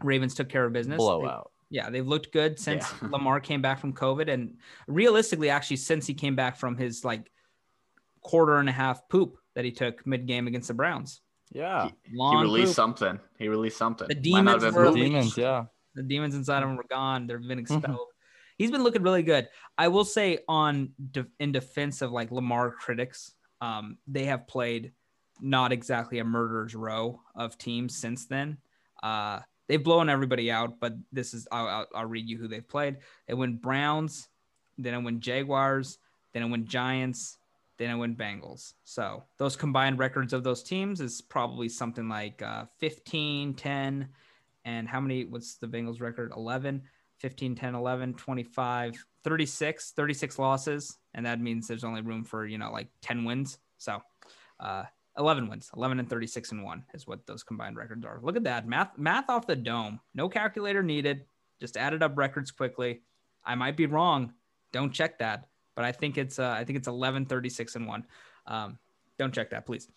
Ravens 0.04 0.34
took 0.36 0.50
care 0.50 0.66
of 0.66 0.74
business. 0.74 0.96
They- 0.98 1.04
Blowout. 1.04 1.52
yeah, 1.70 1.90
they've 1.90 2.08
looked 2.08 2.32
good 2.32 2.60
since 2.60 2.86
Yeah. 3.02 3.08
Lamar 3.12 3.40
came 3.40 3.62
back 3.62 3.80
from 3.80 3.94
COVID, 3.94 4.32
and 4.32 4.58
realistically, 4.88 5.50
actually, 5.50 5.78
since 5.78 6.06
he 6.08 6.14
came 6.14 6.36
back 6.36 6.58
from 6.58 6.78
his 6.78 7.04
like 7.06 7.32
quarter 8.22 8.58
and 8.58 8.70
a 8.70 8.74
half 8.74 9.08
poop 9.10 9.38
that 9.56 9.66
he 9.66 9.72
took 9.72 10.06
mid 10.08 10.26
game 10.28 10.48
against 10.48 10.68
the 10.68 10.74
Browns. 10.74 11.22
Yeah. 11.52 11.90
He 12.04 12.18
Long 12.18 12.42
released 12.44 12.68
poop. 12.70 12.76
something. 12.76 13.20
He 13.38 13.48
released 13.48 13.78
something. 13.78 14.08
The 14.08 14.16
demons 14.16 14.64
were 14.64 14.72
released. 14.72 14.96
released. 14.96 15.12
demons. 15.12 15.38
Yeah. 15.38 15.66
The 15.96 16.04
demons 16.04 16.34
inside 16.36 16.64
of 16.64 16.70
him 16.70 16.78
were 16.78 16.86
gone. 16.90 17.28
They've 17.28 17.38
been 17.40 17.60
Mm-hmm. 17.64 17.76
expelled. 17.78 18.08
He's 18.58 18.72
been 18.72 18.84
looking 18.84 19.04
really 19.04 19.24
good. 19.24 19.50
I 19.78 19.88
will 19.90 20.06
say, 20.06 20.40
on 20.48 20.94
de- 21.12 21.28
in 21.40 21.52
defense 21.52 22.02
of 22.02 22.12
like 22.12 22.32
Lamar 22.32 22.72
critics, 22.72 23.34
um, 23.62 23.98
they 24.08 24.26
have 24.26 24.48
played 24.48 24.94
not 25.42 25.72
exactly 25.72 26.20
a 26.20 26.24
murderer's 26.24 26.74
row 26.76 27.20
of 27.36 27.58
teams 27.58 27.96
since 27.98 28.26
then. 28.26 28.58
Uh, 29.02 29.40
they've 29.74 29.84
blown 29.84 30.08
everybody 30.08 30.52
out, 30.52 30.80
but 30.80 30.94
this 31.12 31.34
is 31.34 31.48
I'll, 31.52 31.68
I'll, 31.68 31.88
I'll 31.96 32.06
read 32.06 32.30
you 32.30 32.38
who 32.38 32.48
they've 32.48 32.68
played. 32.68 32.98
They 33.28 33.34
went 33.34 33.60
Browns, 33.60 34.30
then 34.78 34.94
I 34.94 35.00
went 35.00 35.20
Jaguars, 35.20 35.98
then 36.32 36.44
I 36.44 36.46
went 36.46 36.68
Giants, 36.68 37.40
Then 37.80 37.90
I 37.90 37.96
went 37.96 38.16
Bengals. 38.16 38.74
So 38.84 39.24
those 39.40 39.56
combined 39.56 39.98
records 39.98 40.32
of 40.32 40.44
those 40.44 40.62
teams 40.62 41.02
is 41.02 41.22
probably 41.22 41.70
something 41.70 42.08
like 42.08 42.44
uh, 42.44 42.66
15, 42.78 43.56
10, 43.56 44.10
and 44.64 44.88
how 44.88 45.00
many? 45.00 45.26
What's 45.26 45.56
the 45.56 45.66
Bengals 45.66 46.00
record? 46.00 46.32
11, 46.38 46.84
15, 47.18 47.56
10, 47.56 47.74
11, 47.74 48.14
25, 48.14 49.06
36, 49.24 49.92
36 49.92 50.38
losses. 50.38 50.98
And 51.16 51.26
that 51.26 51.42
means 51.42 51.68
there's 51.68 51.84
only 51.84 52.02
room 52.02 52.24
for, 52.24 52.46
you 52.46 52.60
know, 52.60 52.72
like 52.72 52.90
10 53.02 53.24
wins. 53.26 53.58
So 53.80 54.04
uh, 54.60 54.84
11 55.18 55.48
wins, 55.48 55.70
11 55.76 56.00
and 56.00 56.10
36 56.10 56.52
and 56.52 56.64
1 56.64 56.84
is 56.94 57.06
what 57.06 57.26
those 57.28 57.44
combined 57.44 57.78
records 57.78 58.06
are. 58.06 58.20
Look 58.22 58.36
at 58.36 58.44
that. 58.44 58.68
Math 58.68 58.98
math 58.98 59.30
off 59.30 59.46
the 59.46 59.56
dome. 59.56 60.00
No 60.16 60.28
calculator 60.28 60.82
needed. 60.82 61.26
Just 61.60 61.78
added 61.78 62.02
up 62.02 62.18
records 62.18 62.52
quickly. 62.52 63.02
I 63.46 63.56
might 63.56 63.78
be 63.78 63.86
wrong. 63.86 64.34
Don't 64.72 64.92
check 64.92 65.20
that, 65.20 65.48
but 65.76 65.86
I 65.86 65.92
think 65.92 66.18
it's 66.18 66.40
uh, 66.40 66.56
I 66.58 66.64
think 66.64 66.78
it's 66.78 66.88
11 66.88 67.26
36 67.26 67.76
and 67.76 67.88
1. 67.88 68.06
Um, 68.48 68.80
don't 69.18 69.34
check 69.34 69.52
that, 69.52 69.66
please. 69.66 69.88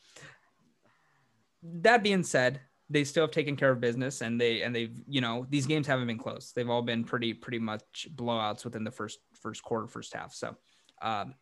That 1.63 2.03
being 2.03 2.23
said, 2.23 2.61
they 2.91 3.03
still 3.05 3.25
have 3.25 3.31
taken 3.31 3.57
care 3.57 3.71
of 3.71 3.81
business 3.81 4.21
and 4.21 4.41
they 4.41 4.63
and 4.63 4.75
they've, 4.75 5.01
you 5.09 5.21
know, 5.21 5.47
these 5.49 5.67
games 5.67 5.87
haven't 5.87 6.07
been 6.07 6.19
close. 6.19 6.53
They've 6.53 6.69
all 6.69 6.83
been 6.83 7.05
pretty 7.05 7.33
pretty 7.33 7.59
much 7.59 8.09
blowouts 8.15 8.65
within 8.65 8.85
the 8.85 8.91
first 8.91 9.19
first 9.33 9.63
quarter, 9.63 9.87
first 9.87 10.15
half. 10.15 10.35
So, 10.35 10.57
um, 11.01 11.35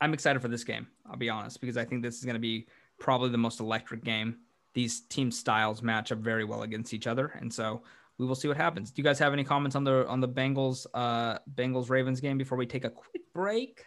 I'm 0.00 0.14
excited 0.14 0.40
for 0.40 0.48
this 0.48 0.64
game. 0.64 0.86
I'll 1.08 1.16
be 1.16 1.30
honest 1.30 1.60
because 1.60 1.76
I 1.76 1.84
think 1.84 2.02
this 2.02 2.18
is 2.18 2.24
going 2.24 2.34
to 2.34 2.40
be 2.40 2.66
probably 2.98 3.30
the 3.30 3.38
most 3.38 3.60
electric 3.60 4.04
game. 4.04 4.38
These 4.72 5.00
team 5.02 5.30
styles 5.30 5.82
match 5.82 6.12
up 6.12 6.18
very 6.18 6.44
well 6.44 6.62
against 6.62 6.94
each 6.94 7.06
other, 7.06 7.28
and 7.40 7.52
so 7.52 7.82
we 8.18 8.26
will 8.26 8.36
see 8.36 8.48
what 8.48 8.56
happens. 8.56 8.90
Do 8.90 9.00
you 9.00 9.04
guys 9.04 9.18
have 9.18 9.32
any 9.32 9.44
comments 9.44 9.74
on 9.74 9.82
the 9.84 10.06
on 10.06 10.20
the 10.20 10.28
Bengals 10.28 10.86
uh 10.94 11.38
Bengals 11.54 11.90
Ravens 11.90 12.20
game 12.20 12.38
before 12.38 12.56
we 12.56 12.66
take 12.66 12.84
a 12.84 12.90
quick 12.90 13.22
break? 13.34 13.84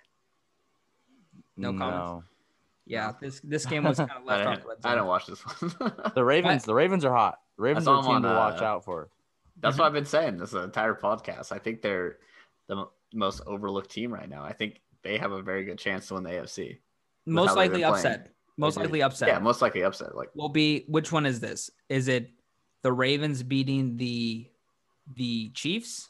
No 1.55 1.71
comments. 1.73 2.27
Yeah, 2.85 3.13
this 3.21 3.39
this 3.43 3.65
game 3.65 3.83
was 3.83 3.97
kind 3.97 4.11
of 4.15 4.27
I 4.27 4.35
left 4.37 4.47
off. 4.47 4.55
didn't, 4.55 4.81
the 4.81 4.87
I 4.87 4.91
zone. 4.91 4.97
didn't 4.97 5.07
watch 5.07 5.25
this 5.27 5.39
one. 5.39 5.93
The 6.15 6.23
Ravens, 6.25 6.65
the 6.65 6.73
Ravens 6.73 7.05
are 7.05 7.13
hot. 7.15 7.39
The 7.57 7.63
Ravens 7.63 7.87
are 7.87 7.99
a 7.99 8.01
team 8.01 8.11
on, 8.11 8.21
to 8.23 8.27
watch 8.27 8.61
uh, 8.61 8.65
out 8.65 8.83
for. 8.83 9.09
That's 9.61 9.77
what 9.77 9.85
I've 9.85 9.93
been 9.93 10.05
saying 10.05 10.37
this 10.37 10.53
entire 10.53 10.95
podcast. 10.95 11.51
I 11.51 11.59
think 11.59 11.81
they're 11.81 12.17
the 12.67 12.85
most 13.13 13.41
overlooked 13.45 13.91
team 13.91 14.13
right 14.13 14.27
now. 14.27 14.43
I 14.43 14.51
think 14.51 14.81
they 15.03 15.17
have 15.17 15.31
a 15.31 15.41
very 15.41 15.65
good 15.65 15.77
chance 15.77 16.07
to 16.07 16.15
win 16.15 16.23
the 16.23 16.31
AFC. 16.31 16.79
Most 17.25 17.55
likely 17.55 17.83
upset. 17.83 18.29
Most 18.57 18.77
likely 18.77 19.01
upset. 19.01 19.27
Yeah, 19.27 19.39
most 19.39 19.61
likely 19.61 19.83
upset. 19.83 20.15
Like 20.15 20.29
will 20.35 20.49
be 20.49 20.85
which 20.87 21.11
one 21.11 21.25
is 21.25 21.39
this? 21.39 21.69
Is 21.89 22.07
it 22.07 22.29
the 22.81 22.91
Ravens 22.91 23.43
beating 23.43 23.97
the 23.97 24.47
the 25.15 25.49
Chiefs 25.49 26.09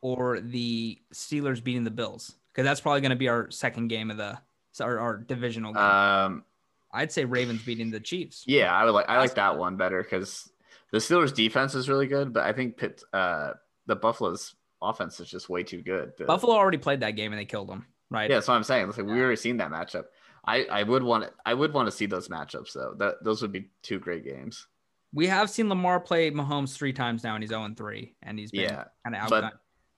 or 0.00 0.40
the 0.40 0.98
Steelers 1.12 1.62
beating 1.62 1.84
the 1.84 1.90
Bills? 1.90 2.34
Because 2.48 2.64
that's 2.64 2.80
probably 2.80 3.00
going 3.00 3.10
to 3.10 3.16
be 3.16 3.28
our 3.28 3.50
second 3.50 3.88
game 3.88 4.10
of 4.10 4.16
the 4.16 4.38
our, 4.80 4.98
our 4.98 5.16
divisional 5.16 5.72
game. 5.72 5.82
um 5.82 6.44
I'd 6.92 7.12
say 7.12 7.24
Ravens 7.24 7.62
beating 7.62 7.90
the 7.90 8.00
Chiefs. 8.00 8.44
yeah, 8.46 8.72
I 8.74 8.84
would 8.84 8.92
like 8.92 9.08
I 9.08 9.18
like 9.18 9.34
that 9.34 9.58
one 9.58 9.76
better 9.76 10.02
because 10.02 10.50
the 10.90 10.98
Steelers 10.98 11.34
defense 11.34 11.74
is 11.74 11.88
really 11.88 12.06
good, 12.06 12.32
but 12.32 12.44
I 12.44 12.52
think 12.52 12.76
Pitt 12.76 13.02
uh 13.12 13.52
the 13.86 13.96
Buffalo's 13.96 14.54
offense 14.82 15.20
is 15.20 15.28
just 15.28 15.48
way 15.48 15.62
too 15.62 15.82
good. 15.82 16.12
The- 16.18 16.24
Buffalo 16.24 16.54
already 16.54 16.78
played 16.78 17.00
that 17.00 17.12
game 17.12 17.32
and 17.32 17.40
they 17.40 17.44
killed 17.44 17.68
them, 17.68 17.86
right? 18.10 18.28
Yeah, 18.30 18.36
that's 18.36 18.48
what 18.48 18.54
I'm 18.54 18.64
saying. 18.64 18.88
Like 18.88 18.96
we 18.98 19.20
already 19.20 19.36
seen 19.36 19.58
that 19.58 19.70
matchup. 19.70 20.04
I, 20.46 20.64
I 20.64 20.82
would 20.82 21.02
want 21.02 21.30
I 21.44 21.52
would 21.54 21.74
want 21.74 21.88
to 21.88 21.92
see 21.92 22.06
those 22.06 22.28
matchups 22.28 22.72
though. 22.72 22.94
That 22.98 23.22
those 23.22 23.42
would 23.42 23.52
be 23.52 23.70
two 23.82 23.98
great 23.98 24.24
games. 24.24 24.66
We 25.12 25.26
have 25.26 25.50
seen 25.50 25.68
Lamar 25.68 26.00
play 26.00 26.30
Mahomes 26.30 26.74
three 26.74 26.92
times 26.92 27.24
now 27.24 27.34
and 27.34 27.42
he's 27.42 27.50
0 27.50 27.68
3 27.76 28.14
and 28.22 28.38
he's 28.38 28.50
been 28.50 28.62
Yeah, 28.62 28.84
kind 29.04 29.16
of 29.16 29.30
outgunned. 29.30 29.52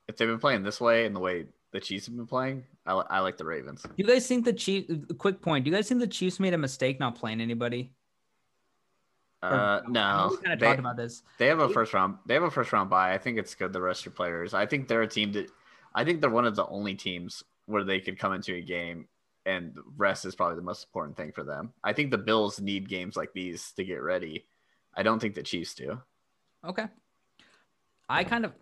If 0.08 0.16
they've 0.16 0.28
been 0.28 0.38
playing 0.38 0.62
this 0.62 0.80
way 0.80 1.06
and 1.06 1.14
the 1.14 1.20
way 1.20 1.46
the 1.72 1.80
Chiefs 1.80 2.06
have 2.06 2.16
been 2.16 2.26
playing, 2.26 2.64
I, 2.86 2.92
I 2.94 3.18
like 3.20 3.36
the 3.36 3.44
Ravens. 3.44 3.82
Do 3.82 3.90
you 3.96 4.04
guys 4.04 4.26
think 4.26 4.44
the 4.44 4.52
Chiefs, 4.52 4.92
quick 5.18 5.40
point, 5.40 5.64
do 5.64 5.70
you 5.70 5.76
guys 5.76 5.88
think 5.88 6.00
the 6.00 6.06
Chiefs 6.06 6.40
made 6.40 6.54
a 6.54 6.58
mistake 6.58 6.98
not 7.00 7.16
playing 7.16 7.40
anybody? 7.40 7.92
Uh, 9.42 9.80
no, 9.88 10.28
We 10.30 10.36
kind 10.38 10.52
of 10.52 10.60
they, 10.60 10.66
talked 10.66 10.78
about 10.80 10.96
this. 10.96 11.22
they 11.38 11.46
have 11.46 11.60
a 11.60 11.68
first 11.68 11.94
round. 11.94 12.16
They 12.26 12.34
have 12.34 12.42
a 12.42 12.50
first 12.50 12.72
round 12.72 12.90
bye. 12.90 13.12
I 13.14 13.18
think 13.18 13.38
it's 13.38 13.54
good. 13.54 13.72
The 13.72 13.80
rest 13.80 14.00
of 14.02 14.06
your 14.06 14.12
players. 14.12 14.52
I 14.52 14.66
think 14.66 14.86
they're 14.88 15.02
a 15.02 15.08
team 15.08 15.32
that. 15.32 15.50
I 15.94 16.04
think 16.04 16.20
they're 16.20 16.30
one 16.30 16.44
of 16.44 16.54
the 16.54 16.66
only 16.66 16.94
teams 16.94 17.42
where 17.70 17.84
they 17.84 18.00
could 18.00 18.18
come 18.18 18.32
into 18.32 18.54
a 18.54 18.60
game 18.60 19.06
and 19.46 19.74
rest 19.96 20.24
is 20.24 20.34
probably 20.34 20.56
the 20.56 20.62
most 20.62 20.84
important 20.84 21.16
thing 21.16 21.32
for 21.32 21.44
them. 21.44 21.72
I 21.82 21.92
think 21.92 22.10
the 22.10 22.18
Bills 22.18 22.60
need 22.60 22.88
games 22.88 23.16
like 23.16 23.32
these 23.32 23.72
to 23.72 23.84
get 23.84 24.02
ready. 24.02 24.46
I 24.94 25.02
don't 25.02 25.18
think 25.18 25.34
the 25.34 25.42
Chiefs 25.42 25.74
do. 25.74 26.00
Okay. 26.66 26.86
I 28.08 28.24
kind 28.24 28.44
of 28.44 28.52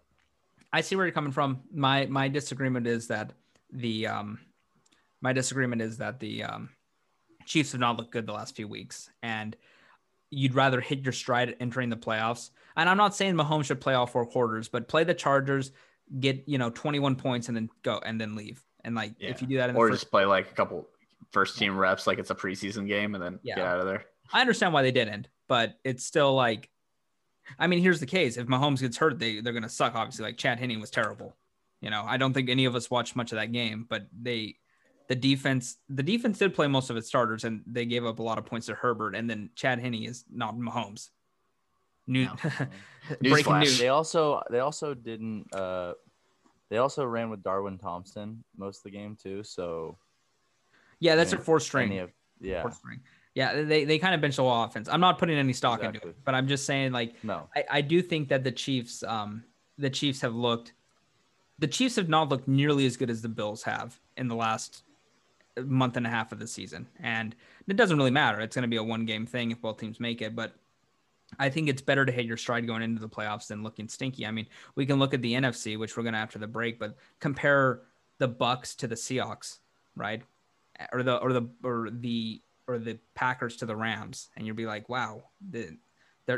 I 0.73 0.83
see 0.83 0.95
where 0.95 1.07
you're 1.07 1.13
coming 1.13 1.33
from. 1.33 1.61
My 1.73 2.07
my 2.07 2.29
disagreement 2.29 2.87
is 2.87 3.09
that 3.09 3.33
the 3.73 4.07
um 4.07 4.39
my 5.21 5.33
disagreement 5.33 5.83
is 5.83 5.99
that 5.99 6.21
the 6.21 6.45
um 6.45 6.71
Chiefs 7.45 7.73
have 7.73 7.81
not 7.81 7.97
looked 7.97 8.13
good 8.13 8.27
the 8.27 8.33
last 8.33 8.55
few 8.55 8.69
weeks 8.69 9.11
and 9.23 9.57
you'd 10.31 10.55
rather 10.55 10.81
hit 10.81 11.01
your 11.01 11.13
stride 11.13 11.57
entering 11.61 11.89
the 11.89 11.97
playoffs. 11.97 12.51
And 12.77 12.89
I'm 12.89 12.99
not 12.99 13.17
saying 13.17 13.35
Mahomes 13.35 13.65
should 13.65 13.81
play 13.81 13.95
all 13.95 14.07
four 14.07 14.27
quarters, 14.27 14.69
but 14.69 14.87
play 14.87 15.05
the 15.05 15.15
Chargers, 15.15 15.73
get, 16.21 16.45
you 16.47 16.59
know, 16.59 16.71
21 16.71 17.17
points 17.17 17.49
and 17.49 17.57
then 17.57 17.71
go 17.83 18.01
and 18.05 18.21
then 18.21 18.37
leave. 18.37 18.63
And 18.85 18.95
like 18.95 19.14
Yeah. 19.18 19.31
if 19.31 19.41
you 19.43 19.49
do 19.49 19.57
that 19.59 19.70
in 19.70 19.74
the 19.74 19.81
or 19.81 19.89
first 19.89 20.03
just 20.03 20.11
play 20.11 20.24
like 20.24 20.51
a 20.51 20.55
couple 20.55 20.89
first 21.31 21.59
team 21.59 21.76
reps 21.76 22.07
like 22.07 22.18
it's 22.18 22.31
a 22.31 22.35
preseason 22.35 22.87
game 22.87 23.14
and 23.14 23.22
then 23.22 23.39
Yeah. 23.43 23.57
get 23.57 23.66
out 23.66 23.81
of 23.81 23.87
there. 23.87 24.05
I 24.33 24.41
understand 24.41 24.72
why 24.72 24.83
they 24.83 24.93
didn't, 24.93 25.29
but 25.47 25.79
it's 25.85 26.05
still 26.05 26.35
like, 26.35 26.70
I 27.59 27.66
mean, 27.66 27.81
here's 27.81 28.01
the 28.01 28.07
case: 28.07 28.37
if 28.37 28.47
Mahomes 28.47 28.81
gets 28.81 28.97
hurt, 28.99 29.18
they 29.18 29.41
they're 29.41 29.55
gonna 29.55 29.68
suck. 29.70 29.95
Obviously, 29.95 30.24
like 30.24 30.37
Chad 30.37 30.59
Henne 30.59 30.79
was 30.81 30.91
terrible. 30.91 31.35
You 31.81 31.89
know, 31.91 32.03
I 32.07 32.16
don't 32.18 32.35
think 32.35 32.51
any 32.51 32.66
of 32.66 32.74
us 32.76 32.91
watched 32.91 33.16
much 33.16 33.33
of 33.33 33.37
that 33.37 33.53
game, 33.53 33.87
but 33.89 34.07
they, 34.12 34.57
the 35.09 35.14
defense, 35.14 35.76
the 35.89 36.03
defense 36.03 36.37
did 36.39 36.53
play 36.55 36.66
most 36.66 36.91
of 36.91 36.97
its 36.99 37.09
starters, 37.09 37.45
and 37.45 37.62
they 37.66 37.87
gave 37.87 38.05
up 38.05 38.18
a 38.18 38.22
lot 38.22 38.37
of 38.37 38.45
points 38.45 38.66
to 38.66 38.74
Herbert, 38.74 39.14
and 39.14 39.31
then 39.31 39.49
Chad 39.55 39.79
Henne 39.79 39.95
is 40.05 40.24
not 40.31 40.57
Mahomes. 40.57 41.09
New 42.07 42.24
No. 42.26 42.37
breaking 43.22 43.61
news. 43.61 43.79
They 43.79 43.89
also 43.89 44.43
they 44.51 44.59
also 44.61 44.93
didn't 44.93 45.47
uh 45.55 45.95
they 46.71 46.79
also 46.79 47.05
ran 47.05 47.31
with 47.31 47.43
Darwin 47.43 47.79
Thompson 47.79 48.43
most 48.57 48.79
of 48.79 48.83
the 48.85 48.91
game 48.91 49.16
too. 49.21 49.43
So 49.43 49.99
Yeah, 51.01 51.14
that's 51.14 51.31
I 51.31 51.37
mean, 51.37 51.39
their 51.39 51.45
fourth 51.45 51.62
string. 51.62 51.99
of 51.99 52.11
yeah 52.41 52.62
Fourth 52.62 52.77
string. 52.77 53.01
Yeah, 53.35 53.62
they 53.62 53.85
they 53.85 53.99
kind 53.99 54.14
of 54.14 54.21
benched 54.21 54.37
the 54.37 54.43
whole 54.43 54.64
offense. 54.64 54.89
I'm 54.89 55.01
not 55.01 55.19
putting 55.19 55.37
any 55.39 55.53
stock 55.53 55.83
into 55.83 56.01
it, 56.09 56.16
but 56.25 56.35
I'm 56.35 56.49
just 56.49 56.64
saying 56.66 56.93
like 56.93 57.14
no 57.23 57.49
I, 57.55 57.64
I 57.71 57.81
do 57.81 58.03
think 58.03 58.29
that 58.29 58.43
the 58.45 58.53
Chiefs, 58.53 59.03
um, 59.03 59.45
the 59.77 59.91
Chiefs 59.91 60.21
have 60.23 60.35
looked, 60.35 60.73
the 61.59 61.69
Chiefs 61.69 61.97
have 61.97 62.09
not 62.09 62.29
looked 62.29 62.49
nearly 62.49 62.85
as 62.87 62.97
good 62.97 63.11
as 63.11 63.23
the 63.23 63.29
Bills 63.29 63.62
have 63.62 63.99
in 64.16 64.27
the 64.29 64.35
last 64.35 64.83
month 65.64 65.97
and 65.97 66.07
a 66.07 66.11
half 66.11 66.33
of 66.33 66.39
the 66.39 66.47
season, 66.47 66.89
and 67.01 67.35
it 67.69 67.77
doesn't 67.77 67.97
really 67.97 68.11
matter. 68.11 68.41
It's 68.41 68.57
going 68.57 68.62
to 68.62 68.69
be 68.69 68.77
a 68.77 68.83
one 68.83 69.05
game 69.05 69.27
thing 69.27 69.51
if 69.53 69.61
both 69.61 69.79
teams 69.79 70.01
make 70.01 70.21
it, 70.23 70.35
but 70.35 70.55
I 71.39 71.51
think 71.51 71.68
it's 71.68 71.83
better 71.83 72.07
to 72.07 72.12
hit 72.12 72.24
your 72.24 72.37
stride 72.37 72.66
going 72.66 72.83
into 72.83 73.01
the 73.01 73.09
playoffs 73.09 73.49
than 73.49 73.62
looking 73.62 73.89
stinky. 73.89 74.26
I 74.26 74.31
mean, 74.31 74.47
we 74.76 74.87
can 74.87 74.99
look 74.99 75.12
at 75.12 75.22
the 75.22 75.35
NFC, 75.35 75.79
which 75.79 75.97
we're 75.97 76.03
going 76.03 76.14
to 76.14 76.18
after 76.18 76.39
the 76.39 76.47
break, 76.47 76.79
but 76.79 76.97
compare 77.20 77.83
the 78.18 78.29
Bucs 78.29 78.74
to 78.76 78.87
the 78.87 78.95
Seahawks, 78.95 79.59
right? 79.95 80.22
Or 80.93 81.03
the 81.03 81.16
or 81.16 81.33
the 81.33 81.49
or 81.62 81.91
the 81.91 82.41
or 82.66 82.79
the 82.79 82.99
Packers 83.14 83.57
to 83.57 83.66
the 83.66 83.76
Rams, 83.76 84.29
and 84.37 84.47
you'll 84.47 84.57
be 84.57 84.66
like, 84.66 84.89
wow, 84.89 85.24
the, 85.51 85.76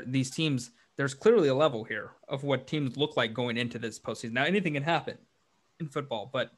these 0.07 0.31
teams. 0.31 0.71
There's 0.97 1.15
clearly 1.15 1.49
a 1.49 1.55
level 1.55 1.83
here 1.83 2.11
of 2.29 2.45
what 2.45 2.67
teams 2.67 2.99
look 2.99 3.17
like 3.17 3.33
going 3.33 3.57
into 3.57 3.79
this 3.79 3.99
postseason. 3.99 4.33
Now, 4.33 4.45
anything 4.45 4.75
can 4.75 4.83
happen 4.83 5.17
in 5.79 5.89
football, 5.89 6.29
but 6.31 6.53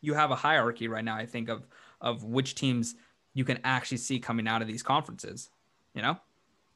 you 0.00 0.14
have 0.14 0.32
a 0.32 0.36
hierarchy 0.36 0.88
right 0.88 1.04
now. 1.04 1.14
I 1.14 1.26
think 1.26 1.48
of 1.48 1.66
of 2.00 2.24
which 2.24 2.54
teams 2.54 2.96
you 3.34 3.44
can 3.44 3.60
actually 3.62 3.98
see 3.98 4.18
coming 4.18 4.48
out 4.48 4.62
of 4.62 4.68
these 4.68 4.82
conferences. 4.82 5.50
You 5.94 6.02
know, 6.02 6.18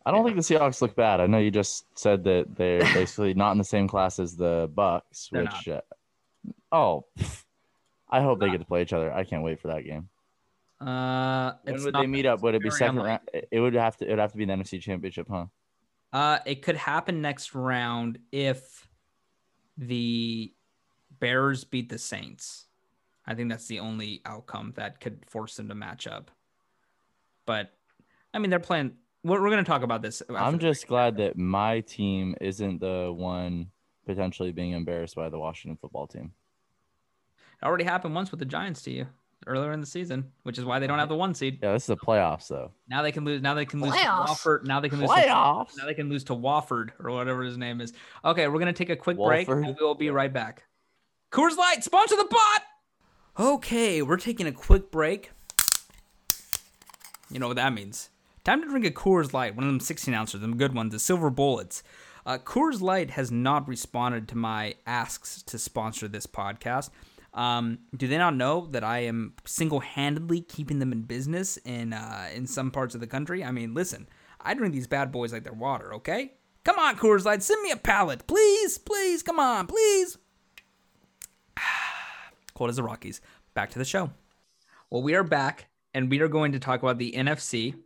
I 0.05 0.11
don't 0.11 0.25
think 0.25 0.37
the 0.37 0.43
Seahawks 0.43 0.83
look 0.83 0.97
bad. 0.97 1.21
I 1.21 1.27
know 1.27 1.39
you 1.39 1.51
just 1.51 1.87
said 1.99 2.25
that 2.25 2.57
they're 2.57 2.81
basically 2.95 3.35
not 3.35 3.53
in 3.53 3.59
the 3.59 3.65
same 3.65 3.87
class 3.89 4.19
as 4.19 4.37
the 4.37 4.69
Bucs, 4.75 5.31
They're 5.31 5.43
which 5.45 5.69
uh, 5.69 5.81
oh, 6.73 7.05
pff, 7.19 7.45
I 8.11 8.21
hope 8.21 8.41
they 8.41 8.51
get 8.51 8.59
to 8.59 8.67
play 8.67 8.83
each 8.83 8.93
other. 8.93 9.13
I 9.13 9.25
can't 9.25 9.43
wait 9.43 9.61
for 9.61 9.69
that 9.69 9.85
game. 9.85 10.09
uh, 10.81 11.53
When 11.63 11.75
it's 11.75 11.85
would 11.85 11.95
not- 11.95 12.01
they 12.01 12.07
meet 12.07 12.27
up? 12.27 12.43
Would 12.43 12.55
it 12.55 12.63
be 12.63 12.69
very 12.71 12.79
second 12.79 12.99
unlikely. 12.99 13.31
round? 13.35 13.47
It 13.51 13.61
would 13.61 13.75
have 13.75 13.97
to. 13.99 14.07
It 14.07 14.11
would 14.11 14.19
have 14.19 14.33
to 14.33 14.39
be 14.39 14.45
the 14.45 14.53
NFC 14.53 14.81
Championship, 14.81 15.29
huh? 15.31 15.47
Uh, 16.13 16.39
it 16.45 16.63
could 16.63 16.77
happen 16.77 17.23
next 17.23 17.55
round 17.55 18.19
if 18.33 18.89
the 19.79 20.53
Bears 21.21 21.65
beat 21.65 21.89
the 21.89 21.99
Saints. 21.99 22.67
I 23.27 23.35
think 23.35 23.49
that's 23.49 23.67
the 23.69 23.79
only 23.81 24.21
outcome 24.27 24.73
that 24.77 25.01
could 25.01 25.25
force 25.29 25.57
them 25.57 25.69
to 25.69 25.75
match 25.75 26.07
up. 26.09 26.31
But 27.47 27.73
I 28.35 28.39
mean, 28.41 28.51
they're 28.51 28.59
playing. 28.59 28.95
We're, 29.25 29.41
we're 29.41 29.51
going 29.51 29.65
to 29.65 29.69
talk 29.69 29.83
about 29.83 30.03
this. 30.03 30.23
I'm 30.29 30.59
just 30.59 30.83
break. 30.83 30.89
glad 30.89 31.17
that 31.19 31.37
my 31.37 31.81
team 31.81 32.35
isn't 32.41 32.81
the 32.81 33.13
one 33.15 33.69
potentially 34.07 34.53
being 34.53 34.73
embarrassed 34.73 35.15
by 35.15 35.29
the 35.29 35.39
Washington 35.39 35.79
football 35.81 36.07
team. 36.07 36.33
It 37.61 37.65
already 37.65 37.85
happened 37.85 38.15
once 38.15 38.31
with 38.31 38.41
the 38.41 38.47
Giants 38.47 38.83
to 38.83 38.91
you 38.91 39.07
earlier 39.47 39.73
in 39.73 39.81
the 39.81 39.87
season, 39.87 40.33
which 40.43 40.59
is 40.59 40.65
why 40.65 40.79
they 40.79 40.87
don't 40.87 40.99
have 40.99 41.09
the 41.09 41.17
one 41.17 41.35
seed. 41.35 41.59
Yeah, 41.63 41.73
this 41.73 41.85
is 41.85 41.87
the 41.87 41.97
playoffs 41.97 42.49
though. 42.49 42.73
Now 42.89 43.03
they 43.03 43.13
can 43.13 43.25
lose. 43.25 43.43
Now 43.43 43.55
they 43.55 43.65
can 43.65 43.81
lose 43.81 43.93
Playoffs? 43.93 44.27
to 44.27 44.33
Wofford. 44.33 44.65
Now 44.65 44.81
they 44.81 44.89
can 44.89 45.01
lose. 45.01 45.11
To, 45.11 45.27
now 45.27 45.87
they 45.87 45.95
can 45.95 46.09
lose 46.09 46.25
to 46.25 46.35
Wofford 46.35 46.91
or 46.99 47.11
whatever 47.13 47.43
his 47.43 47.57
name 47.57 47.81
is. 47.81 47.93
Okay, 48.25 48.49
we're 48.49 48.59
gonna 48.59 48.73
take 48.73 48.91
a 48.91 48.97
quick 48.97 49.17
break 49.17 49.49
and 49.49 49.67
we 49.67 49.75
will 49.81 49.95
be 49.95 50.11
right 50.11 50.33
back. 50.33 50.65
Coors 51.31 51.57
Light, 51.57 51.83
sponsor 51.83 52.17
the 52.17 52.25
pot. 52.25 52.63
Okay, 53.39 54.03
we're 54.03 54.19
taking 54.19 54.47
a 54.47 54.53
quick 54.53 54.91
break. 54.91 55.31
You 57.31 57.39
know 57.39 57.49
what 57.49 57.57
that 57.57 57.73
means. 57.73 58.11
Time 58.45 58.61
to 58.61 58.69
drink 58.69 58.85
a 58.85 58.91
Coors 58.91 59.33
Light, 59.33 59.55
one 59.55 59.65
of 59.65 59.69
them 59.69 59.79
16 59.79 60.13
ounces, 60.13 60.41
them 60.41 60.57
good 60.57 60.75
ones, 60.75 60.93
the 60.93 60.99
silver 60.99 61.31
bullets. 61.31 61.85
Uh, 62.27 62.39
Coors 62.39 62.81
Light 62.81 63.11
has 63.11 63.31
not 63.31 63.69
responded 63.69 64.27
to 64.29 64.37
my 64.37 64.75
asks 64.85 65.43
to 65.45 65.59
sponsor 65.59 66.09
this 66.09 66.27
podcast. 66.27 66.91
Um, 67.35 67.79
do 67.97 68.09
they 68.09 68.19
not 68.19 68.35
know 68.35 68.67
that 68.73 68.83
I 68.83 69.01
am 69.01 69.35
single-handedly 69.45 70.41
keeping 70.43 70.81
them 70.81 70.93
in 70.93 71.03
business 71.03 71.57
in 71.59 71.93
uh, 71.93 72.29
in 72.35 72.47
some 72.49 72.73
parts 72.73 72.95
of 72.97 73.01
the 73.01 73.07
country? 73.07 73.45
I 73.45 73.53
mean, 73.53 73.75
listen, 73.75 74.09
I 74.41 74.55
drink 74.55 74.75
these 74.75 74.89
bad 74.89 75.13
boys 75.13 75.33
like 75.33 75.45
they're 75.45 75.53
water. 75.53 75.95
Okay, 75.95 76.33
come 76.65 76.81
on, 76.81 76.97
Coors 76.97 77.25
Light, 77.25 77.45
send 77.45 77.63
me 77.63 77.71
a 77.71 77.77
pallet, 77.77 78.27
please, 78.27 78.77
please, 78.77 79.23
come 79.23 79.39
on, 79.39 79.69
please. 79.69 80.19
Cold 82.55 82.71
as 82.71 82.77
the 82.77 82.83
Rockies. 82.83 83.21
Back 83.55 83.71
to 83.71 83.79
the 83.79 83.85
show. 83.85 84.11
Well, 84.91 85.03
we 85.03 85.15
are 85.15 85.25
back, 85.25 85.69
and 85.95 86.11
we 86.11 86.21
are 86.21 86.29
going 86.29 86.53
to 86.53 86.59
talk 86.59 86.83
about 86.83 86.99
the 86.99 87.13
NFC. 87.13 87.77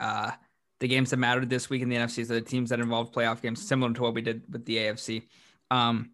Uh, 0.00 0.32
the 0.80 0.88
games 0.88 1.10
that 1.10 1.16
mattered 1.16 1.48
this 1.48 1.70
week 1.70 1.82
in 1.82 1.88
the 1.88 1.96
NFC, 1.96 2.26
so 2.26 2.34
the 2.34 2.40
teams 2.40 2.70
that 2.70 2.80
involved 2.80 3.14
playoff 3.14 3.40
games, 3.40 3.66
similar 3.66 3.92
to 3.92 4.02
what 4.02 4.14
we 4.14 4.20
did 4.20 4.42
with 4.50 4.64
the 4.66 4.76
AFC. 4.76 5.22
Um, 5.70 6.10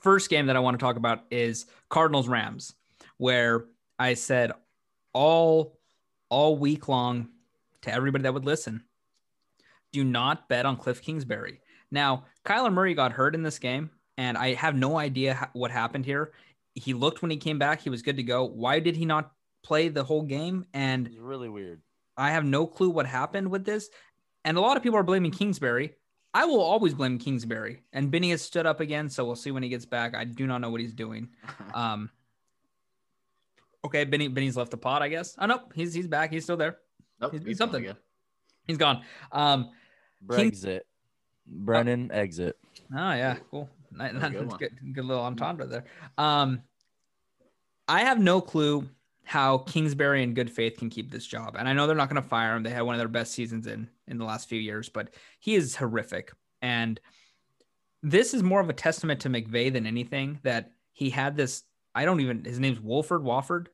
first 0.00 0.28
game 0.28 0.46
that 0.46 0.56
I 0.56 0.60
want 0.60 0.78
to 0.78 0.84
talk 0.84 0.96
about 0.96 1.24
is 1.30 1.66
Cardinals 1.88 2.28
Rams, 2.28 2.74
where 3.18 3.66
I 3.98 4.14
said 4.14 4.52
all 5.12 5.78
all 6.28 6.58
week 6.58 6.88
long 6.88 7.28
to 7.82 7.92
everybody 7.92 8.22
that 8.22 8.34
would 8.34 8.44
listen, 8.44 8.82
do 9.92 10.02
not 10.02 10.48
bet 10.48 10.66
on 10.66 10.76
Cliff 10.76 11.00
Kingsbury. 11.00 11.60
Now, 11.90 12.24
Kyler 12.44 12.72
Murray 12.72 12.94
got 12.94 13.12
hurt 13.12 13.34
in 13.34 13.42
this 13.42 13.60
game, 13.60 13.90
and 14.18 14.36
I 14.36 14.54
have 14.54 14.74
no 14.74 14.98
idea 14.98 15.48
what 15.52 15.70
happened 15.70 16.04
here. 16.04 16.32
He 16.74 16.92
looked 16.94 17.22
when 17.22 17.30
he 17.30 17.36
came 17.36 17.58
back, 17.58 17.80
he 17.80 17.90
was 17.90 18.02
good 18.02 18.16
to 18.16 18.22
go. 18.22 18.44
Why 18.44 18.80
did 18.80 18.96
he 18.96 19.06
not 19.06 19.32
play 19.62 19.88
the 19.88 20.04
whole 20.04 20.22
game? 20.22 20.66
And 20.74 21.06
It's 21.06 21.16
really 21.16 21.48
weird. 21.48 21.80
I 22.16 22.30
have 22.30 22.44
no 22.44 22.66
clue 22.66 22.90
what 22.90 23.06
happened 23.06 23.50
with 23.50 23.64
this. 23.64 23.88
And 24.44 24.56
a 24.56 24.60
lot 24.60 24.76
of 24.76 24.82
people 24.82 24.98
are 24.98 25.02
blaming 25.02 25.30
Kingsbury. 25.32 25.94
I 26.32 26.44
will 26.44 26.60
always 26.60 26.94
blame 26.94 27.18
Kingsbury. 27.18 27.82
And 27.92 28.10
Benny 28.10 28.30
has 28.30 28.42
stood 28.42 28.66
up 28.66 28.80
again, 28.80 29.08
so 29.08 29.24
we'll 29.24 29.36
see 29.36 29.50
when 29.50 29.62
he 29.62 29.68
gets 29.68 29.86
back. 29.86 30.14
I 30.14 30.24
do 30.24 30.46
not 30.46 30.60
know 30.60 30.70
what 30.70 30.80
he's 30.80 30.92
doing. 30.94 31.28
Um, 31.74 32.10
okay, 33.84 34.04
Benny 34.04 34.28
Benny's 34.28 34.56
left 34.56 34.70
the 34.70 34.76
pot, 34.76 35.02
I 35.02 35.08
guess. 35.08 35.36
Oh 35.38 35.46
no, 35.46 35.62
he's 35.74 35.92
he's 35.94 36.08
back. 36.08 36.32
He's 36.32 36.44
still 36.44 36.56
there. 36.56 36.78
Nope, 37.20 37.32
he's- 37.32 37.42
he's 37.42 37.48
he's 37.50 37.58
gone 37.58 37.68
something. 37.68 37.84
again. 37.84 37.96
He's 38.66 38.78
gone. 38.78 39.02
Um, 39.32 39.70
Brexit. 40.24 40.80
Brennan 41.46 42.10
exit. 42.12 42.56
Oh 42.92 43.12
yeah, 43.12 43.36
cool. 43.50 43.68
Ni- 43.92 43.98
That's 44.12 44.32
good 44.34 44.48
Good, 44.48 44.58
good, 44.58 44.94
good 44.94 45.04
little 45.04 45.22
entendre 45.24 45.66
there. 45.66 45.84
Um, 46.18 46.62
I 47.86 48.00
have 48.00 48.18
no 48.18 48.40
clue 48.40 48.88
how 49.26 49.58
Kingsbury 49.58 50.22
in 50.22 50.34
good 50.34 50.48
faith 50.50 50.78
can 50.78 50.88
keep 50.88 51.10
this 51.10 51.26
job, 51.26 51.56
and 51.58 51.68
I 51.68 51.72
know 51.72 51.86
they're 51.86 51.96
not 51.96 52.08
going 52.08 52.22
to 52.22 52.28
fire 52.28 52.54
him. 52.54 52.62
They 52.62 52.70
had 52.70 52.82
one 52.82 52.94
of 52.94 53.00
their 53.00 53.08
best 53.08 53.32
seasons 53.32 53.66
in 53.66 53.88
in 54.06 54.18
the 54.18 54.24
last 54.24 54.48
few 54.48 54.60
years, 54.60 54.88
but 54.88 55.10
he 55.40 55.56
is 55.56 55.74
horrific. 55.76 56.32
And 56.62 57.00
this 58.02 58.32
is 58.34 58.42
more 58.42 58.60
of 58.60 58.70
a 58.70 58.72
testament 58.72 59.20
to 59.22 59.28
McVay 59.28 59.72
than 59.72 59.84
anything 59.84 60.38
that 60.44 60.70
he 60.92 61.10
had 61.10 61.36
this. 61.36 61.64
I 61.94 62.04
don't 62.04 62.20
even. 62.20 62.44
His 62.44 62.60
name's 62.60 62.80
Wolford 62.80 63.22
Wofford. 63.22 63.66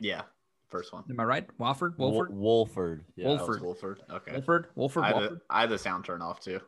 Yeah, 0.00 0.22
first 0.68 0.92
one. 0.92 1.04
Am 1.08 1.20
I 1.20 1.24
right? 1.24 1.58
Wofford. 1.58 1.96
Wol- 1.96 2.10
Wolford. 2.12 2.34
Wolford. 2.36 3.04
Yeah. 3.16 3.28
Wolf- 3.28 3.40
That 3.40 3.48
was 3.48 3.60
Wolford. 3.60 3.98
Wolford. 4.08 4.16
Okay. 4.16 4.32
Wolford. 4.32 4.66
Wolford. 4.74 5.04
I 5.04 5.06
had, 5.06 5.16
Wofford. 5.16 5.28
the, 5.30 5.40
I 5.50 5.60
had 5.60 5.70
the 5.70 5.78
sound 5.78 6.04
turned 6.04 6.22
off 6.22 6.40
too. 6.40 6.60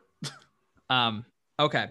Um, 0.89 1.25
okay. 1.59 1.87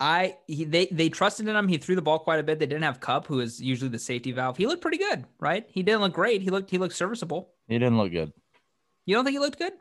I 0.00 0.38
he, 0.46 0.64
they 0.64 0.86
they 0.86 1.10
trusted 1.10 1.46
in 1.46 1.54
him. 1.54 1.68
He 1.68 1.76
threw 1.76 1.94
the 1.94 2.02
ball 2.02 2.18
quite 2.18 2.40
a 2.40 2.42
bit. 2.42 2.58
They 2.58 2.66
didn't 2.66 2.84
have 2.84 3.00
Kupp, 3.00 3.26
who 3.26 3.40
is 3.40 3.60
usually 3.60 3.90
the 3.90 3.98
safety 3.98 4.32
valve. 4.32 4.56
He 4.56 4.66
looked 4.66 4.80
pretty 4.80 4.96
good, 4.96 5.26
right? 5.38 5.66
He 5.68 5.82
didn't 5.82 6.00
look 6.00 6.14
great. 6.14 6.40
He 6.40 6.48
looked 6.50 6.70
he 6.70 6.78
looked 6.78 6.94
serviceable. 6.94 7.50
He 7.68 7.78
didn't 7.78 7.98
look 7.98 8.10
good. 8.10 8.32
You 9.04 9.14
don't 9.14 9.24
think 9.24 9.34
he 9.34 9.38
looked 9.38 9.58
good? 9.58 9.74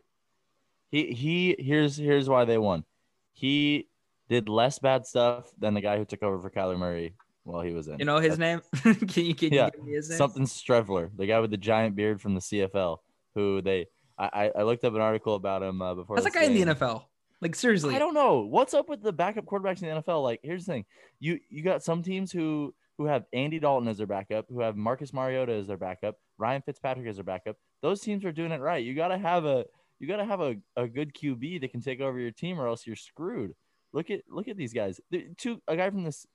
He 0.92 1.14
he 1.14 1.56
here's 1.58 1.96
here's 1.96 2.28
why 2.28 2.44
they 2.46 2.58
won. 2.58 2.84
He 3.32 3.88
did 4.28 4.50
less 4.50 4.78
bad 4.80 5.06
stuff 5.06 5.50
than 5.58 5.74
the 5.74 5.82
guy 5.82 5.98
who 5.98 6.06
took 6.06 6.22
over 6.22 6.40
for 6.40 6.50
Kyler 6.50 6.78
Murray 6.78 7.14
while 7.44 7.62
he 7.62 7.72
was 7.72 7.88
in. 7.88 7.98
You 8.00 8.06
know 8.06 8.20
his 8.20 8.38
That's 8.38 8.62
name? 8.84 8.96
can 9.08 9.26
you 9.26 9.36
can 9.36 9.54
Yeah, 9.54 9.66
you 9.68 9.72
give 9.72 9.84
me 9.86 9.94
his 9.94 10.10
name? 10.10 10.18
Something 10.18 10.44
Streveler, 10.44 11.10
the 11.16 11.26
guy 11.28 11.40
with 11.40 11.52
the 11.52 11.58
giant 11.58 11.96
beard 11.96 12.22
from 12.22 12.34
the 12.36 12.42
CFL, 12.42 12.98
who 13.36 13.62
they 13.62 13.88
I 14.18 14.52
I- 14.54 14.64
looked 14.64 14.84
up 14.84 14.94
an 14.96 15.02
article 15.02 15.36
about 15.36 15.64
him 15.64 15.82
uh, 15.82 15.96
before. 15.96 16.18
That's 16.18 16.28
a 16.28 16.32
guy 16.38 16.44
in 16.44 16.54
the. 16.54 16.74
NFL. 16.76 17.04
Like 17.42 17.56
seriously, 17.56 17.96
I 17.96 18.00
don't 18.00 18.14
know 18.14 18.40
what's 18.40 18.74
up 18.74 18.90
with 18.90 19.02
the 19.02 19.14
backup 19.14 19.46
quarterbacks 19.46 19.82
in 19.82 19.90
the 19.90 20.02
NFL. 20.02 20.24
Like, 20.24 20.42
here's 20.44 20.66
the 20.66 20.74
thing: 20.74 20.86
you 21.20 21.40
you 21.50 21.64
got 21.64 21.84
some 21.84 22.04
teams 22.04 22.32
who 22.32 22.74
who 22.98 23.06
have 23.06 23.24
Andy 23.32 23.60
Dalton 23.60 23.88
as 23.88 23.98
their 23.98 24.08
backup, 24.08 24.48
who 24.50 24.60
have 24.60 24.76
Marcus 24.76 25.14
Mariota 25.14 25.54
as 25.54 25.68
their 25.68 25.78
backup, 25.78 26.16
Ryan 26.38 26.62
Fitzpatrick 26.62 27.08
as 27.08 27.16
their 27.16 27.24
backup. 27.24 27.56
Those 27.82 28.02
teams 28.02 28.26
are 28.26 28.34
doing 28.34 28.52
it 28.52 28.60
right. 28.60 28.84
You 28.84 28.94
gotta 28.94 29.18
have 29.18 29.46
a 29.46 29.66
you 30.00 30.08
gotta 30.08 30.26
have 30.26 30.42
a, 30.42 30.56
a 30.76 30.86
good 30.88 31.14
QB 31.14 31.62
that 31.62 31.72
can 31.72 31.82
take 31.82 32.02
over 32.02 32.20
your 32.20 32.32
team, 32.32 32.60
or 32.60 32.68
else 32.68 32.86
you're 32.86 32.98
screwed. 32.98 33.54
Look 33.94 34.10
at 34.12 34.22
look 34.30 34.50
at 34.50 34.58
these 34.58 34.74
guys. 34.74 35.00
The 35.12 35.28
two 35.38 35.62
a 35.68 35.78
guy 35.78 35.90
from 35.90 36.04
this. 36.04 36.28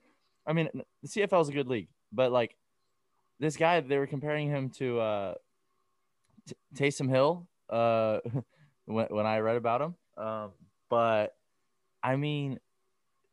I 0.46 0.54
mean, 0.54 0.68
the 1.02 1.08
CFL 1.08 1.42
is 1.42 1.48
a 1.48 1.52
good 1.52 1.68
league, 1.68 1.88
but 2.12 2.32
like 2.32 2.56
this 3.40 3.56
guy, 3.56 3.80
they 3.80 3.98
were 3.98 4.06
comparing 4.06 4.48
him 4.48 4.70
to 4.78 5.00
uh, 5.00 5.34
T- 6.48 6.54
Taysom 6.74 7.10
Hill. 7.10 7.46
Uh, 7.68 8.20
when 8.86 9.06
when 9.10 9.26
I 9.26 9.38
read 9.40 9.56
about 9.56 9.82
him, 9.82 9.94
um, 10.16 10.50
but 10.94 11.34
I 12.04 12.14
mean, 12.14 12.60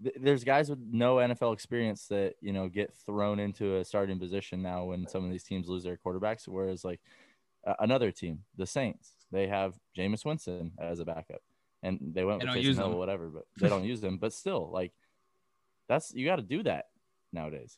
th- 0.04 0.16
there's 0.20 0.44
guys 0.44 0.68
with 0.68 0.80
no 0.92 1.18
NFL 1.18 1.54
experience 1.54 2.08
that 2.08 2.34
you 2.42 2.54
know 2.54 2.68
get 2.68 2.92
thrown 3.06 3.40
into 3.40 3.76
a 3.76 3.86
starting 3.86 4.18
position 4.18 4.64
now 4.64 4.86
when 4.86 5.08
some 5.08 5.24
of 5.24 5.30
these 5.30 5.44
teams 5.44 5.68
lose 5.68 5.84
their 5.84 6.00
quarterbacks. 6.04 6.48
Whereas 6.48 6.84
like 6.84 7.02
uh, 7.68 7.76
another 7.78 8.12
team, 8.12 8.40
the 8.58 8.66
Saints, 8.66 9.12
they 9.32 9.46
have 9.46 9.76
Jameis 9.96 10.26
Winston 10.26 10.72
as 10.80 11.00
a 11.00 11.06
backup, 11.06 11.44
and 11.84 12.00
they 12.02 12.24
went 12.24 12.40
They 12.40 12.48
with 12.48 12.56
Taysom 12.56 12.78
Hill 12.78 12.98
whatever, 12.98 13.30
but 13.30 13.46
they 13.60 13.70
don't 13.70 13.84
use 13.84 14.02
them. 14.02 14.18
But 14.18 14.34
still, 14.34 14.72
like 14.74 14.92
that's 15.88 16.16
you 16.16 16.26
got 16.26 16.38
to 16.38 16.42
do 16.42 16.64
that 16.64 16.86
nowadays. 17.32 17.78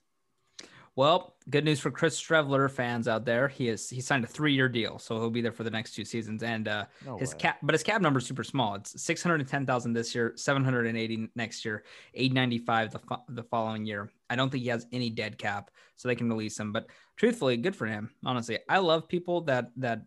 Well, 0.95 1.35
good 1.49 1.65
news 1.65 1.79
for 1.79 1.89
Chris 1.89 2.21
Streveler 2.21 2.69
fans 2.69 3.07
out 3.07 3.25
there. 3.25 3.47
He 3.47 3.67
is 3.67 3.89
he 3.89 3.99
signed 3.99 4.23
a 4.23 4.27
three 4.27 4.53
year 4.53 4.69
deal, 4.69 4.99
so 4.99 5.15
he'll 5.19 5.31
be 5.31 5.41
there 5.41 5.51
for 5.51 5.63
the 5.63 5.71
next 5.71 5.95
two 5.95 6.05
seasons. 6.05 6.43
And 6.43 6.67
uh, 6.67 6.85
No 7.03 7.17
his 7.17 7.31
way. 7.31 7.39
cap, 7.39 7.57
but 7.63 7.73
his 7.73 7.81
cap 7.81 7.99
number 7.99 8.19
is 8.19 8.27
super 8.27 8.43
small. 8.43 8.75
It's 8.75 9.01
six 9.01 9.23
hundred 9.23 9.39
and 9.41 9.49
ten 9.49 9.65
thousand 9.65 9.93
this 9.93 10.13
year, 10.13 10.33
seven 10.35 10.63
hundred 10.63 10.85
and 10.85 10.95
eighty 10.95 11.29
next 11.35 11.65
year, 11.65 11.83
eight 12.13 12.31
ninety 12.31 12.59
five 12.59 12.91
the 12.91 12.99
fo- 12.99 13.23
the 13.27 13.43
following 13.43 13.85
year. 13.87 14.11
I 14.29 14.35
don't 14.35 14.51
think 14.51 14.63
he 14.63 14.69
has 14.69 14.85
any 14.91 15.09
dead 15.09 15.39
cap, 15.39 15.71
so 15.95 16.07
they 16.07 16.15
can 16.15 16.29
release 16.29 16.59
him. 16.59 16.71
But 16.71 16.87
truthfully, 17.17 17.57
good 17.57 17.75
for 17.75 17.87
him. 17.87 18.11
Honestly, 18.23 18.59
I 18.69 18.77
love 18.77 19.07
people 19.07 19.41
that 19.45 19.71
that 19.77 20.01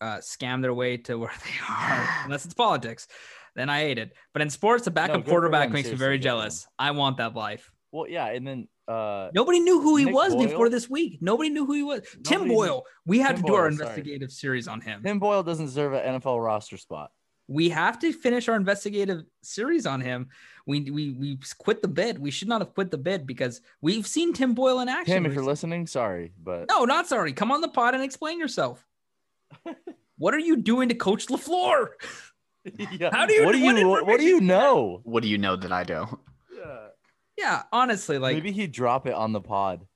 uh, 0.00 0.18
scam 0.18 0.62
their 0.62 0.74
way 0.74 0.98
to 0.98 1.16
where 1.18 1.32
they 1.44 1.74
are, 1.74 2.08
unless 2.24 2.44
it's 2.44 2.54
politics. 2.54 3.08
Then 3.56 3.68
I 3.68 3.80
hate 3.80 3.98
it. 3.98 4.12
But 4.32 4.42
in 4.42 4.50
sports, 4.50 4.86
a 4.86 4.92
backup 4.92 5.24
for 5.24 5.30
quarterback 5.30 5.70
makes 5.70 5.90
me 5.90 5.96
very 5.96 6.16
good 6.16 6.22
for 6.22 6.28
him. 6.28 6.38
jealous. 6.38 6.68
I 6.78 6.92
want 6.92 7.16
that 7.16 7.34
life. 7.34 7.72
Well, 7.90 8.06
yeah, 8.08 8.26
and 8.26 8.46
then 8.46 8.68
uh, 8.88 9.30
Nobody 9.34 9.60
knew 9.60 9.80
who 9.80 9.96
he 9.96 10.06
Nick 10.06 10.14
was 10.14 10.34
before 10.34 10.68
this 10.70 10.88
week. 10.88 11.18
Nobody 11.20 11.50
knew 11.50 11.66
who 11.66 11.74
he 11.74 11.82
was. 11.82 12.00
Tim 12.24 12.40
Nobody 12.40 12.48
knew- 12.48 12.54
Boyle. 12.56 12.84
We 13.06 13.18
had 13.18 13.36
Tim 13.36 13.42
to 13.44 13.48
do 13.48 13.54
our 13.54 13.68
Boyle, 13.68 13.76
sorry. 13.78 13.88
investigative 13.90 14.32
series 14.32 14.66
on 14.68 14.80
him. 14.80 15.02
Tim 15.02 15.18
Boyle 15.18 15.42
doesn't 15.42 15.66
deserve 15.66 15.92
an 15.92 16.20
NFL 16.20 16.42
roster 16.42 16.76
spot. 16.78 17.10
We 17.50 17.70
have 17.70 17.98
to 18.00 18.12
finish 18.12 18.46
our 18.48 18.56
investigative 18.56 19.22
series 19.42 19.86
on 19.86 20.00
him. 20.02 20.28
We 20.66 20.90
we 20.90 21.10
we 21.12 21.38
quit 21.56 21.80
the 21.80 21.88
bid. 21.88 22.18
We 22.18 22.30
should 22.30 22.48
not 22.48 22.60
have 22.60 22.74
quit 22.74 22.90
the 22.90 22.98
bid 22.98 23.26
because 23.26 23.62
we've 23.80 24.06
seen 24.06 24.34
Tim 24.34 24.52
Boyle 24.54 24.80
in 24.80 24.88
action. 24.90 25.14
Tim, 25.14 25.26
if 25.26 25.32
you're 25.34 25.42
listening, 25.44 25.86
sorry, 25.86 26.32
but 26.42 26.66
no, 26.68 26.84
not 26.84 27.06
sorry. 27.06 27.32
Come 27.32 27.50
on 27.50 27.62
the 27.62 27.68
pod 27.68 27.94
and 27.94 28.02
explain 28.04 28.38
yourself. 28.38 28.86
what 30.18 30.34
are 30.34 30.38
you 30.38 30.56
doing 30.56 30.90
to 30.90 30.94
Coach 30.94 31.28
Lafleur? 31.28 31.88
yeah. 32.92 33.08
How 33.12 33.24
do 33.24 33.32
you- 33.32 33.46
What 33.46 33.52
do 33.52 33.62
what 33.64 33.76
you? 33.78 33.88
What, 33.88 34.20
do 34.20 34.26
you 34.26 34.40
know? 34.42 35.00
What 35.04 35.22
do 35.22 35.28
you 35.30 35.38
know 35.38 35.56
that 35.56 35.72
I 35.72 35.84
don't? 35.84 36.18
Yeah, 37.38 37.62
honestly, 37.72 38.18
like 38.18 38.34
Maybe 38.34 38.52
he'd 38.52 38.72
drop 38.72 39.06
it 39.06 39.14
on 39.14 39.32
the 39.32 39.40
pod. 39.40 39.86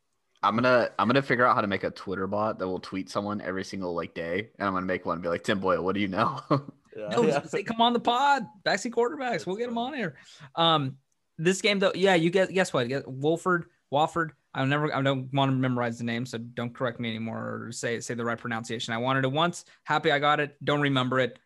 I'm 0.45 0.55
gonna 0.55 0.90
I'm 0.99 1.09
gonna 1.09 1.22
figure 1.22 1.45
out 1.45 1.55
how 1.55 1.61
to 1.61 1.66
make 1.66 1.84
a 1.84 1.90
Twitter 1.90 2.26
bot 2.26 2.59
that 2.61 2.68
will 2.68 2.80
tweet 2.80 3.11
someone 3.11 3.40
every 3.40 3.64
single 3.64 3.95
like 3.95 4.14
day, 4.14 4.51
and 4.59 4.66
I'm 4.66 4.72
gonna 4.74 4.86
make 4.86 5.05
one 5.05 5.14
and 5.14 5.22
be 5.22 5.28
like 5.28 5.43
Tim 5.45 5.61
Boyle, 5.61 5.82
what 5.84 5.95
do 5.95 6.01
you 6.01 6.09
know? 6.09 6.40
Yeah, 6.95 7.09
No, 7.09 7.22
yeah. 7.22 7.40
say 7.45 7.62
come 7.62 7.80
on 7.80 7.95
the 7.95 8.01
pod. 8.01 8.45
Backseat 8.66 8.90
quarterbacks. 8.90 9.47
We'll 9.47 9.57
get 9.57 9.68
them 9.68 9.78
on 9.78 9.95
here. 9.95 10.14
Um, 10.57 10.99
this 11.38 11.62
game 11.62 11.78
though, 11.78 11.93
yeah, 11.95 12.16
you 12.16 12.28
get 12.28 12.53
guess 12.53 12.74
what? 12.74 12.86
Get 12.86 13.09
Wolford, 13.09 13.64
Wofford. 13.90 14.32
I 14.53 14.62
never 14.66 14.95
I 14.95 15.01
don't 15.01 15.32
want 15.32 15.51
to 15.51 15.57
memorize 15.57 15.97
the 15.97 16.05
name, 16.05 16.26
so 16.26 16.36
don't 16.36 16.74
correct 16.74 17.01
me 17.01 17.09
anymore 17.09 17.38
or 17.68 17.72
say 17.72 18.01
say 18.01 18.12
the 18.12 18.26
right 18.26 18.36
pronunciation. 18.36 18.93
I 18.93 18.99
wanted 18.99 19.24
it 19.24 19.32
once. 19.32 19.64
Happy 19.84 20.12
I 20.12 20.18
got 20.18 20.38
it. 20.38 20.55
Don't 20.62 20.82
remember 20.82 21.18
it. 21.18 21.38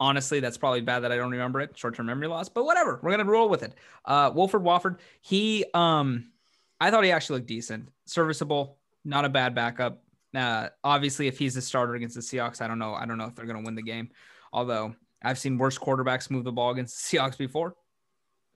Honestly, 0.00 0.38
that's 0.40 0.56
probably 0.56 0.80
bad 0.80 1.00
that 1.00 1.10
I 1.10 1.16
don't 1.16 1.30
remember 1.30 1.60
it. 1.60 1.76
Short 1.76 1.94
term 1.94 2.06
memory 2.06 2.28
loss, 2.28 2.48
but 2.48 2.64
whatever. 2.64 3.00
We're 3.02 3.10
gonna 3.10 3.24
roll 3.24 3.48
with 3.48 3.62
it. 3.62 3.74
Uh, 4.04 4.30
Wolford 4.32 4.62
Wofford. 4.62 4.98
He 5.20 5.64
um, 5.74 6.30
I 6.80 6.90
thought 6.90 7.02
he 7.04 7.10
actually 7.10 7.38
looked 7.38 7.48
decent, 7.48 7.88
serviceable, 8.04 8.78
not 9.04 9.24
a 9.24 9.28
bad 9.28 9.54
backup. 9.54 10.04
Uh, 10.34 10.68
obviously, 10.84 11.26
if 11.26 11.38
he's 11.38 11.54
the 11.54 11.62
starter 11.62 11.94
against 11.94 12.14
the 12.14 12.20
Seahawks, 12.20 12.60
I 12.60 12.68
don't 12.68 12.78
know. 12.78 12.94
I 12.94 13.06
don't 13.06 13.18
know 13.18 13.24
if 13.26 13.34
they're 13.34 13.46
gonna 13.46 13.62
win 13.64 13.74
the 13.74 13.82
game. 13.82 14.10
Although 14.52 14.94
I've 15.22 15.38
seen 15.38 15.58
worse 15.58 15.78
quarterbacks 15.78 16.30
move 16.30 16.44
the 16.44 16.52
ball 16.52 16.70
against 16.70 17.10
the 17.10 17.18
Seahawks 17.18 17.36
before. 17.36 17.74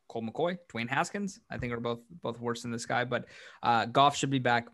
Colt 0.08 0.24
McCoy, 0.26 0.58
Dwayne 0.72 0.88
Haskins, 0.90 1.40
I 1.50 1.56
think 1.58 1.72
are 1.72 1.80
both 1.80 2.00
both 2.22 2.38
worse 2.38 2.62
than 2.62 2.70
this 2.70 2.86
guy. 2.86 3.04
But 3.04 3.24
uh, 3.62 3.86
Goff 3.86 4.16
should 4.16 4.30
be 4.30 4.38
back. 4.38 4.68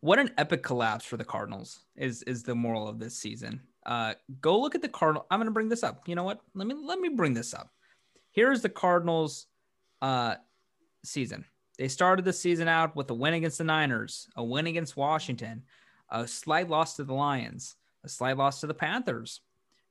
what 0.00 0.18
an 0.18 0.30
epic 0.38 0.62
collapse 0.62 1.04
for 1.04 1.16
the 1.16 1.24
Cardinals 1.24 1.80
is 1.96 2.22
is 2.22 2.42
the 2.42 2.54
moral 2.54 2.88
of 2.88 2.98
this 2.98 3.16
season. 3.18 3.60
Uh, 3.84 4.14
go 4.40 4.60
look 4.60 4.74
at 4.74 4.82
the 4.82 4.88
Cardinal. 4.88 5.26
I'm 5.30 5.40
gonna 5.40 5.50
bring 5.50 5.68
this 5.68 5.82
up. 5.82 6.08
You 6.08 6.14
know 6.14 6.24
what? 6.24 6.40
Let 6.54 6.66
me 6.66 6.74
let 6.74 6.98
me 7.00 7.08
bring 7.08 7.34
this 7.34 7.54
up. 7.54 7.70
Here's 8.30 8.62
the 8.62 8.68
Cardinals 8.68 9.46
uh 10.00 10.36
season. 11.04 11.44
They 11.78 11.88
started 11.88 12.24
the 12.24 12.32
season 12.32 12.68
out 12.68 12.94
with 12.94 13.10
a 13.10 13.14
win 13.14 13.34
against 13.34 13.58
the 13.58 13.64
Niners, 13.64 14.28
a 14.36 14.44
win 14.44 14.66
against 14.66 14.96
Washington, 14.96 15.62
a 16.10 16.28
slight 16.28 16.68
loss 16.68 16.96
to 16.96 17.04
the 17.04 17.14
Lions, 17.14 17.76
a 18.04 18.08
slight 18.08 18.36
loss 18.36 18.60
to 18.60 18.66
the 18.66 18.74
Panthers. 18.74 19.40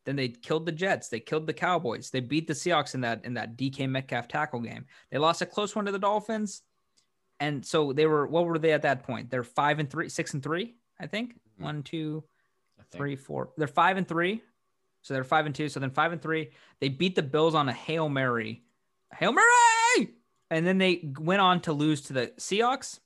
Then 0.05 0.15
they 0.15 0.29
killed 0.29 0.65
the 0.65 0.71
Jets. 0.71 1.09
They 1.09 1.19
killed 1.19 1.45
the 1.47 1.53
Cowboys. 1.53 2.09
They 2.09 2.21
beat 2.21 2.47
the 2.47 2.53
Seahawks 2.53 2.95
in 2.95 3.01
that 3.01 3.25
in 3.25 3.33
that 3.35 3.57
DK 3.57 3.89
Metcalf 3.89 4.27
tackle 4.27 4.61
game. 4.61 4.85
They 5.11 5.17
lost 5.17 5.41
a 5.41 5.45
close 5.45 5.75
one 5.75 5.85
to 5.85 5.91
the 5.91 5.99
Dolphins, 5.99 6.61
and 7.39 7.65
so 7.65 7.93
they 7.93 8.05
were. 8.05 8.25
What 8.25 8.45
were 8.45 8.57
they 8.57 8.71
at 8.71 8.81
that 8.83 9.03
point? 9.03 9.29
They're 9.29 9.43
five 9.43 9.79
and 9.79 9.89
three, 9.89 10.09
six 10.09 10.33
and 10.33 10.41
three, 10.41 10.75
I 10.99 11.07
think. 11.07 11.35
Mhm. 11.59 11.63
One, 11.63 11.83
two. 11.83 12.23
Three, 12.91 13.15
four. 13.15 13.49
They're 13.57 13.67
five 13.67 13.97
and 13.97 14.07
three. 14.07 14.41
So 15.01 15.13
they're 15.13 15.23
five 15.23 15.45
and 15.45 15.55
two. 15.55 15.69
So 15.69 15.79
then 15.79 15.89
five 15.89 16.11
and 16.11 16.21
three. 16.21 16.51
They 16.79 16.89
beat 16.89 17.15
the 17.15 17.23
Bills 17.23 17.55
on 17.55 17.67
a 17.69 17.73
Hail 17.73 18.09
Mary. 18.09 18.63
Hail 19.13 19.33
Mary! 19.33 20.13
And 20.49 20.65
then 20.65 20.77
they 20.77 21.11
went 21.19 21.41
on 21.41 21.61
to 21.61 21.73
lose 21.73 22.01
to 22.01 22.13
the 22.13 22.27
Seahawks, 22.37 22.99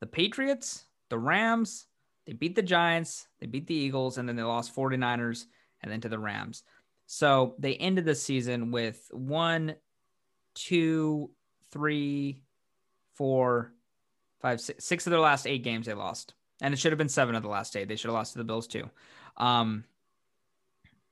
the 0.00 0.06
Patriots, 0.06 0.84
the 1.10 1.18
Rams. 1.18 1.86
They 2.26 2.32
beat 2.32 2.54
the 2.54 2.62
Giants. 2.62 3.26
They 3.40 3.46
beat 3.46 3.66
the 3.66 3.74
Eagles. 3.74 4.18
And 4.18 4.28
then 4.28 4.36
they 4.36 4.42
lost 4.42 4.74
49ers 4.74 5.46
and 5.82 5.92
then 5.92 6.00
to 6.02 6.08
the 6.08 6.18
Rams. 6.18 6.62
So 7.06 7.54
they 7.58 7.74
ended 7.74 8.04
the 8.04 8.14
season 8.14 8.70
with 8.70 9.08
one, 9.12 9.74
two, 10.54 11.30
three, 11.72 12.42
four, 13.14 13.72
five, 14.40 14.60
six, 14.60 14.84
six 14.84 15.06
of 15.06 15.10
their 15.10 15.20
last 15.20 15.46
eight 15.46 15.64
games 15.64 15.86
they 15.86 15.94
lost. 15.94 16.34
And 16.60 16.74
it 16.74 16.78
should 16.78 16.92
have 16.92 16.98
been 16.98 17.08
seven 17.08 17.34
of 17.34 17.42
the 17.42 17.48
last 17.48 17.76
eight. 17.76 17.88
They 17.88 17.96
should 17.96 18.08
have 18.08 18.14
lost 18.14 18.32
to 18.32 18.38
the 18.38 18.44
Bills 18.44 18.66
too. 18.66 18.90
Um, 19.36 19.84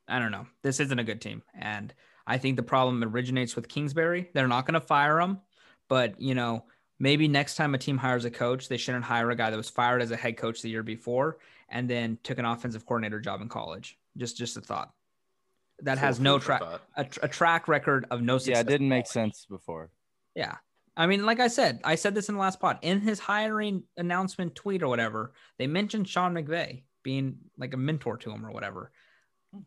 I 0.08 0.18
don't 0.18 0.32
know. 0.32 0.46
This 0.62 0.80
isn't 0.80 0.98
a 0.98 1.04
good 1.04 1.20
team. 1.20 1.42
And 1.54 1.92
I 2.26 2.38
think 2.38 2.56
the 2.56 2.62
problem 2.62 3.02
originates 3.04 3.54
with 3.54 3.68
Kingsbury. 3.68 4.30
They're 4.34 4.48
not 4.48 4.66
going 4.66 4.74
to 4.74 4.80
fire 4.80 5.20
him, 5.20 5.40
but 5.88 6.20
you 6.20 6.34
know, 6.34 6.64
maybe 6.98 7.28
next 7.28 7.56
time 7.56 7.74
a 7.74 7.78
team 7.78 7.98
hires 7.98 8.24
a 8.24 8.30
coach, 8.30 8.68
they 8.68 8.76
shouldn't 8.76 9.04
hire 9.04 9.30
a 9.30 9.36
guy 9.36 9.50
that 9.50 9.56
was 9.56 9.70
fired 9.70 10.02
as 10.02 10.10
a 10.10 10.16
head 10.16 10.36
coach 10.36 10.62
the 10.62 10.70
year 10.70 10.82
before 10.82 11.38
and 11.68 11.88
then 11.88 12.18
took 12.22 12.38
an 12.38 12.44
offensive 12.44 12.86
coordinator 12.86 13.20
job 13.20 13.40
in 13.40 13.48
college. 13.48 13.98
Just, 14.16 14.36
just 14.36 14.56
a 14.56 14.60
thought. 14.60 14.92
That 15.80 15.98
has 15.98 16.18
no 16.18 16.38
track, 16.38 16.62
a, 16.96 17.04
tr- 17.04 17.20
a 17.22 17.28
track 17.28 17.68
record 17.68 18.06
of 18.10 18.22
no 18.22 18.38
success. 18.38 18.54
Yeah, 18.54 18.60
it 18.60 18.66
didn't 18.66 18.88
make 18.88 19.04
college. 19.04 19.12
sense 19.12 19.46
before. 19.48 19.90
Yeah. 20.34 20.56
I 20.96 21.06
mean, 21.06 21.26
like 21.26 21.40
I 21.40 21.48
said, 21.48 21.80
I 21.84 21.94
said 21.94 22.14
this 22.14 22.28
in 22.28 22.36
the 22.36 22.40
last 22.40 22.58
pod. 22.58 22.78
In 22.82 23.00
his 23.00 23.18
hiring 23.18 23.82
announcement 23.96 24.54
tweet 24.54 24.82
or 24.82 24.88
whatever, 24.88 25.32
they 25.58 25.66
mentioned 25.66 26.08
Sean 26.08 26.34
McVay 26.34 26.84
being 27.02 27.36
like 27.58 27.74
a 27.74 27.76
mentor 27.76 28.16
to 28.16 28.30
him 28.30 28.44
or 28.46 28.50
whatever. 28.50 28.90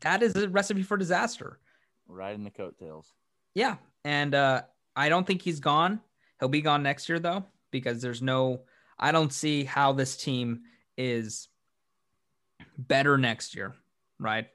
That 0.01 0.23
is 0.23 0.35
a 0.35 0.49
recipe 0.49 0.83
for 0.83 0.97
disaster. 0.97 1.59
Riding 2.07 2.43
the 2.43 2.49
coattails. 2.49 3.13
Yeah. 3.53 3.75
And 4.03 4.33
uh, 4.33 4.63
I 4.95 5.09
don't 5.09 5.27
think 5.27 5.41
he's 5.41 5.59
gone. 5.59 6.01
He'll 6.39 6.49
be 6.49 6.61
gone 6.61 6.83
next 6.83 7.07
year, 7.09 7.19
though, 7.19 7.45
because 7.71 8.01
there's 8.01 8.21
no, 8.21 8.61
I 8.97 9.11
don't 9.11 9.31
see 9.31 9.63
how 9.63 9.93
this 9.93 10.17
team 10.17 10.61
is 10.97 11.47
better 12.77 13.17
next 13.17 13.55
year, 13.55 13.75
right? 14.19 14.47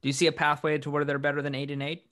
Do 0.00 0.08
you 0.08 0.12
see 0.12 0.26
a 0.26 0.32
pathway 0.32 0.78
to 0.78 0.90
where 0.90 1.04
they're 1.04 1.18
better 1.18 1.42
than 1.42 1.54
eight 1.54 1.70
and 1.70 1.82
eight? 1.82 2.06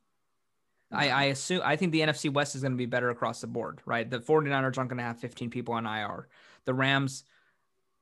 I, 0.93 1.09
I 1.09 1.24
assume 1.24 1.62
I 1.64 1.76
think 1.76 1.93
the 1.93 2.01
NFC 2.01 2.32
West 2.32 2.55
is 2.55 2.62
going 2.62 2.72
to 2.72 2.78
be 2.78 2.86
better 2.86 3.11
across 3.11 3.40
the 3.40 3.47
board, 3.47 3.80
right? 3.86 4.09
The 4.09 4.20
49ers 4.20 4.78
aren't 4.78 4.90
going 4.90 4.99
to 4.99 5.03
have 5.03 5.18
15 5.18 5.51
people 5.51 5.74
on 5.74 5.86
IR. 5.86 6.28
The 6.64 6.74
Rams, 6.74 7.24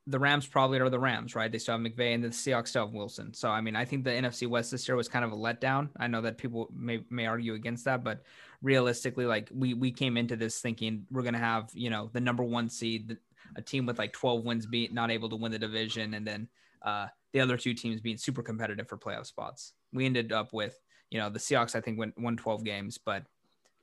the 0.07 0.19
Rams 0.19 0.47
probably 0.47 0.81
are 0.81 0.91
the 0.91 0.99
Rams, 0.99 1.35
right? 1.35 1.51
They 1.51 1.59
still 1.59 1.79
have 1.79 1.87
McVay 1.87 2.15
and 2.15 2.25
the 2.25 2.29
Seahawks 2.29 2.69
still 2.69 2.87
have 2.87 2.95
Wilson. 2.95 3.33
So 3.33 3.49
I 3.49 3.61
mean, 3.61 3.77
I 3.77 3.85
think 3.85 4.05
the 4.05 4.11
NFC 4.11 4.49
West 4.49 4.71
this 4.71 4.89
year 4.89 4.97
was 4.97 5.09
kind 5.09 5.25
of 5.25 5.33
a 5.33 5.37
letdown. 5.37 5.91
I 5.99 6.09
know 6.09 6.21
that 6.23 6.39
people 6.39 6.69
may 6.75 7.05
may 7.11 7.27
argue 7.27 7.55
against 7.55 7.85
that, 7.85 8.03
but 8.03 8.25
realistically, 8.63 9.27
like 9.27 9.49
we 9.55 9.75
we 9.75 9.93
came 9.93 10.17
into 10.17 10.37
this 10.37 10.61
thinking 10.61 11.07
we're 11.11 11.23
going 11.23 11.35
to 11.35 11.41
have 11.41 11.71
you 11.75 11.91
know 11.91 12.11
the 12.13 12.21
number 12.21 12.43
one 12.43 12.69
seed, 12.69 13.17
a 13.57 13.63
team 13.63 13.87
with 13.87 13.99
like 13.99 14.13
12 14.13 14.45
wins, 14.45 14.67
be 14.67 14.89
not 14.93 15.11
able 15.11 15.29
to 15.29 15.37
win 15.37 15.53
the 15.53 15.59
division, 15.59 16.15
and 16.15 16.27
then 16.27 16.49
uh, 16.83 17.07
the 17.33 17.41
other 17.41 17.57
two 17.57 17.75
teams 17.75 18.01
being 18.01 18.17
super 18.17 18.43
competitive 18.43 18.89
for 18.89 18.97
playoff 18.97 19.27
spots. 19.27 19.75
We 19.93 20.07
ended 20.07 20.33
up 20.33 20.53
with 20.53 20.79
you 21.11 21.19
know 21.19 21.31
the 21.31 21.39
Seahawks 21.39 21.75
I 21.75 21.81
think 21.81 21.99
went 21.99 22.19
won 22.19 22.37
12 22.37 22.65
games, 22.65 22.99
but 22.99 23.25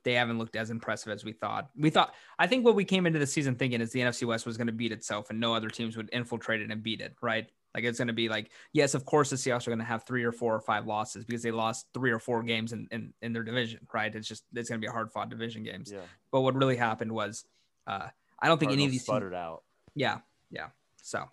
they 0.04 0.14
haven't 0.14 0.38
looked 0.38 0.56
as 0.56 0.70
impressive 0.70 1.12
as 1.12 1.24
we 1.24 1.32
thought. 1.32 1.70
We 1.76 1.90
thought 1.90 2.14
I 2.38 2.46
think 2.46 2.64
what 2.64 2.74
we 2.74 2.84
came 2.84 3.06
into 3.06 3.18
the 3.18 3.26
season 3.26 3.54
thinking 3.54 3.80
is 3.80 3.92
the 3.92 4.00
NFC 4.00 4.26
West 4.26 4.46
was 4.46 4.56
going 4.56 4.68
to 4.68 4.72
beat 4.72 4.92
itself 4.92 5.30
and 5.30 5.40
no 5.40 5.54
other 5.54 5.68
teams 5.68 5.96
would 5.96 6.08
infiltrate 6.12 6.60
it 6.60 6.70
and 6.70 6.82
beat 6.82 7.00
it, 7.00 7.14
right? 7.20 7.48
Like 7.74 7.84
it's 7.84 7.98
going 7.98 8.08
to 8.08 8.14
be 8.14 8.28
like 8.28 8.50
yes, 8.72 8.94
of 8.94 9.04
course 9.04 9.30
the 9.30 9.36
Seahawks 9.36 9.66
are 9.66 9.70
going 9.70 9.78
to 9.78 9.84
have 9.84 10.04
three 10.04 10.24
or 10.24 10.32
four 10.32 10.54
or 10.54 10.60
five 10.60 10.86
losses 10.86 11.24
because 11.24 11.42
they 11.42 11.50
lost 11.50 11.86
three 11.92 12.10
or 12.10 12.18
four 12.18 12.42
games 12.42 12.72
in 12.72 12.88
in, 12.90 13.12
in 13.22 13.32
their 13.32 13.42
division, 13.42 13.86
right? 13.92 14.14
It's 14.14 14.26
just 14.26 14.44
it's 14.54 14.68
going 14.68 14.80
to 14.80 14.84
be 14.84 14.88
a 14.88 14.92
hard 14.92 15.12
fought 15.12 15.28
division 15.28 15.62
games. 15.62 15.92
Yeah. 15.92 16.00
But 16.30 16.40
what 16.40 16.54
really 16.54 16.76
happened 16.76 17.12
was 17.12 17.44
uh, 17.86 18.08
I 18.38 18.48
don't 18.48 18.58
think 18.58 18.72
any 18.72 18.84
of 18.84 18.88
Cardinals 18.88 18.92
these 18.92 19.00
teams, 19.00 19.06
sputtered 19.06 19.34
out. 19.34 19.62
yeah, 19.94 20.18
yeah. 20.50 20.68
So, 21.02 21.24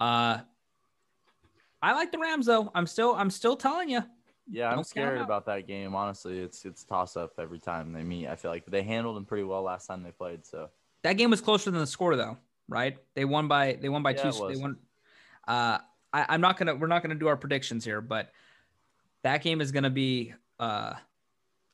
uh, 0.00 0.38
I 1.82 1.92
like 1.92 2.12
the 2.12 2.18
Rams 2.18 2.46
though. 2.46 2.70
I'm 2.74 2.86
still, 2.86 3.14
I'm 3.14 3.30
still 3.30 3.56
telling 3.56 3.90
you. 3.90 4.04
Yeah, 4.50 4.68
I'm 4.68 4.76
Don't 4.76 4.86
scared 4.86 5.20
about 5.20 5.46
that 5.46 5.66
game. 5.66 5.94
Honestly, 5.94 6.38
it's 6.38 6.64
it's 6.64 6.84
toss 6.84 7.16
up 7.16 7.32
every 7.38 7.58
time 7.58 7.92
they 7.92 8.02
meet. 8.02 8.28
I 8.28 8.36
feel 8.36 8.50
like 8.50 8.64
but 8.64 8.72
they 8.72 8.82
handled 8.82 9.16
them 9.16 9.24
pretty 9.24 9.44
well 9.44 9.62
last 9.62 9.86
time 9.86 10.02
they 10.02 10.10
played. 10.10 10.44
So 10.44 10.68
That 11.02 11.14
game 11.14 11.30
was 11.30 11.40
closer 11.40 11.70
than 11.70 11.80
the 11.80 11.86
score 11.86 12.16
though, 12.16 12.36
right? 12.68 12.98
They 13.14 13.24
won 13.24 13.48
by, 13.48 13.78
they 13.80 13.88
won 13.88 14.02
by 14.02 14.12
Yeah, 14.12 14.30
two. 14.30 14.48
They 14.48 14.60
won. 14.60 14.76
Uh, 15.48 15.78
I, 16.12 16.26
I'm 16.28 16.40
not 16.40 16.58
gonna, 16.58 16.74
we're 16.74 16.86
not 16.86 17.02
gonna 17.02 17.14
do 17.14 17.28
our 17.28 17.36
predictions 17.36 17.84
here, 17.84 18.00
but 18.00 18.30
that 19.22 19.42
game 19.42 19.60
is 19.60 19.72
gonna 19.72 19.90
be, 19.90 20.34
uh, 20.58 20.94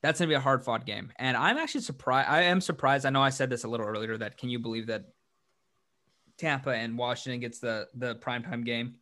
that's 0.02 0.20
gonna 0.20 0.28
be 0.28 0.34
a 0.34 0.40
hard 0.40 0.64
fought 0.64 0.86
game, 0.86 1.12
and 1.16 1.36
I'm 1.36 1.58
actually 1.58 1.82
surprised. 1.82 2.28
I 2.28 2.42
am 2.42 2.60
surprised. 2.60 3.04
I 3.04 3.10
know 3.10 3.22
I 3.22 3.30
said 3.30 3.50
this 3.50 3.64
a 3.64 3.68
little 3.68 3.86
earlier. 3.86 4.16
That 4.16 4.38
can 4.38 4.48
you 4.48 4.58
believe 4.58 4.86
that 4.86 5.04
Tampa 6.38 6.70
and 6.70 6.96
Washington 6.96 7.40
gets 7.40 7.58
the 7.58 7.88
the 7.94 8.14
primetime 8.14 8.64
game? 8.64 8.94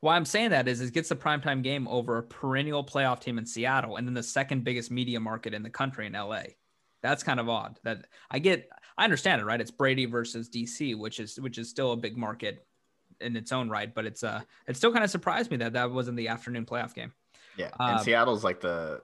Why 0.00 0.16
I'm 0.16 0.24
saying 0.24 0.50
that 0.50 0.68
is 0.68 0.80
it 0.80 0.92
gets 0.92 1.08
the 1.08 1.16
primetime 1.16 1.62
game 1.62 1.88
over 1.88 2.18
a 2.18 2.22
perennial 2.22 2.84
playoff 2.84 3.20
team 3.20 3.38
in 3.38 3.46
Seattle 3.46 3.96
and 3.96 4.06
then 4.06 4.14
the 4.14 4.22
second 4.22 4.64
biggest 4.64 4.90
media 4.90 5.20
market 5.20 5.54
in 5.54 5.62
the 5.62 5.70
country 5.70 6.06
in 6.06 6.12
LA. 6.12 6.42
That's 7.02 7.22
kind 7.22 7.38
of 7.40 7.48
odd. 7.48 7.78
That 7.84 8.06
I 8.30 8.38
get 8.38 8.68
I 8.96 9.04
understand 9.04 9.40
it, 9.40 9.44
right? 9.44 9.60
It's 9.60 9.70
Brady 9.70 10.06
versus 10.06 10.48
DC, 10.48 10.96
which 10.96 11.20
is 11.20 11.38
which 11.40 11.58
is 11.58 11.68
still 11.68 11.92
a 11.92 11.96
big 11.96 12.16
market 12.16 12.66
in 13.20 13.36
its 13.36 13.52
own 13.52 13.68
right, 13.68 13.94
but 13.94 14.06
it's 14.06 14.24
uh 14.24 14.40
it 14.66 14.76
still 14.76 14.92
kind 14.92 15.04
of 15.04 15.10
surprised 15.10 15.50
me 15.50 15.56
that 15.58 15.72
that 15.74 15.90
wasn't 15.90 16.16
the 16.16 16.28
afternoon 16.28 16.64
playoff 16.66 16.94
game. 16.94 17.12
Yeah, 17.56 17.70
and 17.78 17.98
Um, 17.98 18.04
Seattle's 18.04 18.42
like 18.42 18.60
the, 18.60 19.02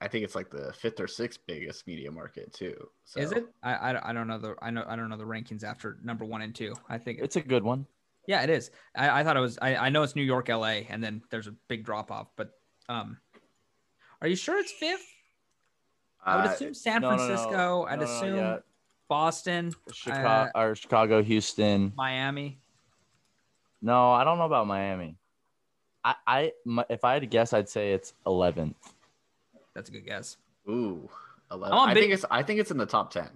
I 0.00 0.08
think 0.08 0.24
it's 0.24 0.34
like 0.34 0.50
the 0.50 0.72
fifth 0.72 0.98
or 0.98 1.06
sixth 1.06 1.40
biggest 1.46 1.86
media 1.86 2.10
market 2.10 2.52
too. 2.52 2.88
So. 3.04 3.20
Is 3.20 3.32
it? 3.32 3.46
I, 3.62 3.74
I 3.74 4.10
I 4.10 4.12
don't 4.12 4.26
know 4.26 4.38
the 4.38 4.56
I 4.60 4.70
know 4.70 4.84
I 4.88 4.96
don't 4.96 5.08
know 5.08 5.16
the 5.16 5.24
rankings 5.24 5.62
after 5.62 5.98
number 6.02 6.24
1 6.24 6.42
and 6.42 6.54
2. 6.54 6.74
I 6.88 6.98
think 6.98 7.20
it's 7.22 7.36
a 7.36 7.40
good 7.40 7.62
one. 7.62 7.86
Yeah, 8.26 8.42
it 8.42 8.50
is. 8.50 8.70
I, 8.96 9.20
I 9.20 9.24
thought 9.24 9.36
it 9.36 9.40
was. 9.40 9.58
I, 9.60 9.76
I 9.76 9.88
know 9.88 10.02
it's 10.02 10.14
New 10.14 10.22
York, 10.22 10.48
LA, 10.48 10.82
and 10.88 11.02
then 11.02 11.22
there's 11.30 11.46
a 11.48 11.54
big 11.68 11.84
drop 11.84 12.10
off. 12.12 12.28
But 12.36 12.50
um, 12.88 13.18
are 14.20 14.28
you 14.28 14.36
sure 14.36 14.58
it's 14.58 14.72
fifth? 14.72 15.04
I 16.24 16.36
would 16.36 16.46
Uh, 16.46 16.52
assume 16.52 16.74
San 16.74 17.02
No, 17.02 17.10
no, 17.10 17.16
no. 17.16 17.26
Francisco. 17.26 17.84
I'd 17.88 17.98
No, 18.00 18.04
no, 18.06 18.12
assume 18.12 18.36
yeah. 18.36 18.56
Boston, 19.08 19.72
Chicago 19.92 20.50
or 20.54 20.74
Chicago, 20.76 21.22
Houston. 21.22 21.92
Miami. 21.96 22.60
No, 23.80 24.12
I 24.12 24.22
don't 24.22 24.38
know 24.38 24.44
about 24.46 24.66
Miami. 24.68 25.16
I, 26.04 26.14
I 26.26 26.52
my, 26.64 26.84
if 26.88 27.04
I 27.04 27.14
had 27.14 27.22
to 27.22 27.26
guess, 27.26 27.52
I'd 27.52 27.68
say 27.68 27.92
it's 27.92 28.14
11th. 28.26 28.74
That's 29.74 29.88
a 29.88 29.92
good 29.92 30.06
guess. 30.06 30.36
Ooh, 30.68 31.08
11. 31.50 31.76
I'm 31.76 31.88
I 31.88 31.94
big- 31.94 32.02
think 32.04 32.12
it's. 32.14 32.24
I 32.30 32.42
think 32.44 32.60
it's 32.60 32.70
in 32.70 32.76
the 32.78 32.86
top 32.86 33.10
ten. 33.12 33.28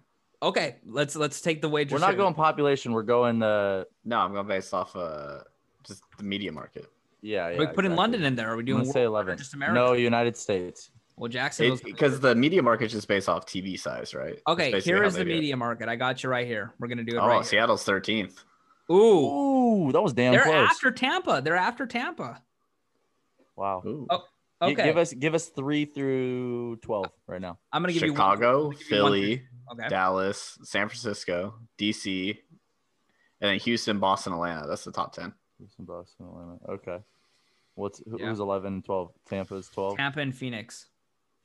Okay, 0.43 0.77
let's 0.85 1.17
let's 1.17 1.41
take 1.41 1.63
the 1.63 1.69
wager. 1.69 1.95
We're 1.95 2.01
not 2.01 2.07
straight. 2.09 2.19
going 2.19 2.35
population. 2.35 2.93
We're 2.93 3.03
going 3.03 3.39
the 3.39 3.87
No, 4.05 4.19
I'm 4.19 4.33
going 4.33 4.47
based 4.47 4.75
off 4.75 4.95
uh 4.95 5.39
just 5.87 6.03
the 6.19 6.25
media 6.25 6.53
market. 6.53 6.87
yeah. 7.23 7.49
yeah 7.49 7.59
We 7.59 7.67
putting 7.67 7.93
exactly. 7.93 7.97
London 7.97 8.25
in 8.25 8.35
there. 8.37 8.53
Are 8.53 8.57
we 8.57 8.63
doing 8.63 8.83
gonna 8.83 8.93
say 8.93 9.05
eleven. 9.05 9.39
Just 9.39 9.55
America. 9.55 9.75
No, 9.75 9.93
United 9.95 10.37
States. 10.37 10.91
Well, 11.19 11.31
Jackson, 11.31 11.79
Because 11.83 12.21
the 12.21 12.35
media 12.35 12.63
market 12.63 12.87
is 12.87 12.93
just 12.93 13.09
based 13.09 13.27
off 13.31 13.47
TV 13.47 13.81
size, 13.81 14.15
right? 14.15 14.39
Okay. 14.47 14.71
basically 14.73 14.93
Here 14.93 15.03
how 15.03 15.09
is 15.09 15.15
they 15.15 15.21
the 15.21 15.25
do 15.25 15.31
it. 15.31 15.35
media 15.37 15.57
market. 15.57 15.89
I 15.89 15.97
got 15.97 16.23
you 16.23 16.29
right 16.29 16.47
here. 16.47 16.75
We're 16.79 16.89
gonna 16.89 17.05
do 17.05 17.17
it 17.17 17.21
Oh, 17.21 17.27
right. 17.27 17.45
Seattle's 17.45 17.85
thirteenth. 17.85 18.45
Ooh, 18.91 18.95
Ooh, 19.87 19.93
that 19.93 20.03
was 20.03 20.13
damn 20.13 20.33
they're 20.35 20.43
close. 20.45 20.69
after 20.71 20.91
Tampa. 20.91 21.41
They're 21.43 21.57
after 21.57 21.87
Tampa. 21.87 22.43
wow. 23.57 23.83
Ooh. 23.87 24.07
Oh, 24.11 24.19
Gi- 24.19 24.23
Okay, 24.73 24.85
Give 24.85 24.97
us 24.97 25.13
give 25.13 25.35
us 25.35 25.49
three 25.49 25.85
through 25.85 26.77
twelve 26.77 27.11
right 27.27 27.41
now. 27.41 27.59
I'm 27.73 27.83
gonna 27.83 27.93
give 27.93 28.01
Chicago, 28.01 28.11
you 28.11 28.19
one. 28.19 28.31
I'm 28.33 28.41
gonna 28.71 28.79
give 28.79 28.91
you 28.91 29.03
one 29.03 29.11
Philly, 29.13 29.37
through- 29.37 29.47
Okay. 29.73 29.89
Dallas, 29.89 30.59
San 30.63 30.89
Francisco, 30.89 31.55
DC, 31.79 32.31
and 33.41 33.51
then 33.51 33.59
Houston, 33.61 33.99
Boston, 33.99 34.33
Atlanta. 34.33 34.67
That's 34.67 34.85
the 34.85 34.93
top 34.93 35.13
ten. 35.13 35.33
Houston, 35.59 35.85
Boston, 35.85 36.27
Atlanta. 36.27 36.59
Okay. 36.69 36.99
What's 37.75 37.99
who, 38.09 38.19
Yeah. 38.19 38.29
who's 38.31 38.41
11, 38.41 38.83
12? 38.83 39.13
Tampa's 39.29 39.69
12. 39.69 39.97
Tampa 39.99 40.21
and 40.21 40.35
Phoenix. 40.35 40.87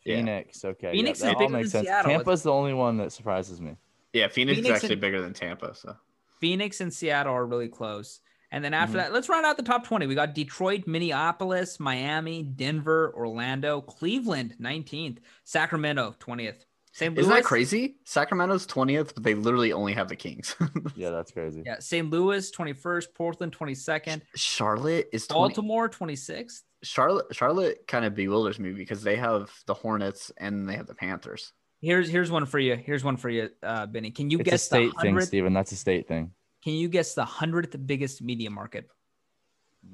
Yeah. 0.06 0.18
Phoenix. 0.18 0.64
Okay. 0.66 0.92
Phoenix 0.92 1.20
yeah, 1.22 1.28
is 1.28 1.34
all 1.34 1.40
bigger 1.40 1.54
makes 1.54 1.72
than 1.72 1.80
sense. 1.84 1.88
Seattle. 1.88 2.12
Tampa's 2.12 2.44
the 2.44 2.52
only 2.52 2.74
one 2.74 2.98
that 2.98 3.12
surprises 3.12 3.60
me. 3.62 3.76
Yeah, 4.14 4.28
Phoenix, 4.30 4.58
Phoenix 4.58 4.78
is 4.78 4.84
actually 4.84 4.94
and- 4.94 5.02
bigger 5.02 5.22
than 5.22 5.34
Tampa. 5.34 5.76
So 5.76 5.96
Phoenix 6.40 6.82
and 6.82 6.94
Seattle 6.94 7.34
are 7.34 7.46
really 7.46 7.68
close. 7.70 8.22
And 8.54 8.64
then 8.66 8.74
after 8.74 8.94
Mhm. 8.98 9.02
that, 9.04 9.14
let's 9.14 9.30
round 9.30 9.46
out 9.46 9.56
the 9.56 9.64
top 9.64 9.86
20. 9.86 10.08
We 10.08 10.16
got 10.16 10.34
Detroit, 10.34 10.86
Minneapolis, 10.86 11.80
Miami, 11.80 12.44
Denver, 12.44 13.14
Orlando, 13.16 13.80
Cleveland, 13.82 14.56
19th, 14.60 15.20
Sacramento, 15.46 16.16
20th. 16.20 16.66
St. 16.94 17.14
Louis. 17.16 17.22
Isn't 17.22 17.34
that 17.34 17.44
crazy? 17.44 17.96
Sacramento's 18.04 18.68
20th, 18.68 19.14
but 19.14 19.24
they 19.24 19.34
literally 19.34 19.72
only 19.72 19.94
have 19.94 20.10
the 20.10 20.16
Kings. 20.16 20.56
Yeah, 20.96 21.10
that's 21.10 21.32
crazy. 21.32 21.64
Yeah, 21.66 21.80
St. 21.80 22.10
Louis, 22.10 22.52
21st, 22.52 23.06
Portland, 23.16 23.58
22nd, 23.58 24.22
Charlotte 24.36 25.08
is 25.14 25.26
20. 25.26 25.40
Baltimore, 25.56 25.90
26th. 25.90 26.62
Charlotte 26.84 27.28
Charlotte 27.34 27.88
kind 27.88 28.06
of 28.06 28.16
bewilders 28.16 28.60
me 28.60 28.72
because 28.72 29.04
they 29.04 29.16
have 29.16 29.52
the 29.68 29.74
Hornets 29.74 30.32
and 30.38 30.68
they 30.68 30.76
have 30.76 30.88
the 30.88 30.96
Panthers. 30.96 31.54
Here's 31.80 32.10
here's 32.10 32.30
one 32.32 32.46
for 32.46 32.60
you. 32.60 32.76
Here's 32.76 33.04
one 33.04 33.18
for 33.18 33.30
you, 33.30 33.50
uh, 33.64 33.86
Benny. 33.86 34.12
Can 34.12 34.30
you 34.30 34.40
It's 34.40 34.48
a 34.48 34.52
guess 34.52 34.62
the 34.64 34.76
state 34.76 34.92
thing, 35.00 35.10
hundredth? 35.12 35.28
Steven. 35.28 35.54
That's 35.54 35.72
a 35.72 35.76
state 35.76 36.08
thing. 36.08 36.32
Can 36.64 36.74
you 36.74 36.90
guess 36.90 37.14
the 37.14 37.26
hundredth 37.26 37.76
biggest 37.86 38.22
media 38.22 38.50
market? 38.50 38.88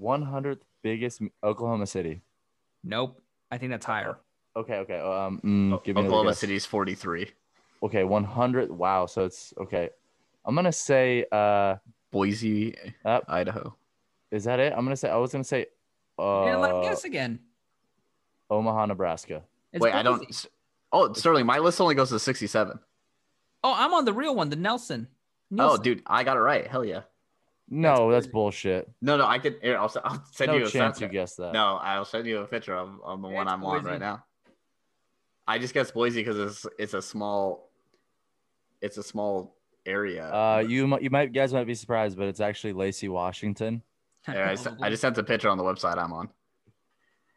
100th 0.01 0.61
biggest 0.83 1.21
Oklahoma 1.43 1.87
City. 1.87 2.21
Nope. 2.83 3.21
I 3.51 3.57
think 3.57 3.71
that's 3.71 3.85
higher. 3.85 4.17
Okay, 4.57 4.75
okay. 4.77 4.99
Um, 4.99 5.39
mm, 5.43 5.83
give 5.83 5.95
me 5.95 6.01
another 6.01 6.07
Oklahoma 6.07 6.29
guess. 6.31 6.39
City's 6.39 6.65
43. 6.65 7.29
Okay, 7.83 8.03
100. 8.03 8.71
Wow. 8.71 9.05
So 9.05 9.23
it's 9.25 9.53
okay. 9.59 9.89
I'm 10.45 10.55
gonna 10.55 10.71
say. 10.71 11.25
Uh, 11.31 11.75
Boise, 12.11 12.73
uh, 13.05 13.19
Idaho. 13.27 13.75
is 14.31 14.45
that 14.45 14.59
it? 14.59 14.71
I'm 14.75 14.83
gonna 14.85 14.95
say. 14.95 15.09
I 15.09 15.17
was 15.17 15.31
gonna 15.31 15.43
say. 15.43 15.67
You're 16.17 16.57
let 16.57 16.71
him 16.71 16.77
Uh, 16.77 16.81
guess 16.81 17.03
again. 17.03 17.39
Omaha, 18.49 18.85
Nebraska. 18.87 19.43
It's 19.73 19.83
Wait, 19.83 19.93
I 19.93 20.01
don't. 20.03 20.47
Oh, 20.91 21.11
Sterling, 21.13 21.45
my 21.45 21.59
list 21.59 21.81
only 21.81 21.95
goes 21.95 22.09
to 22.09 22.17
67. 22.19 22.79
Oh, 23.63 23.73
I'm 23.75 23.93
on 23.93 24.05
the 24.05 24.13
real 24.13 24.33
one, 24.35 24.49
the 24.49 24.55
Nielsen. 24.55 25.09
Oh, 25.59 25.77
dude, 25.77 26.01
I 26.07 26.23
got 26.23 26.37
it 26.37 26.39
right. 26.39 26.65
Hell 26.65 26.85
yeah. 26.85 27.01
No, 27.69 28.09
that's 28.09 28.25
crazy. 28.25 28.31
bullshit. 28.31 28.89
No, 29.01 29.17
no, 29.17 29.25
I 29.27 29.39
could. 29.39 29.59
Here, 29.61 29.77
I'll, 29.77 29.85
s- 29.85 29.97
I'll 30.01 30.23
send 30.31 30.51
No 30.53 30.57
you 30.57 30.65
a 30.65 30.69
chance 30.69 30.97
snapchat. 30.97 31.01
you 31.01 31.07
guessed 31.09 31.37
that. 31.37 31.51
No, 31.51 31.75
I'll 31.75 32.05
send 32.05 32.25
you 32.25 32.39
a 32.39 32.45
picture 32.45 32.75
of, 32.75 32.89
of 33.03 33.21
the 33.21 33.27
one 33.27 33.49
I'm 33.49 33.63
on 33.65 33.83
right 33.83 33.99
now. 33.99 34.23
I 35.47 35.57
just 35.59 35.73
guess 35.73 35.91
Boise 35.91 36.21
because 36.21 36.37
it's 36.39 36.65
it's 36.77 36.93
a 36.93 37.01
small, 37.01 37.69
it's 38.81 38.97
a 38.97 39.03
small 39.03 39.55
area. 39.85 40.25
Uh, 40.27 40.63
you 40.67 40.87
mi- 40.87 40.97
you 41.01 41.09
might 41.09 41.31
guys 41.33 41.53
might 41.53 41.67
be 41.67 41.73
surprised, 41.75 42.17
but 42.17 42.27
it's 42.27 42.39
actually 42.41 42.73
Lacey, 42.73 43.09
Washington. 43.09 43.81
Yeah, 44.27 44.49
I, 44.49 44.51
s- 44.53 44.67
I 44.81 44.89
just 44.89 45.01
sent 45.01 45.15
the 45.15 45.23
picture 45.23 45.47
on 45.47 45.57
the 45.57 45.63
website 45.63 45.97
I'm 45.97 46.11
on. 46.11 46.27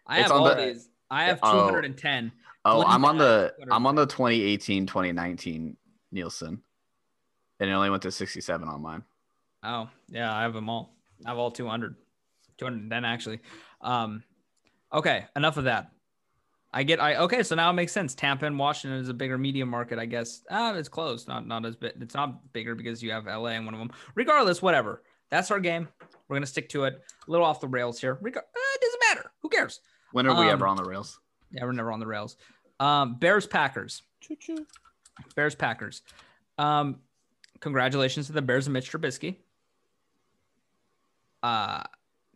I 0.08 0.16
it's 0.18 0.22
have 0.24 0.32
on 0.32 0.38
all 0.48 0.56
the- 0.56 0.72
these. 0.72 0.88
I 1.08 1.24
have 1.26 1.38
Oh. 1.42 1.68
210. 1.68 2.32
Oh, 2.64 2.84
I'm 2.84 3.04
on 3.04 3.16
the 3.16 3.54
I'm 3.70 3.86
on 3.86 3.94
the 3.94 4.06
2018 4.06 4.86
2019 4.86 5.76
Nielsen, 6.10 6.60
and 7.60 7.70
it 7.70 7.72
only 7.72 7.90
went 7.90 8.02
to 8.02 8.10
67 8.10 8.68
on 8.68 8.82
mine. 8.82 9.04
Oh, 9.62 9.88
yeah, 10.08 10.34
I 10.34 10.42
have 10.42 10.52
them 10.52 10.68
all. 10.68 10.94
I 11.24 11.28
have 11.30 11.38
all 11.38 11.50
200. 11.52 11.94
210 12.58 13.04
actually. 13.04 13.38
Um, 13.80 14.24
okay, 14.92 15.26
enough 15.36 15.56
of 15.58 15.64
that. 15.64 15.92
I 16.72 16.84
get 16.84 17.00
I 17.00 17.16
okay, 17.16 17.42
so 17.42 17.54
now 17.56 17.70
it 17.70 17.72
makes 17.74 17.90
sense. 17.92 18.14
Tampa 18.14 18.46
and 18.46 18.58
Washington 18.58 19.00
is 19.00 19.08
a 19.08 19.14
bigger 19.14 19.36
media 19.36 19.66
market, 19.66 19.98
I 19.98 20.06
guess. 20.06 20.42
Ah, 20.50 20.72
it's 20.74 20.88
close, 20.88 21.26
not 21.26 21.46
not 21.46 21.66
as 21.66 21.74
big. 21.76 21.92
It's 22.00 22.14
not 22.14 22.52
bigger 22.52 22.74
because 22.76 23.02
you 23.02 23.10
have 23.10 23.26
LA 23.26 23.48
in 23.50 23.64
one 23.64 23.74
of 23.74 23.80
them. 23.80 23.90
Regardless, 24.14 24.62
whatever. 24.62 25.02
That's 25.30 25.50
our 25.50 25.58
game. 25.58 25.88
We're 26.28 26.36
gonna 26.36 26.46
stick 26.46 26.68
to 26.70 26.84
it. 26.84 27.02
A 27.26 27.30
little 27.30 27.44
off 27.46 27.60
the 27.60 27.66
rails 27.68 28.00
here. 28.00 28.18
Reg- 28.20 28.36
uh, 28.36 28.40
it 28.40 28.80
doesn't 28.80 29.00
matter. 29.08 29.32
Who 29.42 29.48
cares? 29.48 29.80
When 30.12 30.26
are 30.28 30.38
we 30.38 30.46
Um, 30.46 30.52
ever 30.52 30.66
on 30.68 30.76
the 30.76 30.84
rails? 30.84 31.18
Yeah, 31.50 31.64
we're 31.64 31.72
never 31.72 31.90
on 31.90 31.98
the 31.98 32.06
rails. 32.06 32.36
Um, 32.78 33.16
Bears 33.16 33.46
Packers. 33.48 34.02
Choo 34.20 34.36
choo. 34.36 34.66
Bears 35.34 35.54
Packers. 35.56 36.02
Um, 36.56 37.00
congratulations 37.58 38.26
to 38.28 38.32
the 38.32 38.42
Bears 38.42 38.66
and 38.68 38.74
Mitch 38.74 38.90
Trubisky. 38.92 39.36
Uh, 41.42 41.82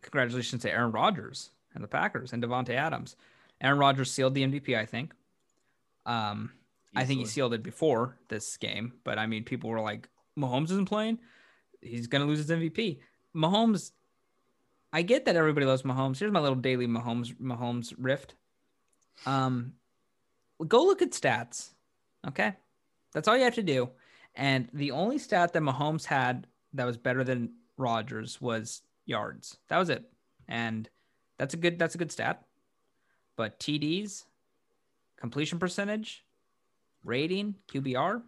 congratulations 0.01 0.61
to 0.63 0.71
Aaron 0.71 0.91
Rodgers 0.91 1.51
and 1.73 1.83
the 1.83 1.87
Packers 1.87 2.33
and 2.33 2.43
Davante 2.43 2.71
Adams. 2.71 3.15
Aaron 3.61 3.79
Rodgers 3.79 4.11
sealed 4.11 4.33
the 4.33 4.43
MVP, 4.43 4.77
I 4.77 4.85
think. 4.85 5.13
Um, 6.05 6.51
I 6.95 7.03
think 7.05 7.19
he 7.19 7.25
sealed 7.25 7.53
it 7.53 7.63
before 7.63 8.17
this 8.29 8.57
game, 8.57 8.93
but 9.03 9.17
I 9.17 9.27
mean, 9.27 9.43
people 9.43 9.69
were 9.69 9.81
like, 9.81 10.07
Mahomes 10.37 10.65
isn't 10.71 10.87
playing. 10.87 11.19
He's 11.81 12.07
gonna 12.07 12.25
lose 12.25 12.39
his 12.39 12.49
MVP. 12.49 12.99
Mahomes. 13.35 13.91
I 14.93 15.01
get 15.01 15.25
that 15.25 15.35
everybody 15.35 15.65
loves 15.65 15.83
Mahomes. 15.83 16.19
Here's 16.19 16.31
my 16.31 16.39
little 16.39 16.55
daily 16.55 16.87
Mahomes 16.87 17.35
Mahomes 17.35 17.93
rift. 17.97 18.35
Um, 19.25 19.73
go 20.65 20.85
look 20.85 21.01
at 21.01 21.11
stats. 21.11 21.71
Okay, 22.27 22.53
that's 23.13 23.27
all 23.27 23.37
you 23.37 23.43
have 23.43 23.55
to 23.55 23.63
do. 23.63 23.89
And 24.35 24.69
the 24.73 24.91
only 24.91 25.17
stat 25.17 25.53
that 25.53 25.61
Mahomes 25.61 26.05
had 26.05 26.47
that 26.73 26.85
was 26.85 26.97
better 26.97 27.23
than 27.23 27.53
Rodgers 27.77 28.39
was 28.41 28.81
yards. 29.05 29.57
That 29.69 29.77
was 29.77 29.89
it. 29.89 30.03
And 30.47 30.89
that's 31.37 31.53
a 31.53 31.57
good 31.57 31.79
that's 31.79 31.95
a 31.95 31.97
good 31.97 32.11
stat. 32.11 32.43
But 33.35 33.59
TDs, 33.59 34.23
completion 35.17 35.59
percentage, 35.59 36.23
rating, 37.03 37.55
QBR, 37.71 38.21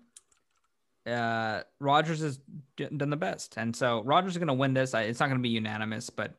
uh, 1.08 1.62
Rodgers 1.80 2.22
has 2.22 2.40
d- 2.76 2.88
done 2.96 3.10
the 3.10 3.16
best. 3.16 3.56
And 3.58 3.76
so 3.76 4.04
Rodgers 4.04 4.34
is 4.34 4.38
going 4.38 4.48
to 4.48 4.54
win 4.54 4.74
this. 4.74 4.94
I, 4.94 5.04
it's 5.04 5.20
not 5.20 5.28
going 5.28 5.40
to 5.40 5.44
be 5.44 5.50
unanimous, 5.50 6.10
but 6.10 6.34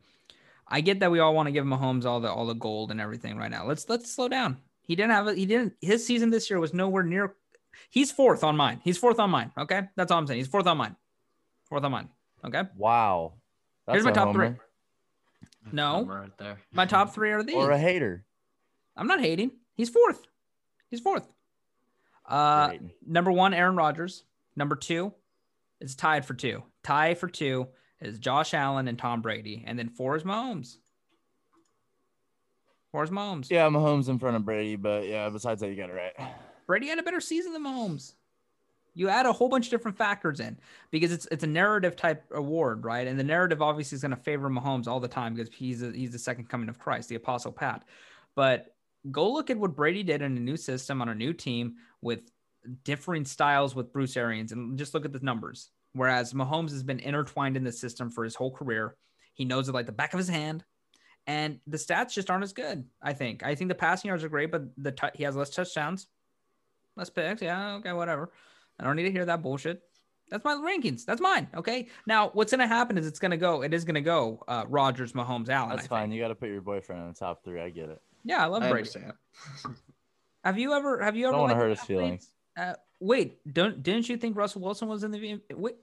I 0.66 0.80
get 0.80 1.00
that 1.00 1.10
we 1.10 1.20
all 1.20 1.34
want 1.34 1.46
to 1.46 1.52
give 1.52 1.64
Mahomes 1.64 2.04
all 2.04 2.20
the 2.20 2.30
all 2.30 2.46
the 2.46 2.54
gold 2.54 2.90
and 2.90 3.00
everything 3.00 3.38
right 3.38 3.50
now. 3.50 3.66
Let's 3.66 3.88
let's 3.88 4.12
slow 4.12 4.28
down. 4.28 4.58
He 4.82 4.94
didn't 4.96 5.12
have 5.12 5.26
it. 5.28 5.38
He 5.38 5.46
didn't. 5.46 5.74
His 5.80 6.06
season 6.06 6.30
this 6.30 6.50
year 6.50 6.60
was 6.60 6.74
nowhere 6.74 7.02
near. 7.02 7.34
He's 7.90 8.10
fourth 8.10 8.44
on 8.44 8.56
mine. 8.56 8.80
He's 8.84 8.98
fourth 8.98 9.18
on 9.18 9.30
mine. 9.30 9.52
Okay, 9.56 9.82
that's 9.96 10.12
all 10.12 10.18
I'm 10.18 10.26
saying. 10.26 10.38
He's 10.38 10.48
fourth 10.48 10.66
on 10.66 10.76
mine. 10.76 10.96
Fourth 11.68 11.84
on 11.84 11.92
mine. 11.92 12.08
Okay. 12.44 12.62
Wow. 12.76 13.34
That's 13.86 13.96
Here's 13.96 14.04
my 14.04 14.10
a 14.10 14.14
top 14.14 14.34
three. 14.34 14.50
No, 15.72 16.04
right 16.04 16.36
there. 16.38 16.58
my 16.72 16.86
top 16.86 17.14
three 17.14 17.30
are 17.30 17.42
these. 17.42 17.56
Or 17.56 17.70
a 17.70 17.78
hater. 17.78 18.24
I'm 18.98 19.06
not 19.06 19.20
hating. 19.20 19.52
He's 19.74 19.88
fourth. 19.88 20.22
He's 20.90 21.00
fourth. 21.00 21.26
Uh, 22.26 22.68
Great. 22.68 22.80
number 23.06 23.32
one, 23.32 23.54
Aaron 23.54 23.76
Rodgers. 23.76 24.24
Number 24.56 24.76
two, 24.76 25.14
it's 25.80 25.94
tied 25.94 26.26
for 26.26 26.34
two. 26.34 26.62
Tie 26.82 27.14
for 27.14 27.28
two 27.28 27.68
is 28.00 28.18
Josh 28.18 28.54
Allen 28.54 28.88
and 28.88 28.98
Tom 28.98 29.22
Brady, 29.22 29.64
and 29.66 29.78
then 29.78 29.88
four 29.88 30.16
is 30.16 30.24
Mahomes. 30.24 30.76
Four 32.90 33.04
is 33.04 33.10
Mahomes. 33.10 33.50
Yeah, 33.50 33.68
Mahomes 33.68 34.08
in 34.08 34.18
front 34.18 34.36
of 34.36 34.44
Brady, 34.44 34.76
but 34.76 35.06
yeah, 35.06 35.28
besides 35.28 35.60
that, 35.60 35.68
you 35.68 35.76
got 35.76 35.90
it 35.90 35.94
right. 35.94 36.28
Brady 36.66 36.88
had 36.88 36.98
a 36.98 37.02
better 37.02 37.20
season 37.20 37.52
than 37.52 37.64
Mahomes. 37.64 38.14
You 38.94 39.08
add 39.08 39.26
a 39.26 39.32
whole 39.32 39.48
bunch 39.48 39.66
of 39.66 39.70
different 39.70 39.96
factors 39.96 40.40
in 40.40 40.58
because 40.90 41.12
it's 41.12 41.26
it's 41.30 41.44
a 41.44 41.48
narrative 41.48 41.94
type 41.94 42.24
award, 42.32 42.84
right? 42.84 43.06
And 43.06 43.18
the 43.18 43.24
narrative 43.24 43.62
obviously 43.62 43.96
is 43.96 44.02
going 44.02 44.10
to 44.10 44.16
favor 44.16 44.50
Mahomes 44.50 44.88
all 44.88 44.98
the 44.98 45.06
time 45.06 45.34
because 45.34 45.54
he's 45.54 45.82
a, 45.82 45.92
he's 45.92 46.10
the 46.10 46.18
second 46.18 46.48
coming 46.48 46.68
of 46.68 46.78
Christ, 46.80 47.08
the 47.08 47.14
Apostle 47.14 47.52
Pat. 47.52 47.84
But 48.34 48.74
go 49.10 49.32
look 49.32 49.50
at 49.50 49.58
what 49.58 49.76
Brady 49.76 50.02
did 50.02 50.22
in 50.22 50.36
a 50.36 50.40
new 50.40 50.56
system 50.56 51.00
on 51.02 51.08
a 51.08 51.14
new 51.14 51.32
team 51.32 51.74
with 52.02 52.20
differing 52.84 53.24
styles 53.24 53.74
with 53.74 53.92
Bruce 53.92 54.16
Arians, 54.16 54.52
and 54.52 54.78
just 54.78 54.94
look 54.94 55.04
at 55.04 55.12
the 55.12 55.20
numbers. 55.20 55.70
Whereas 55.92 56.34
Mahomes 56.34 56.70
has 56.70 56.82
been 56.82 57.00
intertwined 57.00 57.56
in 57.56 57.64
the 57.64 57.72
system 57.72 58.10
for 58.10 58.24
his 58.24 58.34
whole 58.34 58.50
career, 58.50 58.96
he 59.34 59.44
knows 59.44 59.68
it 59.68 59.74
like 59.74 59.86
the 59.86 59.92
back 59.92 60.12
of 60.12 60.18
his 60.18 60.28
hand, 60.28 60.64
and 61.26 61.60
the 61.66 61.78
stats 61.78 62.12
just 62.12 62.30
aren't 62.30 62.44
as 62.44 62.52
good. 62.52 62.84
I 63.00 63.12
think. 63.12 63.44
I 63.44 63.54
think 63.54 63.68
the 63.68 63.74
passing 63.74 64.08
yards 64.08 64.24
are 64.24 64.28
great, 64.28 64.50
but 64.50 64.64
the 64.76 64.92
t- 64.92 65.08
he 65.14 65.24
has 65.24 65.36
less 65.36 65.50
touchdowns, 65.50 66.08
less 66.96 67.08
picks. 67.08 67.40
Yeah, 67.40 67.76
okay, 67.76 67.92
whatever. 67.92 68.32
I 68.78 68.84
don't 68.84 68.96
need 68.96 69.04
to 69.04 69.12
hear 69.12 69.24
that 69.24 69.42
bullshit. 69.42 69.82
That's 70.30 70.44
my 70.44 70.54
rankings. 70.54 71.04
That's 71.04 71.20
mine. 71.20 71.48
Okay. 71.54 71.88
Now, 72.06 72.30
what's 72.34 72.52
going 72.52 72.60
to 72.60 72.66
happen 72.66 72.98
is 72.98 73.06
it's 73.06 73.18
going 73.18 73.30
to 73.30 73.36
go. 73.38 73.62
It 73.62 73.72
is 73.72 73.84
going 73.84 73.94
to 73.94 74.02
go. 74.02 74.42
Uh, 74.46 74.64
Rodgers, 74.68 75.12
Mahomes, 75.14 75.48
Allen. 75.48 75.70
That's 75.70 75.86
I 75.86 75.88
fine. 75.88 76.02
think. 76.04 76.14
You 76.14 76.22
got 76.22 76.28
to 76.28 76.34
put 76.34 76.50
your 76.50 76.60
boyfriend 76.60 77.00
in 77.02 77.08
the 77.08 77.14
top 77.14 77.42
three. 77.44 77.60
I 77.60 77.70
get 77.70 77.88
it. 77.88 78.02
Yeah, 78.28 78.42
I 78.44 78.46
love 78.46 78.62
I 78.62 78.68
Brady. 78.70 78.88
understand. 78.88 79.12
Have 80.44 80.58
you 80.58 80.72
ever? 80.74 81.02
Have 81.02 81.16
you 81.16 81.24
ever? 81.26 81.32
Don't 81.32 81.40
want 81.40 81.52
to 81.52 81.56
hurt 81.56 81.70
his 81.70 81.80
feelings. 81.80 82.28
Uh, 82.56 82.74
wait, 83.00 83.40
don't 83.52 83.82
didn't 83.82 84.08
you 84.08 84.16
think 84.16 84.36
Russell 84.36 84.60
Wilson 84.60 84.86
was 84.88 85.02
in 85.02 85.10
the? 85.10 85.18
V- 85.18 85.40
Wait, 85.54 85.76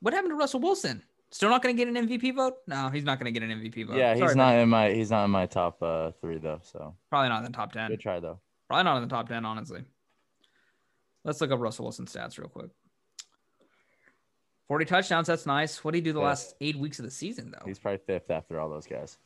what 0.00 0.12
happened 0.14 0.32
to 0.32 0.36
Russell 0.36 0.60
Wilson? 0.60 1.02
Still 1.30 1.48
not 1.50 1.62
going 1.62 1.76
to 1.76 1.84
get 1.84 1.92
an 1.94 2.06
MVP 2.08 2.34
vote? 2.36 2.58
No, 2.68 2.88
he's 2.88 3.02
not 3.04 3.18
going 3.18 3.32
to 3.32 3.38
get 3.40 3.48
an 3.48 3.58
MVP 3.60 3.86
vote. 3.88 3.96
Yeah, 3.96 4.12
he's 4.14 4.20
Sorry, 4.20 4.34
not 4.36 4.50
man. 4.52 4.60
in 4.60 4.68
my 4.68 4.90
he's 4.90 5.10
not 5.10 5.24
in 5.24 5.30
my 5.30 5.46
top 5.46 5.82
uh, 5.82 6.12
three 6.20 6.38
though. 6.38 6.60
So 6.62 6.94
Probably 7.10 7.30
not 7.30 7.44
in 7.44 7.50
the 7.50 7.56
top 7.56 7.72
ten. 7.72 7.90
good 7.90 8.00
try 8.00 8.20
though. 8.20 8.38
Probably 8.68 8.84
not 8.84 8.96
in 8.98 9.02
the 9.02 9.14
top 9.14 9.28
ten, 9.28 9.44
honestly. 9.44 9.82
Let's 11.24 11.40
look 11.40 11.50
up 11.50 11.60
Russell 11.60 11.86
Wilson 11.86 12.06
stats 12.06 12.38
real 12.38 12.48
quick. 12.48 12.70
Forty 14.68 14.84
touchdowns. 14.84 15.26
That's 15.26 15.46
nice. 15.46 15.82
What 15.84 15.92
did 15.92 15.98
he 15.98 16.02
do 16.02 16.12
the 16.12 16.20
Yeah. 16.20 16.26
last 16.26 16.54
eight 16.60 16.76
weeks 16.76 16.98
of 16.98 17.04
the 17.04 17.10
season, 17.10 17.50
though? 17.52 17.64
He's 17.66 17.78
probably 17.78 17.98
fifth 18.06 18.30
after 18.30 18.58
all 18.60 18.68
those 18.68 18.86
guys. 18.86 19.18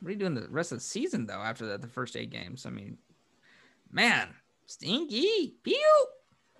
What 0.00 0.08
are 0.08 0.12
you 0.12 0.18
doing 0.18 0.34
the 0.34 0.48
rest 0.48 0.72
of 0.72 0.78
the 0.78 0.84
season 0.84 1.26
though? 1.26 1.40
After 1.40 1.66
the, 1.66 1.78
the 1.78 1.88
first 1.88 2.16
eight 2.16 2.30
games, 2.30 2.66
I 2.66 2.70
mean, 2.70 2.98
man, 3.90 4.28
stinky. 4.66 5.54
Pew. 5.62 6.06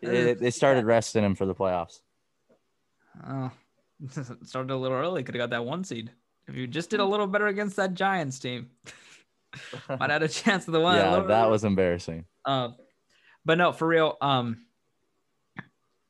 They, 0.02 0.34
they 0.34 0.50
started 0.50 0.84
resting 0.84 1.24
him 1.24 1.34
for 1.34 1.46
the 1.46 1.54
playoffs. 1.54 2.00
Oh, 3.26 3.50
started 4.44 4.72
a 4.72 4.76
little 4.76 4.96
early. 4.96 5.22
Could 5.22 5.34
have 5.34 5.40
got 5.40 5.50
that 5.50 5.64
one 5.64 5.84
seed. 5.84 6.10
If 6.48 6.56
you 6.56 6.66
just 6.66 6.90
did 6.90 7.00
a 7.00 7.04
little 7.04 7.26
better 7.26 7.46
against 7.46 7.76
that 7.76 7.94
Giants 7.94 8.38
team, 8.38 8.70
might 9.88 10.00
have 10.00 10.10
had 10.10 10.22
a 10.22 10.28
chance 10.28 10.66
of 10.66 10.72
the 10.72 10.80
one. 10.80 10.96
yeah, 10.96 11.20
that 11.20 11.42
early. 11.42 11.50
was 11.50 11.64
embarrassing. 11.64 12.24
Uh, 12.44 12.70
but 13.44 13.58
no, 13.58 13.72
for 13.72 13.86
real. 13.86 14.16
Um, 14.20 14.64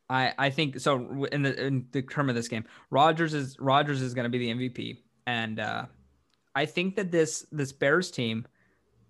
I 0.09 0.33
I 0.37 0.51
think 0.51 0.81
so. 0.81 1.25
In 1.31 1.43
the 1.43 1.67
in 1.67 1.87
the 1.93 2.03
term 2.03 2.29
of 2.29 2.35
this 2.35 2.49
game, 2.49 2.65
Rodgers 2.91 3.35
is 3.35 3.59
Rodgers 3.61 4.03
is 4.03 4.15
going 4.15 4.25
to 4.25 4.31
be 4.31 4.39
the 4.39 4.69
MVP, 4.69 4.99
and 5.27 5.61
uh, 5.61 5.87
I 6.55 6.67
think 6.67 6.97
that 6.97 7.11
this 7.11 7.47
this 7.53 7.73
Bears 7.73 8.11
team, 8.11 8.47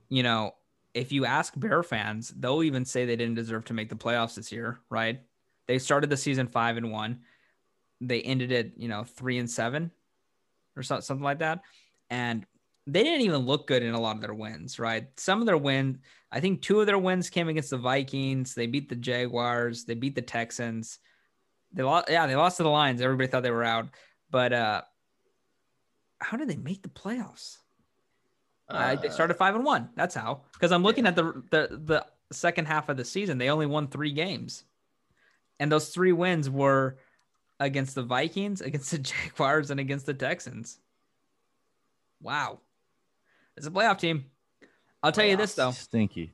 you 0.09 0.23
know, 0.23 0.53
if 0.95 1.13
you 1.13 1.25
ask 1.25 1.53
Bear 1.57 1.83
fans, 1.83 2.29
they'll 2.37 2.63
even 2.63 2.85
say 2.85 3.05
they 3.05 3.17
didn't 3.17 3.37
deserve 3.37 3.65
to 3.67 3.75
make 3.75 3.89
the 3.89 3.97
playoffs 3.97 4.35
this 4.35 4.53
year, 4.53 4.81
right? 4.91 5.21
They 5.67 5.79
started 5.79 6.11
the 6.11 6.17
season 6.17 6.49
five 6.49 6.77
and 6.77 6.91
one, 6.91 7.21
they 8.01 8.23
ended 8.23 8.51
it, 8.53 8.73
you 8.77 8.89
know, 8.89 9.05
three 9.05 9.39
and 9.39 9.51
seven, 9.51 9.91
or 10.77 10.83
so, 10.83 11.01
something 11.01 11.25
like 11.25 11.39
that, 11.39 11.63
and 12.09 12.45
they 12.87 13.05
didn't 13.05 13.23
even 13.23 13.47
look 13.47 13.67
good 13.67 13.83
in 13.83 13.95
a 13.95 14.01
lot 14.01 14.17
of 14.17 14.23
their 14.23 14.35
wins, 14.35 14.79
right? 14.79 15.07
Some 15.17 15.41
of 15.41 15.47
their 15.47 15.57
wins, 15.57 15.99
I 16.33 16.41
think 16.41 16.63
two 16.63 16.81
of 16.81 16.87
their 16.87 16.99
wins 16.99 17.31
came 17.31 17.49
against 17.49 17.71
the 17.71 17.77
Vikings. 17.77 18.55
They 18.55 18.67
beat 18.67 18.89
the 18.89 18.97
Jaguars. 18.97 19.85
They 19.85 19.95
beat 19.95 20.15
the 20.15 20.23
Texans. 20.23 20.99
They 21.73 21.83
lost, 21.83 22.09
yeah, 22.11 22.27
they 22.27 22.37
lost 22.37 22.57
to 22.57 22.63
the 22.65 22.69
Lions. 22.69 23.01
Everybody 23.01 23.29
thought 23.29 23.43
they 23.43 23.51
were 23.51 23.65
out, 23.65 23.89
but 24.31 24.53
uh, 24.53 24.83
how 26.21 26.37
did 26.37 26.49
they 26.49 26.57
make 26.57 26.83
the 26.83 26.89
playoffs? 26.89 27.59
Uh, 28.69 28.95
they 28.95 29.09
started 29.09 29.35
five 29.35 29.57
and 29.57 29.65
one. 29.65 29.89
That's 29.97 30.15
how. 30.15 30.43
Because 30.53 30.71
I'm 30.71 30.83
looking 30.83 31.05
yeah. 31.05 31.11
at 31.11 31.17
the, 31.17 31.43
the 31.51 31.81
the 31.85 32.07
second 32.33 32.67
half 32.67 32.89
of 32.89 32.97
the 32.97 33.05
season. 33.05 33.39
They 33.39 33.51
only 33.51 33.67
won 33.67 33.89
three 33.89 34.13
games, 34.13 34.65
and 35.59 35.73
those 35.73 35.89
three 35.89 36.13
wins 36.13 36.49
were 36.49 36.97
against 37.59 37.95
the 37.95 38.03
Vikings, 38.03 38.61
against 38.61 38.91
the 38.91 38.99
Jaguars, 38.99 39.71
and 39.71 39.81
against 39.81 40.07
the 40.07 40.15
Texans. 40.15 40.79
Wow. 42.23 42.61
It's 43.57 43.67
a 43.67 43.71
playoff 43.71 43.99
team. 43.99 44.27
I'll 45.03 45.13
tell 45.13 45.27
you 45.27 45.37
this 45.37 45.55
though. 45.55 45.73
Stinky. 45.73 46.33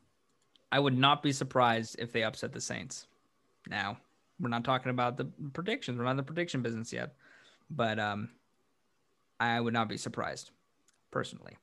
I 0.70 0.78
would 0.78 0.96
not 0.96 1.22
be 1.22 1.32
surprised 1.32 1.96
if 1.98 2.12
they 2.12 2.24
upset 2.24 2.52
the 2.52 2.60
Saints. 2.60 3.06
Now, 3.68 3.98
we're 4.40 4.48
not 4.48 4.64
talking 4.64 4.90
about 4.90 5.16
the 5.16 5.26
predictions. 5.52 5.96
We're 5.96 6.04
not 6.04 6.12
in 6.12 6.16
the 6.16 6.22
prediction 6.22 6.62
business 6.62 6.92
yet. 6.92 7.14
But 7.70 7.98
um 7.98 8.30
I 9.38 9.60
would 9.60 9.72
not 9.74 9.88
be 9.88 9.96
surprised 9.96 10.50
personally. 11.10 11.56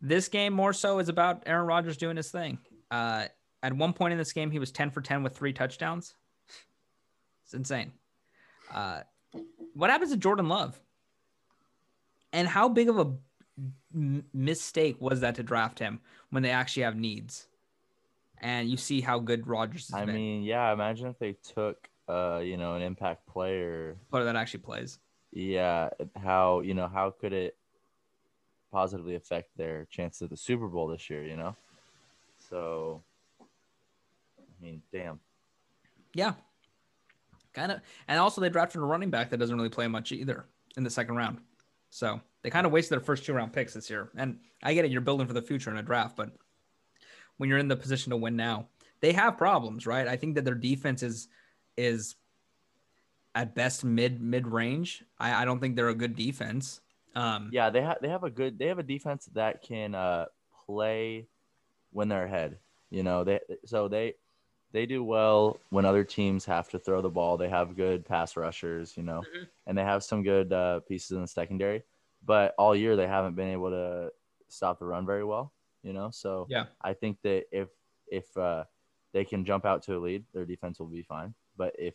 This 0.00 0.28
game 0.28 0.52
more 0.52 0.72
so 0.72 0.98
is 0.98 1.08
about 1.08 1.42
Aaron 1.46 1.66
Rodgers 1.66 1.96
doing 1.96 2.16
his 2.16 2.30
thing. 2.30 2.58
Uh 2.90 3.26
at 3.62 3.72
one 3.72 3.92
point 3.92 4.12
in 4.12 4.18
this 4.18 4.32
game 4.32 4.50
he 4.50 4.58
was 4.58 4.72
10 4.72 4.90
for 4.90 5.00
10 5.00 5.22
with 5.22 5.36
3 5.36 5.52
touchdowns. 5.52 6.14
It's 7.44 7.54
insane. 7.54 7.92
Uh 8.72 9.02
what 9.74 9.90
happens 9.90 10.10
to 10.10 10.16
Jordan 10.16 10.48
Love? 10.48 10.80
And 12.32 12.48
how 12.48 12.68
big 12.68 12.88
of 12.88 12.98
a 12.98 13.12
mistake 14.32 14.96
was 15.00 15.20
that 15.20 15.34
to 15.36 15.42
draft 15.42 15.78
him 15.78 16.00
when 16.30 16.42
they 16.42 16.50
actually 16.50 16.84
have 16.84 16.96
needs? 16.96 17.46
And 18.38 18.68
you 18.68 18.76
see 18.76 19.00
how 19.00 19.18
good 19.18 19.46
Rodgers 19.46 19.88
has 19.90 20.02
I 20.02 20.04
been. 20.04 20.14
mean, 20.14 20.42
yeah, 20.42 20.72
imagine 20.72 21.08
if 21.08 21.18
they 21.18 21.36
took 21.54 21.88
uh, 22.08 22.40
you 22.42 22.56
know, 22.56 22.74
an 22.74 22.82
impact 22.82 23.26
player 23.26 23.96
player 24.10 24.24
that 24.24 24.36
actually 24.36 24.60
plays. 24.60 24.98
Yeah, 25.32 25.90
how 26.22 26.60
you 26.60 26.74
know, 26.74 26.88
how 26.88 27.10
could 27.10 27.32
it 27.32 27.56
positively 28.70 29.14
affect 29.14 29.56
their 29.56 29.86
chances 29.90 30.22
of 30.22 30.30
the 30.30 30.36
Super 30.36 30.66
Bowl 30.66 30.88
this 30.88 31.08
year, 31.10 31.24
you 31.24 31.36
know? 31.36 31.56
So 32.50 33.02
I 33.40 34.64
mean, 34.64 34.82
damn. 34.92 35.20
Yeah. 36.14 36.34
Kind 37.52 37.72
of 37.72 37.80
and 38.08 38.18
also 38.18 38.40
they 38.40 38.48
drafted 38.48 38.80
a 38.80 38.84
running 38.84 39.10
back 39.10 39.30
that 39.30 39.38
doesn't 39.38 39.56
really 39.56 39.68
play 39.68 39.88
much 39.88 40.12
either 40.12 40.46
in 40.76 40.84
the 40.84 40.90
second 40.90 41.16
round. 41.16 41.38
So 41.90 42.20
they 42.42 42.50
kind 42.50 42.66
of 42.66 42.72
wasted 42.72 42.92
their 42.92 43.04
first 43.04 43.24
two 43.24 43.34
round 43.34 43.52
picks 43.52 43.74
this 43.74 43.90
year. 43.90 44.10
And 44.16 44.38
I 44.62 44.74
get 44.74 44.84
it, 44.84 44.90
you're 44.90 45.00
building 45.00 45.26
for 45.26 45.34
the 45.34 45.42
future 45.42 45.70
in 45.70 45.76
a 45.76 45.82
draft, 45.82 46.16
but 46.16 46.30
when 47.36 47.48
you're 47.48 47.58
in 47.58 47.68
the 47.68 47.76
position 47.76 48.10
to 48.10 48.16
win 48.16 48.36
now, 48.36 48.68
they 49.00 49.12
have 49.12 49.36
problems, 49.36 49.86
right? 49.86 50.06
I 50.06 50.16
think 50.16 50.34
that 50.36 50.44
their 50.44 50.54
defense 50.54 51.02
is 51.02 51.28
is 51.76 52.16
at 53.34 53.54
best 53.54 53.84
mid 53.84 54.20
mid 54.20 54.46
range. 54.46 55.04
I, 55.18 55.42
I 55.42 55.44
don't 55.44 55.60
think 55.60 55.76
they're 55.76 55.88
a 55.88 55.94
good 55.94 56.16
defense. 56.16 56.80
Um, 57.14 57.50
yeah, 57.52 57.70
they 57.70 57.82
have 57.82 57.98
they 58.00 58.08
have 58.08 58.24
a 58.24 58.30
good 58.30 58.58
they 58.58 58.66
have 58.66 58.78
a 58.78 58.84
defense 58.84 59.28
that 59.34 59.62
can 59.62 59.94
uh, 59.94 60.26
play 60.66 61.26
when 61.90 62.08
they're 62.08 62.24
ahead. 62.24 62.58
You 62.90 63.02
know, 63.02 63.24
they 63.24 63.40
so 63.64 63.88
they 63.88 64.14
they 64.72 64.86
do 64.86 65.04
well 65.04 65.58
when 65.70 65.84
other 65.84 66.04
teams 66.04 66.44
have 66.46 66.68
to 66.70 66.78
throw 66.78 67.02
the 67.02 67.10
ball. 67.10 67.36
They 67.36 67.48
have 67.48 67.76
good 67.76 68.06
pass 68.06 68.36
rushers, 68.36 68.96
you 68.96 69.02
know, 69.02 69.20
mm-hmm. 69.20 69.44
and 69.66 69.76
they 69.76 69.82
have 69.82 70.02
some 70.02 70.22
good 70.22 70.52
uh, 70.52 70.80
pieces 70.80 71.12
in 71.12 71.20
the 71.20 71.28
secondary 71.28 71.82
but 72.24 72.54
all 72.58 72.74
year 72.74 72.96
they 72.96 73.06
haven't 73.06 73.34
been 73.34 73.48
able 73.48 73.70
to 73.70 74.10
stop 74.48 74.78
the 74.78 74.86
run 74.86 75.06
very 75.06 75.24
well. 75.24 75.52
You 75.82 75.92
know, 75.92 76.10
so 76.12 76.46
yeah, 76.48 76.66
I 76.80 76.92
think 76.92 77.18
that 77.22 77.44
if 77.50 77.68
if 78.06 78.36
uh, 78.36 78.64
they 79.12 79.24
can 79.24 79.44
jump 79.44 79.64
out 79.64 79.82
to 79.84 79.96
a 79.96 79.98
lead, 79.98 80.24
their 80.32 80.44
defense 80.44 80.78
will 80.78 80.86
be 80.86 81.02
fine. 81.02 81.34
But 81.56 81.74
if 81.78 81.94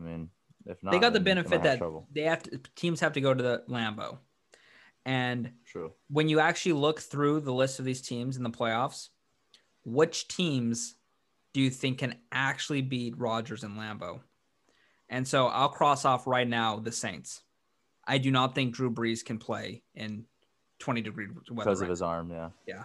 I 0.00 0.04
mean, 0.04 0.30
if 0.66 0.82
not, 0.82 0.92
they 0.92 0.98
got 0.98 1.12
the 1.12 1.20
benefit 1.20 1.62
that 1.62 1.78
trouble. 1.78 2.06
they 2.12 2.22
have 2.22 2.42
to 2.44 2.60
teams 2.76 3.00
have 3.00 3.12
to 3.14 3.20
go 3.20 3.34
to 3.34 3.42
the 3.42 3.62
Lambeau, 3.68 4.18
and 5.04 5.52
true 5.66 5.92
when 6.08 6.28
you 6.28 6.40
actually 6.40 6.72
look 6.72 7.00
through 7.00 7.40
the 7.40 7.52
list 7.52 7.78
of 7.78 7.84
these 7.84 8.00
teams 8.00 8.36
in 8.36 8.42
the 8.42 8.50
playoffs, 8.50 9.08
which 9.84 10.28
teams 10.28 10.96
do 11.52 11.60
you 11.60 11.70
think 11.70 11.98
can 11.98 12.14
actually 12.32 12.82
beat 12.82 13.18
Rodgers 13.18 13.64
and 13.64 13.76
Lambeau? 13.76 14.20
And 15.08 15.26
so 15.26 15.48
I'll 15.48 15.68
cross 15.68 16.04
off 16.04 16.26
right 16.26 16.46
now 16.46 16.78
the 16.78 16.92
Saints. 16.92 17.42
I 18.06 18.18
do 18.18 18.30
not 18.30 18.54
think 18.54 18.74
Drew 18.74 18.90
Brees 18.90 19.24
can 19.24 19.38
play 19.38 19.82
in 19.94 20.24
20 20.78 21.00
degree 21.02 21.26
weather 21.26 21.70
because 21.70 21.80
of 21.80 21.88
his 21.88 22.02
arm. 22.02 22.30
Yeah. 22.30 22.50
Yeah. 22.66 22.84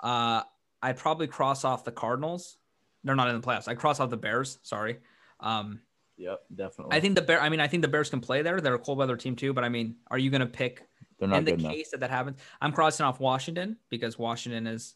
Uh, 0.00 0.42
I'd 0.82 0.96
probably 0.96 1.28
cross 1.28 1.64
off 1.64 1.84
the 1.84 1.92
Cardinals. 1.92 2.58
They're 3.04 3.14
not 3.14 3.28
in 3.28 3.40
the 3.40 3.46
playoffs. 3.46 3.68
I 3.68 3.74
cross 3.74 4.00
off 4.00 4.10
the 4.10 4.16
Bears. 4.16 4.58
Sorry. 4.62 4.98
Um, 5.40 5.80
yep, 6.22 6.40
definitely. 6.54 6.96
I 6.96 7.00
think 7.00 7.14
the 7.16 7.22
Bear. 7.22 7.40
I 7.40 7.48
mean, 7.48 7.60
I 7.60 7.66
think 7.66 7.82
the 7.82 7.88
Bears 7.88 8.10
can 8.10 8.20
play 8.20 8.42
there. 8.42 8.60
They're 8.60 8.74
a 8.74 8.78
cold 8.78 8.98
weather 8.98 9.16
team 9.16 9.36
too. 9.36 9.52
But 9.52 9.64
I 9.64 9.68
mean, 9.68 9.96
are 10.10 10.18
you 10.18 10.30
going 10.30 10.40
to 10.40 10.46
pick? 10.46 10.86
They're 11.18 11.28
not 11.28 11.38
in 11.38 11.44
the 11.44 11.56
case 11.56 11.90
that 11.90 12.00
that 12.00 12.10
happens. 12.10 12.38
I'm 12.60 12.72
crossing 12.72 13.04
off 13.04 13.20
Washington 13.20 13.76
because 13.90 14.18
Washington 14.18 14.66
is. 14.66 14.94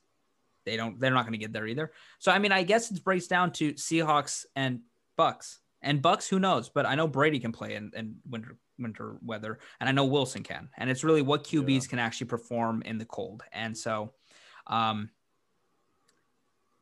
They 0.65 0.77
don't. 0.77 0.99
They're 0.99 1.13
not 1.13 1.25
going 1.25 1.33
to 1.33 1.39
get 1.39 1.53
there 1.53 1.67
either. 1.67 1.93
So 2.19 2.33
I 2.33 2.39
mean, 2.39 2.53
I 2.53 2.63
guess 2.63 2.91
it 2.91 3.05
breaks 3.05 3.27
down 3.27 3.53
to 3.53 3.75
Seahawks 3.75 4.45
and 4.55 4.81
Bucs. 5.19 5.59
And 5.83 6.03
Bucs, 6.03 6.29
who 6.29 6.39
knows? 6.39 6.69
But 6.69 6.87
I 6.87 6.95
know 6.95 7.07
Brady 7.07 7.39
can 7.39 7.53
play 7.53 7.75
in, 7.75 7.93
in 7.95 8.17
winter 8.29 8.57
winter 8.79 9.17
weather, 9.23 9.59
and 9.81 9.89
I 9.89 9.93
know 9.93 10.05
Wilson 10.05 10.43
can. 10.43 10.69
And 10.77 10.91
it's 10.91 11.05
really 11.05 11.23
what 11.23 11.45
QBs 11.45 11.83
yeah. 11.83 11.89
can 11.89 11.99
actually 11.99 12.27
perform 12.27 12.83
in 12.83 12.99
the 12.99 13.05
cold. 13.05 13.43
And 13.53 13.77
so, 13.77 14.13
um, 14.67 15.11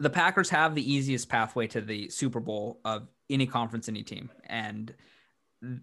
the 0.05 0.11
Packers 0.11 0.51
have 0.51 0.75
the 0.75 0.93
easiest 0.93 1.29
pathway 1.29 1.67
to 1.69 1.81
the 1.81 2.09
Super 2.11 2.41
Bowl 2.41 2.81
of 2.85 3.09
any 3.31 3.47
conference, 3.47 3.89
any 3.89 4.03
team, 4.03 4.31
and 4.45 4.95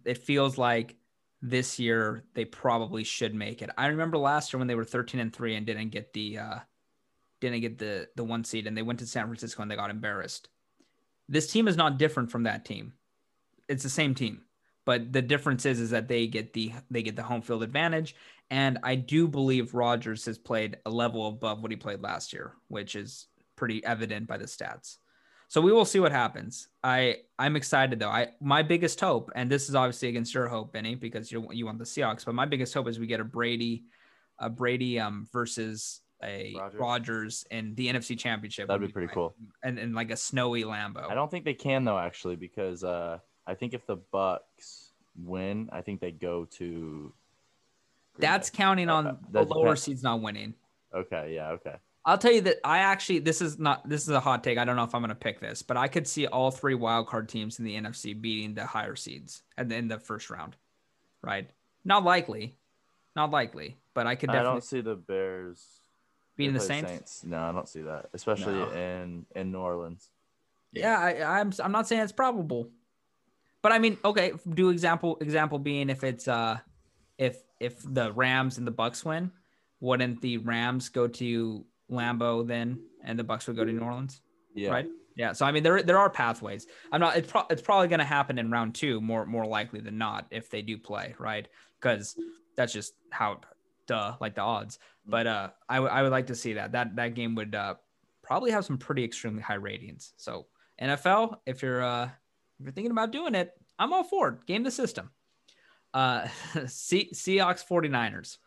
it 0.06 0.20
feels 0.20 0.58
like 0.58 0.96
this 1.42 1.80
year 1.80 2.24
they 2.36 2.46
probably 2.46 3.04
should 3.04 3.34
make 3.34 3.62
it. 3.62 3.72
I 3.78 3.88
remember 3.88 4.18
last 4.18 4.54
year 4.54 4.60
when 4.60 4.68
they 4.68 4.76
were 4.76 4.86
13 4.86 5.20
and 5.20 5.34
3 5.34 5.56
and 5.56 5.66
didn't 5.66 5.90
get 5.90 6.14
the 6.14 6.38
uh 6.38 6.60
didn't 7.40 7.62
get 7.62 7.80
the 7.80 8.08
the 8.16 8.24
one 8.24 8.44
seed 8.44 8.68
and 8.68 8.78
they 8.78 8.84
went 8.84 9.00
to 9.00 9.08
San 9.08 9.26
Francisco 9.26 9.64
and 9.64 9.72
they 9.72 9.76
got 9.76 9.90
embarrassed. 9.90 10.50
This 11.28 11.52
team 11.52 11.68
is 11.68 11.78
not 11.78 11.98
different 11.98 12.30
from 12.30 12.44
that 12.44 12.64
team. 12.64 12.94
It's 13.68 13.84
the 13.84 13.90
same 13.90 14.14
team 14.14 14.42
but 14.86 15.14
the 15.14 15.22
difference 15.22 15.66
is 15.66 15.80
is 15.80 15.92
that 15.92 16.08
they 16.08 16.28
get 16.28 16.54
the 16.54 16.72
they 16.90 17.02
get 17.02 17.16
the 17.16 17.24
home 17.24 17.42
field 17.42 17.64
advantage 17.64 18.16
and 18.50 18.78
i 18.84 18.96
do 18.96 19.28
believe 19.28 19.74
rodgers 19.74 20.26
has 20.26 20.38
played 20.38 20.78
a 20.86 20.90
level 20.90 21.28
above 21.28 21.62
what 21.62 21.72
he 21.72 21.78
played 21.78 22.02
last 22.02 22.34
year 22.34 22.54
which 22.68 22.96
is 22.96 23.28
pretty 23.62 23.86
evident 23.86 24.26
by 24.26 24.38
the 24.38 24.46
stats 24.46 24.98
so 25.48 25.62
we 25.62 25.72
will 25.72 25.86
see 25.86 26.00
what 26.00 26.12
happens 26.12 26.70
i 26.84 27.16
i'm 27.38 27.56
excited 27.56 28.00
though 28.00 28.10
i 28.10 28.28
my 28.42 28.64
biggest 28.64 29.00
hope 29.00 29.30
and 29.36 29.52
this 29.52 29.70
is 29.70 29.76
obviously 29.76 30.10
against 30.10 30.34
your 30.34 30.48
hope 30.48 30.74
benny 30.74 30.96
because 30.96 31.32
you 31.32 31.48
you 31.52 31.64
want 31.64 31.78
the 31.78 31.86
seahawks 31.86 32.26
but 32.26 32.34
my 32.34 32.48
biggest 32.48 32.74
hope 32.74 32.88
is 32.88 32.98
we 32.98 33.06
get 33.06 33.20
a 33.20 33.24
brady 33.24 33.84
a 34.40 34.50
brady 34.50 35.00
um 35.00 35.28
versus 35.32 36.02
a 36.24 36.56
Rodgers, 36.58 36.80
Rodgers 36.80 37.46
in 37.52 37.74
the 37.76 37.88
NFC 37.88 38.18
Championship. 38.18 38.68
That'd 38.68 38.86
be 38.88 38.92
pretty 38.92 39.12
cool. 39.12 39.34
And 39.64 39.80
and 39.80 39.96
like 39.96 40.12
a 40.12 40.16
snowy 40.16 40.64
Lambeau. 40.64 41.10
I 41.10 41.16
don't 41.16 41.32
think 41.32 41.46
they 41.46 41.56
can 41.56 41.84
though, 41.84 41.98
actually, 41.98 42.36
because 42.36 42.84
uh, 42.84 43.18
I 43.48 43.56
think 43.56 43.74
if 43.74 43.86
the 43.88 43.98
Bucs 44.14 44.92
win, 45.18 45.68
I 45.72 45.82
think 45.82 46.00
they 46.00 46.12
go 46.12 46.46
to. 46.58 46.68
Green 46.68 47.12
That's 48.20 48.52
Bay. 48.52 48.58
counting 48.58 48.90
on 48.90 49.08
uh, 49.08 49.16
the 49.32 49.44
lower 49.44 49.76
seeds 49.76 50.04
not 50.04 50.22
winning. 50.22 50.54
Okay. 50.94 51.34
Yeah. 51.34 51.52
Okay. 51.52 51.76
I'll 52.04 52.18
tell 52.18 52.32
you 52.32 52.42
that 52.42 52.58
I 52.64 52.80
actually 52.80 53.20
this 53.20 53.42
is 53.42 53.60
not 53.60 53.88
this 53.88 54.04
is 54.04 54.10
a 54.10 54.20
hot 54.20 54.44
take. 54.44 54.58
I 54.58 54.66
don't 54.66 54.76
know 54.76 54.84
if 54.84 54.96
I'm 54.96 55.02
going 55.02 55.10
to 55.10 55.16
pick 55.16 55.40
this, 55.40 55.62
but 55.62 55.78
I 55.78 55.88
could 55.88 56.08
see 56.08 56.26
all 56.28 56.50
three 56.50 56.74
wild 56.74 57.08
card 57.08 57.30
teams 57.30 57.60
in 57.60 57.66
the 57.66 57.76
NFC 57.76 58.20
beating 58.20 58.56
the 58.56 58.66
higher 58.66 58.96
seeds 58.96 59.44
in 59.58 59.68
the, 59.68 59.76
in 59.76 59.88
the 59.88 60.00
first 60.00 60.30
round. 60.30 60.56
Right? 61.22 61.50
Not 61.86 62.04
likely, 62.04 62.58
not 63.16 63.30
likely, 63.30 63.78
but 63.94 64.08
I 64.08 64.16
could 64.16 64.28
definitely. 64.28 64.50
I 64.50 64.54
don't 64.54 64.64
see 64.64 64.82
the 64.82 64.96
Bears 64.96 65.64
beating 66.36 66.54
the 66.54 66.60
Saints? 66.60 66.90
Saints. 66.90 67.24
No, 67.24 67.40
I 67.40 67.52
don't 67.52 67.70
see 67.70 67.82
that, 67.82 68.10
especially 68.14 68.56
no. 68.56 68.72
in 68.72 69.26
in 69.36 69.52
New 69.52 69.60
Orleans. 69.60 70.10
Yeah, 70.74 70.98
I, 70.98 71.40
I'm 71.40 71.52
I'm 71.64 71.72
not 71.72 71.88
saying 71.88 72.02
it's 72.02 72.12
probable, 72.12 72.70
but 73.62 73.72
I 73.72 73.80
mean, 73.80 73.98
okay, 74.04 74.34
do 74.50 74.70
example 74.70 75.18
example 75.22 75.60
being 75.60 75.90
if 75.90 76.04
it's 76.04 76.28
uh 76.28 76.58
if 77.18 77.38
if 77.60 77.76
the 77.84 78.12
Rams 78.12 78.58
and 78.58 78.66
the 78.66 78.72
Bucs 78.72 79.06
win, 79.06 79.32
wouldn't 79.80 80.22
the 80.22 80.38
Rams 80.40 80.90
go 80.90 81.08
to 81.08 81.66
Lambeau 81.92 82.48
then 82.48 82.80
and 83.04 83.18
the 83.20 83.24
Bucs 83.24 83.48
would 83.48 83.56
go 83.56 83.66
to 83.66 83.72
New 83.72 83.82
Orleans? 83.82 84.22
Yeah. 84.54 84.72
Right? 84.72 84.88
Yeah, 85.16 85.34
so 85.34 85.46
I 85.46 85.52
mean, 85.52 85.62
there 85.64 85.84
there 85.84 85.98
are 85.98 86.10
pathways. 86.10 86.68
I'm 86.92 87.02
not. 87.02 87.18
It's, 87.18 87.30
pro- 87.30 87.46
it's 87.50 87.62
probably 87.62 87.90
going 87.90 88.00
to 88.00 88.06
happen 88.06 88.40
in 88.40 88.50
round 88.50 88.74
two, 88.76 89.02
more 89.02 89.26
more 89.26 89.46
likely 89.46 89.82
than 89.82 89.98
not, 89.98 90.26
if 90.32 90.50
they 90.50 90.62
do 90.62 90.78
play, 90.78 91.16
right? 91.20 91.48
Because 91.80 92.18
that's 92.56 92.72
just 92.72 92.94
how, 93.10 93.42
duh, 93.88 94.16
like 94.22 94.36
the 94.36 94.42
odds. 94.42 94.80
But 95.06 95.28
uh, 95.28 95.50
I, 95.68 95.76
w- 95.76 95.92
I 95.92 96.02
would 96.02 96.12
like 96.12 96.28
to 96.28 96.36
see 96.36 96.54
that. 96.54 96.72
That 96.72 96.96
that 96.96 97.14
game 97.14 97.36
would 97.36 97.54
uh, 97.54 97.76
probably 98.22 98.52
have 98.52 98.64
some 98.64 98.78
pretty 98.78 99.04
extremely 99.04 99.42
high 99.42 99.56
ratings. 99.56 100.14
So 100.16 100.48
NFL, 100.82 101.40
if 101.46 101.62
you're 101.62 101.84
uh, 101.84 102.06
if 102.06 102.66
you're 102.66 102.72
thinking 102.72 102.92
about 102.92 103.12
doing 103.12 103.36
it, 103.36 103.52
I'm 103.78 103.92
all 103.92 104.06
for 104.06 104.30
it. 104.30 104.46
Game 104.46 104.64
the 104.64 104.72
system. 104.72 105.12
Uh, 105.94 106.28
Se- 106.68 107.12
Seahawks 107.14 107.68
49ers. 107.68 108.38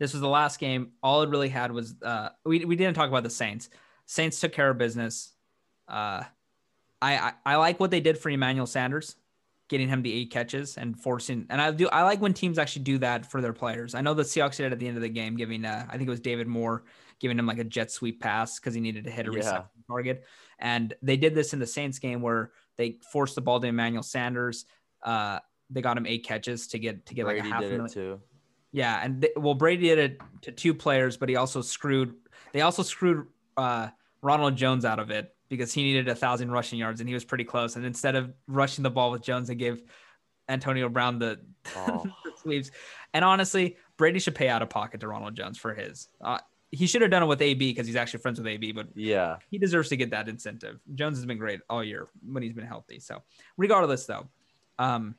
This 0.00 0.12
was 0.12 0.20
the 0.22 0.28
last 0.28 0.58
game. 0.58 0.92
All 1.02 1.22
it 1.22 1.28
really 1.28 1.48
had 1.50 1.70
was 1.70 1.94
uh, 2.02 2.30
we 2.44 2.64
we 2.64 2.74
didn't 2.74 2.94
talk 2.94 3.08
about 3.08 3.22
the 3.22 3.30
Saints. 3.30 3.68
Saints 4.06 4.40
took 4.40 4.52
care 4.52 4.70
of 4.70 4.78
business. 4.78 5.32
Uh, 5.86 6.24
I, 7.00 7.16
I 7.18 7.32
I 7.46 7.56
like 7.56 7.78
what 7.78 7.92
they 7.92 8.00
did 8.00 8.18
for 8.18 8.30
Emmanuel 8.30 8.66
Sanders, 8.66 9.16
getting 9.68 9.88
him 9.88 10.02
the 10.02 10.12
eight 10.12 10.30
catches 10.30 10.76
and 10.78 10.98
forcing. 10.98 11.46
And 11.50 11.60
I 11.60 11.70
do 11.70 11.88
I 11.90 12.02
like 12.02 12.20
when 12.20 12.34
teams 12.34 12.58
actually 12.58 12.82
do 12.84 12.98
that 12.98 13.30
for 13.30 13.40
their 13.40 13.52
players. 13.52 13.94
I 13.94 14.00
know 14.00 14.14
the 14.14 14.22
Seahawks 14.22 14.56
did 14.56 14.72
at 14.72 14.78
the 14.78 14.88
end 14.88 14.96
of 14.96 15.02
the 15.02 15.08
game, 15.08 15.36
giving 15.36 15.64
uh, 15.64 15.86
I 15.88 15.96
think 15.96 16.08
it 16.08 16.10
was 16.10 16.20
David 16.20 16.48
Moore 16.48 16.84
giving 17.20 17.38
him 17.38 17.46
like 17.46 17.58
a 17.58 17.64
jet 17.64 17.90
sweep 17.90 18.18
pass 18.20 18.58
because 18.58 18.72
he 18.72 18.80
needed 18.80 19.04
to 19.04 19.10
hit 19.10 19.28
a 19.28 19.32
Yeah. 19.32 19.64
target. 19.86 20.24
And 20.58 20.94
they 21.02 21.18
did 21.18 21.34
this 21.34 21.52
in 21.52 21.58
the 21.58 21.66
Saints 21.66 21.98
game 21.98 22.22
where 22.22 22.52
they 22.78 22.98
forced 23.12 23.34
the 23.34 23.42
ball 23.42 23.60
to 23.60 23.66
Emmanuel 23.66 24.02
Sanders. 24.02 24.64
Uh, 25.02 25.40
they 25.68 25.82
got 25.82 25.98
him 25.98 26.06
eight 26.06 26.24
catches 26.24 26.68
to 26.68 26.78
get 26.78 27.04
to 27.06 27.14
get 27.14 27.26
like 27.26 27.36
a 27.38 27.42
half 27.42 27.60
a 27.60 27.64
did 27.64 27.70
million. 27.72 27.86
it 27.86 27.92
too. 27.92 28.20
Yeah, 28.72 29.00
and 29.02 29.22
th- 29.22 29.32
well, 29.36 29.54
Brady 29.54 29.88
did 29.88 29.98
it 29.98 30.20
to 30.42 30.52
two 30.52 30.74
players, 30.74 31.16
but 31.16 31.28
he 31.28 31.36
also 31.36 31.60
screwed. 31.60 32.14
They 32.52 32.60
also 32.60 32.82
screwed 32.82 33.26
uh, 33.56 33.88
Ronald 34.22 34.56
Jones 34.56 34.84
out 34.84 34.98
of 34.98 35.10
it 35.10 35.34
because 35.48 35.72
he 35.72 35.82
needed 35.82 36.08
a 36.08 36.14
thousand 36.14 36.50
rushing 36.52 36.78
yards, 36.78 37.00
and 37.00 37.08
he 37.08 37.14
was 37.14 37.24
pretty 37.24 37.44
close. 37.44 37.74
And 37.76 37.84
instead 37.84 38.14
of 38.14 38.32
rushing 38.46 38.82
the 38.84 38.90
ball 38.90 39.10
with 39.10 39.22
Jones, 39.22 39.48
they 39.48 39.56
gave 39.56 39.82
Antonio 40.48 40.88
Brown 40.88 41.18
the, 41.18 41.40
Oh. 41.76 42.04
the 42.24 42.32
sweeps. 42.40 42.70
And 43.12 43.24
honestly, 43.24 43.76
Brady 43.96 44.20
should 44.20 44.34
pay 44.36 44.48
out 44.48 44.62
of 44.62 44.70
pocket 44.70 45.00
to 45.00 45.08
Ronald 45.08 45.34
Jones 45.34 45.58
for 45.58 45.74
his. 45.74 46.08
Uh, 46.20 46.38
he 46.70 46.86
should 46.86 47.02
have 47.02 47.10
done 47.10 47.24
it 47.24 47.26
with 47.26 47.42
AB 47.42 47.58
because 47.72 47.88
he's 47.88 47.96
actually 47.96 48.20
friends 48.20 48.38
with 48.38 48.46
AB, 48.46 48.70
but 48.70 48.86
Yeah. 48.94 49.38
he 49.50 49.58
deserves 49.58 49.88
to 49.88 49.96
get 49.96 50.10
that 50.12 50.28
incentive. 50.28 50.78
Jones 50.94 51.18
has 51.18 51.26
been 51.26 51.38
great 51.38 51.58
all 51.68 51.82
year 51.82 52.06
when 52.24 52.44
he's 52.44 52.52
been 52.52 52.64
healthy. 52.66 53.00
So, 53.00 53.22
regardless, 53.56 54.06
though, 54.06 54.28
um, 54.78 55.16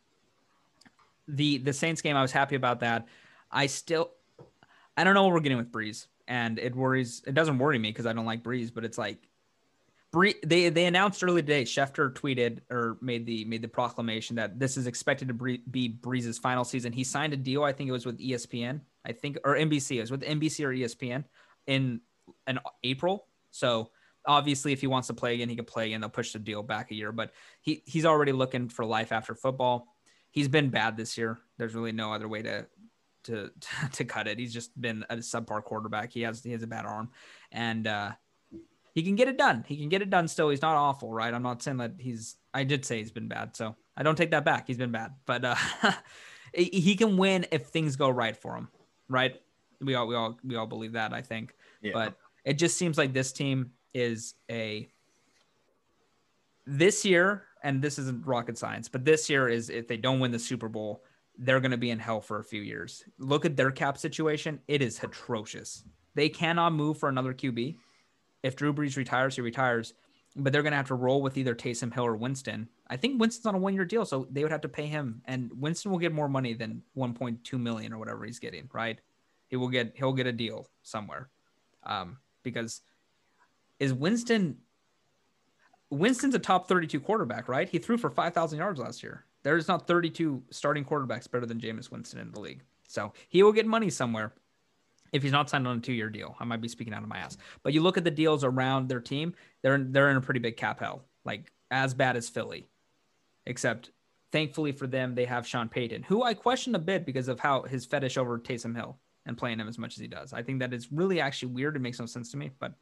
the 1.28 1.58
the 1.60 1.74
Saints 1.74 2.02
game, 2.02 2.16
I 2.16 2.22
was 2.22 2.32
happy 2.32 2.56
about 2.56 2.80
that. 2.80 3.08
I 3.52 3.68
still, 3.68 4.12
I 4.96 5.04
don't 5.04 5.14
know 5.14 5.24
what 5.24 5.34
we're 5.34 5.42
getting 5.42 5.58
with 5.58 5.72
Brees, 5.72 6.08
and 6.28 6.58
it 6.60 6.76
worries. 6.76 7.24
It 7.26 7.34
doesn't 7.34 7.58
worry 7.58 7.78
me 7.78 7.90
because 7.90 8.06
I 8.06 8.14
don't 8.14 8.26
like 8.26 8.44
Brees, 8.44 8.74
but 8.74 8.86
it's 8.86 8.98
like, 8.98 9.28
Bree, 10.12 10.36
they 10.46 10.68
they 10.68 10.86
announced 10.86 11.24
early 11.24 11.42
today. 11.42 11.64
Schefter 11.64 12.14
tweeted 12.14 12.60
or 12.70 12.98
made 13.02 13.26
the 13.26 13.46
made 13.46 13.62
the 13.62 13.70
proclamation 13.70 14.36
that 14.36 14.60
this 14.60 14.76
is 14.76 14.86
expected 14.86 15.30
to 15.30 15.34
be 15.34 15.88
Brees's 15.88 16.38
final 16.38 16.66
season. 16.66 16.92
He 16.92 17.06
signed 17.06 17.34
a 17.34 17.38
deal. 17.38 17.64
I 17.64 17.72
think 17.72 17.88
it 17.88 17.94
was 17.94 18.06
with 18.06 18.20
ESPN. 18.20 18.82
I 19.06 19.14
think 19.14 19.38
or 19.46 19.56
NBC. 19.56 19.98
It 19.98 20.02
was 20.02 20.12
with 20.12 20.24
NBC 20.24 20.66
or 20.66 20.74
ESPN 20.74 21.24
in 21.66 22.02
in 22.46 22.60
April. 22.84 23.26
So 23.52 23.92
obviously, 24.26 24.74
if 24.74 24.82
he 24.82 24.88
wants 24.88 25.08
to 25.08 25.14
play 25.14 25.36
again, 25.36 25.48
he 25.48 25.56
can 25.56 25.66
play 25.66 25.88
again. 25.88 26.02
They'll 26.02 26.10
push 26.10 26.34
the 26.34 26.40
deal 26.40 26.62
back 26.62 26.92
a 26.92 26.96
year, 26.96 27.14
but 27.14 27.32
he 27.62 27.82
he's 27.86 28.06
already 28.06 28.34
looking 28.34 28.68
for 28.68 28.84
life 28.84 29.14
after 29.14 29.34
football. 29.34 29.88
He's 30.32 30.50
been 30.50 30.70
bad 30.70 30.98
this 30.98 31.18
year. 31.18 31.40
There's 31.58 31.74
really 31.74 31.94
no 31.94 32.12
other 32.14 32.28
way 32.28 32.42
to 32.42 32.66
to 33.26 33.52
to 33.94 34.06
cut 34.06 34.28
it. 34.28 34.40
He's 34.40 34.54
just 34.54 34.80
been 34.80 35.06
a 35.10 35.18
subpar 35.18 35.64
quarterback. 35.64 36.12
He 36.12 36.22
has 36.22 36.44
he 36.44 36.52
has 36.52 36.64
a 36.64 36.68
bad 36.68 36.86
arm, 36.86 37.10
and 37.52 37.88
uh, 37.88 38.12
he 38.94 39.04
can 39.04 39.16
get 39.16 39.28
it 39.28 39.38
done. 39.38 39.64
He 39.68 39.78
can 39.78 39.90
get 39.90 40.02
it 40.02 40.10
done. 40.10 40.28
Still, 40.28 40.50
he's 40.50 40.62
not 40.62 40.76
awful, 40.76 41.12
right? 41.12 41.34
I'm 41.34 41.44
not 41.44 41.62
saying 41.62 41.78
that 41.78 41.94
he's. 41.98 42.38
I 42.54 42.64
did 42.64 42.86
say 42.86 42.98
he's 42.98 43.12
been 43.12 43.28
bad, 43.28 43.56
so 43.56 43.76
I 43.96 44.04
don't 44.04 44.18
take 44.18 44.32
that 44.32 44.46
back. 44.46 44.68
He's 44.68 44.78
been 44.78 44.92
bad, 44.92 45.12
but 45.26 45.46
uh, 45.46 45.56
he 46.54 46.96
can 46.96 47.18
win 47.18 47.46
if 47.52 47.68
things 47.68 47.96
go 47.96 48.10
right 48.10 48.36
for 48.36 48.56
him, 48.56 48.70
right? 49.08 49.36
We 49.80 49.96
all 49.96 50.08
we 50.08 50.16
all 50.16 50.38
we 50.44 50.56
all 50.56 50.68
believe 50.68 50.94
that. 50.94 51.14
I 51.14 51.22
think 51.22 51.56
Yeah. 51.82 51.92
but 51.94 52.18
it 52.44 52.54
just 52.54 52.78
seems 52.78 52.98
like 52.98 53.14
this 53.14 53.32
team 53.32 53.72
is 53.94 54.36
a 54.50 54.90
this 56.66 57.04
year 57.04 57.44
and 57.64 57.82
this 57.82 57.98
isn't 58.00 58.26
rocket 58.26 58.58
science 58.58 58.88
but 58.88 59.04
this 59.04 59.30
year 59.30 59.50
is 59.50 59.70
if 59.70 59.88
they 59.88 59.98
don't 59.98 60.20
win 60.20 60.32
the 60.32 60.40
super 60.40 60.70
bowl 60.70 61.04
they're 61.38 61.60
going 61.60 61.72
to 61.72 61.78
be 61.78 61.90
in 61.90 62.00
hell 62.00 62.22
for 62.22 62.40
a 62.40 62.44
few 62.44 62.62
years 62.62 63.04
look 63.18 63.46
at 63.46 63.56
their 63.56 63.72
cap 63.72 63.98
situation 63.98 64.60
it 64.68 64.82
is 64.82 65.02
atrocious 65.04 65.84
they 66.16 66.30
cannot 66.30 66.74
move 66.74 66.98
for 66.98 67.10
another 67.10 67.34
qb 67.34 67.76
if 68.44 68.56
drew 68.56 68.74
brees 68.74 68.98
retires 68.98 69.36
he 69.36 69.42
retires 69.42 69.94
but 70.36 70.54
they're 70.54 70.62
going 70.62 70.72
to 70.72 70.78
have 70.78 70.88
to 70.88 70.96
roll 70.96 71.22
with 71.22 71.38
either 71.38 71.54
Taysom 71.54 71.94
Hill 71.94 72.06
or 72.06 72.16
Winston. 72.16 72.70
I 72.88 72.96
think 72.96 73.20
Winston's 73.20 73.46
on 73.46 73.56
a 73.56 73.58
one-year 73.58 73.86
deal, 73.86 74.06
so 74.06 74.28
they 74.32 74.44
would 74.44 74.52
have 74.52 74.62
to 74.62 74.70
pay 74.70 74.86
him, 74.86 75.22
and 75.26 75.52
Winston 75.58 75.92
will 75.92 76.00
get 76.00 76.14
more 76.14 76.30
money 76.30 76.54
than 76.54 76.84
1.2 76.98 77.60
million 77.60 77.92
or 77.92 77.98
whatever 77.98 78.26
he's 78.26 78.40
getting. 78.40 78.70
Right? 78.72 79.00
He 79.48 79.58
will 79.58 79.68
get 79.68 79.94
he'll 79.96 80.14
get 80.14 80.28
a 80.28 80.32
deal 80.32 80.70
somewhere, 80.84 81.30
um, 81.84 82.18
because 82.44 82.82
is 83.80 83.94
Winston 83.94 84.58
Winston's 85.90 86.36
a 86.36 86.40
top 86.40 86.70
32 86.70 87.02
quarterback, 87.02 87.50
right? 87.50 87.68
He 87.68 87.78
threw 87.78 87.98
for 87.98 88.10
5,000 88.10 88.58
yards 88.58 88.80
last 88.80 89.04
year. 89.04 89.26
There's 89.44 89.68
not 89.68 89.88
32 89.88 90.44
starting 90.50 90.86
quarterbacks 90.86 91.30
better 91.30 91.46
than 91.46 91.60
Jameis 91.60 91.92
Winston 91.92 92.20
in 92.20 92.32
the 92.32 92.40
league. 92.40 92.62
So 92.88 93.14
he 93.30 93.44
will 93.44 93.54
get 93.54 93.66
money 93.66 93.90
somewhere 93.90 94.34
if 95.12 95.24
he's 95.24 95.32
not 95.32 95.50
signed 95.50 95.68
on 95.68 95.78
a 95.78 95.82
two 95.82 95.94
year 95.94 96.10
deal. 96.10 96.36
I 96.40 96.46
might 96.46 96.62
be 96.62 96.68
speaking 96.68 96.94
out 96.94 97.04
of 97.04 97.10
my 97.10 97.18
ass. 97.18 97.38
But 97.64 97.74
you 97.74 97.82
look 97.82 97.98
at 97.98 98.04
the 98.04 98.12
deals 98.12 98.44
around 98.44 98.88
their 98.88 99.00
team, 99.00 99.34
they're, 99.62 99.78
they're 99.78 100.10
in 100.10 100.18
a 100.18 100.22
pretty 100.22 100.40
big 100.40 100.58
cap 100.58 100.80
hell, 100.80 101.04
like 101.26 101.52
as 101.70 101.94
bad 101.94 102.16
as 102.16 102.30
Philly. 102.30 102.68
Except 103.46 103.92
thankfully 104.32 104.72
for 104.72 104.88
them, 104.88 105.16
they 105.16 105.26
have 105.26 105.48
Sean 105.48 105.68
Payton, 105.68 106.04
who 106.04 106.24
I 106.24 106.34
question 106.34 106.76
a 106.76 106.80
bit 106.80 107.06
because 107.06 107.28
of 107.28 107.40
how 107.40 107.64
his 107.64 107.86
fetish 107.86 108.18
over 108.18 108.40
Taysom 108.40 108.76
Hill 108.76 108.98
and 109.26 109.38
playing 109.38 109.60
him 109.60 109.68
as 109.68 109.78
much 109.78 109.96
as 109.96 110.00
he 110.00 110.08
does. 110.08 110.34
I 110.34 110.44
think 110.44 110.60
that 110.60 110.74
is 110.74 110.92
really 110.92 111.20
actually 111.20 111.54
weird. 111.54 111.76
It 111.76 111.80
makes 111.80 112.00
no 112.00 112.06
sense 112.06 112.32
to 112.32 112.38
me, 112.38 112.52
but 112.60 112.74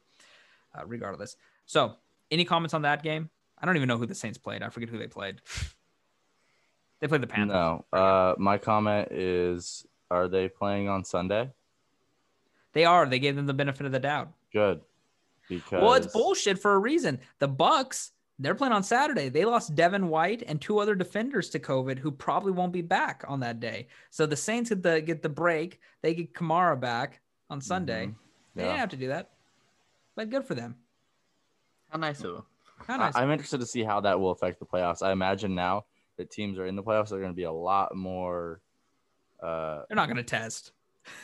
uh, 0.78 0.86
regardless. 0.86 1.36
So, 1.66 1.96
any 2.30 2.44
comments 2.44 2.74
on 2.74 2.82
that 2.82 3.02
game? 3.02 3.28
I 3.58 3.66
don't 3.66 3.76
even 3.76 3.88
know 3.88 3.98
who 3.98 4.06
the 4.06 4.14
Saints 4.14 4.38
played. 4.38 4.62
I 4.62 4.68
forget 4.68 4.88
who 4.88 4.98
they 4.98 5.06
played. 5.06 5.40
they 7.00 7.08
play 7.08 7.18
the 7.18 7.26
Panthers. 7.26 7.54
No. 7.54 7.84
Uh, 7.92 8.34
my 8.38 8.58
comment 8.58 9.08
is: 9.10 9.86
Are 10.10 10.28
they 10.28 10.48
playing 10.48 10.88
on 10.88 11.04
Sunday? 11.04 11.50
They 12.72 12.84
are. 12.84 13.06
They 13.06 13.18
gave 13.18 13.36
them 13.36 13.46
the 13.46 13.54
benefit 13.54 13.86
of 13.86 13.92
the 13.92 13.98
doubt. 13.98 14.30
Good. 14.52 14.80
Because 15.48 15.82
Well, 15.82 15.94
it's 15.94 16.06
bullshit 16.06 16.58
for 16.60 16.74
a 16.74 16.78
reason. 16.78 17.18
The 17.40 17.48
Bucs, 17.48 18.10
they're 18.38 18.54
playing 18.54 18.72
on 18.72 18.84
Saturday. 18.84 19.28
They 19.28 19.44
lost 19.44 19.74
Devin 19.74 20.08
White 20.08 20.44
and 20.46 20.60
two 20.60 20.78
other 20.78 20.94
defenders 20.94 21.50
to 21.50 21.58
COVID 21.58 21.98
who 21.98 22.12
probably 22.12 22.52
won't 22.52 22.72
be 22.72 22.82
back 22.82 23.24
on 23.26 23.40
that 23.40 23.58
day. 23.58 23.88
So 24.10 24.26
the 24.26 24.36
Saints 24.36 24.70
get 24.70 24.82
the 24.84 25.00
get 25.00 25.22
the 25.22 25.28
break. 25.28 25.80
They 26.02 26.14
get 26.14 26.32
Kamara 26.34 26.78
back 26.78 27.20
on 27.48 27.60
Sunday. 27.60 28.06
Mhm. 28.06 28.14
They 28.54 28.62
Yeah. 28.62 28.68
didn't 28.68 28.80
have 28.80 28.88
to 28.90 28.96
do 28.96 29.08
that. 29.08 29.30
But 30.14 30.30
good 30.30 30.44
for 30.44 30.54
them. 30.54 30.76
How 31.88 31.98
nice 31.98 32.22
of 32.22 32.36
him. 32.36 32.42
How 32.86 32.96
nice. 32.96 33.16
I, 33.16 33.22
am 33.24 33.30
interested 33.30 33.58
to 33.60 33.66
see 33.66 33.82
how 33.82 34.00
that 34.00 34.18
will 34.20 34.30
affect 34.30 34.60
the 34.60 34.66
playoffs. 34.66 35.02
I 35.02 35.10
imagine 35.10 35.54
now 35.54 35.84
that 36.20 36.30
teams 36.30 36.58
are 36.58 36.66
in 36.66 36.76
the 36.76 36.82
playoffs, 36.82 37.08
they're 37.08 37.18
going 37.20 37.32
to 37.32 37.36
be 37.36 37.44
a 37.44 37.52
lot 37.52 37.94
more. 37.96 38.60
Uh, 39.42 39.82
they're 39.88 39.96
not 39.96 40.06
going 40.06 40.16
to 40.18 40.22
test. 40.22 40.72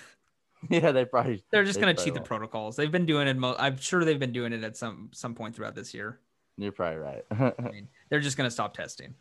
yeah, 0.70 0.90
they 0.92 1.04
probably. 1.04 1.44
They're 1.50 1.64
just 1.64 1.78
they 1.78 1.84
going 1.84 1.94
to 1.96 2.02
cheat 2.02 2.14
the 2.14 2.20
won't. 2.20 2.28
protocols. 2.28 2.76
They've 2.76 2.90
been 2.90 3.06
doing 3.06 3.28
it. 3.28 3.36
Mo- 3.36 3.56
I'm 3.58 3.76
sure 3.78 4.04
they've 4.04 4.18
been 4.18 4.32
doing 4.32 4.52
it 4.52 4.64
at 4.64 4.76
some 4.76 5.10
some 5.12 5.34
point 5.34 5.54
throughout 5.54 5.74
this 5.74 5.92
year. 5.94 6.18
You're 6.56 6.72
probably 6.72 6.98
right. 6.98 7.24
I 7.30 7.70
mean, 7.70 7.88
they're 8.08 8.20
just 8.20 8.36
going 8.36 8.46
to 8.46 8.50
stop 8.50 8.74
testing. 8.74 9.14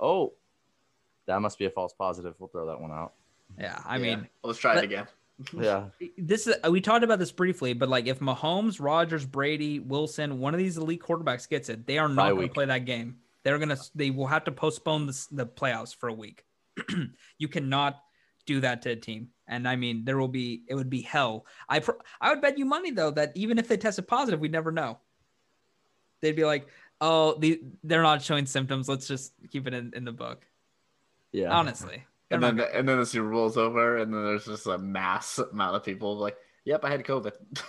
oh, 0.00 0.32
that 1.26 1.40
must 1.42 1.58
be 1.58 1.66
a 1.66 1.70
false 1.70 1.92
positive. 1.92 2.34
We'll 2.38 2.48
throw 2.48 2.66
that 2.66 2.80
one 2.80 2.90
out. 2.90 3.12
Yeah, 3.58 3.80
I 3.84 3.98
Yeah. 3.98 4.16
mean, 4.16 4.28
let's 4.42 4.58
try 4.58 4.74
let- 4.74 4.84
it 4.84 4.86
again. 4.86 5.06
Yeah. 5.58 5.84
this 6.18 6.46
is 6.46 6.54
we 6.68 6.82
talked 6.82 7.02
about 7.02 7.18
this 7.18 7.32
briefly, 7.32 7.72
but 7.72 7.88
like 7.88 8.06
if 8.06 8.18
Mahomes, 8.20 8.78
Rodgers, 8.78 9.24
Brady, 9.24 9.78
Wilson, 9.80 10.38
one 10.38 10.52
of 10.52 10.58
these 10.58 10.76
elite 10.76 11.00
quarterbacks 11.02 11.48
gets 11.48 11.68
it, 11.70 11.86
they 11.86 11.96
are 11.96 12.08
not 12.10 12.32
going 12.32 12.48
to 12.48 12.52
play 12.52 12.66
that 12.66 12.84
game. 12.84 13.16
They're 13.42 13.58
gonna 13.58 13.78
they 13.94 14.10
will 14.10 14.26
have 14.26 14.44
to 14.44 14.52
postpone 14.52 15.06
the 15.06 15.26
the 15.32 15.46
playoffs 15.46 15.94
for 15.94 16.08
a 16.08 16.12
week. 16.14 16.44
you 17.38 17.48
cannot 17.48 18.00
do 18.46 18.60
that 18.60 18.82
to 18.82 18.90
a 18.90 18.96
team, 18.96 19.28
and 19.46 19.66
I 19.68 19.76
mean 19.76 20.04
there 20.04 20.18
will 20.18 20.28
be 20.28 20.62
it 20.68 20.74
would 20.74 20.90
be 20.90 21.02
hell. 21.02 21.46
I 21.68 21.80
pr- 21.80 22.00
I 22.20 22.30
would 22.30 22.40
bet 22.42 22.58
you 22.58 22.64
money 22.64 22.90
though 22.90 23.10
that 23.12 23.32
even 23.34 23.58
if 23.58 23.68
they 23.68 23.76
tested 23.76 24.06
positive, 24.08 24.40
we'd 24.40 24.52
never 24.52 24.72
know. 24.72 24.98
They'd 26.20 26.36
be 26.36 26.44
like, 26.44 26.66
oh, 27.00 27.38
the, 27.38 27.62
they're 27.82 28.02
not 28.02 28.20
showing 28.22 28.44
symptoms. 28.44 28.90
Let's 28.90 29.08
just 29.08 29.32
keep 29.50 29.66
it 29.66 29.72
in, 29.72 29.92
in 29.96 30.04
the 30.04 30.12
book. 30.12 30.44
Yeah. 31.32 31.50
Honestly, 31.50 32.04
And 32.30 32.42
then, 32.42 32.56
gonna- 32.56 32.68
the, 32.70 32.78
and 32.78 32.86
then 32.86 32.98
the 32.98 33.06
Super 33.06 33.30
Bowl's 33.30 33.56
over, 33.56 33.96
and 33.96 34.12
then 34.12 34.22
there's 34.24 34.44
just 34.44 34.66
a 34.66 34.76
mass 34.76 35.38
amount 35.38 35.76
of 35.76 35.82
people 35.84 36.18
like, 36.18 36.36
"Yep, 36.66 36.84
I 36.84 36.90
had 36.90 37.04
COVID." 37.04 37.32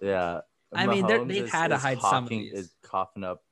Yeah. 0.00 0.40
I 0.74 0.86
mean, 0.86 1.06
they're- 1.06 1.20
Mahomes 1.20 1.28
they've 1.28 1.48
had 1.50 1.68
to 1.68 1.76
is 1.76 1.82
hide 1.82 2.00
some 2.00 2.24
of 2.24 2.30
these. 2.30 2.52
Is 2.52 2.74
coughing 2.82 3.22
up 3.24 3.44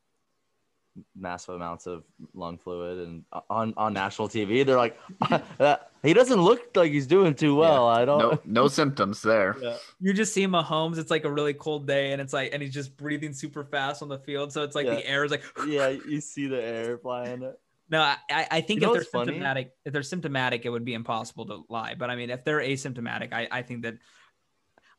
massive 1.16 1.54
amounts 1.54 1.86
of 1.86 2.04
lung 2.34 2.58
fluid, 2.58 2.98
and 3.06 3.24
uh, 3.32 3.40
on 3.48 3.72
on 3.76 3.92
national 3.92 4.28
TV, 4.28 4.64
they're 4.66 4.76
like, 4.76 4.98
uh, 5.60 5.76
He 6.02 6.12
doesn't 6.12 6.40
look 6.40 6.76
like 6.76 6.90
he's 6.92 7.06
doing 7.06 7.34
too 7.34 7.54
well. 7.54 7.86
I 7.88 8.04
don't. 8.04 8.18
No, 8.18 8.40
no 8.62 8.68
symptoms 8.68 9.22
there. 9.22 9.56
Yeah. 9.60 9.76
You 10.00 10.12
just 10.12 10.32
see 10.34 10.46
Mahomes. 10.46 10.98
It's 10.98 11.10
like 11.10 11.24
a 11.24 11.30
really 11.32 11.54
cold 11.54 11.86
day, 11.86 12.12
and 12.12 12.20
it's 12.20 12.32
like, 12.32 12.52
and 12.52 12.62
he's 12.62 12.74
just 12.74 12.96
breathing 12.96 13.32
super 13.32 13.64
fast 13.64 14.02
on 14.02 14.08
the 14.08 14.18
field. 14.18 14.52
So 14.52 14.62
it's 14.62 14.74
like 14.74 14.86
Yeah. 14.86 14.96
the 14.96 15.06
air 15.08 15.24
is 15.24 15.30
like, 15.30 15.44
yeah, 15.66 15.88
you 15.88 16.20
see 16.20 16.46
the 16.48 16.62
air 16.62 16.98
flying. 16.98 17.40
no. 17.88 18.00
I, 18.00 18.16
I 18.30 18.46
I 18.50 18.60
think 18.60 18.80
You 18.80 18.88
if 18.88 18.92
they're 18.92 19.00
what's 19.00 19.10
funny? 19.10 19.26
symptomatic, 19.32 19.72
if 19.84 19.92
they're 19.92 20.02
symptomatic, 20.02 20.64
it 20.64 20.70
would 20.70 20.84
be 20.84 20.94
impossible 20.94 21.46
to 21.46 21.64
lie. 21.68 21.94
But 21.94 22.10
I 22.10 22.16
mean, 22.16 22.30
if 22.30 22.44
they're 22.44 22.60
asymptomatic, 22.60 23.32
I 23.32 23.48
I 23.50 23.62
think 23.62 23.82
that 23.82 23.94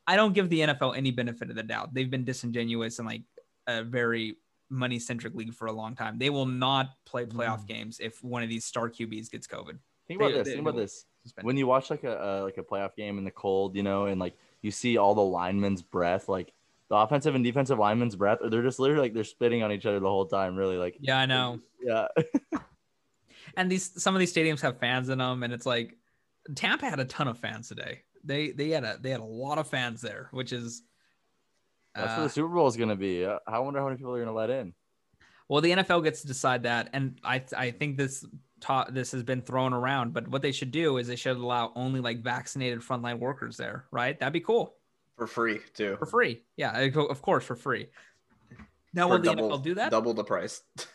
I 0.08 0.16
don't 0.16 0.34
give 0.34 0.50
the 0.50 0.62
NFL 0.62 0.98
any 0.98 1.12
benefit 1.12 1.50
of 1.50 1.56
the 1.56 1.64
doubt. 1.64 1.94
They've 1.94 2.10
been 2.10 2.26
disingenuous 2.26 2.98
and 3.00 3.08
like 3.08 3.22
a 3.68 3.84
very 3.84 4.38
money 4.72 4.98
centric 4.98 5.36
league 5.36 5.54
for 5.54 5.68
a 5.68 5.72
long 5.72 5.96
time. 5.96 6.18
They 6.18 6.30
will 6.32 6.46
not 6.48 6.92
play 7.06 7.26
playoff 7.26 7.64
Mm. 7.64 7.68
games 7.68 8.00
if 8.00 8.24
one 8.24 8.42
of 8.42 8.50
these 8.50 8.66
star 8.66 8.90
QBs 8.90 9.30
gets 9.30 9.46
COVID. 9.48 9.78
Think 10.08 10.20
about 10.20 10.32
They- 10.32 10.38
this. 10.40 10.48
they- 10.48 10.52
Think 10.54 10.62
about 10.68 10.76
this. 10.78 11.06
Suspended. 11.24 11.46
When 11.46 11.58
you 11.58 11.68
watch 11.68 11.92
like 11.92 12.04
a 12.04 12.20
uh, 12.20 12.42
like 12.44 12.58
a 12.58 12.64
playoff 12.64 12.96
game 12.96 13.20
in 13.20 13.24
the 13.24 13.30
cold, 13.32 13.76
you 13.76 13.84
know, 13.84 14.06
and 14.08 14.20
like 14.20 14.36
you 14.64 14.72
see 14.72 14.98
all 14.98 15.14
the 15.14 15.22
linemen's 15.22 15.84
breath, 15.84 16.28
like 16.28 16.52
the 16.90 16.96
offensive 16.96 17.36
and 17.36 17.44
defensive 17.44 17.78
linemen's 17.78 18.16
breath, 18.16 18.40
or 18.42 18.50
they're 18.50 18.64
just 18.64 18.80
literally 18.80 19.04
like 19.04 19.14
they're 19.14 19.24
spitting 19.24 19.62
on 19.62 19.72
each 19.72 19.86
other 19.86 20.00
the 20.00 20.08
whole 20.10 20.26
time. 20.26 20.56
Really, 20.56 20.78
like 20.78 20.98
yeah, 21.00 21.20
I 21.20 21.28
know. 21.28 21.60
yeah. 21.84 22.08
and 23.56 23.72
these 23.72 24.02
some 24.02 24.16
of 24.16 24.20
these 24.20 24.34
stadiums 24.34 24.62
have 24.62 24.80
fans 24.80 25.10
in 25.10 25.18
them 25.20 25.44
and 25.44 25.54
it's 25.54 25.66
like 25.66 25.98
Tampa 26.56 26.90
had 26.90 27.00
a 27.00 27.06
ton 27.06 27.28
of 27.28 27.38
fans 27.38 27.68
today. 27.68 28.02
They 28.24 28.52
they 28.52 28.70
had 28.70 28.84
a 28.84 28.98
they 29.00 29.10
had 29.12 29.20
a 29.20 29.24
lot 29.26 29.58
of 29.60 29.68
fans 29.68 30.02
there, 30.02 30.28
which 30.32 30.52
is 30.54 30.84
That's 31.96 32.12
uh, 32.14 32.16
where 32.16 32.24
the 32.24 32.30
Super 32.30 32.48
Bowl 32.54 32.68
is 32.68 32.78
gonna 32.78 32.96
be. 32.96 33.26
Uh, 33.26 33.40
I 33.48 33.60
wonder 33.60 33.80
how 33.80 33.86
many 33.86 33.98
people 33.98 34.14
are 34.16 34.20
gonna 34.20 34.34
let 34.36 34.50
in. 34.50 34.74
well 35.50 35.62
the 35.62 35.72
NFL 35.72 36.04
gets 36.04 36.22
to 36.22 36.28
decide 36.28 36.64
that 36.64 36.90
and 36.94 37.20
I 37.24 37.44
I 37.58 37.72
think 37.72 37.98
this 37.98 38.26
ta- 38.60 38.88
this 38.90 39.12
has 39.12 39.24
been 39.24 39.42
thrown 39.42 39.74
around, 39.74 40.14
but 40.14 40.28
what 40.28 40.42
they 40.42 40.52
should 40.52 40.72
do 40.72 40.98
is 40.98 41.08
they 41.08 41.16
should 41.16 41.36
allow 41.38 41.72
only 41.76 42.00
like 42.00 42.22
vaccinated 42.22 42.80
frontline 42.80 43.20
workers 43.20 43.58
there, 43.58 43.86
right? 43.92 44.18
That'd 44.20 44.34
be 44.34 44.40
cool 44.40 44.76
For 45.18 45.28
free 45.28 45.60
too. 45.74 45.96
for 45.98 46.06
free. 46.06 46.42
Yeah, 46.58 46.78
of 46.80 47.22
course 47.22 47.44
for 47.44 47.56
free. 47.56 47.88
Now 48.94 49.08
For 49.08 49.16
will 49.18 49.24
the 49.24 49.42
NFL 49.42 49.64
do 49.64 49.76
that? 49.76 49.92
Double 49.92 50.14
the 50.14 50.24
price. 50.24 50.62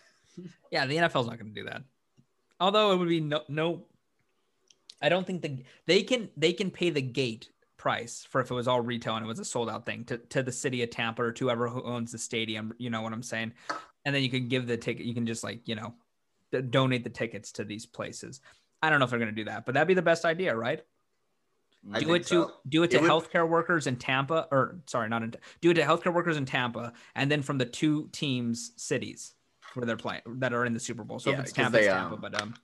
Yeah, 0.70 0.85
the 0.85 0.97
NFL's 0.97 1.27
not 1.27 1.39
going 1.39 1.55
to 1.55 1.60
do 1.62 1.64
that. 1.64 1.82
Although 2.60 2.93
it 2.93 2.98
would 2.98 3.09
be 3.09 3.20
no, 3.20 3.40
no. 3.48 3.86
I 5.01 5.09
don't 5.09 5.27
think 5.27 5.40
the 5.40 5.62
they 5.86 6.02
can 6.02 6.28
they 6.36 6.52
can 6.52 6.70
pay 6.70 6.90
the 6.90 7.01
gate 7.01 7.48
price 7.76 8.26
for 8.28 8.40
if 8.40 8.50
it 8.50 8.54
was 8.54 8.68
all 8.68 8.80
retail 8.80 9.16
and 9.16 9.24
it 9.24 9.28
was 9.28 9.38
a 9.38 9.44
sold 9.44 9.68
out 9.70 9.86
thing 9.86 10.04
to, 10.04 10.18
to 10.18 10.42
the 10.42 10.52
city 10.52 10.82
of 10.82 10.90
Tampa 10.90 11.22
or 11.22 11.32
to 11.32 11.44
whoever 11.44 11.68
who 11.68 11.82
owns 11.82 12.12
the 12.12 12.18
stadium. 12.18 12.72
You 12.78 12.90
know 12.90 13.02
what 13.02 13.12
I'm 13.12 13.22
saying? 13.22 13.52
And 14.04 14.14
then 14.14 14.22
you 14.22 14.30
can 14.30 14.48
give 14.48 14.66
the 14.66 14.76
ticket. 14.76 15.06
You 15.06 15.14
can 15.14 15.26
just 15.26 15.44
like 15.44 15.66
you 15.68 15.74
know, 15.74 15.94
d- 16.52 16.62
donate 16.62 17.04
the 17.04 17.10
tickets 17.10 17.52
to 17.52 17.64
these 17.64 17.86
places. 17.86 18.40
I 18.82 18.90
don't 18.90 18.98
know 18.98 19.04
if 19.04 19.10
they're 19.10 19.18
going 19.18 19.34
to 19.34 19.40
do 19.40 19.44
that, 19.44 19.66
but 19.66 19.74
that'd 19.74 19.88
be 19.88 19.94
the 19.94 20.02
best 20.02 20.24
idea, 20.24 20.54
right? 20.54 20.82
I 21.92 22.00
do 22.00 22.14
it 22.14 22.24
to 22.24 22.28
so. 22.28 22.52
do 22.68 22.82
it 22.82 22.90
to 22.90 22.96
It 22.96 23.02
would- 23.02 23.10
healthcare 23.10 23.48
workers 23.48 23.86
in 23.86 23.96
Tampa, 23.96 24.48
or 24.50 24.80
sorry, 24.86 25.08
not 25.08 25.22
in. 25.22 25.34
Do 25.60 25.70
it 25.70 25.74
to 25.74 25.82
healthcare 25.82 26.12
workers 26.12 26.36
in 26.36 26.44
Tampa, 26.44 26.92
and 27.14 27.30
then 27.30 27.42
from 27.42 27.58
the 27.58 27.64
two 27.64 28.08
teams 28.12 28.72
cities 28.76 29.34
where 29.74 29.86
they're 29.86 29.96
playing 29.96 30.22
that 30.26 30.52
are 30.52 30.64
in 30.64 30.72
the 30.74 30.80
Super 30.80 31.04
Bowl. 31.04 31.18
So 31.18 31.30
Yeah, 31.30 31.36
if 31.36 31.42
it's 31.44 31.52
Tampa, 31.52 31.78
it's 31.78 31.86
they, 31.86 31.92
Tampa, 31.92 32.14
um, 32.14 32.20
but 32.20 32.40
um, 32.40 32.54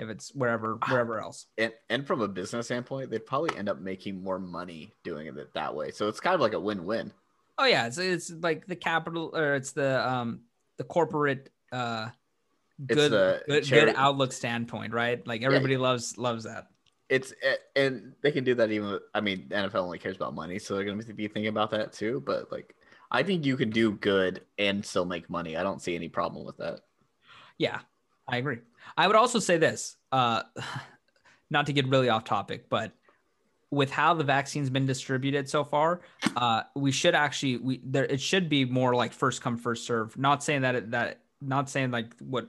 if 0.00 0.08
it's 0.08 0.34
wherever 0.34 0.78
wherever 0.88 1.20
else, 1.20 1.46
And, 1.58 1.72
and 1.88 2.06
from 2.06 2.20
a 2.22 2.28
business 2.28 2.66
standpoint, 2.66 3.10
they'd 3.10 3.24
probably 3.26 3.56
end 3.56 3.68
up 3.68 3.80
making 3.80 4.22
more 4.22 4.38
money 4.38 4.92
doing 5.04 5.26
it 5.26 5.54
that 5.54 5.74
way. 5.74 5.90
So 5.92 6.08
it's 6.08 6.20
kind 6.20 6.34
of 6.34 6.40
like 6.40 6.54
a 6.54 6.60
win-win. 6.60 7.12
oh 7.58 7.66
yeah, 7.66 7.86
it's 7.86 7.98
it's 7.98 8.30
like 8.30 8.66
the 8.66 8.76
capital 8.76 9.30
or 9.34 9.54
it's 9.54 9.72
the 9.72 10.08
um 10.10 10.40
the 10.78 10.84
corporate 10.84 11.50
uh 11.72 12.08
good 12.86 13.12
the 13.12 13.42
good, 13.46 13.62
chari- 13.64 13.86
good 13.86 13.94
outlook 13.96 14.32
standpoint, 14.32 14.92
right? 14.94 15.24
Like 15.26 15.42
everybody 15.42 15.76
loves 15.76 16.16
loves 16.18 16.44
that. 16.44 16.68
It's 17.10 17.34
and 17.76 18.12
they 18.22 18.30
can 18.32 18.44
do 18.44 18.54
that 18.54 18.70
even. 18.70 18.92
with- 18.92 19.02
I 19.14 19.20
mean, 19.20 19.48
NFL 19.50 19.74
only 19.82 19.98
cares 19.98 20.16
about 20.16 20.34
money, 20.34 20.58
so 20.58 20.74
they're 20.74 20.84
going 20.84 21.00
to 21.00 21.12
be 21.12 21.26
thinking 21.28 21.48
about 21.48 21.72
that 21.72 21.92
too. 21.92 22.22
But 22.24 22.52
like, 22.52 22.76
I 23.10 23.24
think 23.24 23.44
you 23.44 23.56
can 23.56 23.70
do 23.70 23.92
good 23.92 24.42
and 24.58 24.86
still 24.86 25.04
make 25.04 25.28
money. 25.28 25.56
I 25.56 25.64
don't 25.64 25.82
see 25.82 25.96
any 25.96 26.08
problem 26.08 26.46
with 26.46 26.56
that. 26.58 26.80
Yeah, 27.58 27.80
I 28.28 28.36
agree. 28.36 28.60
I 28.96 29.06
would 29.06 29.16
also 29.16 29.38
say 29.38 29.56
this, 29.56 29.96
uh, 30.12 30.42
not 31.50 31.66
to 31.66 31.72
get 31.72 31.88
really 31.88 32.08
off 32.08 32.24
topic, 32.24 32.68
but 32.68 32.92
with 33.70 33.90
how 33.90 34.14
the 34.14 34.24
vaccine's 34.24 34.70
been 34.70 34.86
distributed 34.86 35.48
so 35.48 35.64
far, 35.64 36.00
uh, 36.36 36.62
we 36.74 36.90
should 36.90 37.14
actually 37.14 37.56
we 37.56 37.80
there 37.84 38.04
it 38.04 38.20
should 38.20 38.48
be 38.48 38.64
more 38.64 38.94
like 38.94 39.12
first 39.12 39.42
come 39.42 39.56
first 39.56 39.86
serve. 39.86 40.16
Not 40.18 40.42
saying 40.42 40.62
that 40.62 40.74
it, 40.74 40.90
that 40.90 41.20
not 41.40 41.70
saying 41.70 41.90
like 41.90 42.14
what 42.18 42.48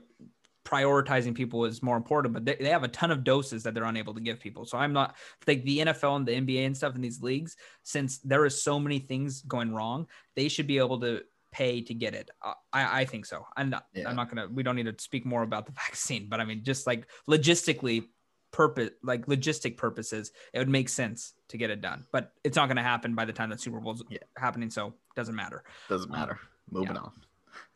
prioritizing 0.64 1.34
people 1.34 1.64
is 1.64 1.82
more 1.82 1.96
important, 1.96 2.32
but 2.34 2.44
they, 2.44 2.56
they 2.56 2.68
have 2.68 2.84
a 2.84 2.88
ton 2.88 3.10
of 3.10 3.24
doses 3.24 3.62
that 3.62 3.74
they're 3.74 3.84
unable 3.84 4.14
to 4.14 4.20
give 4.20 4.40
people. 4.40 4.64
So 4.64 4.78
I'm 4.78 4.92
not 4.92 5.16
like 5.46 5.64
the 5.64 5.78
NFL 5.78 6.16
and 6.16 6.26
the 6.26 6.32
NBA 6.32 6.66
and 6.66 6.76
stuff 6.76 6.94
in 6.94 7.00
these 7.00 7.20
leagues, 7.20 7.56
since 7.82 8.18
there 8.18 8.46
is 8.46 8.62
so 8.62 8.78
many 8.78 8.98
things 8.98 9.42
going 9.42 9.72
wrong, 9.72 10.06
they 10.36 10.48
should 10.48 10.66
be 10.66 10.78
able 10.78 11.00
to 11.00 11.22
pay 11.52 11.82
to 11.82 11.94
get 11.94 12.14
it. 12.14 12.30
Uh, 12.42 12.54
I, 12.72 13.02
I 13.02 13.04
think 13.04 13.26
so. 13.26 13.46
I'm 13.56 13.70
not, 13.70 13.86
Yeah. 13.94 14.08
I'm 14.08 14.16
not 14.16 14.28
gonna. 14.28 14.48
We 14.48 14.62
don't 14.62 14.74
need 14.76 14.86
to 14.86 14.94
speak 14.98 15.24
more 15.24 15.42
about 15.42 15.66
the 15.66 15.72
vaccine, 15.86 16.26
but 16.28 16.40
I 16.40 16.44
mean, 16.44 16.64
just 16.64 16.86
like 16.86 17.06
logistically, 17.28 18.06
purpose, 18.50 18.90
like 19.02 19.26
logistic 19.26 19.76
purposes, 19.76 20.32
it 20.52 20.58
would 20.58 20.68
make 20.68 20.88
sense 20.88 21.34
to 21.48 21.56
get 21.56 21.70
it 21.70 21.80
done. 21.80 22.04
But 22.12 22.32
it's 22.44 22.56
not 22.56 22.68
gonna 22.68 22.82
happen 22.82 23.14
by 23.14 23.24
the 23.24 23.32
time 23.32 23.50
that 23.50 23.60
Super 23.60 23.80
Bowl's 23.80 24.02
Yeah. 24.10 24.18
happening, 24.36 24.70
so 24.70 24.88
it 24.88 24.94
doesn't 25.16 25.34
matter. 25.36 25.62
Doesn't 25.88 26.10
matter. 26.10 26.38
Moving 26.70 26.94
yeah. 26.96 27.02
on. 27.02 27.12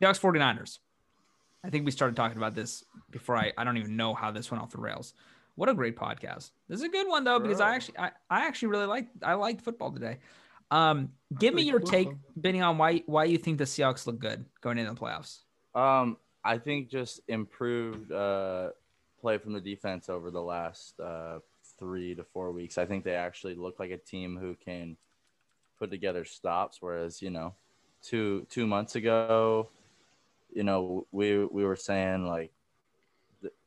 Ox 0.05 0.19
49ers. 0.19 0.79
I 1.65 1.71
think 1.71 1.85
we 1.85 1.91
started 1.91 2.17
talking 2.17 2.37
about 2.37 2.55
this 2.55 2.85
before 3.11 3.37
I 3.37 3.53
I 3.59 3.65
don't 3.65 3.77
even 3.77 3.97
know 3.97 4.15
how 4.15 4.31
this 4.31 4.51
went 4.51 4.63
off 4.63 4.71
the 4.71 4.79
rails. 4.79 5.15
What 5.57 5.69
a 5.71 5.75
great 5.75 5.97
podcast. 5.97 6.51
This 6.69 6.81
is 6.81 6.83
a 6.83 6.89
good 6.89 7.09
one 7.09 7.25
though 7.25 7.41
because 7.41 7.61
I 7.61 7.75
actually 7.75 7.99
I, 7.99 8.11
I 8.31 8.47
actually 8.47 8.69
really 8.69 8.87
like 8.87 9.09
I 9.23 9.35
liked 9.35 9.63
football 9.63 9.91
today. 9.91 10.19
Um 10.71 11.11
give 11.39 11.55
me 11.55 11.63
your 11.63 11.81
take. 11.81 12.09
Benny 12.37 12.61
on 12.61 12.79
why 12.79 13.03
why 13.07 13.25
you 13.25 13.39
think 13.39 13.59
the 13.59 13.65
Seahawks 13.65 14.07
look 14.07 14.19
good 14.19 14.45
going 14.61 14.79
into 14.79 14.93
the 14.93 15.01
playoffs. 15.01 15.41
Um, 15.75 16.17
I 16.45 16.59
think 16.59 16.89
just 16.89 17.21
improved 17.29 18.13
uh, 18.13 18.71
play 19.21 19.39
from 19.39 19.53
the 19.53 19.61
defense 19.61 20.09
over 20.09 20.31
the 20.31 20.41
last 20.41 20.99
uh, 21.01 21.41
three 21.79 22.15
to 22.15 22.25
four 22.25 22.53
weeks. 22.53 22.79
I 22.79 22.87
think 22.87 23.05
they 23.05 23.15
actually 23.15 23.55
look 23.55 23.79
like 23.79 23.91
a 23.91 23.99
team 23.99 24.39
who 24.41 24.55
can 24.55 24.97
put 25.79 25.91
together 25.91 26.25
stops. 26.25 26.79
Whereas 26.81 27.21
you 27.21 27.31
know, 27.31 27.55
two 28.03 28.47
two 28.49 28.67
months 28.67 28.97
ago, 28.97 29.69
you 30.53 30.63
know, 30.63 31.07
we 31.13 31.45
we 31.45 31.65
were 31.65 31.77
saying 31.77 32.27
like, 32.27 32.53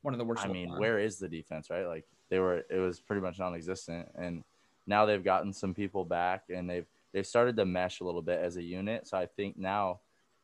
One 0.02 0.14
of 0.14 0.18
the 0.18 0.24
worst. 0.24 0.44
I 0.44 0.48
mean, 0.48 0.76
where 0.76 0.98
is 0.98 1.18
the 1.18 1.28
defense, 1.28 1.70
right? 1.70 1.86
Like 1.86 2.06
they 2.28 2.38
were, 2.38 2.64
it 2.70 2.78
was 2.78 3.00
pretty 3.00 3.22
much 3.22 3.38
non-existent, 3.38 4.08
and 4.16 4.42
now 4.90 5.06
they've 5.06 5.24
gotten 5.24 5.52
some 5.52 5.72
people 5.72 6.04
back, 6.04 6.44
and 6.50 6.68
they've 6.68 6.86
they've 7.12 7.26
started 7.26 7.56
to 7.56 7.64
mesh 7.64 8.00
a 8.00 8.04
little 8.04 8.20
bit 8.20 8.40
as 8.40 8.56
a 8.56 8.62
unit. 8.62 9.06
So 9.06 9.16
I 9.16 9.24
think 9.24 9.56
now 9.56 10.00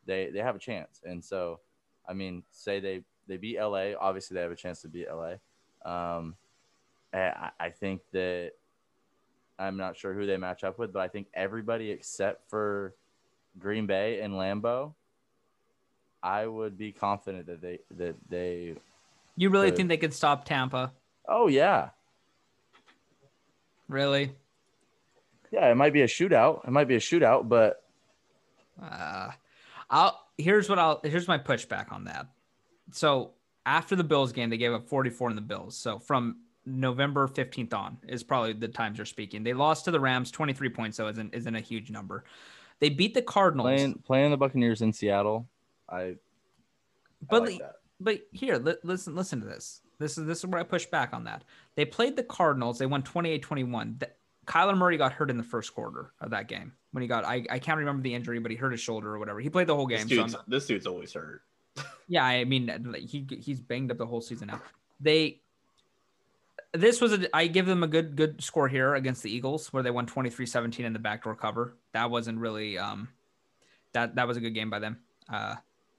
they 0.07 0.31
they 0.31 0.39
have 0.39 0.55
a 0.55 0.59
chance, 0.59 1.01
and 1.05 1.23
so 1.23 1.59
I 2.07 2.13
mean, 2.13 2.41
say 2.49 2.79
they 2.79 3.03
they 3.27 3.37
beat 3.37 3.59
LA, 3.59 3.91
obviously 3.99 4.35
they 4.35 4.41
have 4.41 4.51
a 4.51 4.55
chance 4.55 4.81
to 4.81 4.87
beat 4.87 5.07
LA. 5.11 5.33
Um, 5.85 6.35
I, 7.13 7.51
I 7.59 7.69
think 7.69 8.01
that 8.13 8.53
I'm 9.59 9.77
not 9.77 9.97
sure 9.97 10.13
who 10.13 10.25
they 10.25 10.37
match 10.37 10.63
up 10.63 10.79
with, 10.79 10.93
but 10.93 11.01
I 11.01 11.07
think 11.09 11.27
everybody 11.33 11.91
except 11.91 12.49
for 12.49 12.95
Green 13.59 13.85
Bay 13.85 14.21
and 14.21 14.33
Lambeau, 14.33 14.93
I 16.23 16.47
would 16.47 16.77
be 16.77 16.91
confident 16.91 17.47
that 17.47 17.61
they 17.61 17.79
that 17.97 18.15
they 18.29 18.75
you 19.35 19.49
really 19.49 19.71
the- 19.71 19.75
think 19.75 19.89
they 19.89 19.97
could 19.97 20.13
stop 20.13 20.45
Tampa? 20.45 20.93
Oh 21.27 21.47
yeah, 21.47 21.89
Really? 23.87 24.31
yeah. 25.51 25.69
It 25.71 25.75
might 25.75 25.93
be 25.93 26.01
a 26.01 26.07
shootout. 26.07 26.67
It 26.67 26.71
might 26.71 26.87
be 26.87 26.95
a 26.95 26.99
shootout, 26.99 27.47
but 27.47 27.83
Uh, 28.81 29.31
I'll 29.89 30.27
here's 30.37 30.69
what 30.69 30.77
I'll 30.79 30.99
here's 31.03 31.27
my 31.27 31.37
pushback 31.37 31.91
on 31.91 32.03
that. 32.05 32.27
So 32.91 33.31
after 33.65 33.95
the 33.95 34.03
Bills 34.03 34.31
game, 34.31 34.49
they 34.49 34.57
gave 34.57 34.73
up 34.73 34.87
44 34.87 35.29
in 35.29 35.35
the 35.35 35.41
Bills. 35.41 35.75
So 35.77 35.99
from 35.99 36.37
November 36.65 37.27
15th 37.27 37.73
on 37.73 37.97
is 38.07 38.23
probably 38.23 38.53
the 38.53 38.67
times 38.67 38.97
you're 38.97 39.05
speaking. 39.05 39.43
They 39.43 39.53
lost 39.53 39.85
to 39.85 39.91
the 39.91 39.99
Rams 39.99 40.31
23 40.31 40.69
points, 40.69 40.97
so 40.97 41.07
isn't 41.07 41.33
isn't 41.33 41.55
a 41.55 41.61
huge 41.61 41.89
number. 41.91 42.25
They 42.79 42.89
beat 42.89 43.13
the 43.13 43.21
Cardinals. 43.21 43.65
playing 43.65 43.93
playing 44.05 44.31
the 44.31 44.37
Buccaneers 44.37 44.81
in 44.81 44.91
Seattle, 44.93 45.47
I. 45.89 45.99
I 45.99 46.15
But 47.29 47.43
like 47.43 47.61
but 47.99 48.19
here, 48.31 48.57
li- 48.57 48.75
listen 48.83 49.15
listen 49.15 49.39
to 49.39 49.47
this. 49.47 49.81
This 49.99 50.17
is 50.17 50.25
this 50.25 50.39
is 50.39 50.45
where 50.45 50.59
I 50.59 50.63
push 50.63 50.85
back 50.85 51.13
on 51.13 51.23
that. 51.25 51.43
They 51.75 51.85
played 51.85 52.15
the 52.15 52.23
Cardinals. 52.23 52.77
They 52.77 52.85
won 52.85 53.01
28-21. 53.03 53.99
Th- 53.99 54.11
Kyler 54.45 54.77
Murray 54.77 54.97
got 54.97 55.11
hurt 55.11 55.29
in 55.29 55.37
the 55.37 55.43
first 55.43 55.73
quarter 55.73 56.13
of 56.21 56.29
that 56.29 56.47
game 56.47 56.71
when 56.91 57.01
he 57.01 57.07
got 57.07 57.25
I, 57.25 57.45
I 57.49 57.59
can't 57.59 57.77
remember 57.79 58.01
the 58.01 58.13
injury, 58.13 58.39
but 58.39 58.49
he 58.51 58.57
hurt 58.57 58.71
his 58.71 58.79
shoulder 58.81 59.13
or 59.13 59.19
whatever. 59.19 59.39
He 59.39 59.49
played 59.49 59.67
the 59.67 59.75
whole 59.75 59.87
This 59.87 60.05
game. 60.05 60.29
so 60.29 60.39
this 60.47 60.65
dude's 60.67 60.87
always 60.87 61.13
hurt. 61.13 61.41
Yeah, 62.09 62.23
I 62.23 62.45
mean, 62.45 62.95
he 63.05 63.27
he's 63.41 63.59
banged 63.59 63.91
up 63.91 63.97
the 63.97 64.05
whole 64.05 64.21
season 64.21 64.47
now. 64.47 64.61
They 65.01 65.41
this 66.71 67.01
was 67.01 67.11
a 67.13 67.35
I 67.35 67.47
give 67.47 67.65
them 67.65 67.83
a 67.83 67.87
good 67.87 68.15
good 68.15 68.41
score 68.41 68.67
here 68.69 68.95
against 68.95 69.23
the 69.23 69.29
Eagles 69.29 69.73
where 69.73 69.83
they 69.83 69.91
won 69.91 70.05
23-17 70.05 70.79
in 70.79 70.93
the 70.93 70.99
backdoor 70.99 71.35
cover. 71.35 71.75
That 71.91 72.09
wasn't 72.09 72.39
really 72.39 72.77
um 72.77 73.09
that 73.91 74.15
that 74.15 74.27
was 74.27 74.37
a 74.37 74.39
good 74.39 74.53
game 74.53 74.69
by 74.69 74.79
them. 74.79 74.99
Uh 75.31 75.55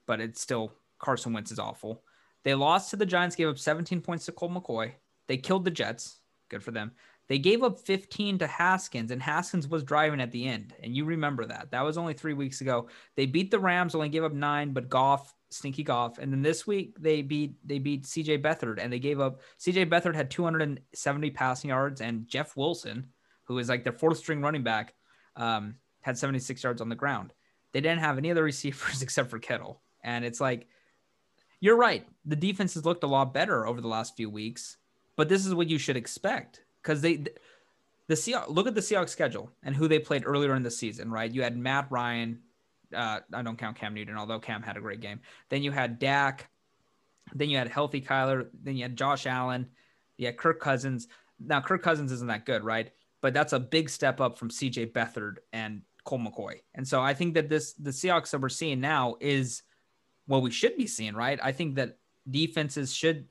but 0.06 0.20
it's 0.20 0.40
still 0.40 0.72
Carson 0.98 1.32
Wentz 1.34 1.52
is 1.52 1.58
awful. 1.58 2.02
They 2.44 2.54
lost 2.54 2.90
to 2.90 2.96
the 2.96 3.06
Giants, 3.06 3.36
gave 3.36 3.48
up 3.48 3.58
17 3.58 4.00
points 4.00 4.26
to 4.26 4.32
Colt 4.32 4.52
McCoy. 4.52 4.92
They 5.26 5.36
killed 5.36 5.64
the 5.64 5.70
Jets. 5.70 6.20
Good 6.48 6.62
for 6.62 6.70
them. 6.70 6.92
They 7.28 7.38
gave 7.38 7.62
up 7.62 7.78
15 7.78 8.38
to 8.38 8.46
Haskins, 8.46 9.10
and 9.10 9.22
Haskins 9.22 9.68
was 9.68 9.84
driving 9.84 10.20
at 10.20 10.32
the 10.32 10.46
end. 10.48 10.74
And 10.82 10.96
you 10.96 11.04
remember 11.04 11.44
that. 11.44 11.70
That 11.70 11.84
was 11.84 11.98
only 11.98 12.14
three 12.14 12.32
weeks 12.32 12.62
ago. 12.62 12.88
They 13.16 13.26
beat 13.26 13.50
the 13.50 13.58
Rams, 13.58 13.94
only 13.94 14.08
gave 14.08 14.24
up 14.24 14.32
nine, 14.32 14.72
but 14.72 14.88
Goff, 14.88 15.34
stinky 15.50 15.82
Goff. 15.82 16.18
And 16.18 16.32
then 16.32 16.40
this 16.42 16.66
week 16.66 16.96
they 16.98 17.20
beat 17.20 17.54
they 17.64 17.78
beat 17.78 18.04
CJ 18.04 18.42
Beathard 18.42 18.78
and 18.78 18.92
they 18.92 18.98
gave 18.98 19.20
up 19.20 19.40
CJ 19.58 19.90
Beathard 19.90 20.14
had 20.14 20.30
270 20.30 21.30
passing 21.30 21.68
yards, 21.68 22.00
and 22.00 22.26
Jeff 22.26 22.56
Wilson, 22.56 23.08
who 23.44 23.58
is 23.58 23.68
like 23.68 23.84
their 23.84 23.92
fourth 23.92 24.18
string 24.18 24.40
running 24.40 24.62
back, 24.62 24.94
um, 25.36 25.74
had 26.00 26.16
76 26.16 26.62
yards 26.62 26.80
on 26.80 26.88
the 26.88 26.94
ground. 26.94 27.34
They 27.72 27.82
didn't 27.82 28.00
have 28.00 28.16
any 28.16 28.30
other 28.30 28.44
receivers 28.44 29.02
except 29.02 29.28
for 29.28 29.38
Kittle. 29.38 29.82
And 30.02 30.24
it's 30.24 30.40
like, 30.40 30.68
you're 31.60 31.76
right. 31.76 32.06
The 32.24 32.36
defense 32.36 32.74
has 32.74 32.84
looked 32.84 33.04
a 33.04 33.08
lot 33.08 33.34
better 33.34 33.66
over 33.66 33.80
the 33.80 33.88
last 33.88 34.16
few 34.16 34.30
weeks, 34.30 34.76
but 35.16 35.28
this 35.28 35.44
is 35.46 35.54
what 35.54 35.68
you 35.68 35.78
should 35.78 35.96
expect 35.96 36.62
because 36.82 37.00
they 37.00 37.24
the 38.08 38.14
Seahawks 38.14 38.48
look 38.48 38.66
at 38.66 38.74
the 38.74 38.80
Seahawks 38.80 39.10
schedule 39.10 39.50
and 39.62 39.76
who 39.76 39.86
they 39.86 39.98
played 39.98 40.24
earlier 40.24 40.54
in 40.54 40.62
the 40.62 40.70
season, 40.70 41.10
right? 41.10 41.30
You 41.30 41.42
had 41.42 41.56
Matt 41.56 41.88
Ryan. 41.90 42.40
Uh, 42.94 43.20
I 43.34 43.42
don't 43.42 43.58
count 43.58 43.76
Cam 43.76 43.92
Newton, 43.94 44.16
although 44.16 44.38
Cam 44.38 44.62
had 44.62 44.78
a 44.78 44.80
great 44.80 45.00
game. 45.00 45.20
Then 45.50 45.62
you 45.62 45.70
had 45.70 45.98
Dak. 45.98 46.48
Then 47.34 47.50
you 47.50 47.58
had 47.58 47.68
healthy 47.68 48.00
Kyler. 48.00 48.48
Then 48.62 48.76
you 48.76 48.82
had 48.82 48.96
Josh 48.96 49.26
Allen. 49.26 49.68
You 50.16 50.26
had 50.26 50.38
Kirk 50.38 50.58
Cousins. 50.58 51.08
Now 51.38 51.60
Kirk 51.60 51.82
Cousins 51.82 52.10
isn't 52.12 52.28
that 52.28 52.46
good, 52.46 52.64
right? 52.64 52.90
But 53.20 53.34
that's 53.34 53.52
a 53.52 53.60
big 53.60 53.90
step 53.90 54.20
up 54.20 54.38
from 54.38 54.48
CJ 54.48 54.92
Beathard 54.92 55.38
and 55.52 55.82
Colt 56.04 56.22
McCoy. 56.22 56.60
And 56.74 56.88
so 56.88 57.02
I 57.02 57.12
think 57.12 57.34
that 57.34 57.50
this 57.50 57.74
the 57.74 57.90
Seahawks 57.90 58.30
that 58.30 58.40
we're 58.40 58.48
seeing 58.48 58.80
now 58.80 59.16
is 59.20 59.62
what 60.28 60.42
we 60.42 60.52
should 60.52 60.76
be 60.76 60.86
seeing, 60.86 61.14
right? 61.14 61.40
I 61.42 61.50
think 61.50 61.74
that 61.74 61.98
defenses 62.30 62.94
should 62.94 63.26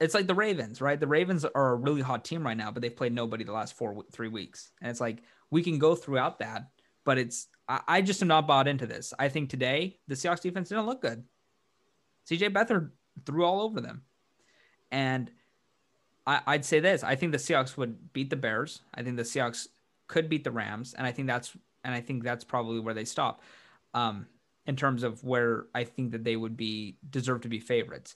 it's 0.00 0.14
like 0.14 0.28
the 0.28 0.34
Ravens, 0.34 0.80
right? 0.80 1.00
The 1.00 1.08
Ravens 1.08 1.44
are 1.44 1.70
a 1.70 1.74
really 1.74 2.02
hot 2.02 2.24
team 2.24 2.46
right 2.46 2.56
now, 2.56 2.70
but 2.70 2.82
they've 2.82 2.94
played 2.94 3.12
nobody 3.12 3.42
the 3.42 3.52
last 3.52 3.74
four, 3.74 4.04
three 4.12 4.28
weeks. 4.28 4.70
And 4.80 4.90
it's 4.90 5.00
like 5.00 5.22
we 5.50 5.62
can 5.62 5.78
go 5.78 5.96
throughout 5.96 6.38
that, 6.38 6.70
but 7.04 7.18
it's, 7.18 7.48
I, 7.68 7.80
I 7.88 8.02
just 8.02 8.22
am 8.22 8.28
not 8.28 8.46
bought 8.46 8.68
into 8.68 8.86
this. 8.86 9.12
I 9.18 9.28
think 9.28 9.50
today 9.50 9.98
the 10.06 10.14
Seahawks 10.14 10.40
defense 10.40 10.68
didn't 10.68 10.86
look 10.86 11.02
good. 11.02 11.24
CJ 12.30 12.52
Beathard 12.52 12.90
threw 13.26 13.44
all 13.44 13.60
over 13.60 13.80
them. 13.80 14.02
And 14.92 15.32
I, 16.26 16.42
I'd 16.46 16.64
say 16.64 16.78
this 16.78 17.02
I 17.02 17.16
think 17.16 17.32
the 17.32 17.38
Seahawks 17.38 17.76
would 17.76 18.12
beat 18.12 18.30
the 18.30 18.36
Bears. 18.36 18.82
I 18.94 19.02
think 19.02 19.16
the 19.16 19.24
Seahawks 19.24 19.66
could 20.06 20.28
beat 20.28 20.44
the 20.44 20.52
Rams. 20.52 20.94
And 20.94 21.06
I 21.06 21.10
think 21.10 21.26
that's, 21.26 21.56
and 21.82 21.92
I 21.92 22.00
think 22.00 22.22
that's 22.22 22.44
probably 22.44 22.78
where 22.78 22.94
they 22.94 23.04
stop 23.04 23.42
um, 23.94 24.26
in 24.68 24.76
terms 24.76 25.02
of 25.02 25.24
where 25.24 25.66
I 25.74 25.82
think 25.82 26.12
that 26.12 26.22
they 26.22 26.36
would 26.36 26.56
be 26.56 26.98
deserve 27.10 27.40
to 27.40 27.48
be 27.48 27.58
favorites 27.58 28.14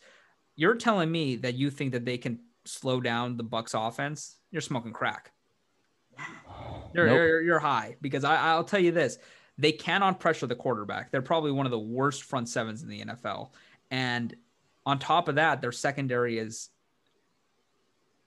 you're 0.56 0.74
telling 0.74 1.10
me 1.10 1.36
that 1.36 1.54
you 1.54 1.70
think 1.70 1.92
that 1.92 2.04
they 2.04 2.18
can 2.18 2.38
slow 2.64 3.00
down 3.00 3.36
the 3.36 3.44
Bucs 3.44 3.74
offense? 3.74 4.36
You're 4.50 4.62
smoking 4.62 4.92
crack. 4.92 5.32
You're, 6.94 7.06
nope. 7.06 7.16
you're, 7.16 7.40
you're, 7.40 7.58
high 7.58 7.96
because 8.02 8.22
I, 8.22 8.36
I'll 8.36 8.64
tell 8.64 8.78
you 8.78 8.92
this: 8.92 9.16
they 9.56 9.72
cannot 9.72 10.20
pressure 10.20 10.46
the 10.46 10.54
quarterback. 10.54 11.10
They're 11.10 11.22
probably 11.22 11.50
one 11.50 11.64
of 11.64 11.72
the 11.72 11.78
worst 11.78 12.24
front 12.24 12.50
sevens 12.50 12.82
in 12.82 12.88
the 12.90 13.00
NFL, 13.00 13.52
and 13.90 14.36
on 14.84 14.98
top 14.98 15.28
of 15.28 15.36
that, 15.36 15.62
their 15.62 15.72
secondary 15.72 16.38
is 16.38 16.68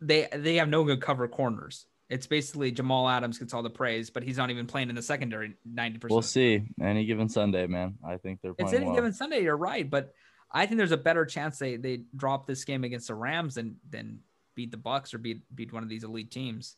they 0.01 0.27
they 0.33 0.55
have 0.55 0.67
no 0.67 0.83
good 0.83 0.99
cover 0.99 1.27
corners. 1.27 1.85
It's 2.09 2.27
basically 2.27 2.71
Jamal 2.71 3.09
Adams 3.09 3.39
gets 3.39 3.53
all 3.53 3.63
the 3.63 3.69
praise, 3.69 4.11
but 4.11 4.21
he's 4.21 4.37
not 4.37 4.51
even 4.51 4.67
playing 4.67 4.89
in 4.89 4.95
the 4.95 5.01
secondary 5.01 5.55
ninety 5.65 5.97
percent. 5.97 6.11
We'll 6.11 6.21
see. 6.21 6.61
Any 6.79 7.05
given 7.05 7.29
Sunday, 7.29 7.65
man. 7.65 7.95
I 8.07 8.17
think 8.17 8.41
they're. 8.41 8.53
It's 8.59 8.73
any 8.73 8.85
well. 8.85 8.95
given 8.95 9.11
Sunday. 9.11 9.41
You're 9.41 9.57
right, 9.57 9.89
but 9.89 10.13
I 10.51 10.67
think 10.67 10.77
there's 10.77 10.91
a 10.91 10.97
better 10.97 11.25
chance 11.25 11.57
they 11.57 11.77
they 11.77 12.03
drop 12.15 12.45
this 12.45 12.63
game 12.63 12.83
against 12.83 13.07
the 13.07 13.15
Rams 13.15 13.55
than 13.55 13.77
than 13.89 14.19
beat 14.53 14.71
the 14.71 14.77
Bucs 14.77 15.13
or 15.13 15.17
beat 15.17 15.41
beat 15.55 15.73
one 15.73 15.81
of 15.81 15.89
these 15.89 16.03
elite 16.03 16.29
teams. 16.29 16.75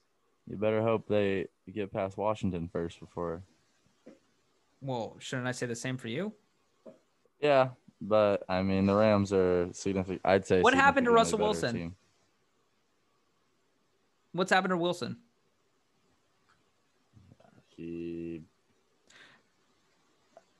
You 0.49 0.55
better 0.55 0.81
hope 0.81 1.07
they 1.07 1.47
get 1.71 1.91
past 1.91 2.17
Washington 2.17 2.69
first 2.71 2.99
before. 2.99 3.43
Well, 4.81 5.17
shouldn't 5.19 5.47
I 5.47 5.51
say 5.51 5.65
the 5.65 5.75
same 5.75 5.97
for 5.97 6.07
you? 6.07 6.31
Yeah, 7.41 7.69
but 7.99 8.43
I 8.47 8.61
mean 8.63 8.85
the 8.85 8.95
Rams 8.95 9.33
are 9.33 9.69
significant. 9.73 10.21
I'd 10.23 10.45
say. 10.45 10.61
What 10.61 10.73
happened 10.73 11.05
to 11.05 11.11
Russell 11.11 11.39
Wilson? 11.39 11.75
Team. 11.75 11.95
What's 14.37 14.51
happened 14.51 14.71
to 14.71 14.77
Wilson? 14.77 15.17
He 17.75 18.41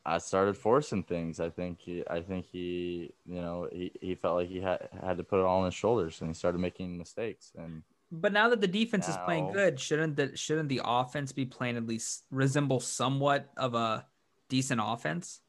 I 0.07 0.19
started 0.19 0.55
forcing 0.55 1.03
things. 1.03 1.41
I 1.41 1.49
think 1.49 1.81
he, 1.81 2.01
I 2.09 2.21
think 2.21 2.45
he, 2.49 3.11
you 3.25 3.41
know, 3.41 3.67
he, 3.69 3.91
he 3.99 4.15
felt 4.15 4.37
like 4.37 4.47
he 4.47 4.61
had 4.61 4.87
had 5.03 5.17
to 5.17 5.23
put 5.23 5.41
it 5.41 5.45
all 5.45 5.59
on 5.59 5.65
his 5.65 5.73
shoulders, 5.73 6.21
and 6.21 6.29
he 6.29 6.33
started 6.33 6.59
making 6.59 6.97
mistakes. 6.97 7.51
And 7.57 7.83
but 8.09 8.31
now 8.31 8.47
that 8.47 8.61
the 8.61 8.69
defense 8.69 9.09
now, 9.09 9.15
is 9.15 9.19
playing 9.25 9.51
good, 9.51 9.77
shouldn't 9.77 10.15
the 10.15 10.35
shouldn't 10.37 10.69
the 10.69 10.79
offense 10.85 11.33
be 11.33 11.43
playing 11.43 11.75
at 11.75 11.85
least 11.85 12.23
resemble 12.31 12.79
somewhat 12.79 13.49
of 13.57 13.75
a 13.75 14.05
decent 14.47 14.79
offense? 14.81 15.41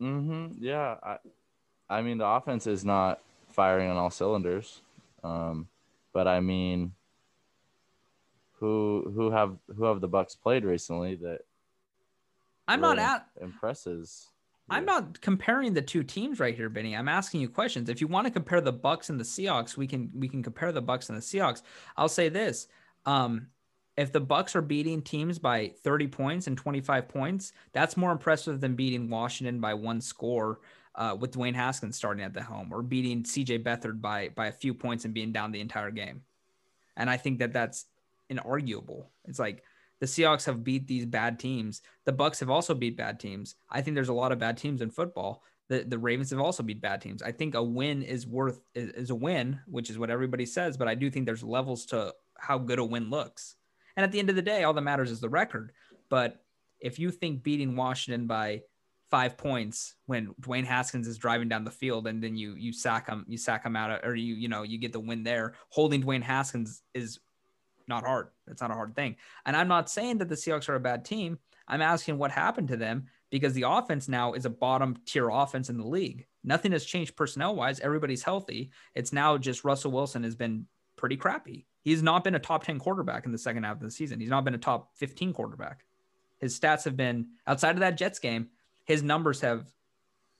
Mm-hmm. 0.00 0.64
Yeah. 0.64 0.96
I, 1.02 1.16
I 1.90 2.00
mean, 2.00 2.16
the 2.16 2.26
offense 2.26 2.66
is 2.66 2.86
not 2.86 3.20
firing 3.50 3.90
on 3.90 3.98
all 3.98 4.10
cylinders, 4.10 4.80
um, 5.22 5.68
but 6.14 6.26
I 6.26 6.40
mean, 6.40 6.94
who 8.60 9.10
who 9.14 9.30
have 9.30 9.56
who 9.76 9.84
have 9.84 10.00
the 10.00 10.08
Bucs 10.08 10.40
played 10.40 10.64
recently 10.64 11.16
that 11.16 11.40
I'm 12.68 12.80
not 12.80 12.98
at 12.98 13.26
impresses. 13.40 14.28
I'm 14.72 14.84
not 14.84 15.20
comparing 15.20 15.74
the 15.74 15.82
two 15.82 16.04
teams 16.04 16.38
right 16.38 16.54
here, 16.54 16.68
Benny. 16.68 16.96
I'm 16.96 17.08
asking 17.08 17.40
you 17.40 17.48
questions. 17.48 17.88
If 17.88 18.00
you 18.00 18.06
want 18.06 18.28
to 18.28 18.30
compare 18.30 18.60
the 18.60 18.72
Bucs 18.72 19.10
and 19.10 19.18
the 19.18 19.24
Seahawks, 19.24 19.76
we 19.76 19.88
can 19.88 20.10
we 20.14 20.28
can 20.28 20.44
compare 20.44 20.70
the 20.70 20.82
Bucs 20.82 21.08
and 21.08 21.18
the 21.18 21.22
Seahawks. 21.22 21.62
I'll 21.96 22.08
say 22.08 22.28
this: 22.28 22.68
um, 23.04 23.48
if 23.96 24.12
the 24.12 24.20
Bucs 24.20 24.54
are 24.54 24.62
beating 24.62 25.02
teams 25.02 25.38
by 25.40 25.72
30 25.82 26.06
points 26.06 26.46
and 26.46 26.56
25 26.56 27.08
points, 27.08 27.52
that's 27.72 27.96
more 27.96 28.12
impressive 28.12 28.60
than 28.60 28.76
beating 28.76 29.10
Washington 29.10 29.60
by 29.60 29.74
one 29.74 30.00
score 30.00 30.60
uh, 30.94 31.16
with 31.18 31.32
Dwayne 31.32 31.54
Haskins 31.54 31.96
starting 31.96 32.22
at 32.22 32.32
the 32.32 32.42
home, 32.42 32.72
or 32.72 32.82
beating 32.82 33.24
CJ 33.24 33.64
Beathard 33.64 34.00
by 34.00 34.28
by 34.28 34.46
a 34.46 34.52
few 34.52 34.74
points 34.74 35.04
and 35.04 35.12
being 35.12 35.32
down 35.32 35.50
the 35.50 35.60
entire 35.60 35.90
game. 35.90 36.22
And 36.96 37.10
I 37.10 37.16
think 37.16 37.40
that 37.40 37.52
that's 37.52 37.86
inarguable. 38.30 39.06
It's 39.26 39.38
like 39.38 39.62
the 40.00 40.06
Seahawks 40.06 40.46
have 40.46 40.64
beat 40.64 40.86
these 40.86 41.06
bad 41.06 41.38
teams. 41.38 41.82
The 42.06 42.12
Bucs 42.12 42.40
have 42.40 42.50
also 42.50 42.74
beat 42.74 42.96
bad 42.96 43.20
teams. 43.20 43.54
I 43.70 43.82
think 43.82 43.94
there's 43.94 44.08
a 44.08 44.14
lot 44.14 44.32
of 44.32 44.38
bad 44.38 44.56
teams 44.56 44.80
in 44.80 44.90
football. 44.90 45.42
The, 45.68 45.84
the 45.84 45.98
Ravens 45.98 46.30
have 46.30 46.40
also 46.40 46.62
beat 46.62 46.80
bad 46.80 47.00
teams. 47.00 47.22
I 47.22 47.32
think 47.32 47.54
a 47.54 47.62
win 47.62 48.02
is 48.02 48.26
worth 48.26 48.60
is, 48.74 48.90
is 48.90 49.10
a 49.10 49.14
win, 49.14 49.60
which 49.66 49.90
is 49.90 49.98
what 49.98 50.10
everybody 50.10 50.46
says, 50.46 50.76
but 50.76 50.88
I 50.88 50.94
do 50.94 51.10
think 51.10 51.26
there's 51.26 51.44
levels 51.44 51.86
to 51.86 52.14
how 52.38 52.58
good 52.58 52.78
a 52.78 52.84
win 52.84 53.10
looks. 53.10 53.56
And 53.96 54.04
at 54.04 54.10
the 54.10 54.18
end 54.18 54.30
of 54.30 54.36
the 54.36 54.42
day, 54.42 54.64
all 54.64 54.74
that 54.74 54.80
matters 54.80 55.10
is 55.10 55.20
the 55.20 55.28
record. 55.28 55.72
But 56.08 56.42
if 56.80 56.98
you 56.98 57.10
think 57.10 57.42
beating 57.42 57.76
Washington 57.76 58.26
by 58.26 58.62
five 59.10 59.36
points 59.36 59.96
when 60.06 60.34
Dwayne 60.40 60.64
Haskins 60.64 61.06
is 61.06 61.18
driving 61.18 61.48
down 61.48 61.64
the 61.64 61.70
field 61.70 62.06
and 62.06 62.22
then 62.22 62.36
you 62.36 62.54
you 62.54 62.72
sack 62.72 63.08
him 63.08 63.24
you 63.28 63.36
sack 63.36 63.66
him 63.66 63.74
out 63.74 64.04
or 64.04 64.14
you 64.14 64.34
you 64.34 64.48
know 64.48 64.62
you 64.62 64.78
get 64.78 64.92
the 64.92 65.00
win 65.00 65.24
there 65.24 65.54
holding 65.70 66.02
Dwayne 66.02 66.22
Haskins 66.22 66.82
is 66.94 67.18
not 67.90 68.04
hard. 68.04 68.28
It's 68.46 68.62
not 68.62 68.70
a 68.70 68.74
hard 68.74 68.94
thing. 68.96 69.16
And 69.44 69.54
I'm 69.54 69.68
not 69.68 69.90
saying 69.90 70.18
that 70.18 70.30
the 70.30 70.34
Seahawks 70.34 70.68
are 70.70 70.76
a 70.76 70.80
bad 70.80 71.04
team. 71.04 71.38
I'm 71.68 71.82
asking 71.82 72.16
what 72.16 72.30
happened 72.30 72.68
to 72.68 72.78
them 72.78 73.06
because 73.30 73.52
the 73.52 73.66
offense 73.68 74.08
now 74.08 74.32
is 74.32 74.46
a 74.46 74.50
bottom 74.50 74.96
tier 75.04 75.28
offense 75.28 75.68
in 75.68 75.76
the 75.76 75.86
league. 75.86 76.26
Nothing 76.42 76.72
has 76.72 76.84
changed 76.84 77.16
personnel 77.16 77.54
wise. 77.54 77.80
Everybody's 77.80 78.22
healthy. 78.22 78.70
It's 78.94 79.12
now 79.12 79.36
just 79.36 79.64
Russell 79.64 79.92
Wilson 79.92 80.24
has 80.24 80.34
been 80.34 80.66
pretty 80.96 81.16
crappy. 81.16 81.66
He's 81.82 82.02
not 82.02 82.24
been 82.24 82.34
a 82.34 82.40
top 82.40 82.64
10 82.64 82.78
quarterback 82.78 83.26
in 83.26 83.32
the 83.32 83.38
second 83.38 83.64
half 83.64 83.76
of 83.76 83.82
the 83.82 83.90
season. 83.90 84.20
He's 84.20 84.30
not 84.30 84.44
been 84.44 84.54
a 84.54 84.58
top 84.58 84.96
15 84.96 85.32
quarterback. 85.32 85.84
His 86.38 86.58
stats 86.58 86.84
have 86.84 86.96
been 86.96 87.28
outside 87.46 87.72
of 87.72 87.80
that 87.80 87.98
Jets 87.98 88.18
game, 88.18 88.48
his 88.84 89.02
numbers 89.02 89.40
have 89.42 89.66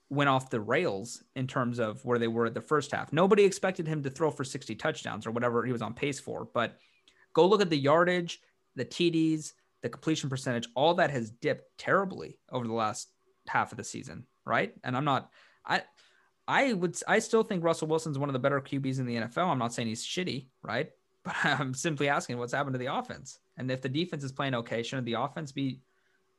went 0.09 0.29
off 0.29 0.49
the 0.49 0.59
rails 0.59 1.23
in 1.35 1.47
terms 1.47 1.79
of 1.79 2.03
where 2.03 2.19
they 2.19 2.27
were 2.27 2.47
at 2.47 2.53
the 2.53 2.61
first 2.61 2.91
half. 2.91 3.13
Nobody 3.13 3.45
expected 3.45 3.87
him 3.87 4.03
to 4.03 4.09
throw 4.09 4.29
for 4.29 4.43
60 4.43 4.75
touchdowns 4.75 5.25
or 5.25 5.31
whatever 5.31 5.65
he 5.65 5.71
was 5.71 5.81
on 5.81 5.93
pace 5.93 6.19
for, 6.19 6.49
but 6.53 6.77
Go 7.33 7.47
look 7.47 7.61
at 7.61 7.69
the 7.69 7.77
yardage, 7.77 8.39
the 8.75 8.85
TDs, 8.85 9.53
the 9.81 9.89
completion 9.89 10.29
percentage. 10.29 10.67
All 10.75 10.95
that 10.95 11.11
has 11.11 11.29
dipped 11.29 11.77
terribly 11.77 12.37
over 12.51 12.67
the 12.67 12.73
last 12.73 13.09
half 13.47 13.71
of 13.71 13.77
the 13.77 13.83
season, 13.83 14.25
right? 14.45 14.73
And 14.83 14.95
I'm 14.95 15.05
not, 15.05 15.29
I, 15.65 15.83
I 16.47 16.73
would, 16.73 16.97
I 17.07 17.19
still 17.19 17.43
think 17.43 17.63
Russell 17.63 17.87
Wilson's 17.87 18.19
one 18.19 18.29
of 18.29 18.33
the 18.33 18.39
better 18.39 18.59
QBs 18.61 18.99
in 18.99 19.05
the 19.05 19.15
NFL. 19.15 19.47
I'm 19.47 19.59
not 19.59 19.73
saying 19.73 19.87
he's 19.87 20.05
shitty, 20.05 20.47
right? 20.63 20.91
But 21.23 21.35
I'm 21.43 21.75
simply 21.75 22.09
asking 22.09 22.39
what's 22.39 22.51
happened 22.51 22.73
to 22.73 22.79
the 22.79 22.91
offense. 22.95 23.37
And 23.55 23.69
if 23.69 23.79
the 23.79 23.89
defense 23.89 24.23
is 24.23 24.31
playing 24.31 24.55
okay, 24.55 24.81
shouldn't 24.81 25.05
the 25.05 25.13
offense 25.13 25.51
be? 25.51 25.81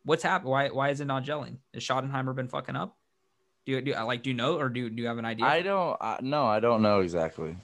What's 0.05 0.25
happened? 0.25 0.51
Why, 0.51 0.71
why 0.71 0.89
is 0.89 1.01
it 1.01 1.05
not 1.05 1.25
gelling? 1.25 1.59
Has 1.73 1.85
Schottenheimer 1.85 2.35
been 2.35 2.49
fucking 2.49 2.75
up? 2.75 2.97
Do 3.65 3.73
you, 3.73 3.81
do 3.81 3.95
I 3.95 4.03
like 4.03 4.25
do 4.25 4.31
you 4.31 4.35
know 4.35 4.59
or 4.59 4.69
do, 4.69 4.91
do 4.91 5.01
you 5.01 5.07
have 5.07 5.19
an 5.19 5.25
idea? 5.25 5.47
I 5.47 5.63
don't. 5.63 5.97
No, 6.23 6.47
I 6.47 6.59
don't 6.59 6.83
know 6.83 6.99
exactly. 6.99 7.57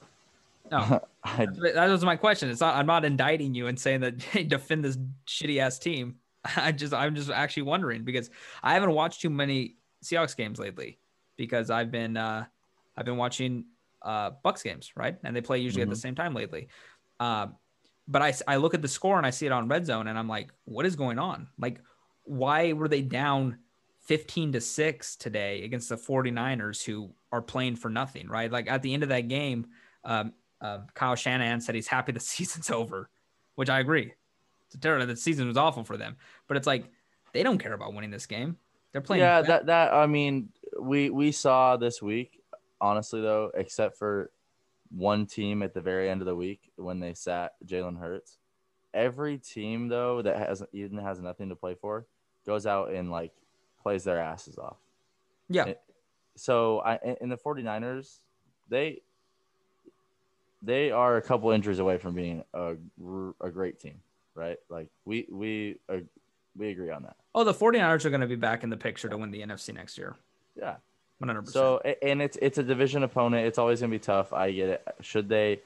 No, 0.71 1.01
I, 1.25 1.47
that 1.47 1.89
was 1.89 2.05
my 2.05 2.17
question. 2.17 2.51
It's 2.51 2.61
not. 2.61 2.77
I'm 2.77 2.87
not 2.87 3.05
indicting 3.05 3.55
you 3.55 3.67
and 3.67 3.79
saying 3.79 4.01
that 4.01 4.23
hey, 4.33 4.45
defend 4.45 4.85
this 4.85 4.99
shitty 5.27 5.59
ass 5.59 5.79
team. 5.79 6.17
I 6.57 6.73
just, 6.73 6.95
I'm 6.95 7.15
just 7.15 7.31
actually 7.31 7.65
wondering 7.65 8.05
because 8.05 8.31
I 8.63 8.75
haven't 8.75 8.93
watched 8.93 9.21
too 9.21 9.31
many 9.31 9.77
Seahawks 10.05 10.37
games 10.37 10.59
lately 10.59 10.99
because 11.37 11.71
I've 11.71 11.91
been, 11.91 12.17
uh, 12.17 12.45
I've 12.97 13.05
been 13.05 13.17
watching 13.17 13.67
uh, 14.03 14.33
Bucs 14.45 14.63
games, 14.63 14.93
right? 14.97 15.17
And 15.25 15.35
they 15.35 15.41
play 15.41 15.59
usually 15.59 15.83
mm-hmm. 15.83 15.91
at 15.91 15.95
the 15.95 15.97
mm-hmm. 15.97 16.09
same 16.09 16.15
time 16.15 16.35
lately. 16.35 16.69
Uh, 17.21 17.49
but 18.07 18.23
I, 18.23 18.33
I 18.47 18.57
look 18.57 18.75
at 18.75 18.83
the 18.83 18.89
score 18.89 19.19
and 19.19 19.27
I 19.27 19.31
see 19.31 19.47
it 19.47 19.53
on 19.53 19.69
red 19.69 19.85
zone 19.85 20.07
and 20.07 20.19
I'm 20.19 20.29
like, 20.29 20.51
what 20.65 20.87
is 20.87 20.97
going 20.97 21.19
on? 21.19 21.49
Like, 21.59 21.81
why 22.25 22.73
were 22.73 22.89
they 22.89 23.03
down 23.03 23.59
15 24.09 24.53
to 24.53 24.61
6 24.61 25.17
today 25.17 25.65
against 25.65 25.91
the 25.91 25.97
49ers 25.97 26.83
who 26.83 27.11
are 27.31 27.43
playing 27.43 27.77
for 27.77 27.91
nothing, 27.91 28.29
right? 28.29 28.51
Like 28.51 28.71
at 28.71 28.83
the 28.83 28.95
end 28.95 29.03
of 29.03 29.11
that 29.11 29.29
game, 29.29 29.67
um, 30.05 30.33
uh, 30.61 30.81
Kyle 30.95 31.15
Shanahan 31.15 31.61
said 31.61 31.75
he's 31.75 31.89
happy 31.89 32.13
the 32.13 32.21
season's 32.21 32.71
over, 32.71 33.11
which 33.55 33.69
I 33.69 33.81
agree. 33.81 34.13
It's 34.67 34.77
terrible. 34.79 35.07
The 35.07 35.17
season 35.17 35.49
was 35.49 35.57
awful 35.57 35.85
for 35.85 35.97
them, 35.97 36.17
but 36.47 36.57
it's 36.57 36.67
like 36.67 36.85
they 37.33 37.43
don't 37.43 37.59
care 37.59 37.73
about 37.73 37.95
winning 37.95 38.11
this 38.11 38.27
game. 38.27 38.57
They're 38.93 39.01
playing. 39.01 39.23
Yeah, 39.23 39.43
that 39.43 39.67
that 39.67 39.93
I 39.93 40.07
mean, 40.07 40.51
we 40.79 41.11
we 41.11 41.33
saw 41.33 41.77
this 41.77 42.03
week. 42.03 42.43
Honestly, 42.81 43.21
though, 43.21 43.51
except 43.55 43.99
for 43.99 44.31
one 44.91 45.27
team 45.27 45.63
at 45.63 45.75
the 45.75 45.81
very 45.81 46.09
end 46.09 46.23
of 46.23 46.27
the 46.27 46.37
week 46.37 46.71
when 46.77 47.01
they 47.01 47.15
sat 47.15 47.53
Jalen 47.67 47.99
Hurts, 47.99 48.39
every 48.95 49.39
team 49.39 49.89
though 49.89 50.23
that 50.23 50.37
has 50.37 50.63
even 50.73 50.99
has 50.99 51.21
nothing 51.21 51.49
to 51.49 51.57
play 51.57 51.75
for 51.75 52.07
goes 52.47 52.67
out 52.67 52.93
and 52.93 53.11
like 53.11 53.33
plays 53.83 54.05
their 54.05 54.19
asses 54.19 54.59
off. 54.59 54.79
Yeah. 55.49 55.75
So 56.37 56.81
I 56.81 56.99
in 57.21 57.29
the 57.29 57.37
49ers, 57.37 58.21
they 58.69 59.03
they 60.63 60.91
are 60.91 61.17
a 61.17 61.23
couple 61.23 61.51
injuries 61.51 61.79
away 61.79 61.99
from 61.99 62.15
being 62.15 62.43
a, 62.55 62.75
a 63.41 63.51
great 63.51 63.79
team, 63.79 64.01
right? 64.35 64.59
Like 64.69 64.89
we 65.05 65.27
we 65.31 65.77
uh, 65.89 65.99
we 66.57 66.71
agree 66.71 66.91
on 66.91 67.03
that. 67.05 67.17
Oh, 67.35 67.45
the 67.45 67.55
49ers 67.55 68.05
are 68.05 68.11
going 68.11 68.21
to 68.21 68.27
be 68.27 68.37
back 68.37 68.65
in 68.65 68.71
the 68.71 68.77
picture 68.77 69.09
to 69.09 69.17
win 69.17 69.31
the 69.31 69.41
NFC 69.43 69.75
next 69.75 69.97
year. 69.97 70.17
Yeah. 70.57 70.77
100%. 71.23 71.49
So 71.51 71.79
and 71.79 72.23
it's 72.23 72.39
it's 72.41 72.59
a 72.59 72.63
division 72.63 73.03
opponent. 73.03 73.47
It's 73.47 73.59
always 73.59 73.81
going 73.81 73.91
to 73.91 73.95
be 73.95 74.01
tough. 74.01 74.33
I 74.33 74.53
get 74.53 74.69
it. 74.69 74.89
Should 75.01 75.29
they 75.29 75.61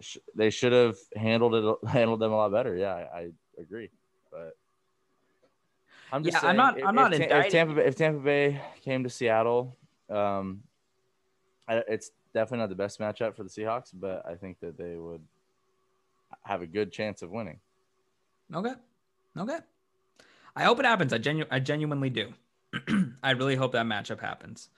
sh- 0.00 0.18
they 0.34 0.50
should 0.50 0.72
have 0.72 0.96
handled 1.14 1.54
it 1.54 1.88
handled 1.88 2.20
them 2.20 2.32
a 2.32 2.36
lot 2.36 2.52
better. 2.52 2.76
Yeah, 2.76 2.94
I, 2.94 3.18
I 3.18 3.28
agree. 3.58 3.90
But 4.30 4.56
I'm 6.12 6.24
just 6.24 6.34
yeah, 6.34 6.40
saying, 6.40 6.50
I'm 6.50 6.56
not 6.56 6.78
if, 6.78 6.86
I'm 6.86 6.94
not 6.94 7.12
if, 7.12 7.20
if 7.20 7.52
Tampa 7.52 7.74
Bay, 7.74 7.84
if 7.84 7.96
Tampa 7.96 8.20
Bay 8.20 8.60
came 8.82 9.04
to 9.04 9.10
Seattle, 9.10 9.76
um, 10.08 10.62
I, 11.68 11.82
it's 11.88 12.10
definitely 12.34 12.58
not 12.58 12.68
the 12.68 12.74
best 12.74 13.00
matchup 13.00 13.36
for 13.36 13.42
the 13.42 13.48
Seahawks, 13.48 13.90
but 13.92 14.24
I 14.26 14.34
think 14.34 14.60
that 14.60 14.76
they 14.78 14.96
would 14.96 15.22
have 16.44 16.62
a 16.62 16.66
good 16.66 16.92
chance 16.92 17.22
of 17.22 17.30
winning. 17.30 17.58
Okay. 18.54 18.74
Okay. 19.36 19.58
I 20.56 20.64
hope 20.64 20.80
it 20.80 20.84
happens. 20.84 21.12
I 21.12 21.18
genu- 21.18 21.46
I 21.50 21.60
genuinely 21.60 22.10
do. 22.10 22.32
I 23.22 23.32
really 23.32 23.56
hope 23.56 23.72
that 23.72 23.86
matchup 23.86 24.20
happens. 24.20 24.68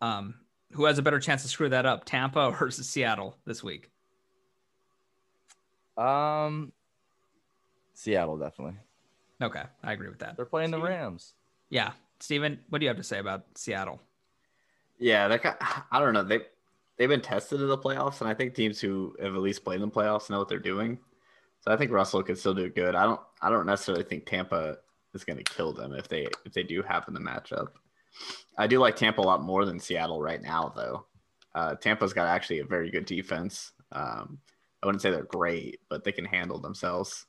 Um, 0.00 0.34
who 0.72 0.84
has 0.84 0.98
a 0.98 1.02
better 1.02 1.18
chance 1.18 1.42
to 1.42 1.48
screw 1.48 1.68
that 1.70 1.86
up, 1.86 2.04
Tampa 2.04 2.50
versus 2.58 2.88
Seattle 2.88 3.36
this 3.44 3.62
week? 3.62 3.90
Um, 5.96 6.72
Seattle 7.94 8.36
definitely. 8.38 8.76
Okay, 9.42 9.62
I 9.82 9.92
agree 9.92 10.08
with 10.08 10.20
that. 10.20 10.36
They're 10.36 10.44
playing 10.44 10.70
the 10.70 10.80
Rams. 10.80 11.34
Yeah, 11.70 11.92
Steven, 12.20 12.60
what 12.68 12.78
do 12.78 12.84
you 12.84 12.88
have 12.88 12.96
to 12.96 13.04
say 13.04 13.18
about 13.18 13.44
Seattle? 13.56 14.00
Yeah, 14.98 15.28
that 15.28 15.84
I 15.90 16.00
don't 16.00 16.12
know. 16.12 16.24
They 16.24 16.40
they've 16.98 17.08
been 17.08 17.20
tested 17.20 17.60
in 17.60 17.68
the 17.68 17.78
playoffs, 17.78 18.20
and 18.20 18.28
I 18.28 18.34
think 18.34 18.54
teams 18.54 18.80
who 18.80 19.14
have 19.22 19.34
at 19.34 19.40
least 19.40 19.64
played 19.64 19.80
in 19.80 19.88
the 19.88 19.94
playoffs 19.94 20.28
know 20.28 20.38
what 20.38 20.48
they're 20.48 20.58
doing. 20.58 20.98
So 21.60 21.72
I 21.72 21.76
think 21.76 21.90
Russell 21.90 22.22
could 22.22 22.38
still 22.38 22.54
do 22.54 22.68
good. 22.68 22.94
I 22.94 23.04
don't 23.04 23.20
I 23.40 23.50
don't 23.50 23.66
necessarily 23.66 24.04
think 24.04 24.26
Tampa 24.26 24.78
is 25.14 25.24
going 25.24 25.38
to 25.38 25.44
kill 25.44 25.72
them 25.72 25.92
if 25.92 26.08
they 26.08 26.28
if 26.44 26.52
they 26.52 26.62
do 26.62 26.82
happen 26.82 27.14
to 27.14 27.20
match 27.20 27.52
up. 27.52 27.78
I 28.56 28.66
do 28.66 28.78
like 28.78 28.96
Tampa 28.96 29.20
a 29.20 29.22
lot 29.22 29.42
more 29.42 29.64
than 29.64 29.78
Seattle 29.78 30.20
right 30.20 30.42
now, 30.42 30.72
though. 30.74 31.06
Uh, 31.54 31.74
Tampa's 31.74 32.12
got 32.12 32.28
actually 32.28 32.58
a 32.58 32.64
very 32.64 32.90
good 32.90 33.06
defense. 33.06 33.72
Um, 33.92 34.38
I 34.82 34.86
wouldn't 34.86 35.02
say 35.02 35.10
they're 35.10 35.22
great, 35.24 35.80
but 35.88 36.04
they 36.04 36.12
can 36.12 36.24
handle 36.24 36.58
themselves. 36.58 37.26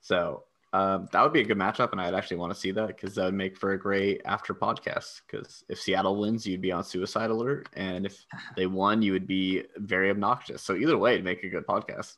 So 0.00 0.44
um, 0.74 1.08
that 1.12 1.22
would 1.22 1.34
be 1.34 1.40
a 1.40 1.44
good 1.44 1.58
matchup, 1.58 1.92
and 1.92 2.00
I'd 2.00 2.14
actually 2.14 2.38
want 2.38 2.52
to 2.54 2.58
see 2.58 2.70
that 2.70 2.86
because 2.86 3.14
that 3.16 3.26
would 3.26 3.34
make 3.34 3.58
for 3.58 3.72
a 3.72 3.78
great 3.78 4.22
after 4.24 4.54
podcast. 4.54 5.20
Because 5.26 5.64
if 5.68 5.78
Seattle 5.78 6.16
wins, 6.16 6.46
you'd 6.46 6.62
be 6.62 6.72
on 6.72 6.82
suicide 6.82 7.30
alert, 7.30 7.68
and 7.74 8.06
if 8.06 8.24
they 8.56 8.66
won, 8.66 9.02
you 9.02 9.12
would 9.12 9.26
be 9.26 9.64
very 9.76 10.08
obnoxious. 10.08 10.62
So 10.62 10.74
either 10.74 10.96
way, 10.96 11.14
it'd 11.14 11.24
make 11.24 11.44
a 11.44 11.48
good 11.48 11.66
podcast. 11.66 12.16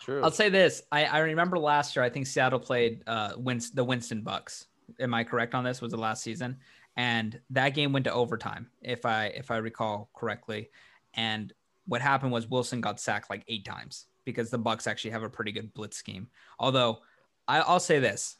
True. 0.00 0.22
I'll 0.22 0.32
say 0.32 0.48
this: 0.48 0.82
I, 0.90 1.04
I 1.04 1.18
remember 1.20 1.56
last 1.56 1.94
year. 1.94 2.04
I 2.04 2.10
think 2.10 2.26
Seattle 2.26 2.58
played 2.58 3.04
uh, 3.06 3.34
Winst- 3.34 3.74
the 3.74 3.84
Winston 3.84 4.22
Bucs. 4.22 4.66
Am 4.98 5.14
I 5.14 5.22
correct 5.22 5.54
on 5.54 5.62
this? 5.62 5.80
Was 5.80 5.92
the 5.92 5.98
last 5.98 6.24
season, 6.24 6.56
and 6.96 7.40
that 7.50 7.70
game 7.70 7.92
went 7.92 8.06
to 8.06 8.12
overtime, 8.12 8.70
if 8.82 9.06
I 9.06 9.26
if 9.26 9.52
I 9.52 9.58
recall 9.58 10.10
correctly. 10.14 10.70
And 11.14 11.52
what 11.86 12.00
happened 12.00 12.32
was 12.32 12.48
Wilson 12.48 12.80
got 12.80 12.98
sacked 12.98 13.30
like 13.30 13.44
eight 13.46 13.64
times 13.64 14.06
because 14.24 14.50
the 14.50 14.58
Bucs 14.58 14.88
actually 14.88 15.12
have 15.12 15.22
a 15.22 15.30
pretty 15.30 15.52
good 15.52 15.72
blitz 15.74 15.96
scheme. 15.96 16.28
Although 16.58 17.00
I, 17.46 17.60
I'll 17.60 17.80
say 17.80 17.98
this: 17.98 18.36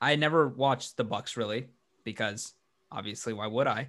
I 0.00 0.16
never 0.16 0.48
watched 0.48 0.96
the 0.96 1.04
Bucs 1.04 1.36
really 1.36 1.68
because 2.04 2.52
obviously 2.90 3.32
why 3.32 3.46
would 3.46 3.66
I? 3.66 3.88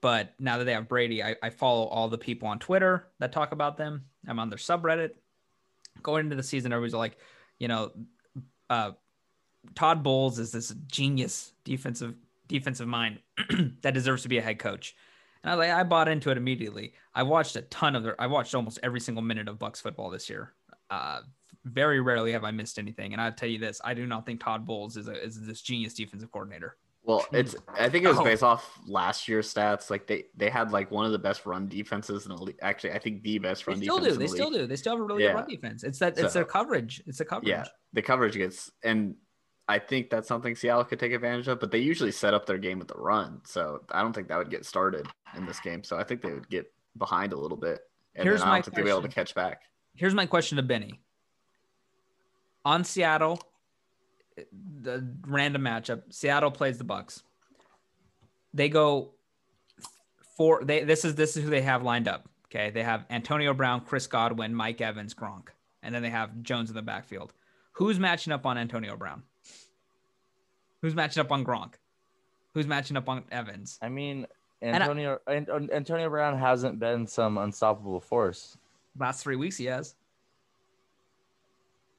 But 0.00 0.34
now 0.38 0.58
that 0.58 0.64
they 0.64 0.74
have 0.74 0.88
Brady, 0.88 1.22
I, 1.22 1.36
I 1.42 1.50
follow 1.50 1.86
all 1.86 2.08
the 2.08 2.18
people 2.18 2.48
on 2.48 2.58
Twitter 2.58 3.08
that 3.20 3.32
talk 3.32 3.52
about 3.52 3.78
them. 3.78 4.04
I'm 4.28 4.38
on 4.38 4.50
their 4.50 4.58
subreddit 4.58 5.12
going 6.02 6.26
into 6.26 6.36
the 6.36 6.42
season, 6.42 6.72
everybody's 6.72 6.94
like, 6.94 7.16
you 7.58 7.68
know, 7.68 7.92
uh, 8.70 8.92
Todd 9.74 10.02
Bowles 10.02 10.38
is 10.38 10.52
this 10.52 10.74
genius 10.86 11.52
defensive 11.64 12.14
defensive 12.46 12.86
mind 12.86 13.20
that 13.82 13.94
deserves 13.94 14.22
to 14.22 14.28
be 14.28 14.38
a 14.38 14.42
head 14.42 14.58
coach. 14.58 14.94
And 15.42 15.50
I 15.50 15.54
like 15.54 15.70
I 15.70 15.82
bought 15.82 16.08
into 16.08 16.30
it 16.30 16.36
immediately. 16.36 16.92
I 17.14 17.22
watched 17.22 17.56
a 17.56 17.62
ton 17.62 17.96
of 17.96 18.02
their 18.02 18.20
I 18.20 18.26
watched 18.26 18.54
almost 18.54 18.78
every 18.82 19.00
single 19.00 19.22
minute 19.22 19.48
of 19.48 19.58
Bucs 19.58 19.80
football 19.80 20.10
this 20.10 20.28
year. 20.28 20.52
Uh, 20.90 21.20
very 21.64 22.00
rarely 22.00 22.32
have 22.32 22.44
I 22.44 22.50
missed 22.50 22.78
anything. 22.78 23.12
And 23.12 23.20
I'll 23.20 23.32
tell 23.32 23.48
you 23.48 23.58
this, 23.58 23.80
I 23.84 23.94
do 23.94 24.06
not 24.06 24.26
think 24.26 24.40
Todd 24.42 24.64
Bowles 24.66 24.96
is 24.96 25.08
a, 25.08 25.22
is 25.22 25.44
this 25.46 25.60
genius 25.62 25.94
defensive 25.94 26.30
coordinator. 26.30 26.76
Well, 27.02 27.20
hmm. 27.30 27.36
it's 27.36 27.54
I 27.68 27.88
think 27.90 28.04
it 28.04 28.08
was 28.08 28.18
Oh. 28.18 28.24
based 28.24 28.42
off 28.42 28.78
last 28.86 29.28
year's 29.28 29.52
stats. 29.52 29.90
Like 29.90 30.06
they 30.06 30.24
they 30.36 30.48
had 30.48 30.72
like 30.72 30.90
one 30.90 31.04
of 31.04 31.12
the 31.12 31.18
best 31.18 31.44
run 31.44 31.68
defenses 31.68 32.24
in 32.26 32.34
the 32.34 32.42
league. 32.42 32.58
Actually, 32.62 32.92
I 32.92 32.98
think 32.98 33.22
the 33.22 33.38
best 33.38 33.66
run. 33.66 33.78
They 33.78 33.84
still 33.84 33.98
defense. 33.98 34.14
do. 34.14 34.18
They 34.20 34.24
the 34.26 34.32
still 34.32 34.50
do. 34.50 34.66
They 34.66 34.76
still 34.76 34.92
have 34.94 35.00
a 35.00 35.04
really 35.04 35.24
Yeah. 35.24 35.32
good 35.32 35.36
run 35.40 35.48
defense. 35.48 35.84
It's 35.84 35.98
that 35.98 36.18
it's 36.18 36.32
So- 36.32 36.38
their 36.38 36.44
coverage. 36.46 37.02
It's 37.06 37.18
the 37.18 37.24
coverage. 37.26 37.48
Yeah, 37.48 37.64
the 37.92 38.00
coverage 38.02 38.34
gets, 38.34 38.70
and 38.82 39.16
I 39.68 39.78
think 39.78 40.08
that's 40.10 40.28
something 40.28 40.54
Seattle 40.54 40.84
could 40.84 40.98
take 40.98 41.12
advantage 41.12 41.46
of. 41.48 41.60
But 41.60 41.70
they 41.70 41.78
usually 41.78 42.10
set 42.12 42.32
up 42.32 42.46
their 42.46 42.58
game 42.58 42.78
with 42.78 42.88
the 42.88 42.94
run, 42.98 43.42
so 43.44 43.84
I 43.90 44.00
don't 44.00 44.14
think 44.14 44.28
that 44.28 44.38
would 44.38 44.50
get 44.50 44.64
started 44.64 45.06
in 45.36 45.44
this 45.44 45.60
game. 45.60 45.84
So 45.84 45.98
I 45.98 46.04
think 46.04 46.22
they 46.22 46.32
would 46.32 46.48
get 46.48 46.72
behind 46.96 47.34
a 47.34 47.36
little 47.36 47.58
bit, 47.58 47.80
and 48.14 48.24
Here's 48.26 48.40
then 48.40 48.48
I 48.48 48.54
don't 48.54 48.64
think 48.64 48.76
they'll 48.76 48.84
be 48.84 48.90
able 48.90 49.02
to 49.02 49.08
catch 49.08 49.34
back. 49.34 49.62
here's 49.94 50.14
my 50.14 50.24
question 50.24 50.56
to 50.56 50.62
Benny. 50.62 51.00
On 52.64 52.84
Seattle, 52.84 53.40
the 54.80 55.06
random 55.26 55.62
matchup, 55.62 56.02
Seattle 56.10 56.50
plays 56.50 56.78
the 56.78 56.84
Bucs. 56.84 57.22
They 58.52 58.68
go 58.68 59.10
for 60.36 60.64
they 60.64 60.84
this 60.84 61.04
is 61.04 61.14
this 61.14 61.36
is 61.36 61.44
who 61.44 61.50
they 61.50 61.62
have 61.62 61.82
lined 61.82 62.08
up. 62.08 62.28
Okay. 62.46 62.70
They 62.70 62.82
have 62.82 63.04
Antonio 63.10 63.52
Brown, 63.52 63.80
Chris 63.80 64.06
Godwin, 64.06 64.54
Mike 64.54 64.80
Evans, 64.80 65.14
Gronk. 65.14 65.48
And 65.82 65.94
then 65.94 66.02
they 66.02 66.10
have 66.10 66.42
Jones 66.42 66.70
in 66.70 66.76
the 66.76 66.82
backfield. 66.82 67.32
Who's 67.72 67.98
matching 67.98 68.32
up 68.32 68.46
on 68.46 68.56
Antonio 68.56 68.96
Brown? 68.96 69.22
Who's 70.80 70.94
matching 70.94 71.20
up 71.20 71.32
on 71.32 71.44
Gronk? 71.44 71.74
Who's 72.54 72.66
matching 72.66 72.96
up 72.96 73.08
on 73.08 73.24
Evans? 73.32 73.78
I 73.82 73.88
mean, 73.88 74.26
Antonio 74.62 75.18
An- 75.26 75.48
An- 75.50 75.70
Antonio 75.72 76.08
Brown 76.08 76.38
hasn't 76.38 76.78
been 76.78 77.06
some 77.06 77.36
unstoppable 77.38 78.00
force. 78.00 78.56
Last 78.98 79.22
three 79.22 79.36
weeks 79.36 79.56
he 79.56 79.64
has. 79.66 79.96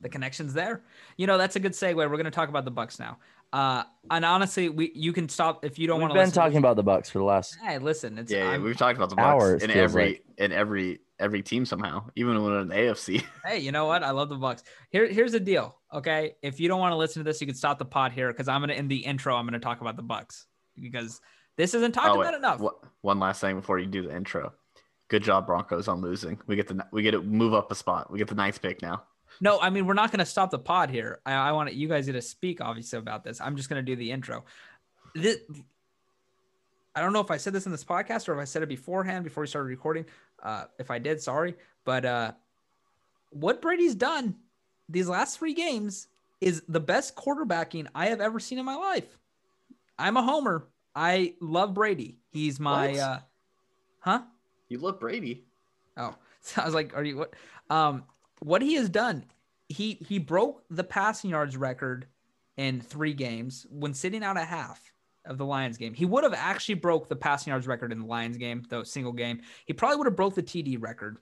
The 0.01 0.09
connection's 0.09 0.53
there. 0.53 0.84
You 1.17 1.26
know, 1.27 1.38
that's 1.38 1.55
a 1.55 1.59
good 1.59 1.72
segue. 1.72 1.95
We're 1.95 2.07
going 2.09 2.26
to 2.26 2.31
talk 2.31 2.49
about 2.49 2.65
the 2.65 2.72
Bucs 2.72 2.99
now. 2.99 3.17
Uh, 3.53 3.84
and 4.11 4.26
honestly, 4.26 4.67
we 4.69 4.91
you 4.93 5.13
can 5.13 5.30
stop 5.30 5.63
if 5.63 5.80
you 5.80 5.88
don't 5.88 5.97
We've 5.99 6.09
want 6.09 6.13
to. 6.13 6.19
been 6.19 6.31
talking 6.31 6.57
about 6.57 6.76
the 6.76 6.84
Bucs 6.84 7.09
for 7.09 7.19
the 7.19 7.23
last. 7.23 7.57
Hey, 7.63 7.77
listen, 7.77 8.17
it's 8.17 8.31
Yeah, 8.31 8.51
yeah, 8.51 8.57
we've 8.57 8.76
talked 8.76 8.97
about 8.97 9.09
the 9.09 9.19
Hour, 9.19 9.57
Bucs 9.57 9.63
in 9.63 9.72
every 9.72 10.03
like. 10.05 10.26
in 10.38 10.51
every 10.51 10.99
every 11.19 11.41
team 11.41 11.65
somehow, 11.65 12.05
even 12.17 12.34
when 12.34 12.51
we're 12.51 12.59
in 12.61 12.67
the 12.67 12.76
AFC. 12.76 13.23
hey, 13.45 13.59
you 13.59 13.72
know 13.72 13.85
what? 13.85 14.03
I 14.03 14.11
love 14.11 14.27
the 14.27 14.35
Bucs. 14.35 14.63
Here, 14.89 15.07
here's 15.07 15.31
the 15.31 15.39
deal. 15.39 15.77
Okay, 15.93 16.35
if 16.41 16.59
you 16.59 16.67
don't 16.67 16.81
want 16.81 16.91
to 16.91 16.97
listen 16.97 17.22
to 17.22 17.23
this, 17.23 17.39
you 17.39 17.47
can 17.47 17.55
stop 17.55 17.80
the 17.80 17.85
pod 17.85 18.11
here 18.11 18.27
because 18.34 18.49
I'm 18.49 18.59
gonna 18.61 18.73
in 18.73 18.89
the 18.89 18.97
intro. 18.97 19.35
I'm 19.35 19.45
gonna 19.45 19.59
talk 19.59 19.80
about 19.80 19.95
the 19.95 20.03
Bucs 20.03 20.45
because 20.81 21.22
this 21.55 21.73
isn't 21.76 21.93
talked 21.93 22.17
Oh, 22.17 22.19
about 22.22 22.34
enough. 22.34 22.59
wha- 22.59 22.72
One 23.01 23.19
last 23.19 23.39
thing 23.39 23.55
before 23.55 23.80
you 23.80 23.85
do 23.85 24.01
the 24.01 24.13
intro. 24.13 24.51
Good 25.07 25.23
job, 25.23 25.45
Broncos, 25.45 25.88
on 25.88 26.01
losing. 26.01 26.38
We 26.47 26.57
get 26.57 26.67
the 26.67 26.85
we 26.91 27.03
get 27.03 27.11
to 27.11 27.22
move 27.22 27.53
up 27.53 27.72
a 27.72 27.76
spot. 27.76 28.11
We 28.11 28.17
get 28.19 28.27
the 28.27 28.35
ninth 28.35 28.61
pick 28.61 28.81
now. 28.81 29.03
No, 29.41 29.60
I 29.60 29.70
mean 29.70 29.86
we're 29.86 29.94
not 29.94 30.12
gonna 30.12 30.26
stop 30.26 30.52
the 30.52 30.60
pod 30.60 30.90
here. 30.90 31.20
I, 31.26 31.34
I 31.34 31.52
want 31.52 31.74
you 31.74 31.88
guys 31.88 32.06
to 32.07 32.22
speak 32.22 32.62
obviously 32.62 32.99
about 32.99 33.24
this. 33.24 33.41
I'm 33.41 33.56
just 33.56 33.70
gonna 33.70 33.82
do 33.82 33.95
the 33.95 34.12
intro. 34.12 34.45
This, 35.14 35.38
I 36.95 37.02
don't 37.02 37.14
know 37.14 37.20
if 37.20 37.32
I 37.32 37.38
said 37.38 37.53
this 37.53 37.66
in 37.66 37.72
this 37.72 37.84
podcast 37.84 38.30
or 38.30 38.34
if 38.34 38.40
I 38.40 38.45
said 38.45 38.64
it 38.64 38.70
beforehand 38.70 39.24
before 39.24 39.41
we 39.41 39.48
started 39.48 39.68
recording. 39.68 40.06
Uh, 40.41 40.66
if 40.80 40.90
I 40.90 40.99
did, 40.99 41.22
sorry. 41.22 41.56
But 41.84 42.06
uh, 42.06 42.32
what 43.32 43.62
Brady's 43.62 43.95
done 43.95 44.36
these 44.88 45.10
last 45.10 45.40
three 45.40 45.53
games 45.53 46.07
is 46.41 46.64
the 46.68 46.80
best 46.80 47.16
quarterbacking 47.16 47.88
I 47.94 48.07
have 48.07 48.22
ever 48.22 48.40
seen 48.40 48.60
in 48.60 48.66
my 48.66 48.76
life. 48.76 49.18
I'm 49.98 50.18
a 50.18 50.22
homer. 50.22 50.68
I 50.95 51.34
love 51.41 51.74
Brady. 51.74 52.20
He's 52.32 52.60
my 52.60 52.95
uh, 52.95 53.20
huh? 53.99 54.22
You 54.70 54.78
love 54.80 54.99
Brady. 54.99 55.44
Oh, 55.98 56.16
so 56.41 56.62
I 56.62 56.66
was 56.66 56.74
like, 56.74 56.95
are 56.95 57.03
you 57.03 57.18
what? 57.18 57.34
Um, 57.70 58.03
what 58.40 58.62
he 58.62 58.76
has 58.76 58.90
done 58.90 59.26
he 59.68 59.98
he 60.07 60.20
broke 60.20 60.64
the 60.70 60.84
passing 60.84 61.30
yards 61.30 61.57
record 61.57 62.07
in 62.57 62.82
three 62.82 63.14
games 63.14 63.66
when 63.70 63.94
sitting 63.94 64.24
out 64.24 64.38
a 64.38 64.45
half 64.45 64.91
of 65.26 65.38
the 65.38 65.45
Lions 65.45 65.78
game. 65.78 65.94
He 65.94 66.06
would 66.06 66.24
have 66.24 66.34
actually 66.34 66.76
broke 66.76 67.10
the 67.10 67.16
passing 67.16 67.52
yards 67.52 67.68
record 67.68 67.91
in 67.91 67.99
the 67.99 68.06
Lions 68.06 68.38
game, 68.38 68.64
though 68.70 68.84
single 68.84 69.12
game. 69.12 69.41
He 69.66 69.74
probably 69.74 69.98
would 69.98 70.07
have 70.07 70.16
broke 70.16 70.36
the 70.36 70.44
TD 70.44 70.82
record. 70.82 71.18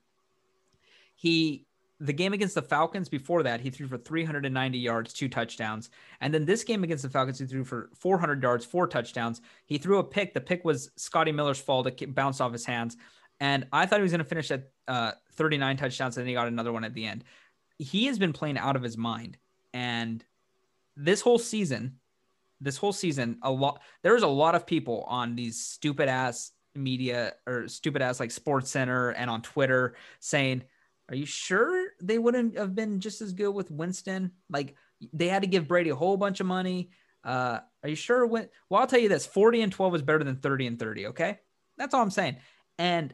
He 1.14 1.66
the 2.00 2.12
game 2.12 2.32
against 2.32 2.56
the 2.56 2.62
Falcons 2.62 3.08
before 3.08 3.44
that, 3.44 3.60
he 3.60 3.70
threw 3.70 3.86
for 3.86 3.96
390 3.96 4.78
yards, 4.78 5.12
two 5.12 5.28
touchdowns. 5.28 5.90
And 6.20 6.34
then 6.34 6.44
this 6.44 6.64
game 6.64 6.84
against 6.84 7.04
the 7.04 7.08
Falcons, 7.08 7.38
he 7.38 7.46
threw 7.46 7.64
for 7.64 7.88
400 7.94 8.42
yards, 8.42 8.64
four 8.64 8.86
touchdowns. 8.86 9.40
He 9.64 9.78
threw 9.78 9.98
a 9.98 10.04
pick. 10.04 10.34
The 10.34 10.40
pick 10.40 10.64
was 10.64 10.90
Scotty 10.96 11.32
Miller's 11.32 11.60
fault. 11.60 11.86
It 11.86 12.14
bounced 12.14 12.40
off 12.40 12.52
his 12.52 12.66
hands. 12.66 12.96
And 13.40 13.66
I 13.72 13.86
thought 13.86 14.00
he 14.00 14.02
was 14.02 14.12
going 14.12 14.18
to 14.18 14.24
finish 14.24 14.50
at 14.50 14.70
uh, 14.88 15.12
39 15.32 15.76
touchdowns, 15.76 16.16
and 16.16 16.28
he 16.28 16.34
got 16.34 16.48
another 16.48 16.72
one 16.72 16.84
at 16.84 16.94
the 16.94 17.06
end. 17.06 17.24
He 17.78 18.06
has 18.06 18.18
been 18.18 18.32
playing 18.32 18.58
out 18.58 18.76
of 18.76 18.82
his 18.82 18.96
mind. 18.96 19.36
And 19.72 20.24
this 20.96 21.20
whole 21.20 21.38
season, 21.38 21.98
this 22.60 22.76
whole 22.76 22.92
season, 22.92 23.38
a 23.42 23.50
lot 23.50 23.80
there's 24.02 24.22
a 24.22 24.28
lot 24.28 24.54
of 24.54 24.66
people 24.66 25.04
on 25.08 25.34
these 25.34 25.60
stupid 25.60 26.08
ass 26.08 26.52
media 26.74 27.34
or 27.46 27.68
stupid 27.68 28.02
ass 28.02 28.20
like 28.20 28.30
Sports 28.30 28.70
Center 28.70 29.10
and 29.10 29.28
on 29.28 29.42
Twitter 29.42 29.96
saying, 30.20 30.62
Are 31.08 31.16
you 31.16 31.26
sure 31.26 31.88
they 32.00 32.18
wouldn't 32.18 32.56
have 32.56 32.74
been 32.74 33.00
just 33.00 33.20
as 33.20 33.32
good 33.32 33.50
with 33.50 33.70
Winston? 33.70 34.32
Like 34.48 34.76
they 35.12 35.28
had 35.28 35.42
to 35.42 35.48
give 35.48 35.68
Brady 35.68 35.90
a 35.90 35.96
whole 35.96 36.16
bunch 36.16 36.40
of 36.40 36.46
money. 36.46 36.90
Uh, 37.24 37.60
are 37.82 37.88
you 37.88 37.96
sure? 37.96 38.26
When, 38.26 38.48
well, 38.68 38.80
I'll 38.80 38.86
tell 38.86 39.00
you 39.00 39.08
this 39.08 39.26
40 39.26 39.62
and 39.62 39.72
12 39.72 39.96
is 39.96 40.02
better 40.02 40.22
than 40.22 40.36
30 40.36 40.66
and 40.68 40.78
30. 40.78 41.06
Okay. 41.08 41.38
That's 41.76 41.94
all 41.94 42.02
I'm 42.02 42.10
saying. 42.10 42.36
And 42.78 43.12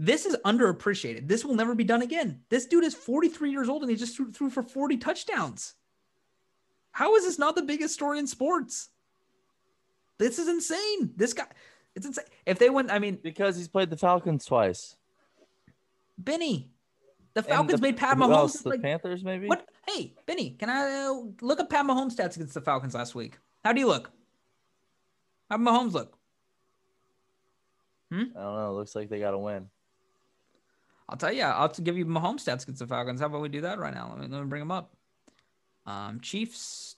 this 0.00 0.24
is 0.24 0.34
underappreciated. 0.46 1.28
This 1.28 1.44
will 1.44 1.54
never 1.54 1.74
be 1.74 1.84
done 1.84 2.00
again. 2.00 2.40
This 2.48 2.64
dude 2.64 2.84
is 2.84 2.94
43 2.94 3.50
years 3.50 3.68
old 3.68 3.82
and 3.82 3.90
he 3.90 3.98
just 3.98 4.16
threw, 4.16 4.32
threw 4.32 4.48
for 4.48 4.62
40 4.62 4.96
touchdowns. 4.96 5.74
How 6.92 7.16
is 7.16 7.24
this 7.24 7.38
not 7.38 7.54
the 7.54 7.62
biggest 7.62 7.92
story 7.92 8.18
in 8.18 8.26
sports? 8.26 8.88
This 10.18 10.38
is 10.38 10.48
insane. 10.48 11.12
This 11.16 11.34
guy, 11.34 11.44
it's 11.94 12.06
insane. 12.06 12.24
If 12.46 12.58
they 12.58 12.70
went, 12.70 12.90
I 12.90 12.98
mean, 12.98 13.18
because 13.22 13.58
he's 13.58 13.68
played 13.68 13.90
the 13.90 13.96
Falcons 13.98 14.46
twice. 14.46 14.96
Benny, 16.16 16.70
the 17.34 17.42
Falcons 17.42 17.78
the, 17.78 17.86
made 17.86 17.98
Pat 17.98 18.16
Mahomes. 18.16 18.32
else? 18.34 18.52
The 18.62 18.70
like, 18.70 18.82
Panthers, 18.82 19.22
maybe. 19.22 19.48
what? 19.48 19.68
Hey, 19.86 20.14
Benny, 20.24 20.56
can 20.58 20.70
I 20.70 21.08
uh, 21.08 21.14
look 21.42 21.60
up 21.60 21.68
Pat 21.68 21.84
Mahomes 21.84 22.16
stats 22.16 22.36
against 22.36 22.54
the 22.54 22.62
Falcons 22.62 22.94
last 22.94 23.14
week? 23.14 23.36
How 23.66 23.74
do 23.74 23.80
you 23.80 23.86
look? 23.86 24.10
How 25.50 25.58
did 25.58 25.66
Mahomes 25.66 25.92
look? 25.92 26.16
Hmm? 28.10 28.22
I 28.34 28.40
don't 28.40 28.56
know. 28.56 28.70
It 28.70 28.74
looks 28.74 28.94
like 28.96 29.10
they 29.10 29.20
got 29.20 29.32
to 29.32 29.38
win. 29.38 29.68
I'll 31.10 31.16
tell 31.16 31.32
you. 31.32 31.42
I'll 31.42 31.68
give 31.68 31.98
you 31.98 32.06
Mahomes 32.06 32.44
stats 32.44 32.62
against 32.62 32.78
the 32.78 32.86
Falcons. 32.86 33.20
How 33.20 33.26
about 33.26 33.42
we 33.42 33.48
do 33.48 33.62
that 33.62 33.80
right 33.80 33.92
now? 33.92 34.10
Let 34.10 34.20
me, 34.20 34.34
let 34.34 34.42
me 34.42 34.48
bring 34.48 34.60
them 34.60 34.70
up. 34.70 34.94
Um, 35.84 36.20
Chiefs. 36.20 36.94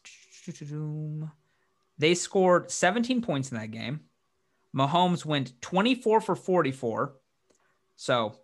They 1.98 2.14
scored 2.14 2.70
17 2.70 3.22
points 3.22 3.50
in 3.50 3.58
that 3.58 3.70
game. 3.70 4.00
Mahomes 4.76 5.24
went 5.24 5.60
24 5.62 6.20
for 6.20 6.36
44. 6.36 7.14
So 7.96 8.36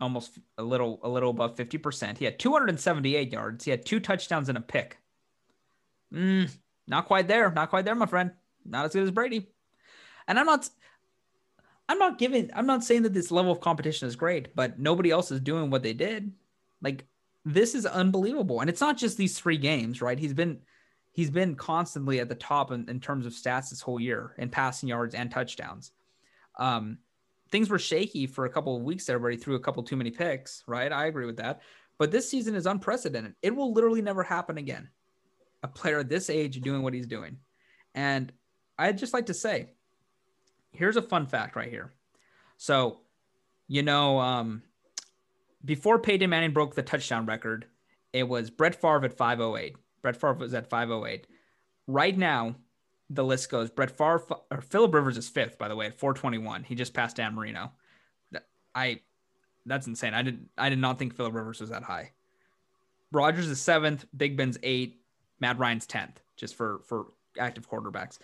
almost 0.00 0.38
a 0.56 0.62
little 0.62 1.00
a 1.02 1.08
little 1.08 1.30
above 1.30 1.56
50%. 1.56 2.16
He 2.16 2.24
had 2.24 2.38
278 2.38 3.32
yards. 3.32 3.64
He 3.64 3.70
had 3.70 3.84
two 3.84 4.00
touchdowns 4.00 4.48
and 4.48 4.56
a 4.56 4.62
pick. 4.62 4.98
Mm, 6.14 6.50
not 6.86 7.06
quite 7.06 7.28
there. 7.28 7.50
Not 7.50 7.70
quite 7.70 7.84
there, 7.84 7.94
my 7.94 8.06
friend. 8.06 8.30
Not 8.64 8.86
as 8.86 8.92
good 8.94 9.02
as 9.02 9.10
Brady. 9.10 9.48
And 10.26 10.38
I'm 10.38 10.46
not 10.46 10.68
I'm 11.88 11.98
not 11.98 12.18
giving 12.18 12.50
I'm 12.54 12.66
not 12.66 12.84
saying 12.84 13.02
that 13.02 13.14
this 13.14 13.30
level 13.30 13.52
of 13.52 13.60
competition 13.60 14.08
is 14.08 14.16
great, 14.16 14.54
but 14.54 14.78
nobody 14.78 15.10
else 15.10 15.30
is 15.30 15.40
doing 15.40 15.70
what 15.70 15.82
they 15.82 15.94
did. 15.94 16.32
Like 16.82 17.06
this 17.44 17.74
is 17.74 17.86
unbelievable. 17.86 18.60
And 18.60 18.68
it's 18.68 18.80
not 18.80 18.98
just 18.98 19.16
these 19.16 19.38
three 19.38 19.56
games, 19.56 20.02
right? 20.02 20.18
He's 20.18 20.34
been 20.34 20.60
he's 21.12 21.30
been 21.30 21.56
constantly 21.56 22.20
at 22.20 22.28
the 22.28 22.34
top 22.34 22.70
in, 22.70 22.88
in 22.88 23.00
terms 23.00 23.26
of 23.26 23.32
stats 23.32 23.70
this 23.70 23.80
whole 23.80 24.00
year 24.00 24.34
in 24.38 24.50
passing 24.50 24.88
yards 24.88 25.14
and 25.14 25.30
touchdowns. 25.30 25.92
Um, 26.58 26.98
things 27.50 27.70
were 27.70 27.78
shaky 27.78 28.26
for 28.26 28.44
a 28.44 28.50
couple 28.50 28.76
of 28.76 28.82
weeks 28.82 29.06
he 29.06 29.36
threw 29.36 29.54
a 29.54 29.60
couple 29.60 29.82
too 29.82 29.96
many 29.96 30.10
picks, 30.10 30.62
right? 30.66 30.92
I 30.92 31.06
agree 31.06 31.26
with 31.26 31.38
that. 31.38 31.62
But 31.98 32.10
this 32.10 32.30
season 32.30 32.54
is 32.54 32.66
unprecedented. 32.66 33.34
It 33.42 33.54
will 33.54 33.72
literally 33.72 34.02
never 34.02 34.22
happen 34.22 34.58
again. 34.58 34.90
A 35.62 35.68
player 35.68 36.04
this 36.04 36.30
age 36.30 36.60
doing 36.60 36.82
what 36.82 36.94
he's 36.94 37.06
doing. 37.06 37.38
And 37.94 38.32
I'd 38.78 38.98
just 38.98 39.12
like 39.12 39.26
to 39.26 39.34
say, 39.34 39.70
here's 40.78 40.96
a 40.96 41.02
fun 41.02 41.26
fact 41.26 41.56
right 41.56 41.68
here. 41.68 41.92
So, 42.56 43.00
you 43.66 43.82
know, 43.82 44.20
um, 44.20 44.62
before 45.64 45.98
Peyton 45.98 46.30
Manning 46.30 46.52
broke 46.52 46.74
the 46.74 46.82
touchdown 46.82 47.26
record, 47.26 47.66
it 48.12 48.28
was 48.28 48.48
Brett 48.48 48.74
Favre 48.74 49.04
at 49.04 49.12
508. 49.12 49.76
Brett 50.02 50.16
Favre 50.16 50.34
was 50.34 50.54
at 50.54 50.70
508. 50.70 51.26
Right 51.86 52.16
now, 52.16 52.54
the 53.10 53.24
list 53.24 53.50
goes 53.50 53.70
Brett 53.70 53.90
Favre 53.90 54.22
or 54.50 54.60
Philip 54.60 54.94
Rivers 54.94 55.18
is 55.18 55.28
fifth, 55.28 55.58
by 55.58 55.68
the 55.68 55.76
way, 55.76 55.86
at 55.86 55.98
421. 55.98 56.64
He 56.64 56.74
just 56.74 56.94
passed 56.94 57.16
Dan 57.16 57.34
Marino. 57.34 57.72
I 58.74 59.00
that's 59.66 59.86
insane. 59.86 60.14
I 60.14 60.22
did 60.22 60.46
I 60.56 60.68
did 60.68 60.78
not 60.78 60.98
think 60.98 61.16
Philip 61.16 61.34
Rivers 61.34 61.60
was 61.60 61.70
that 61.70 61.82
high. 61.82 62.12
Rodgers 63.10 63.48
is 63.48 63.60
seventh, 63.60 64.04
Big 64.16 64.36
Ben's 64.36 64.58
eight, 64.62 65.00
Matt 65.40 65.58
Ryan's 65.58 65.86
tenth, 65.86 66.20
just 66.36 66.54
for 66.54 66.80
for 66.84 67.06
active 67.38 67.68
quarterbacks. 67.68 68.18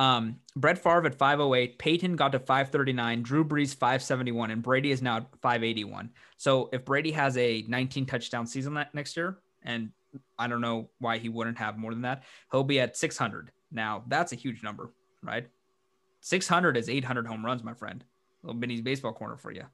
Um, 0.00 0.36
Brett 0.56 0.78
Favre 0.78 1.04
at 1.04 1.14
508, 1.14 1.78
Peyton 1.78 2.16
got 2.16 2.32
to 2.32 2.38
539, 2.38 3.22
Drew 3.22 3.44
Brees 3.44 3.74
571, 3.74 4.50
and 4.50 4.62
Brady 4.62 4.92
is 4.92 5.02
now 5.02 5.18
at 5.18 5.26
581. 5.42 6.08
So 6.38 6.70
if 6.72 6.86
Brady 6.86 7.10
has 7.10 7.36
a 7.36 7.66
19 7.68 8.06
touchdown 8.06 8.46
season 8.46 8.82
next 8.94 9.14
year, 9.14 9.40
and 9.62 9.90
I 10.38 10.48
don't 10.48 10.62
know 10.62 10.88
why 11.00 11.18
he 11.18 11.28
wouldn't 11.28 11.58
have 11.58 11.76
more 11.76 11.92
than 11.92 12.00
that, 12.00 12.22
he'll 12.50 12.64
be 12.64 12.80
at 12.80 12.96
600. 12.96 13.50
Now 13.70 14.02
that's 14.08 14.32
a 14.32 14.36
huge 14.36 14.62
number, 14.62 14.90
right? 15.22 15.46
600 16.22 16.78
is 16.78 16.88
800 16.88 17.26
home 17.26 17.44
runs, 17.44 17.62
my 17.62 17.74
friend. 17.74 18.02
Little 18.42 18.58
Benny's 18.58 18.80
baseball 18.80 19.12
corner 19.12 19.36
for 19.36 19.52
you. 19.52 19.64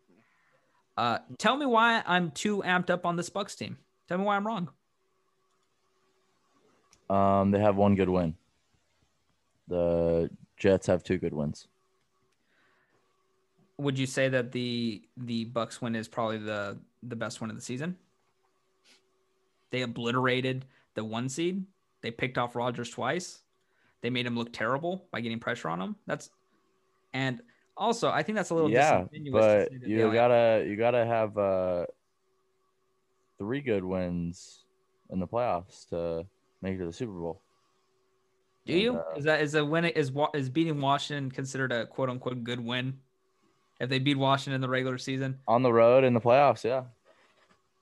Uh, 0.96 1.18
tell 1.38 1.56
me 1.56 1.66
why 1.66 2.02
I'm 2.04 2.32
too 2.32 2.64
amped 2.66 2.90
up 2.90 3.06
on 3.06 3.14
this 3.14 3.30
Bucs 3.30 3.56
team. 3.56 3.78
Tell 4.08 4.18
me 4.18 4.24
why 4.24 4.34
I'm 4.34 4.44
wrong. 4.44 4.70
Um, 7.08 7.52
they 7.52 7.60
have 7.60 7.76
one 7.76 7.94
good 7.94 8.08
win. 8.08 8.34
The 9.68 10.30
Jets 10.56 10.86
have 10.86 11.02
two 11.02 11.18
good 11.18 11.34
wins. 11.34 11.66
Would 13.78 13.98
you 13.98 14.06
say 14.06 14.28
that 14.28 14.52
the 14.52 15.02
the 15.16 15.46
Bucs 15.46 15.80
win 15.80 15.94
is 15.94 16.08
probably 16.08 16.38
the 16.38 16.78
the 17.02 17.16
best 17.16 17.40
one 17.40 17.50
of 17.50 17.56
the 17.56 17.62
season? 17.62 17.96
They 19.70 19.82
obliterated 19.82 20.64
the 20.94 21.04
one 21.04 21.28
seed. 21.28 21.64
They 22.00 22.10
picked 22.10 22.38
off 22.38 22.56
Rodgers 22.56 22.90
twice. 22.90 23.42
They 24.00 24.10
made 24.10 24.26
him 24.26 24.36
look 24.36 24.52
terrible 24.52 25.06
by 25.10 25.20
getting 25.20 25.40
pressure 25.40 25.68
on 25.68 25.80
him. 25.80 25.96
That's 26.06 26.30
and 27.12 27.42
also 27.76 28.10
I 28.10 28.22
think 28.22 28.36
that's 28.36 28.50
a 28.50 28.54
little 28.54 28.70
yeah, 28.70 29.04
but 29.30 29.70
you 29.72 30.12
gotta 30.12 30.64
you 30.66 30.76
gotta 30.76 31.04
have 31.04 31.36
uh 31.36 31.86
three 33.38 33.60
good 33.60 33.84
wins 33.84 34.64
in 35.10 35.20
the 35.20 35.26
playoffs 35.26 35.88
to 35.90 36.26
make 36.62 36.74
it 36.74 36.78
to 36.78 36.86
the 36.86 36.92
Super 36.92 37.12
Bowl. 37.12 37.42
Do 38.66 38.76
you? 38.76 38.90
And, 38.90 38.98
uh, 38.98 39.16
is 39.16 39.24
that 39.24 39.40
is 39.40 39.54
a 39.54 39.64
win? 39.64 39.84
Is 39.84 40.12
is 40.34 40.50
beating 40.50 40.80
Washington 40.80 41.30
considered 41.30 41.72
a 41.72 41.86
quote 41.86 42.10
unquote 42.10 42.42
good 42.44 42.60
win? 42.60 42.98
If 43.78 43.88
they 43.88 43.98
beat 43.98 44.16
Washington 44.16 44.54
in 44.54 44.60
the 44.60 44.68
regular 44.68 44.98
season, 44.98 45.38
On 45.46 45.62
the 45.62 45.72
road 45.72 46.02
in 46.02 46.14
the 46.14 46.20
playoffs, 46.20 46.64
yeah. 46.64 46.84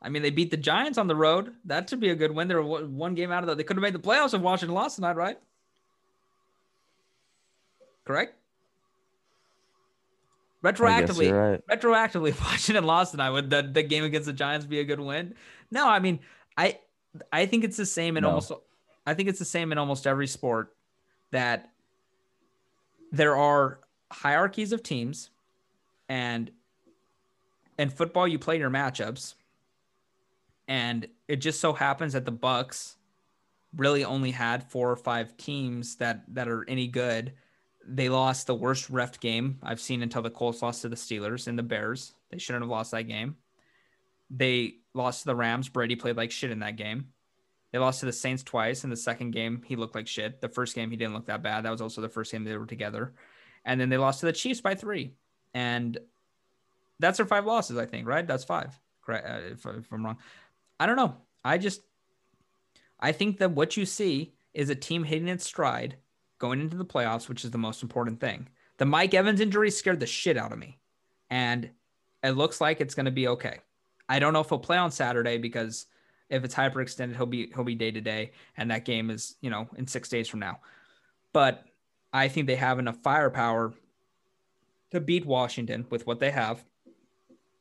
I 0.02 0.10
mean 0.10 0.22
they 0.22 0.30
beat 0.30 0.50
the 0.50 0.56
Giants 0.56 0.98
on 0.98 1.06
the 1.06 1.16
road. 1.16 1.54
That 1.64 1.88
should 1.88 2.00
be 2.00 2.10
a 2.10 2.14
good 2.14 2.32
win. 2.32 2.48
They're 2.48 2.62
one 2.62 3.14
game 3.14 3.32
out 3.32 3.42
of 3.42 3.48
the. 3.48 3.54
They 3.54 3.64
could 3.64 3.76
have 3.76 3.82
made 3.82 3.94
the 3.94 3.98
playoffs 3.98 4.34
if 4.34 4.42
Washington 4.42 4.74
lost 4.74 4.96
tonight, 4.96 5.16
right? 5.16 5.38
Correct. 8.04 8.34
Retroactively, 10.62 11.30
right. 11.30 11.66
retroactively, 11.66 12.38
Washington 12.44 12.84
lost 12.84 13.10
tonight, 13.10 13.30
would 13.30 13.50
the, 13.50 13.68
the 13.70 13.82
game 13.82 14.02
against 14.02 14.26
the 14.26 14.32
Giants 14.32 14.64
be 14.64 14.80
a 14.80 14.84
good 14.84 15.00
win? 15.00 15.34
No, 15.70 15.86
I 15.86 15.98
mean, 15.98 16.20
I 16.56 16.78
I 17.32 17.46
think 17.46 17.64
it's 17.64 17.76
the 17.76 17.86
same 17.86 18.16
in 18.16 18.22
No. 18.22 18.28
almost 18.30 18.52
I 19.06 19.14
think 19.14 19.28
it's 19.28 19.38
the 19.38 19.44
same 19.44 19.72
in 19.72 19.78
almost 19.78 20.06
every 20.06 20.26
sport 20.26 20.73
that 21.34 21.72
there 23.10 23.36
are 23.36 23.80
hierarchies 24.12 24.72
of 24.72 24.82
teams 24.82 25.30
and 26.08 26.52
in 27.76 27.90
football 27.90 28.28
you 28.28 28.38
play 28.38 28.56
your 28.56 28.70
matchups 28.70 29.34
and 30.68 31.08
it 31.26 31.36
just 31.36 31.60
so 31.60 31.72
happens 31.72 32.12
that 32.12 32.24
the 32.24 32.32
Bucs 32.32 32.94
really 33.76 34.04
only 34.04 34.30
had 34.30 34.70
four 34.70 34.88
or 34.88 34.96
five 34.96 35.36
teams 35.36 35.96
that 35.96 36.22
that 36.28 36.46
are 36.46 36.64
any 36.68 36.86
good. 36.86 37.32
They 37.84 38.08
lost 38.08 38.46
the 38.46 38.54
worst 38.54 38.88
ref 38.88 39.18
game 39.18 39.58
I've 39.62 39.80
seen 39.80 40.02
until 40.02 40.22
the 40.22 40.30
Colts 40.30 40.62
lost 40.62 40.82
to 40.82 40.88
the 40.88 40.96
Steelers 40.96 41.48
and 41.48 41.58
the 41.58 41.64
Bears. 41.64 42.14
They 42.30 42.38
shouldn't 42.38 42.62
have 42.62 42.70
lost 42.70 42.92
that 42.92 43.02
game. 43.02 43.36
They 44.30 44.76
lost 44.94 45.22
to 45.22 45.26
the 45.26 45.34
Rams. 45.34 45.68
Brady 45.68 45.96
played 45.96 46.16
like 46.16 46.30
shit 46.30 46.52
in 46.52 46.60
that 46.60 46.76
game. 46.76 47.08
They 47.74 47.80
lost 47.80 47.98
to 47.98 48.06
the 48.06 48.12
Saints 48.12 48.44
twice. 48.44 48.84
In 48.84 48.90
the 48.90 48.96
second 48.96 49.32
game, 49.32 49.60
he 49.66 49.74
looked 49.74 49.96
like 49.96 50.06
shit. 50.06 50.40
The 50.40 50.48
first 50.48 50.76
game, 50.76 50.92
he 50.92 50.96
didn't 50.96 51.12
look 51.12 51.26
that 51.26 51.42
bad. 51.42 51.64
That 51.64 51.72
was 51.72 51.80
also 51.80 52.00
the 52.00 52.08
first 52.08 52.30
game 52.30 52.44
they 52.44 52.56
were 52.56 52.66
together. 52.66 53.14
And 53.64 53.80
then 53.80 53.88
they 53.88 53.96
lost 53.96 54.20
to 54.20 54.26
the 54.26 54.32
Chiefs 54.32 54.60
by 54.60 54.76
three. 54.76 55.14
And 55.54 55.98
that's 57.00 57.16
their 57.16 57.26
five 57.26 57.46
losses, 57.46 57.76
I 57.76 57.86
think, 57.86 58.06
right? 58.06 58.24
That's 58.24 58.44
five, 58.44 58.78
correct? 59.02 59.26
Uh, 59.28 59.40
if, 59.50 59.66
if 59.66 59.92
I'm 59.92 60.06
wrong. 60.06 60.18
I 60.78 60.86
don't 60.86 60.94
know. 60.94 61.16
I 61.44 61.58
just 61.58 61.80
I 63.00 63.10
think 63.10 63.38
that 63.38 63.50
what 63.50 63.76
you 63.76 63.86
see 63.86 64.34
is 64.52 64.70
a 64.70 64.76
team 64.76 65.02
hitting 65.02 65.26
its 65.26 65.44
stride 65.44 65.96
going 66.38 66.60
into 66.60 66.76
the 66.76 66.84
playoffs, 66.84 67.28
which 67.28 67.44
is 67.44 67.50
the 67.50 67.58
most 67.58 67.82
important 67.82 68.20
thing. 68.20 68.46
The 68.76 68.84
Mike 68.84 69.14
Evans 69.14 69.40
injury 69.40 69.72
scared 69.72 69.98
the 69.98 70.06
shit 70.06 70.36
out 70.36 70.52
of 70.52 70.60
me. 70.60 70.78
And 71.28 71.70
it 72.22 72.36
looks 72.36 72.60
like 72.60 72.80
it's 72.80 72.94
going 72.94 73.06
to 73.06 73.10
be 73.10 73.26
okay. 73.26 73.58
I 74.08 74.20
don't 74.20 74.32
know 74.32 74.42
if 74.42 74.48
he'll 74.48 74.60
play 74.60 74.76
on 74.76 74.92
Saturday 74.92 75.38
because 75.38 75.86
if 76.34 76.44
it's 76.44 76.54
hyperextended, 76.54 77.16
he'll 77.16 77.26
be 77.26 77.50
he'll 77.54 77.64
be 77.64 77.74
day 77.74 77.90
to 77.90 78.00
day, 78.00 78.32
and 78.56 78.70
that 78.70 78.84
game 78.84 79.10
is 79.10 79.36
you 79.40 79.50
know 79.50 79.68
in 79.76 79.86
six 79.86 80.08
days 80.08 80.28
from 80.28 80.40
now. 80.40 80.58
But 81.32 81.64
I 82.12 82.28
think 82.28 82.46
they 82.46 82.56
have 82.56 82.78
enough 82.78 82.98
firepower 83.02 83.72
to 84.90 85.00
beat 85.00 85.24
Washington 85.24 85.86
with 85.90 86.06
what 86.06 86.20
they 86.20 86.30
have, 86.30 86.64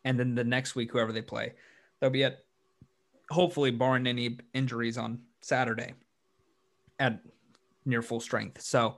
and 0.03 0.19
then 0.19 0.35
the 0.35 0.43
next 0.43 0.75
week 0.75 0.91
whoever 0.91 1.11
they 1.11 1.21
play, 1.21 1.53
they'll 1.99 2.09
be 2.09 2.23
at 2.23 2.43
hopefully 3.29 3.71
barring 3.71 4.07
any 4.07 4.37
injuries 4.53 4.97
on 4.97 5.19
Saturday 5.41 5.93
at 6.99 7.19
near 7.85 8.01
full 8.01 8.19
strength. 8.19 8.61
So 8.61 8.97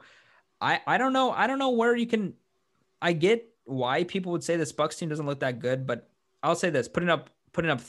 I 0.61 0.79
I 0.87 0.97
don't 0.97 1.13
know 1.13 1.31
I 1.31 1.47
don't 1.47 1.59
know 1.59 1.71
where 1.71 1.95
you 1.95 2.07
can 2.07 2.33
I 3.01 3.13
get 3.13 3.49
why 3.65 4.03
people 4.05 4.31
would 4.31 4.43
say 4.43 4.55
this 4.57 4.71
Bucs 4.71 4.97
team 4.97 5.09
doesn't 5.09 5.25
look 5.25 5.41
that 5.41 5.59
good, 5.59 5.85
but 5.85 6.09
I'll 6.41 6.55
say 6.55 6.69
this, 6.69 6.87
putting 6.87 7.09
up 7.09 7.29
putting 7.51 7.71
up 7.71 7.81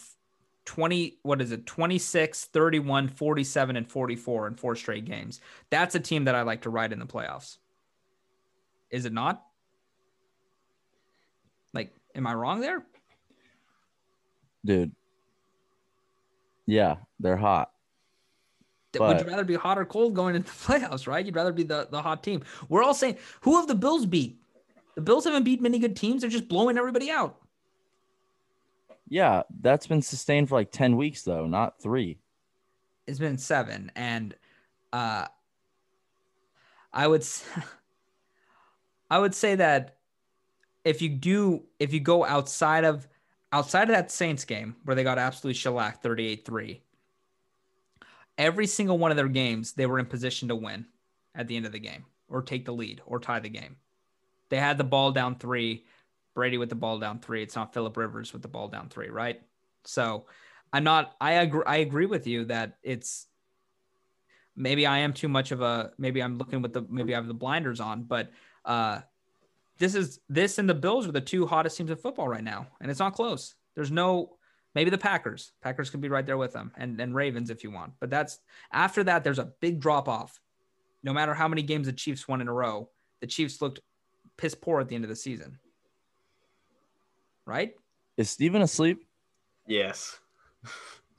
20 0.67 1.19
what 1.23 1.41
is 1.41 1.53
it 1.53 1.65
26 1.65 2.47
31 2.47 3.09
47 3.09 3.77
and 3.77 3.89
44 3.89 4.49
in 4.49 4.55
four 4.55 4.77
straight 4.77 5.05
games. 5.05 5.41
That's 5.71 5.95
a 5.95 6.01
team 6.01 6.25
that 6.25 6.35
i 6.35 6.43
like 6.43 6.63
to 6.63 6.71
ride 6.71 6.93
in 6.93 6.99
the 6.99 7.07
playoffs. 7.07 7.57
Is 8.91 9.07
it 9.07 9.13
not? 9.13 9.43
Like 11.73 11.95
am 12.15 12.27
i 12.27 12.35
wrong 12.35 12.61
there? 12.61 12.85
Dude. 14.65 14.93
Yeah 16.67 16.97
they're 17.21 17.37
hot. 17.37 17.71
Would 18.99 19.21
you 19.21 19.27
rather 19.27 19.45
be 19.45 19.55
hot 19.55 19.79
or 19.79 19.85
cold 19.85 20.15
going 20.15 20.35
into 20.35 20.51
the 20.67 20.75
playoffs 20.75 21.07
right? 21.07 21.25
You'd 21.25 21.37
rather 21.37 21.53
be 21.53 21.63
the, 21.63 21.87
the 21.91 22.03
hot 22.03 22.23
team. 22.23 22.43
We're 22.69 22.83
all 22.83 22.95
saying 22.95 23.19
who 23.43 23.57
have 23.57 23.69
the 23.69 23.75
bills 23.75 24.05
beat? 24.05 24.41
The 24.97 25.03
bills 25.03 25.25
haven't 25.25 25.45
beat 25.45 25.61
many 25.61 25.79
good 25.79 25.95
teams. 25.95 26.23
They're 26.23 26.31
just 26.31 26.49
blowing 26.49 26.77
everybody 26.77 27.11
out 27.11 27.46
yeah, 29.09 29.43
that's 29.61 29.87
been 29.87 30.03
sustained 30.03 30.49
for 30.49 30.57
like 30.57 30.71
10 30.71 30.97
weeks 30.97 31.23
though, 31.23 31.47
not 31.47 31.81
3. 31.81 32.19
It's 33.07 33.19
been 33.19 33.39
7 33.39 33.93
and 33.95 34.35
uh 34.93 35.27
I 36.93 37.07
would 37.07 37.27
I 39.11 39.19
would 39.19 39.35
say 39.35 39.55
that 39.57 39.97
if 40.85 41.03
you 41.03 41.09
do 41.09 41.65
if 41.79 41.93
you 41.93 42.01
go 42.01 42.25
outside 42.25 42.85
of 42.85 43.07
outside 43.53 43.85
of 43.85 43.95
that 43.95 44.11
Saints 44.11 44.45
game 44.45 44.77
where 44.85 44.95
they 44.95 45.05
got 45.05 45.19
absolutely 45.19 45.55
shellacked 45.55 46.03
38-3 46.03 46.81
every 48.39 48.67
single 48.67 48.99
one 48.99 49.11
of 49.11 49.17
their 49.17 49.29
games 49.29 49.73
they 49.73 49.87
were 49.87 49.99
in 49.99 50.07
position 50.07 50.49
to 50.49 50.57
win 50.57 50.87
at 51.35 51.49
the 51.49 51.57
end 51.57 51.67
of 51.67 51.73
the 51.73 51.79
game 51.79 52.05
or 52.29 52.43
take 52.43 52.65
the 52.65 52.73
lead 52.73 53.01
or 53.07 53.21
tie 53.21 53.41
the 53.41 53.49
game. 53.49 53.77
They 54.49 54.59
had 54.59 54.79
the 54.79 54.85
ball 54.85 55.13
down 55.13 55.37
3 55.37 55.85
Brady 56.37 56.59
with 56.59 56.69
the 56.69 56.77
ball 56.77 57.01
down 57.01 57.19
three. 57.19 57.43
It's 57.43 57.57
not 57.57 57.75
Philip 57.75 57.97
Rivers 57.97 58.33
with 58.33 58.43
the 58.43 58.49
ball 58.49 58.69
down 58.69 58.89
three, 58.91 59.09
right? 59.09 59.41
So 59.85 60.27
I'm 60.73 60.85
not. 60.85 61.17
I 61.21 61.33
agree. 61.33 61.65
I 61.67 61.79
agree 61.79 62.07
with 62.07 62.29
you 62.29 62.45
that 62.45 62.77
it's 62.85 63.27
maybe 64.55 64.87
I 64.87 64.99
am 64.99 65.13
too 65.13 65.29
much 65.29 65.51
of 65.51 65.63
a. 65.63 65.91
Maybe 65.99 66.23
I'm 66.23 66.39
looking 66.39 66.63
with 66.63 66.75
the. 66.75 66.87
Maybe 66.89 67.15
I 67.15 67.17
have 67.17 67.27
the 67.27 67.35
blinders 67.35 67.81
on, 67.81 68.05
but 68.05 68.31
uh, 68.65 69.01
this 69.79 69.95
is 69.95 70.21
this 70.29 70.59
and 70.59 70.69
the 70.69 70.75
Bills 70.75 71.09
are 71.09 71.13
the 71.13 71.21
two 71.21 71.47
hottest 71.47 71.79
teams 71.79 71.91
in 71.91 71.97
football 71.97 72.29
right 72.29 72.45
now, 72.45 72.67
and 72.81 72.91
it's 72.91 73.01
not 73.01 73.15
close. 73.15 73.55
There's 73.75 73.91
no. 73.91 74.37
Maybe 74.75 74.91
the 74.91 74.99
Packers. 74.99 75.53
Packers 75.63 75.89
can 75.89 76.03
be 76.03 76.11
right 76.11 76.27
there 76.27 76.37
with 76.37 76.53
them, 76.53 76.71
and 76.77 77.01
and 77.01 77.15
Ravens 77.15 77.49
if 77.49 77.65
you 77.65 77.71
want. 77.71 77.95
But 77.99 78.11
that's 78.11 78.41
after 78.71 79.03
that. 79.05 79.25
There's 79.25 79.39
a 79.39 79.53
big 79.61 79.81
drop 79.81 80.07
off. 80.07 80.39
No 81.03 81.15
matter 81.15 81.33
how 81.33 81.49
many 81.49 81.63
games 81.63 81.87
the 81.87 81.95
Chiefs 81.95 82.29
won 82.29 82.43
in 82.43 82.49
a 82.49 82.53
row, 82.53 82.91
the 83.21 83.27
Chiefs 83.27 83.63
looked 83.63 83.81
piss 84.37 84.55
poor 84.55 84.81
at 84.81 84.89
the 84.89 84.95
end 84.95 85.05
of 85.05 85.09
the 85.09 85.17
season 85.17 85.59
right? 87.47 87.73
Is 88.17 88.31
Steven 88.31 88.63
asleep? 88.63 89.05
Yes. 89.67 90.19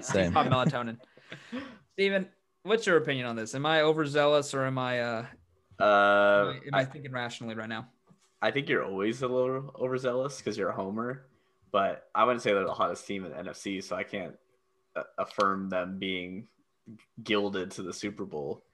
Same. 0.00 0.32
melatonin. 0.32 0.96
Steven, 1.92 2.28
what's 2.62 2.86
your 2.86 2.96
opinion 2.96 3.26
on 3.26 3.36
this? 3.36 3.54
Am 3.54 3.66
I 3.66 3.82
overzealous 3.82 4.54
or 4.54 4.64
am 4.64 4.78
I 4.78 5.00
uh, 5.00 5.26
uh 5.80 5.82
am, 5.82 5.84
I, 5.84 6.52
am 6.66 6.74
I, 6.74 6.78
I 6.80 6.84
thinking 6.84 7.12
rationally 7.12 7.54
right 7.54 7.68
now? 7.68 7.88
I 8.42 8.50
think 8.50 8.68
you're 8.68 8.84
always 8.84 9.22
a 9.22 9.28
little 9.28 9.74
overzealous 9.78 10.38
because 10.38 10.56
you're 10.56 10.70
a 10.70 10.74
homer, 10.74 11.26
but 11.72 12.08
I 12.14 12.24
wouldn't 12.24 12.42
say 12.42 12.52
they're 12.52 12.64
the 12.64 12.72
hottest 12.72 13.06
team 13.06 13.24
in 13.24 13.32
the 13.32 13.36
NFC, 13.36 13.82
so 13.84 13.96
I 13.96 14.02
can't 14.02 14.34
uh, 14.96 15.02
affirm 15.18 15.68
them 15.68 15.98
being 15.98 16.48
gilded 17.22 17.72
to 17.72 17.82
the 17.82 17.92
Super 17.92 18.24
Bowl. 18.24 18.64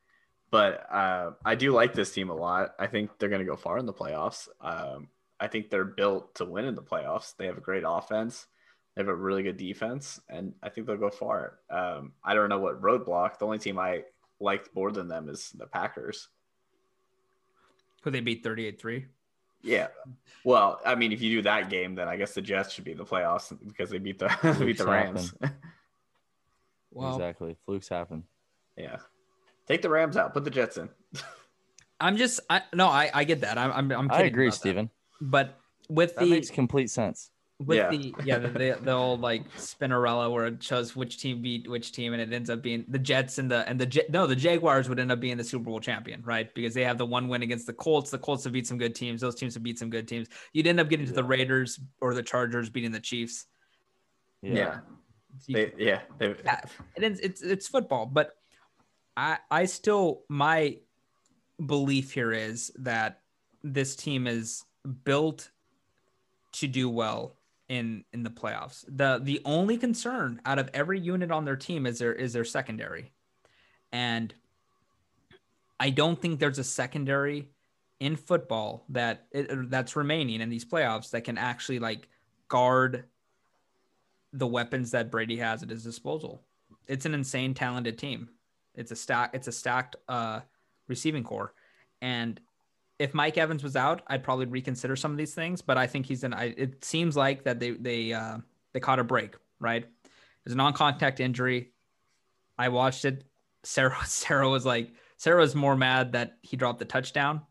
But 0.51 0.87
uh, 0.93 1.33
I 1.45 1.57
do 1.57 1.73
like 1.73 1.93
this 1.93 2.13
team 2.13 2.31
a 2.31 2.35
lot. 2.35 2.75
I 2.79 2.87
think 2.87 3.11
they're 3.19 3.29
going 3.29 3.45
to 3.45 3.51
go 3.51 3.57
far 3.57 3.79
in 3.79 3.87
the 3.87 3.93
playoffs. 3.93 4.49
Um, 4.61 5.09
I 5.39 5.49
think 5.49 5.71
they're 5.71 5.85
built 5.85 6.35
to 6.37 6.45
win 6.45 6.65
in 6.65 6.75
the 6.75 6.83
playoffs. 6.83 7.37
They 7.37 7.47
have 7.47 7.59
a 7.59 7.63
great 7.63 7.85
offense. 7.87 8.47
They 8.95 9.03
have 9.03 9.09
a 9.09 9.15
really 9.15 9.43
good 9.43 9.59
defense, 9.59 10.21
and 10.31 10.55
I 10.63 10.71
think 10.71 10.87
they'll 10.87 10.97
go 10.97 11.11
far. 11.11 11.59
Um, 11.69 12.13
I 12.25 12.33
don't 12.33 12.49
know 12.49 12.59
what 12.59 12.81
roadblock. 12.81 13.39
The 13.39 13.45
only 13.45 13.59
team 13.59 13.79
I 13.79 14.05
liked 14.41 14.75
more 14.75 14.91
than 14.91 15.09
them 15.09 15.29
is 15.29 15.51
the 15.51 15.67
Packers. 15.67 16.29
Could 18.03 18.15
they 18.15 18.21
beat 18.21 18.43
38 18.43 18.81
3? 18.81 19.07
Yeah. 19.63 19.89
Well, 20.45 20.81
I 20.87 20.95
mean, 20.95 21.13
if 21.13 21.21
you 21.21 21.31
do 21.31 21.43
that 21.43 21.69
game, 21.69 21.95
then 21.95 22.09
I 22.09 22.17
guess 22.17 22.35
the 22.35 22.41
Jets 22.41 22.73
should 22.73 22.85
be 22.85 22.93
in 22.93 22.99
the 22.99 23.05
playoffs 23.05 23.57
because 23.67 23.91
they 23.91 23.99
beat 23.99 24.19
the 24.19 24.57
beat 24.61 24.79
the 24.79 24.87
Rams. 24.87 25.35
well, 26.93 27.17
exactly. 27.17 27.57
Flukes 27.67 27.89
happen. 27.89 28.25
Yeah. 28.77 28.99
Take 29.67 29.83
the 29.83 29.91
Rams 29.91 30.17
out. 30.17 30.33
Put 30.33 30.45
the 30.45 30.51
Jets 30.51 30.77
in. 30.77 30.89
I'm 32.01 32.17
just 32.17 32.41
I 32.49 32.63
no, 32.75 32.89
I, 32.89 33.11
I 33.13 33.25
get 33.25 33.41
that. 33.41 33.59
I'm 33.59 33.73
I'm, 33.73 33.93
I'm 33.93 34.11
I 34.11 34.23
agree, 34.23 34.51
Steven. 34.51 34.91
But 35.21 35.59
with 35.89 36.15
that 36.15 36.25
the 36.25 36.31
makes 36.31 36.51
complete 36.51 36.91
sense. 36.91 37.31
With 37.59 37.79
yeah. 37.79 37.89
the 37.89 38.15
yeah 38.23 38.39
the, 38.39 38.49
the, 38.49 38.79
the 38.83 38.93
old 38.93 39.23
like 39.23 39.51
Spinnerella 39.55 40.31
where 40.31 40.45
it 40.45 40.63
shows 40.63 40.95
which 40.95 41.19
team 41.19 41.41
beat 41.41 41.67
which 41.71 41.91
team 41.91 42.13
and 42.13 42.21
it 42.21 42.31
ends 42.31 42.51
up 42.51 42.61
being 42.61 42.85
the 42.89 42.99
Jets 42.99 43.39
and 43.39 43.51
the 43.51 43.67
and 43.67 43.81
the 43.81 44.05
no 44.11 44.27
the 44.27 44.37
Jaguars 44.37 44.91
would 44.91 45.01
end 45.01 45.11
up 45.11 45.21
being 45.21 45.39
the 45.39 45.45
Super 45.45 45.65
Bowl 45.65 45.81
champion 45.81 46.21
right? 46.23 46.55
Because 46.55 46.75
they 46.75 46.85
have 46.85 46.99
the 46.99 47.07
one 47.07 47.29
win 47.29 47.43
against 47.43 47.67
the 47.67 47.73
Colts. 47.73 48.11
The 48.11 48.19
Colts 48.19 48.45
have 48.45 48.53
beat 48.53 48.67
some 48.67 48.77
good 48.77 48.95
teams. 48.95 49.23
Those 49.23 49.37
teams 49.37 49.55
have 49.55 49.63
beat 49.63 49.79
some 49.79 49.89
good 49.89 50.07
teams. 50.07 50.29
You'd 50.53 50.67
end 50.67 50.81
up 50.81 50.91
getting 50.91 51.07
to 51.07 51.15
the 51.15 51.25
Raiders 51.25 51.81
or 52.03 52.13
the 52.13 52.23
Chargers 52.23 52.69
beating 52.69 52.93
the 52.93 53.01
Chiefs. 53.01 53.47
Yeah. 54.43 54.53
Yeah. 54.55 54.79
They, 55.49 55.73
yeah, 55.79 56.01
they, 56.19 56.35
yeah. 56.45 56.61
It, 56.97 57.21
it's 57.23 57.41
it's 57.41 57.69
football. 57.69 58.05
But 58.05 58.37
I 59.17 59.39
I 59.51 59.65
still 59.65 60.25
my 60.29 60.79
belief 61.65 62.13
here 62.13 62.33
is 62.33 62.71
that 62.81 63.21
this 63.63 63.97
team 63.97 64.27
is 64.27 64.66
built 64.87 65.51
to 66.53 66.67
do 66.67 66.89
well 66.89 67.37
in 67.69 68.05
in 68.13 68.23
the 68.23 68.31
playoffs. 68.31 68.85
The 68.89 69.21
the 69.23 69.41
only 69.45 69.77
concern 69.77 70.41
out 70.45 70.59
of 70.59 70.71
every 70.73 71.01
unit 71.01 71.31
on 71.31 71.45
their 71.45 71.57
team 71.57 71.87
is 71.87 71.99
their 71.99 72.13
is 72.13 72.33
their 72.33 72.45
secondary. 72.45 73.13
And 73.93 74.35
I 75.79 75.91
don't 75.91 76.21
think 76.21 76.41
there's 76.41 76.59
a 76.59 76.65
secondary 76.65 77.51
in 78.01 78.17
football 78.17 78.85
that 78.91 79.27
that's 79.33 79.97
remaining 79.97 80.41
in 80.41 80.51
these 80.51 80.65
playoffs 80.65 81.11
that 81.11 81.25
can 81.25 81.39
actually 81.39 81.79
like 81.79 82.09
guard 82.49 83.05
the 84.33 84.47
weapons 84.47 84.91
that 84.91 85.11
Brady 85.11 85.37
has 85.39 85.63
at 85.63 85.71
his 85.71 85.83
disposal. 85.83 86.43
It's 86.87 87.07
an 87.07 87.15
insane 87.15 87.55
talented 87.55 87.99
team. 87.99 88.29
It's 88.75 88.91
a 88.91 88.97
stack 88.97 89.31
it's 89.35 89.49
a 89.49 89.53
stacked 89.53 89.97
uh 90.09 90.41
receiving 90.89 91.25
core 91.25 91.53
and 92.01 92.41
if 92.99 93.15
Mike 93.15 93.37
Evans 93.37 93.63
was 93.63 93.77
out, 93.77 94.03
I'd 94.07 94.23
probably 94.25 94.47
reconsider 94.47 94.97
some 94.97 95.11
of 95.11 95.19
these 95.19 95.35
things. 95.35 95.61
But 95.63 95.79
I 95.79 95.87
think 95.87 96.07
he's 96.07 96.25
in. 96.25 96.33
I, 96.33 96.55
it 96.57 96.85
seems 96.85 97.17
like 97.17 97.45
that 97.45 97.61
they 97.61 97.73
they 97.73 98.13
uh, 98.13 98.39
they 98.73 98.81
caught 98.81 98.99
a 98.99 99.05
break. 99.05 99.35
Right, 99.59 99.87
it's 100.45 100.53
a 100.53 100.57
non-contact 100.57 101.21
injury. 101.21 101.73
I 102.59 102.69
watched 102.69 103.05
it. 103.05 103.25
Sarah 103.65 103.97
Sarah 104.05 104.49
was 104.49 104.65
like 104.65 104.93
Sarah 105.17 105.41
was 105.41 105.55
more 105.55 105.77
mad 105.77 106.13
that 106.13 106.39
he 106.43 106.57
dropped 106.57 106.79
the 106.79 106.85
touchdown. 106.85 107.43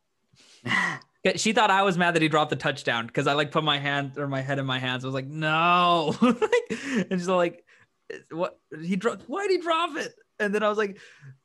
she 1.36 1.54
thought 1.54 1.72
I 1.72 1.84
was 1.84 1.98
mad 1.98 2.16
that 2.16 2.22
he 2.22 2.28
dropped 2.28 2.50
the 2.50 2.56
touchdown 2.56 3.08
because 3.08 3.28
I 3.28 3.34
like 3.34 3.52
put 3.52 3.64
my 3.64 3.78
hand 3.78 4.18
or 4.18 4.28
my 4.28 4.42
head 4.42 4.60
in 4.60 4.66
my 4.66 4.80
hands. 4.80 5.04
I 5.04 5.08
was 5.08 5.16
like, 5.16 5.28
no, 5.28 6.16
and 6.22 7.12
she's 7.12 7.28
like, 7.28 7.64
what 8.32 8.60
he 8.82 8.96
dropped? 8.96 9.24
Why 9.28 9.48
did 9.48 9.52
he 9.52 9.62
drop 9.62 9.96
it? 9.98 10.14
And 10.40 10.54
then 10.54 10.64
I 10.64 10.70
was 10.70 10.78
like, 10.78 11.00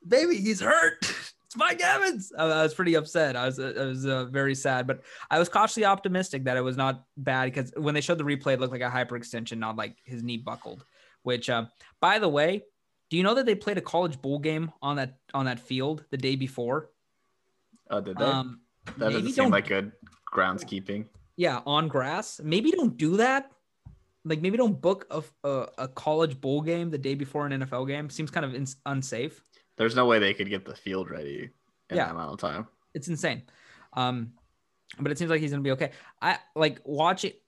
baby, 0.06 0.36
he's 0.36 0.60
hurt 0.60 1.32
it's 1.50 1.56
Mike 1.56 1.80
Evans. 1.82 2.32
I, 2.38 2.44
I 2.44 2.62
was 2.62 2.74
pretty 2.74 2.94
upset. 2.94 3.34
I 3.34 3.46
was, 3.46 3.58
uh, 3.58 3.72
I 3.76 3.84
was 3.86 4.06
uh, 4.06 4.26
very 4.26 4.54
sad, 4.54 4.86
but 4.86 5.00
I 5.32 5.40
was 5.40 5.48
cautiously 5.48 5.84
optimistic 5.84 6.44
that 6.44 6.56
it 6.56 6.60
was 6.60 6.76
not 6.76 7.02
bad 7.16 7.46
because 7.46 7.72
when 7.76 7.92
they 7.92 8.00
showed 8.00 8.18
the 8.18 8.24
replay, 8.24 8.52
it 8.52 8.60
looked 8.60 8.70
like 8.72 8.82
a 8.82 8.88
hyperextension, 8.88 9.58
not 9.58 9.74
like 9.74 9.96
his 10.04 10.22
knee 10.22 10.36
buckled. 10.36 10.84
Which, 11.24 11.50
uh, 11.50 11.64
by 12.00 12.20
the 12.20 12.28
way, 12.28 12.62
do 13.10 13.16
you 13.16 13.24
know 13.24 13.34
that 13.34 13.46
they 13.46 13.56
played 13.56 13.78
a 13.78 13.80
college 13.80 14.22
bowl 14.22 14.38
game 14.38 14.70
on 14.80 14.94
that 14.96 15.18
on 15.34 15.46
that 15.46 15.58
field 15.58 16.04
the 16.12 16.16
day 16.16 16.36
before? 16.36 16.90
Oh, 17.90 18.00
did 18.00 18.16
they? 18.16 18.24
Um, 18.24 18.60
that 18.98 19.10
doesn't 19.10 19.32
seem 19.32 19.50
like 19.50 19.66
good 19.66 19.90
groundskeeping. 20.32 21.06
Yeah, 21.36 21.62
on 21.66 21.88
grass. 21.88 22.40
Maybe 22.44 22.70
don't 22.70 22.96
do 22.96 23.16
that. 23.16 23.50
like 24.24 24.40
maybe 24.40 24.56
don't 24.56 24.80
book 24.80 25.06
a, 25.10 25.22
a, 25.42 25.66
a 25.78 25.88
college 25.88 26.40
bowl 26.40 26.60
game 26.60 26.90
the 26.90 26.98
day 26.98 27.16
before 27.16 27.44
an 27.44 27.60
NFL 27.60 27.88
game. 27.88 28.08
Seems 28.08 28.30
kind 28.30 28.46
of 28.46 28.54
ins 28.54 28.76
unsafe. 28.86 29.42
There's 29.80 29.96
no 29.96 30.04
way 30.04 30.18
they 30.18 30.34
could 30.34 30.50
get 30.50 30.66
the 30.66 30.74
field 30.76 31.08
ready 31.08 31.48
in 31.88 31.96
Yeah. 31.96 32.04
that 32.04 32.10
amount 32.10 32.34
of 32.34 32.38
time. 32.38 32.68
It's 32.92 33.08
insane. 33.08 33.44
Um, 33.94 34.34
but 34.98 35.10
it 35.10 35.16
seems 35.16 35.30
like 35.30 35.40
he's 35.40 35.52
gonna 35.52 35.62
be 35.62 35.70
okay. 35.70 35.92
I 36.20 36.38
like 36.54 36.82
watch 36.84 37.24
it. 37.24 37.40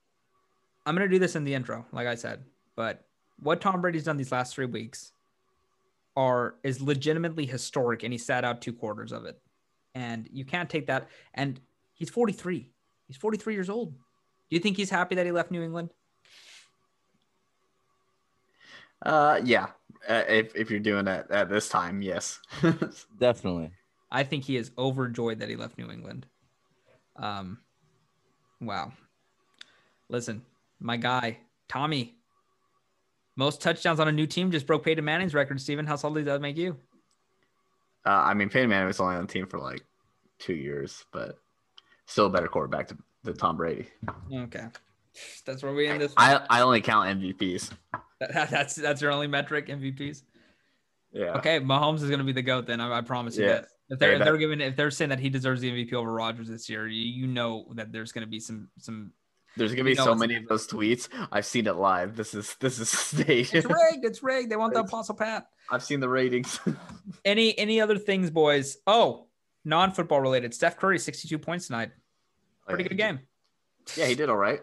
I'm 0.83 0.95
gonna 0.95 1.07
do 1.07 1.19
this 1.19 1.35
in 1.35 1.43
the 1.43 1.53
intro, 1.53 1.85
like 1.91 2.07
I 2.07 2.15
said. 2.15 2.43
But 2.75 3.05
what 3.37 3.61
Tom 3.61 3.81
Brady's 3.81 4.05
done 4.05 4.17
these 4.17 4.31
last 4.31 4.55
three 4.55 4.65
weeks 4.65 5.11
are 6.17 6.55
is 6.63 6.81
legitimately 6.81 7.45
historic, 7.45 8.01
and 8.01 8.11
he 8.11 8.17
sat 8.17 8.43
out 8.43 8.61
two 8.63 8.73
quarters 8.73 9.11
of 9.11 9.25
it. 9.25 9.39
And 9.93 10.27
you 10.31 10.43
can't 10.43 10.71
take 10.71 10.87
that. 10.87 11.09
And 11.35 11.61
he's 11.93 12.09
43. 12.09 12.67
He's 13.05 13.17
43 13.17 13.53
years 13.53 13.69
old. 13.69 13.91
Do 13.93 14.55
you 14.55 14.59
think 14.59 14.75
he's 14.75 14.89
happy 14.89 15.13
that 15.13 15.27
he 15.27 15.31
left 15.31 15.51
New 15.51 15.61
England? 15.61 15.91
Uh, 19.03 19.39
yeah. 19.43 19.67
Uh, 20.07 20.23
if 20.27 20.55
if 20.55 20.69
you're 20.69 20.79
doing 20.79 21.07
it 21.07 21.27
at 21.29 21.49
this 21.49 21.69
time, 21.69 22.01
yes. 22.01 22.39
Definitely. 23.19 23.71
I 24.11 24.23
think 24.23 24.43
he 24.43 24.57
is 24.57 24.71
overjoyed 24.77 25.39
that 25.39 25.49
he 25.49 25.55
left 25.55 25.77
New 25.77 25.89
England. 25.89 26.25
Um, 27.15 27.59
wow. 28.61 28.93
Listen, 30.09 30.43
my 30.79 30.97
guy 30.97 31.39
Tommy, 31.67 32.15
most 33.35 33.61
touchdowns 33.61 33.99
on 33.99 34.07
a 34.07 34.11
new 34.11 34.27
team 34.27 34.51
just 34.51 34.67
broke 34.67 34.83
Peyton 34.85 35.03
Manning's 35.03 35.33
record. 35.33 35.59
Steven, 35.59 35.87
how 35.87 35.95
salty 35.95 36.21
does 36.21 36.25
that 36.25 36.41
make 36.41 36.57
you? 36.57 36.77
uh, 38.05 38.09
I 38.09 38.33
mean, 38.33 38.49
Peyton 38.49 38.69
Manning 38.69 38.87
was 38.87 38.99
only 38.99 39.15
on 39.15 39.25
the 39.25 39.31
team 39.31 39.47
for 39.47 39.59
like 39.59 39.81
two 40.39 40.55
years, 40.55 41.05
but 41.11 41.39
still 42.05 42.25
a 42.25 42.29
better 42.29 42.47
quarterback 42.47 42.87
to, 42.89 42.97
to 43.25 43.33
Tom 43.33 43.57
Brady. 43.57 43.87
Okay, 44.31 44.65
that's 45.45 45.63
where 45.63 45.73
we 45.73 45.87
end 45.87 46.01
this. 46.01 46.13
I 46.17 46.41
I 46.49 46.61
only 46.61 46.81
count 46.81 47.19
MVPs. 47.19 47.71
That- 48.19 48.49
that's 48.49 48.75
that's 48.75 49.01
your 49.01 49.11
only 49.11 49.27
metric, 49.27 49.67
MVPs. 49.67 50.23
Yeah. 51.11 51.37
Okay, 51.37 51.59
Mahomes 51.59 51.97
is 52.01 52.07
going 52.09 52.19
to 52.19 52.23
be 52.25 52.31
the 52.31 52.41
goat. 52.41 52.65
Then 52.65 52.81
I, 52.81 52.97
I 52.97 53.01
promise 53.01 53.37
you 53.37 53.45
Yeah. 53.45 53.53
that. 53.53 53.67
If 53.89 53.99
they're, 53.99 54.13
if 54.13 54.23
they're 54.23 54.37
giving 54.37 54.61
if 54.61 54.75
they're 54.75 54.89
saying 54.91 55.09
that 55.09 55.19
he 55.19 55.29
deserves 55.29 55.61
the 55.61 55.69
MVP 55.69 55.93
over 55.93 56.11
Rodgers 56.11 56.47
this 56.47 56.69
year, 56.69 56.87
you, 56.87 57.01
you 57.03 57.27
know 57.27 57.67
that 57.75 57.91
there's 57.91 58.11
going 58.11 58.25
to 58.25 58.29
be 58.29 58.39
some 58.39 58.69
some. 58.79 59.11
There's 59.55 59.71
gonna 59.73 59.83
be 59.83 59.91
You 59.91 59.97
know 59.97 60.05
so 60.05 60.15
many 60.15 60.35
of 60.35 60.47
those 60.47 60.65
tweets. 60.67 61.09
I've 61.31 61.45
seen 61.45 61.67
it 61.67 61.75
live. 61.75 62.15
This 62.15 62.33
is 62.33 62.55
this 62.59 62.79
is 62.79 62.89
staged. 62.97 63.53
It's 63.53 63.67
rigged. 63.67 64.03
It's 64.05 64.23
rigged. 64.23 64.49
They 64.49 64.55
want 64.55 64.73
the 64.73 64.79
Apostle 64.79 65.13
Pat. 65.13 65.45
I've 65.69 65.83
seen 65.83 65.99
the 65.99 66.09
ratings. 66.09 66.59
Any 67.25 67.55
any 67.59 67.79
other 67.79 67.99
things, 67.99 68.31
boys? 68.31 68.77
Oh, 68.87 69.27
non-football 69.63 70.21
related. 70.21 70.55
Steph 70.55 70.77
Curry, 70.77 70.97
62 70.97 71.37
points 71.37 71.67
tonight. 71.67 71.91
Oh, 72.67 72.73
Pretty 72.73 72.89
good 72.89 72.97
game. 72.97 73.19
Yeah, 73.95 74.07
he 74.07 74.15
did 74.15 74.29
all 74.29 74.37
right. 74.37 74.61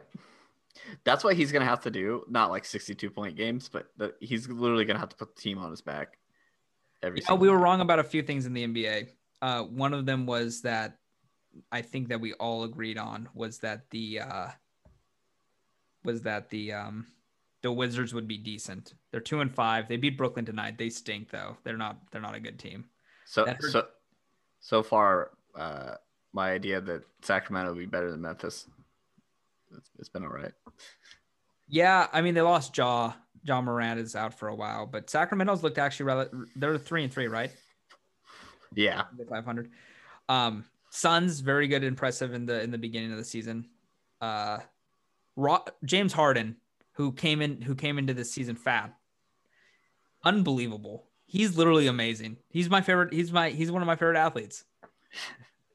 That's 1.05 1.25
what 1.25 1.37
he's 1.37 1.53
gonna 1.53 1.65
have 1.65 1.81
to 1.83 1.91
do. 1.91 2.25
Not 2.29 2.51
like 2.51 2.65
62 2.65 3.11
point 3.11 3.37
games, 3.37 3.69
but 3.69 3.89
the, 3.97 4.15
he's 4.21 4.49
literally 4.49 4.85
gonna 4.85 4.99
have 4.99 5.09
to 5.11 5.17
put 5.17 5.35
the 5.35 5.43
team 5.43 5.59
on 5.59 5.71
his 5.71 5.81
back. 5.81 6.19
Every 7.03 7.23
Oh, 7.29 7.35
we 7.35 7.49
were 7.49 7.57
game. 7.57 7.65
wrong 7.65 7.81
about 7.81 7.99
a 7.99 8.05
few 8.05 8.23
things 8.23 8.47
in 8.47 8.53
the 8.53 8.67
NBA. 8.67 9.09
Uh, 9.43 9.63
one 9.65 9.95
of 9.95 10.07
them 10.07 10.27
was 10.27 10.63
that 10.63 10.99
I 11.73 11.83
think 11.83 12.09
that 12.09 12.21
we 12.21 12.35
all 12.35 12.65
agreed 12.65 12.99
on 12.99 13.29
was 13.35 13.59
that 13.59 13.89
the 13.91 14.21
uh, 14.21 14.49
was 16.05 16.23
that 16.23 16.49
the 16.51 16.73
um, 16.73 17.07
the 17.63 17.73
Wizards 17.73 18.15
would 18.15 18.29
be 18.29 18.39
decent. 18.39 18.95
They're 19.11 19.21
two 19.21 19.41
and 19.41 19.55
five. 19.55 19.89
They 19.89 19.97
beat 19.97 20.17
Brooklyn 20.17 20.45
tonight. 20.45 20.79
They 20.79 20.91
stink 20.91 21.31
though. 21.31 21.57
They're 21.65 21.77
not. 21.77 21.99
They're 22.11 22.21
not 22.21 22.35
a 22.35 22.41
good 22.41 22.59
team. 22.59 22.85
So 23.25 23.47
so 23.61 23.87
so 24.61 24.83
far, 24.83 25.33
uh, 25.55 25.95
my 26.33 26.53
idea 26.53 26.81
that 26.81 27.03
Sacramento 27.23 27.73
would 27.73 27.79
be 27.79 27.87
better 27.87 28.11
than 28.11 28.21
Memphis. 28.21 28.67
It's, 29.77 29.91
it's 29.99 30.09
been 30.09 30.25
all 30.25 30.31
right. 30.31 30.53
Yeah, 31.69 32.09
I 32.13 32.21
mean 32.21 32.35
they 32.35 32.43
lost 32.43 32.77
Ja. 32.77 33.13
John 33.45 33.67
is 33.99 34.15
out 34.15 34.35
for 34.35 34.49
a 34.49 34.55
while, 34.55 34.87
but 34.87 35.09
Sacramento's 35.09 35.63
looked 35.63 35.79
actually 35.79 36.07
rel- 36.07 36.31
they're 36.57 36.77
three 36.77 37.05
and 37.05 37.13
three, 37.13 37.27
right? 37.27 37.51
Yeah, 38.75 39.05
500. 39.29 39.71
Um, 40.29 40.65
Suns 40.91 41.41
very 41.41 41.69
good, 41.69 41.85
impressive 41.85 42.35
in 42.35 42.47
the 42.47 42.61
in 42.63 42.71
the 42.71 42.79
beginning 42.79 43.13
of 43.13 43.19
the 43.19 43.25
season. 43.25 43.69
Uh, 44.21 44.59
Ro- 45.37 45.65
James 45.85 46.13
Harden, 46.13 46.57
who 46.93 47.13
came 47.13 47.41
in 47.41 47.63
who 47.63 47.75
came 47.75 47.99
into 47.99 48.13
this 48.13 48.33
season 48.33 48.57
fat, 48.57 48.95
unbelievable. 50.25 51.07
He's 51.27 51.57
literally 51.57 51.87
amazing. 51.87 52.39
He's 52.49 52.69
my 52.69 52.81
favorite. 52.81 53.13
He's 53.13 53.33
my 53.33 53.51
he's 53.51 53.71
one 53.71 53.83
of 53.83 53.87
my 53.87 53.95
favorite 53.95 54.19
athletes. 54.19 54.65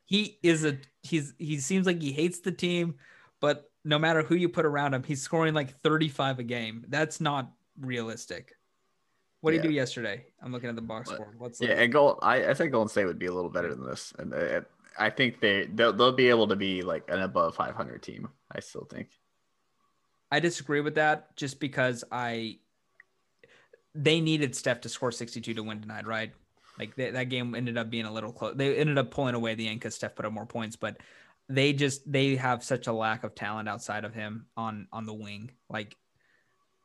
He 0.04 0.38
is 0.44 0.66
a 0.66 0.78
he's 1.02 1.34
he 1.38 1.60
seems 1.60 1.86
like 1.86 2.02
he 2.02 2.12
hates 2.12 2.40
the 2.40 2.52
team, 2.52 2.96
but 3.40 3.72
no 3.86 4.00
matter 4.00 4.24
who 4.24 4.36
you 4.36 4.50
put 4.50 4.66
around 4.66 4.94
him, 4.96 5.04
he's 5.04 5.22
scoring 5.22 5.54
like 5.54 5.80
35 5.82 6.40
a 6.40 6.44
game. 6.44 6.84
That's 6.90 7.22
not 7.22 7.52
realistic. 7.80 8.56
What 9.42 9.52
did 9.52 9.58
Yeah. 9.58 9.62
he 9.64 9.68
do 9.70 9.74
yesterday? 9.76 10.26
I'm 10.42 10.52
looking 10.52 10.70
at 10.70 10.76
the 10.76 10.82
box 10.82 11.12
score. 11.12 11.36
What's 11.38 11.62
yeah. 11.62 11.80
And 11.80 11.94
Gold, 11.94 12.18
I, 12.24 12.48
I 12.50 12.54
think 12.56 12.72
Golden 12.72 12.90
State 12.90 13.06
would 13.06 13.20
be 13.20 13.28
a 13.28 13.34
little 13.34 13.52
better 13.52 13.74
than 13.74 13.86
this, 13.86 14.12
and 14.18 14.34
uh, 14.34 14.62
I 14.98 15.12
think 15.12 15.40
they 15.40 15.68
they'll, 15.68 15.94
they'll 15.94 16.12
be 16.12 16.30
able 16.30 16.48
to 16.48 16.56
be 16.56 16.82
like 16.82 17.04
an 17.10 17.22
above 17.22 17.56
500 17.56 18.02
team. 18.02 18.28
I 18.52 18.60
still 18.60 18.86
think. 18.86 19.10
I 20.32 20.40
disagree 20.40 20.82
with 20.82 20.96
that 20.96 21.36
just 21.36 21.60
because 21.60 22.04
I 22.12 22.58
they 23.94 24.20
needed 24.20 24.56
Steph 24.56 24.82
to 24.82 24.90
score 24.90 25.12
62 25.12 25.54
to 25.54 25.64
win 25.64 25.80
tonight, 25.80 26.08
right? 26.08 26.34
Like 26.80 26.96
that 26.96 27.14
that 27.14 27.30
game 27.30 27.54
ended 27.54 27.78
up 27.78 27.92
being 27.92 28.06
a 28.06 28.12
little 28.12 28.34
close. 28.34 28.56
They 28.56 28.76
ended 28.76 28.98
up 28.98 29.12
pulling 29.12 29.36
away 29.36 29.54
the 29.54 29.68
end 29.68 29.80
because 29.80 29.94
Steph 29.94 30.16
put 30.16 30.26
up 30.26 30.34
more 30.34 30.48
points, 30.48 30.76
but 30.76 30.98
they 31.50 31.74
just 31.74 32.10
they 32.12 32.36
have 32.36 32.64
such 32.64 32.88
a 32.88 32.94
lack 32.94 33.24
of 33.24 33.36
talent 33.36 33.70
outside 33.70 34.06
of 34.06 34.14
him 34.14 34.48
on 34.58 34.88
on 34.92 35.06
the 35.06 35.14
wing. 35.14 35.52
Like 35.70 35.96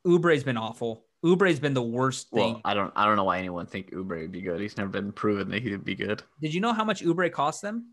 Oubre's 0.07 0.45
been 0.45 0.57
awful. 0.57 1.05
Oubre's 1.25 1.61
been 1.61 1.75
the 1.75 1.83
worst 1.83 2.31
thing. 2.31 2.55
Well, 2.55 2.61
I 2.65 2.75
don't 2.75 2.93
I 2.97 3.05
don't 3.07 3.17
know 3.17 3.25
why 3.25 3.39
anyone 3.39 3.67
think 3.67 3.93
Oubre 3.93 4.23
would 4.23 4.33
be 4.33 4.43
good. 4.43 4.61
He's 4.61 4.77
never 4.77 4.91
been 4.91 5.13
proven 5.13 5.51
that 5.51 5.63
he 5.63 5.71
would 5.71 5.85
be 5.85 5.95
good. 5.95 6.23
Did 6.41 6.55
you 6.55 6.61
know 6.61 6.73
how 6.73 6.85
much 6.85 7.03
Oubre 7.03 7.31
cost 7.31 7.63
them? 7.63 7.93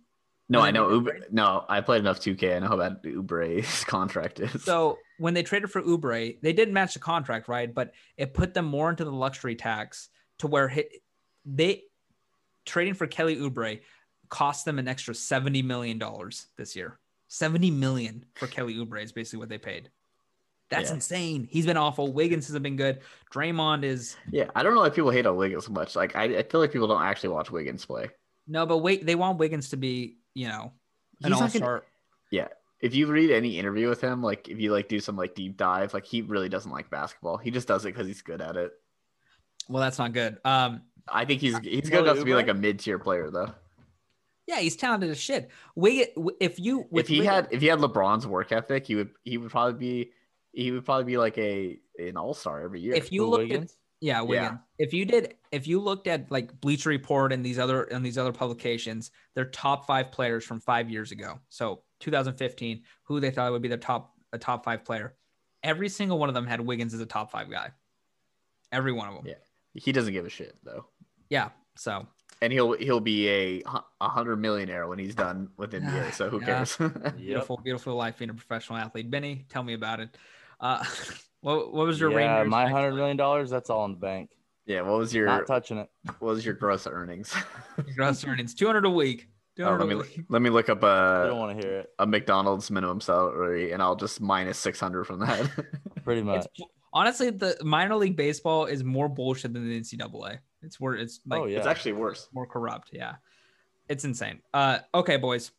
No, 0.50 0.62
I 0.62 0.72
know 0.72 0.88
Oubre. 0.88 1.30
No, 1.30 1.66
I 1.68 1.82
played 1.82 2.00
enough 2.00 2.22
2K. 2.22 2.56
I 2.56 2.60
know 2.60 2.70
how 2.70 2.78
bad 2.78 3.04
Oubre's 3.04 3.84
contract 3.86 4.40
is. 4.40 4.64
So 4.64 4.98
when 5.18 5.34
they 5.34 5.44
traded 5.44 5.72
for 5.72 5.82
Oubre, 5.82 6.38
they 6.42 6.54
didn't 6.54 6.74
match 6.74 6.94
the 6.94 7.02
contract, 7.02 7.50
right? 7.50 7.74
But 7.74 7.92
it 8.16 8.34
put 8.34 8.54
them 8.54 8.66
more 8.66 8.90
into 8.90 9.04
the 9.04 9.12
luxury 9.12 9.56
tax 9.56 10.08
to 10.40 10.48
where 10.48 10.70
hit, 10.70 10.90
they 11.46 11.84
trading 12.66 12.94
for 12.94 13.08
Kelly 13.08 13.36
Oubre 13.36 13.82
cost 14.30 14.66
them 14.66 14.80
an 14.80 14.88
extra 14.88 15.14
seventy 15.16 15.62
million 15.62 15.98
dollars 15.98 16.48
this 16.58 16.76
year. 16.76 17.00
Seventy 17.28 17.72
million 17.72 18.26
for 18.36 18.48
Kelly 18.48 18.76
Oubre 18.76 19.04
is 19.04 19.12
basically 19.12 19.40
what 19.40 19.50
they 19.50 19.58
paid. 19.58 19.90
That's 20.70 20.90
Yeah. 20.90 20.96
insane. 20.96 21.48
He's 21.50 21.66
been 21.66 21.78
awful. 21.78 22.12
Wiggins 22.12 22.48
hasn't 22.48 22.64
been 22.64 22.76
good. 22.76 23.00
Draymond 23.34 23.84
is 23.84 24.18
yeah, 24.32 24.50
I 24.56 24.64
don't 24.64 24.76
know 24.76 24.84
if 24.84 24.94
people 24.96 25.12
hate 25.12 25.26
on 25.26 25.36
Wiggins 25.38 25.66
so 25.66 25.72
much. 25.72 25.96
Like 25.96 26.16
I, 26.16 26.24
I 26.40 26.44
feel 26.44 26.60
like 26.62 26.72
people 26.72 26.88
don't 26.88 27.02
actually 27.02 27.30
watch 27.30 27.52
Wiggins 27.52 27.86
play. 27.86 28.10
no, 28.48 28.66
but 28.66 28.78
wait, 28.80 29.06
they 29.06 29.16
want 29.16 29.38
Wiggins 29.40 29.70
to 29.70 29.78
be, 29.78 30.18
you 30.34 30.48
know, 30.48 30.72
an 31.24 31.34
all 31.34 31.42
not 31.42 31.54
gonna- 31.54 31.82
if 32.80 32.94
you 32.94 33.08
read 33.08 33.32
any 33.32 33.58
interview 33.58 33.90
with 33.90 34.02
him, 34.02 34.22
like 34.22 34.50
if 34.50 34.60
you 34.60 34.72
like 34.72 34.88
do 34.88 35.00
some 35.00 35.18
like 35.18 35.34
deep 35.36 35.58
dive, 35.58 35.94
like 35.94 36.06
he 36.06 36.22
really 36.22 36.50
doesn't 36.50 36.72
like 36.72 36.90
basketball. 36.90 37.38
He 37.38 37.50
just 37.52 37.68
does 37.68 37.86
it 37.86 37.90
because 37.94 38.08
he's 38.08 38.22
good 38.22 38.42
at 38.42 38.56
it. 38.56 38.72
Well, 39.68 39.82
that's 39.82 39.98
not 39.98 40.14
good. 40.14 40.38
Um, 40.46 40.82
I 41.08 41.26
think 41.26 41.42
he's 41.42 41.58
he's 41.60 41.82
good 41.82 41.92
Kelly 41.92 42.04
enough 42.04 42.20
to 42.20 42.26
be 42.26 42.36
like 42.36 42.50
a 42.50 42.54
mid 42.54 42.80
tier 42.80 43.00
player 43.00 43.30
though. 43.32 43.52
Yeah, 44.48 44.58
he's 44.60 44.76
talented 44.76 45.10
as 45.12 45.20
shit. 45.20 45.50
Wiggins, 45.76 46.08
if 46.40 46.60
you 46.60 46.88
if 46.94 47.08
he 47.08 47.20
Wiggins- 47.20 47.26
had 47.28 47.48
if 47.52 47.62
he 47.62 47.68
had 47.68 47.80
LeBron's 47.80 48.26
work 48.26 48.52
ethic, 48.52 48.88
he 48.88 48.96
would 48.96 49.10
he 49.24 49.38
would 49.38 49.52
probably 49.52 49.78
be 49.78 50.12
he 50.54 50.72
would 50.72 50.86
probably 50.86 51.04
be 51.06 51.18
like 51.18 51.38
a 51.38 51.78
an 52.00 52.18
all 52.18 52.34
star 52.34 52.62
every 52.62 52.80
year. 52.82 52.96
if 52.96 53.12
you 53.12 53.26
Who, 53.26 53.30
looked 53.32 53.44
at 53.44 53.50
Wiggins? 53.50 53.78
Yeah, 54.00 54.22
Wiggins. 54.22 54.60
If 54.78 54.94
you 54.94 55.06
did, 55.06 55.36
if 55.52 55.66
you 55.68 55.80
looked 55.80 56.06
at 56.08 56.30
like 56.32 56.60
Bleacher 56.62 56.90
Report 56.90 57.34
and 57.34 57.44
these 57.44 57.58
other 57.60 57.84
and 57.84 58.06
these 58.06 58.18
other 58.18 58.32
publications, 58.32 59.12
their 59.34 59.46
top 59.46 59.86
five 59.88 60.12
players 60.12 60.46
from 60.46 60.60
five 60.60 60.90
years 60.90 61.12
ago, 61.12 61.40
so 61.50 61.82
2015, 62.00 62.84
who 63.04 63.20
they 63.20 63.32
thought 63.32 63.52
would 63.52 63.62
be 63.64 63.68
their 63.68 63.78
top 63.78 64.14
a 64.34 64.38
top 64.38 64.64
five 64.64 64.86
player, 64.86 65.16
every 65.64 65.90
single 65.90 66.20
one 66.20 66.30
of 66.30 66.36
them 66.36 66.46
had 66.46 66.62
Wiggins 66.62 66.94
as 66.94 67.00
a 67.00 67.06
top 67.08 67.32
five 67.32 67.50
guy. 67.50 67.72
Every 68.72 68.92
one 68.92 69.08
of 69.10 69.16
them. 69.16 69.26
Yeah. 69.26 69.34
he 69.74 69.92
doesn't 69.92 70.14
give 70.14 70.26
a 70.26 70.30
shit 70.30 70.56
though, 70.64 70.86
Yeah. 71.30 71.50
So 71.76 72.06
and 72.42 72.52
he'll 72.54 72.74
he'll 72.74 73.00
be 73.00 73.28
a 73.30 73.64
a 74.02 74.10
hundred 74.10 74.38
millionaire 74.38 74.88
when 74.88 75.00
he's 75.00 75.16
done 75.16 75.50
with 75.58 75.72
NBA. 75.72 76.14
So 76.14 76.30
who 76.30 76.40
Yeah. 76.40 76.46
cares? 76.66 76.78
Yep. 76.80 77.16
beautiful, 77.18 77.58
beautiful 77.64 77.96
life 77.96 78.18
being 78.18 78.30
a 78.30 78.34
professional 78.34 78.78
athlete. 78.80 79.10
Benny, 79.10 79.46
tell 79.50 79.64
me 79.64 79.74
about 79.74 80.00
it. 80.00 80.16
Uh, 80.60 80.84
what 81.42 81.74
what 81.74 81.86
was 81.88 82.00
your 82.00 82.12
yeah, 82.12 82.38
Rangers? 82.38 82.50
my 82.52 82.68
hundred 82.68 82.94
million 82.94 83.18
dollars. 83.18 83.50
That's 83.50 83.70
all 83.70 83.86
in 83.86 83.92
the 83.92 83.98
bank. 83.98 84.32
yeah. 84.66 84.82
What 84.82 84.98
was 84.98 85.14
your 85.14 85.26
Not 85.28 85.40
what 85.42 85.48
touching 85.48 85.78
it. 85.80 85.90
What 86.20 86.36
was 86.36 86.46
your 86.46 86.54
gross 86.56 86.88
earnings? 86.88 87.34
gross 87.96 88.26
earnings? 88.26 88.54
200 88.56 88.86
a 88.86 88.90
week. 88.90 89.28
Oh, 89.60 89.74
let 89.74 89.88
me 89.88 89.96
week. 89.96 90.24
let 90.30 90.42
me 90.44 90.52
look 90.52 90.70
up 90.70 90.84
I 90.84 91.26
don't 91.26 91.40
want 91.40 91.60
to 91.60 91.68
hear 91.68 91.80
it. 91.80 91.90
a 91.98 92.06
McDonald's 92.06 92.70
minimum 92.70 93.02
salary, 93.02 93.72
and 93.72 93.82
I'll 93.82 93.96
just 93.96 94.22
minus 94.22 94.60
six 94.60 94.80
hundred 94.80 95.06
from 95.06 95.18
that. 95.22 95.50
Pretty 96.04 96.22
much. 96.22 96.46
It's, 96.46 96.70
honestly, 96.94 97.32
the 97.32 97.58
minor 97.64 97.96
league 97.96 98.16
baseball 98.16 98.66
is 98.68 98.84
more 98.84 99.10
bullshit 99.10 99.54
than 99.54 99.68
the 99.68 99.80
NCAA. 99.80 100.38
It's 100.62 100.80
where 100.80 100.96
it's 100.96 101.20
like 101.26 101.42
oh 101.42 101.46
yeah. 101.46 101.58
It's 101.58 101.68
actually 101.68 101.94
worse. 101.94 102.28
more 102.34 102.46
corrupt. 102.46 102.90
Yeah, 102.92 103.16
it's 103.90 104.06
insane. 104.06 104.42
Uh, 104.54 104.80
okay, 104.94 105.18
boys, 105.18 105.52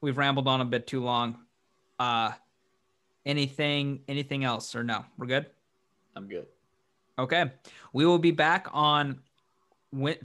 we've 0.00 0.16
rambled 0.16 0.48
on 0.48 0.60
a 0.60 0.64
bit 0.64 0.86
too 0.86 1.02
long. 1.02 1.38
Uh, 1.98 2.32
Anything 3.26 4.02
anything 4.06 4.44
else 4.44 4.76
or 4.76 4.84
no? 4.84 5.04
We're 5.18 5.26
good. 5.26 5.46
I'm 6.14 6.28
good. 6.28 6.46
Okay. 7.18 7.50
We 7.92 8.06
will 8.06 8.20
be 8.20 8.30
back 8.30 8.68
on 8.72 9.18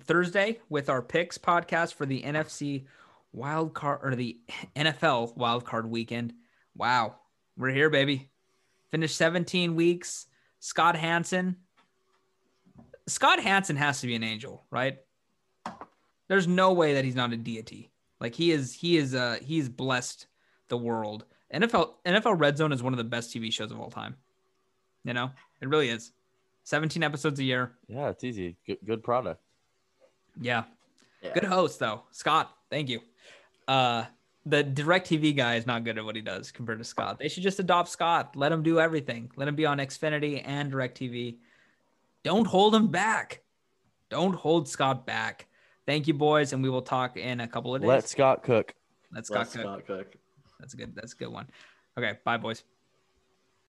Thursday 0.02 0.60
with 0.70 0.88
our 0.88 1.02
picks 1.02 1.40
podcast 1.40 1.96
for 1.96 2.06
the 2.06 2.22
NFC 2.22 2.86
wild 3.34 3.74
card 3.74 4.02
or 4.04 4.16
the 4.16 4.38
NFL 4.76 5.36
wild 5.36 5.66
card 5.66 5.90
weekend. 5.90 6.34
Wow. 6.78 7.16
We're 7.58 7.72
here, 7.72 7.90
baby. 7.90 8.30
Finished 8.92 9.16
17 9.18 9.74
weeks. 9.74 10.28
Scott 10.60 10.96
Hanson. 10.96 11.56
Scott 13.08 13.40
Hanson 13.40 13.76
has 13.76 14.02
to 14.02 14.08
be 14.08 14.16
an 14.16 14.24
angel, 14.24 14.64
right? 14.70 15.00
There's 16.28 16.48
no 16.48 16.74
way 16.74 16.94
that 16.94 17.06
he's 17.06 17.16
not 17.16 17.34
a 17.34 17.38
deity. 17.38 17.92
Like 18.20 18.36
he 18.36 18.52
is 18.52 18.74
he 18.74 18.98
is 18.98 19.16
uh 19.16 19.38
he's 19.42 19.68
blessed 19.68 20.28
the 20.70 20.78
world. 20.78 21.26
NFL 21.54 21.96
NFL 22.06 22.40
Red 22.40 22.58
Zone 22.58 22.72
is 22.72 22.82
one 22.82 22.94
of 22.94 22.98
the 22.98 23.04
best 23.04 23.36
TV 23.36 23.52
shows 23.52 23.72
of 23.72 23.80
all 23.80 23.90
time. 23.90 24.16
You 25.04 25.14
know? 25.14 25.32
It 25.62 25.68
really 25.68 25.90
is. 25.90 26.12
17 26.64 27.04
episodes 27.04 27.40
a 27.40 27.44
year. 27.44 27.74
Yeah, 27.88 28.10
it's 28.10 28.24
easy. 28.24 28.56
Good, 28.66 28.78
good 28.86 29.04
product. 29.04 29.42
Yeah. 30.40 30.64
Yeah. 31.22 31.34
Good 31.34 31.44
host 31.44 31.80
though. 31.80 32.04
Scott, 32.12 32.56
thank 32.70 32.88
you. 32.88 33.02
Uh 33.68 34.06
the 34.46 34.64
DirecTV 34.64 35.36
guy 35.36 35.56
is 35.56 35.68
not 35.68 35.84
good 35.84 35.98
at 35.98 36.06
what 36.06 36.16
he 36.16 36.22
does 36.22 36.52
compared 36.52 36.80
to 36.80 36.84
Scott. 36.84 37.20
They 37.20 37.28
should 37.28 37.44
just 37.44 37.60
adopt 37.60 37.90
Scott. 37.90 38.36
Let 38.36 38.52
him 38.52 38.64
do 38.64 38.80
everything. 38.80 39.32
Let 39.36 39.48
him 39.48 39.56
be 39.56 39.66
on 39.66 39.78
Xfinity 39.78 40.42
and 40.46 40.72
DirecTV. 40.72 41.38
Don't 42.24 42.46
hold 42.46 42.76
him 42.76 42.88
back. 42.88 43.42
Don't 44.10 44.34
hold 44.34 44.68
Scott 44.68 45.06
back. 45.06 45.48
Thank 45.86 46.08
you, 46.08 46.14
boys, 46.14 46.54
and 46.54 46.62
we 46.62 46.70
will 46.70 46.82
talk 46.82 47.18
in 47.18 47.40
a 47.40 47.48
couple 47.48 47.74
of 47.74 47.82
days. 47.82 47.88
Let 47.88 48.08
Scott 48.08 48.44
cook. 48.44 48.76
Let 49.14 49.26
Scott 49.26 49.40
Let's 49.40 49.54
cook. 49.54 49.62
Scott 49.62 49.88
cook. 49.88 50.16
That's 50.60 50.74
a 50.74 50.78
good. 50.78 50.96
That's 50.96 51.14
a 51.14 51.16
good 51.16 51.30
one. 51.30 51.48
Okay, 51.98 52.20
bye, 52.24 52.38
boys. 52.38 52.64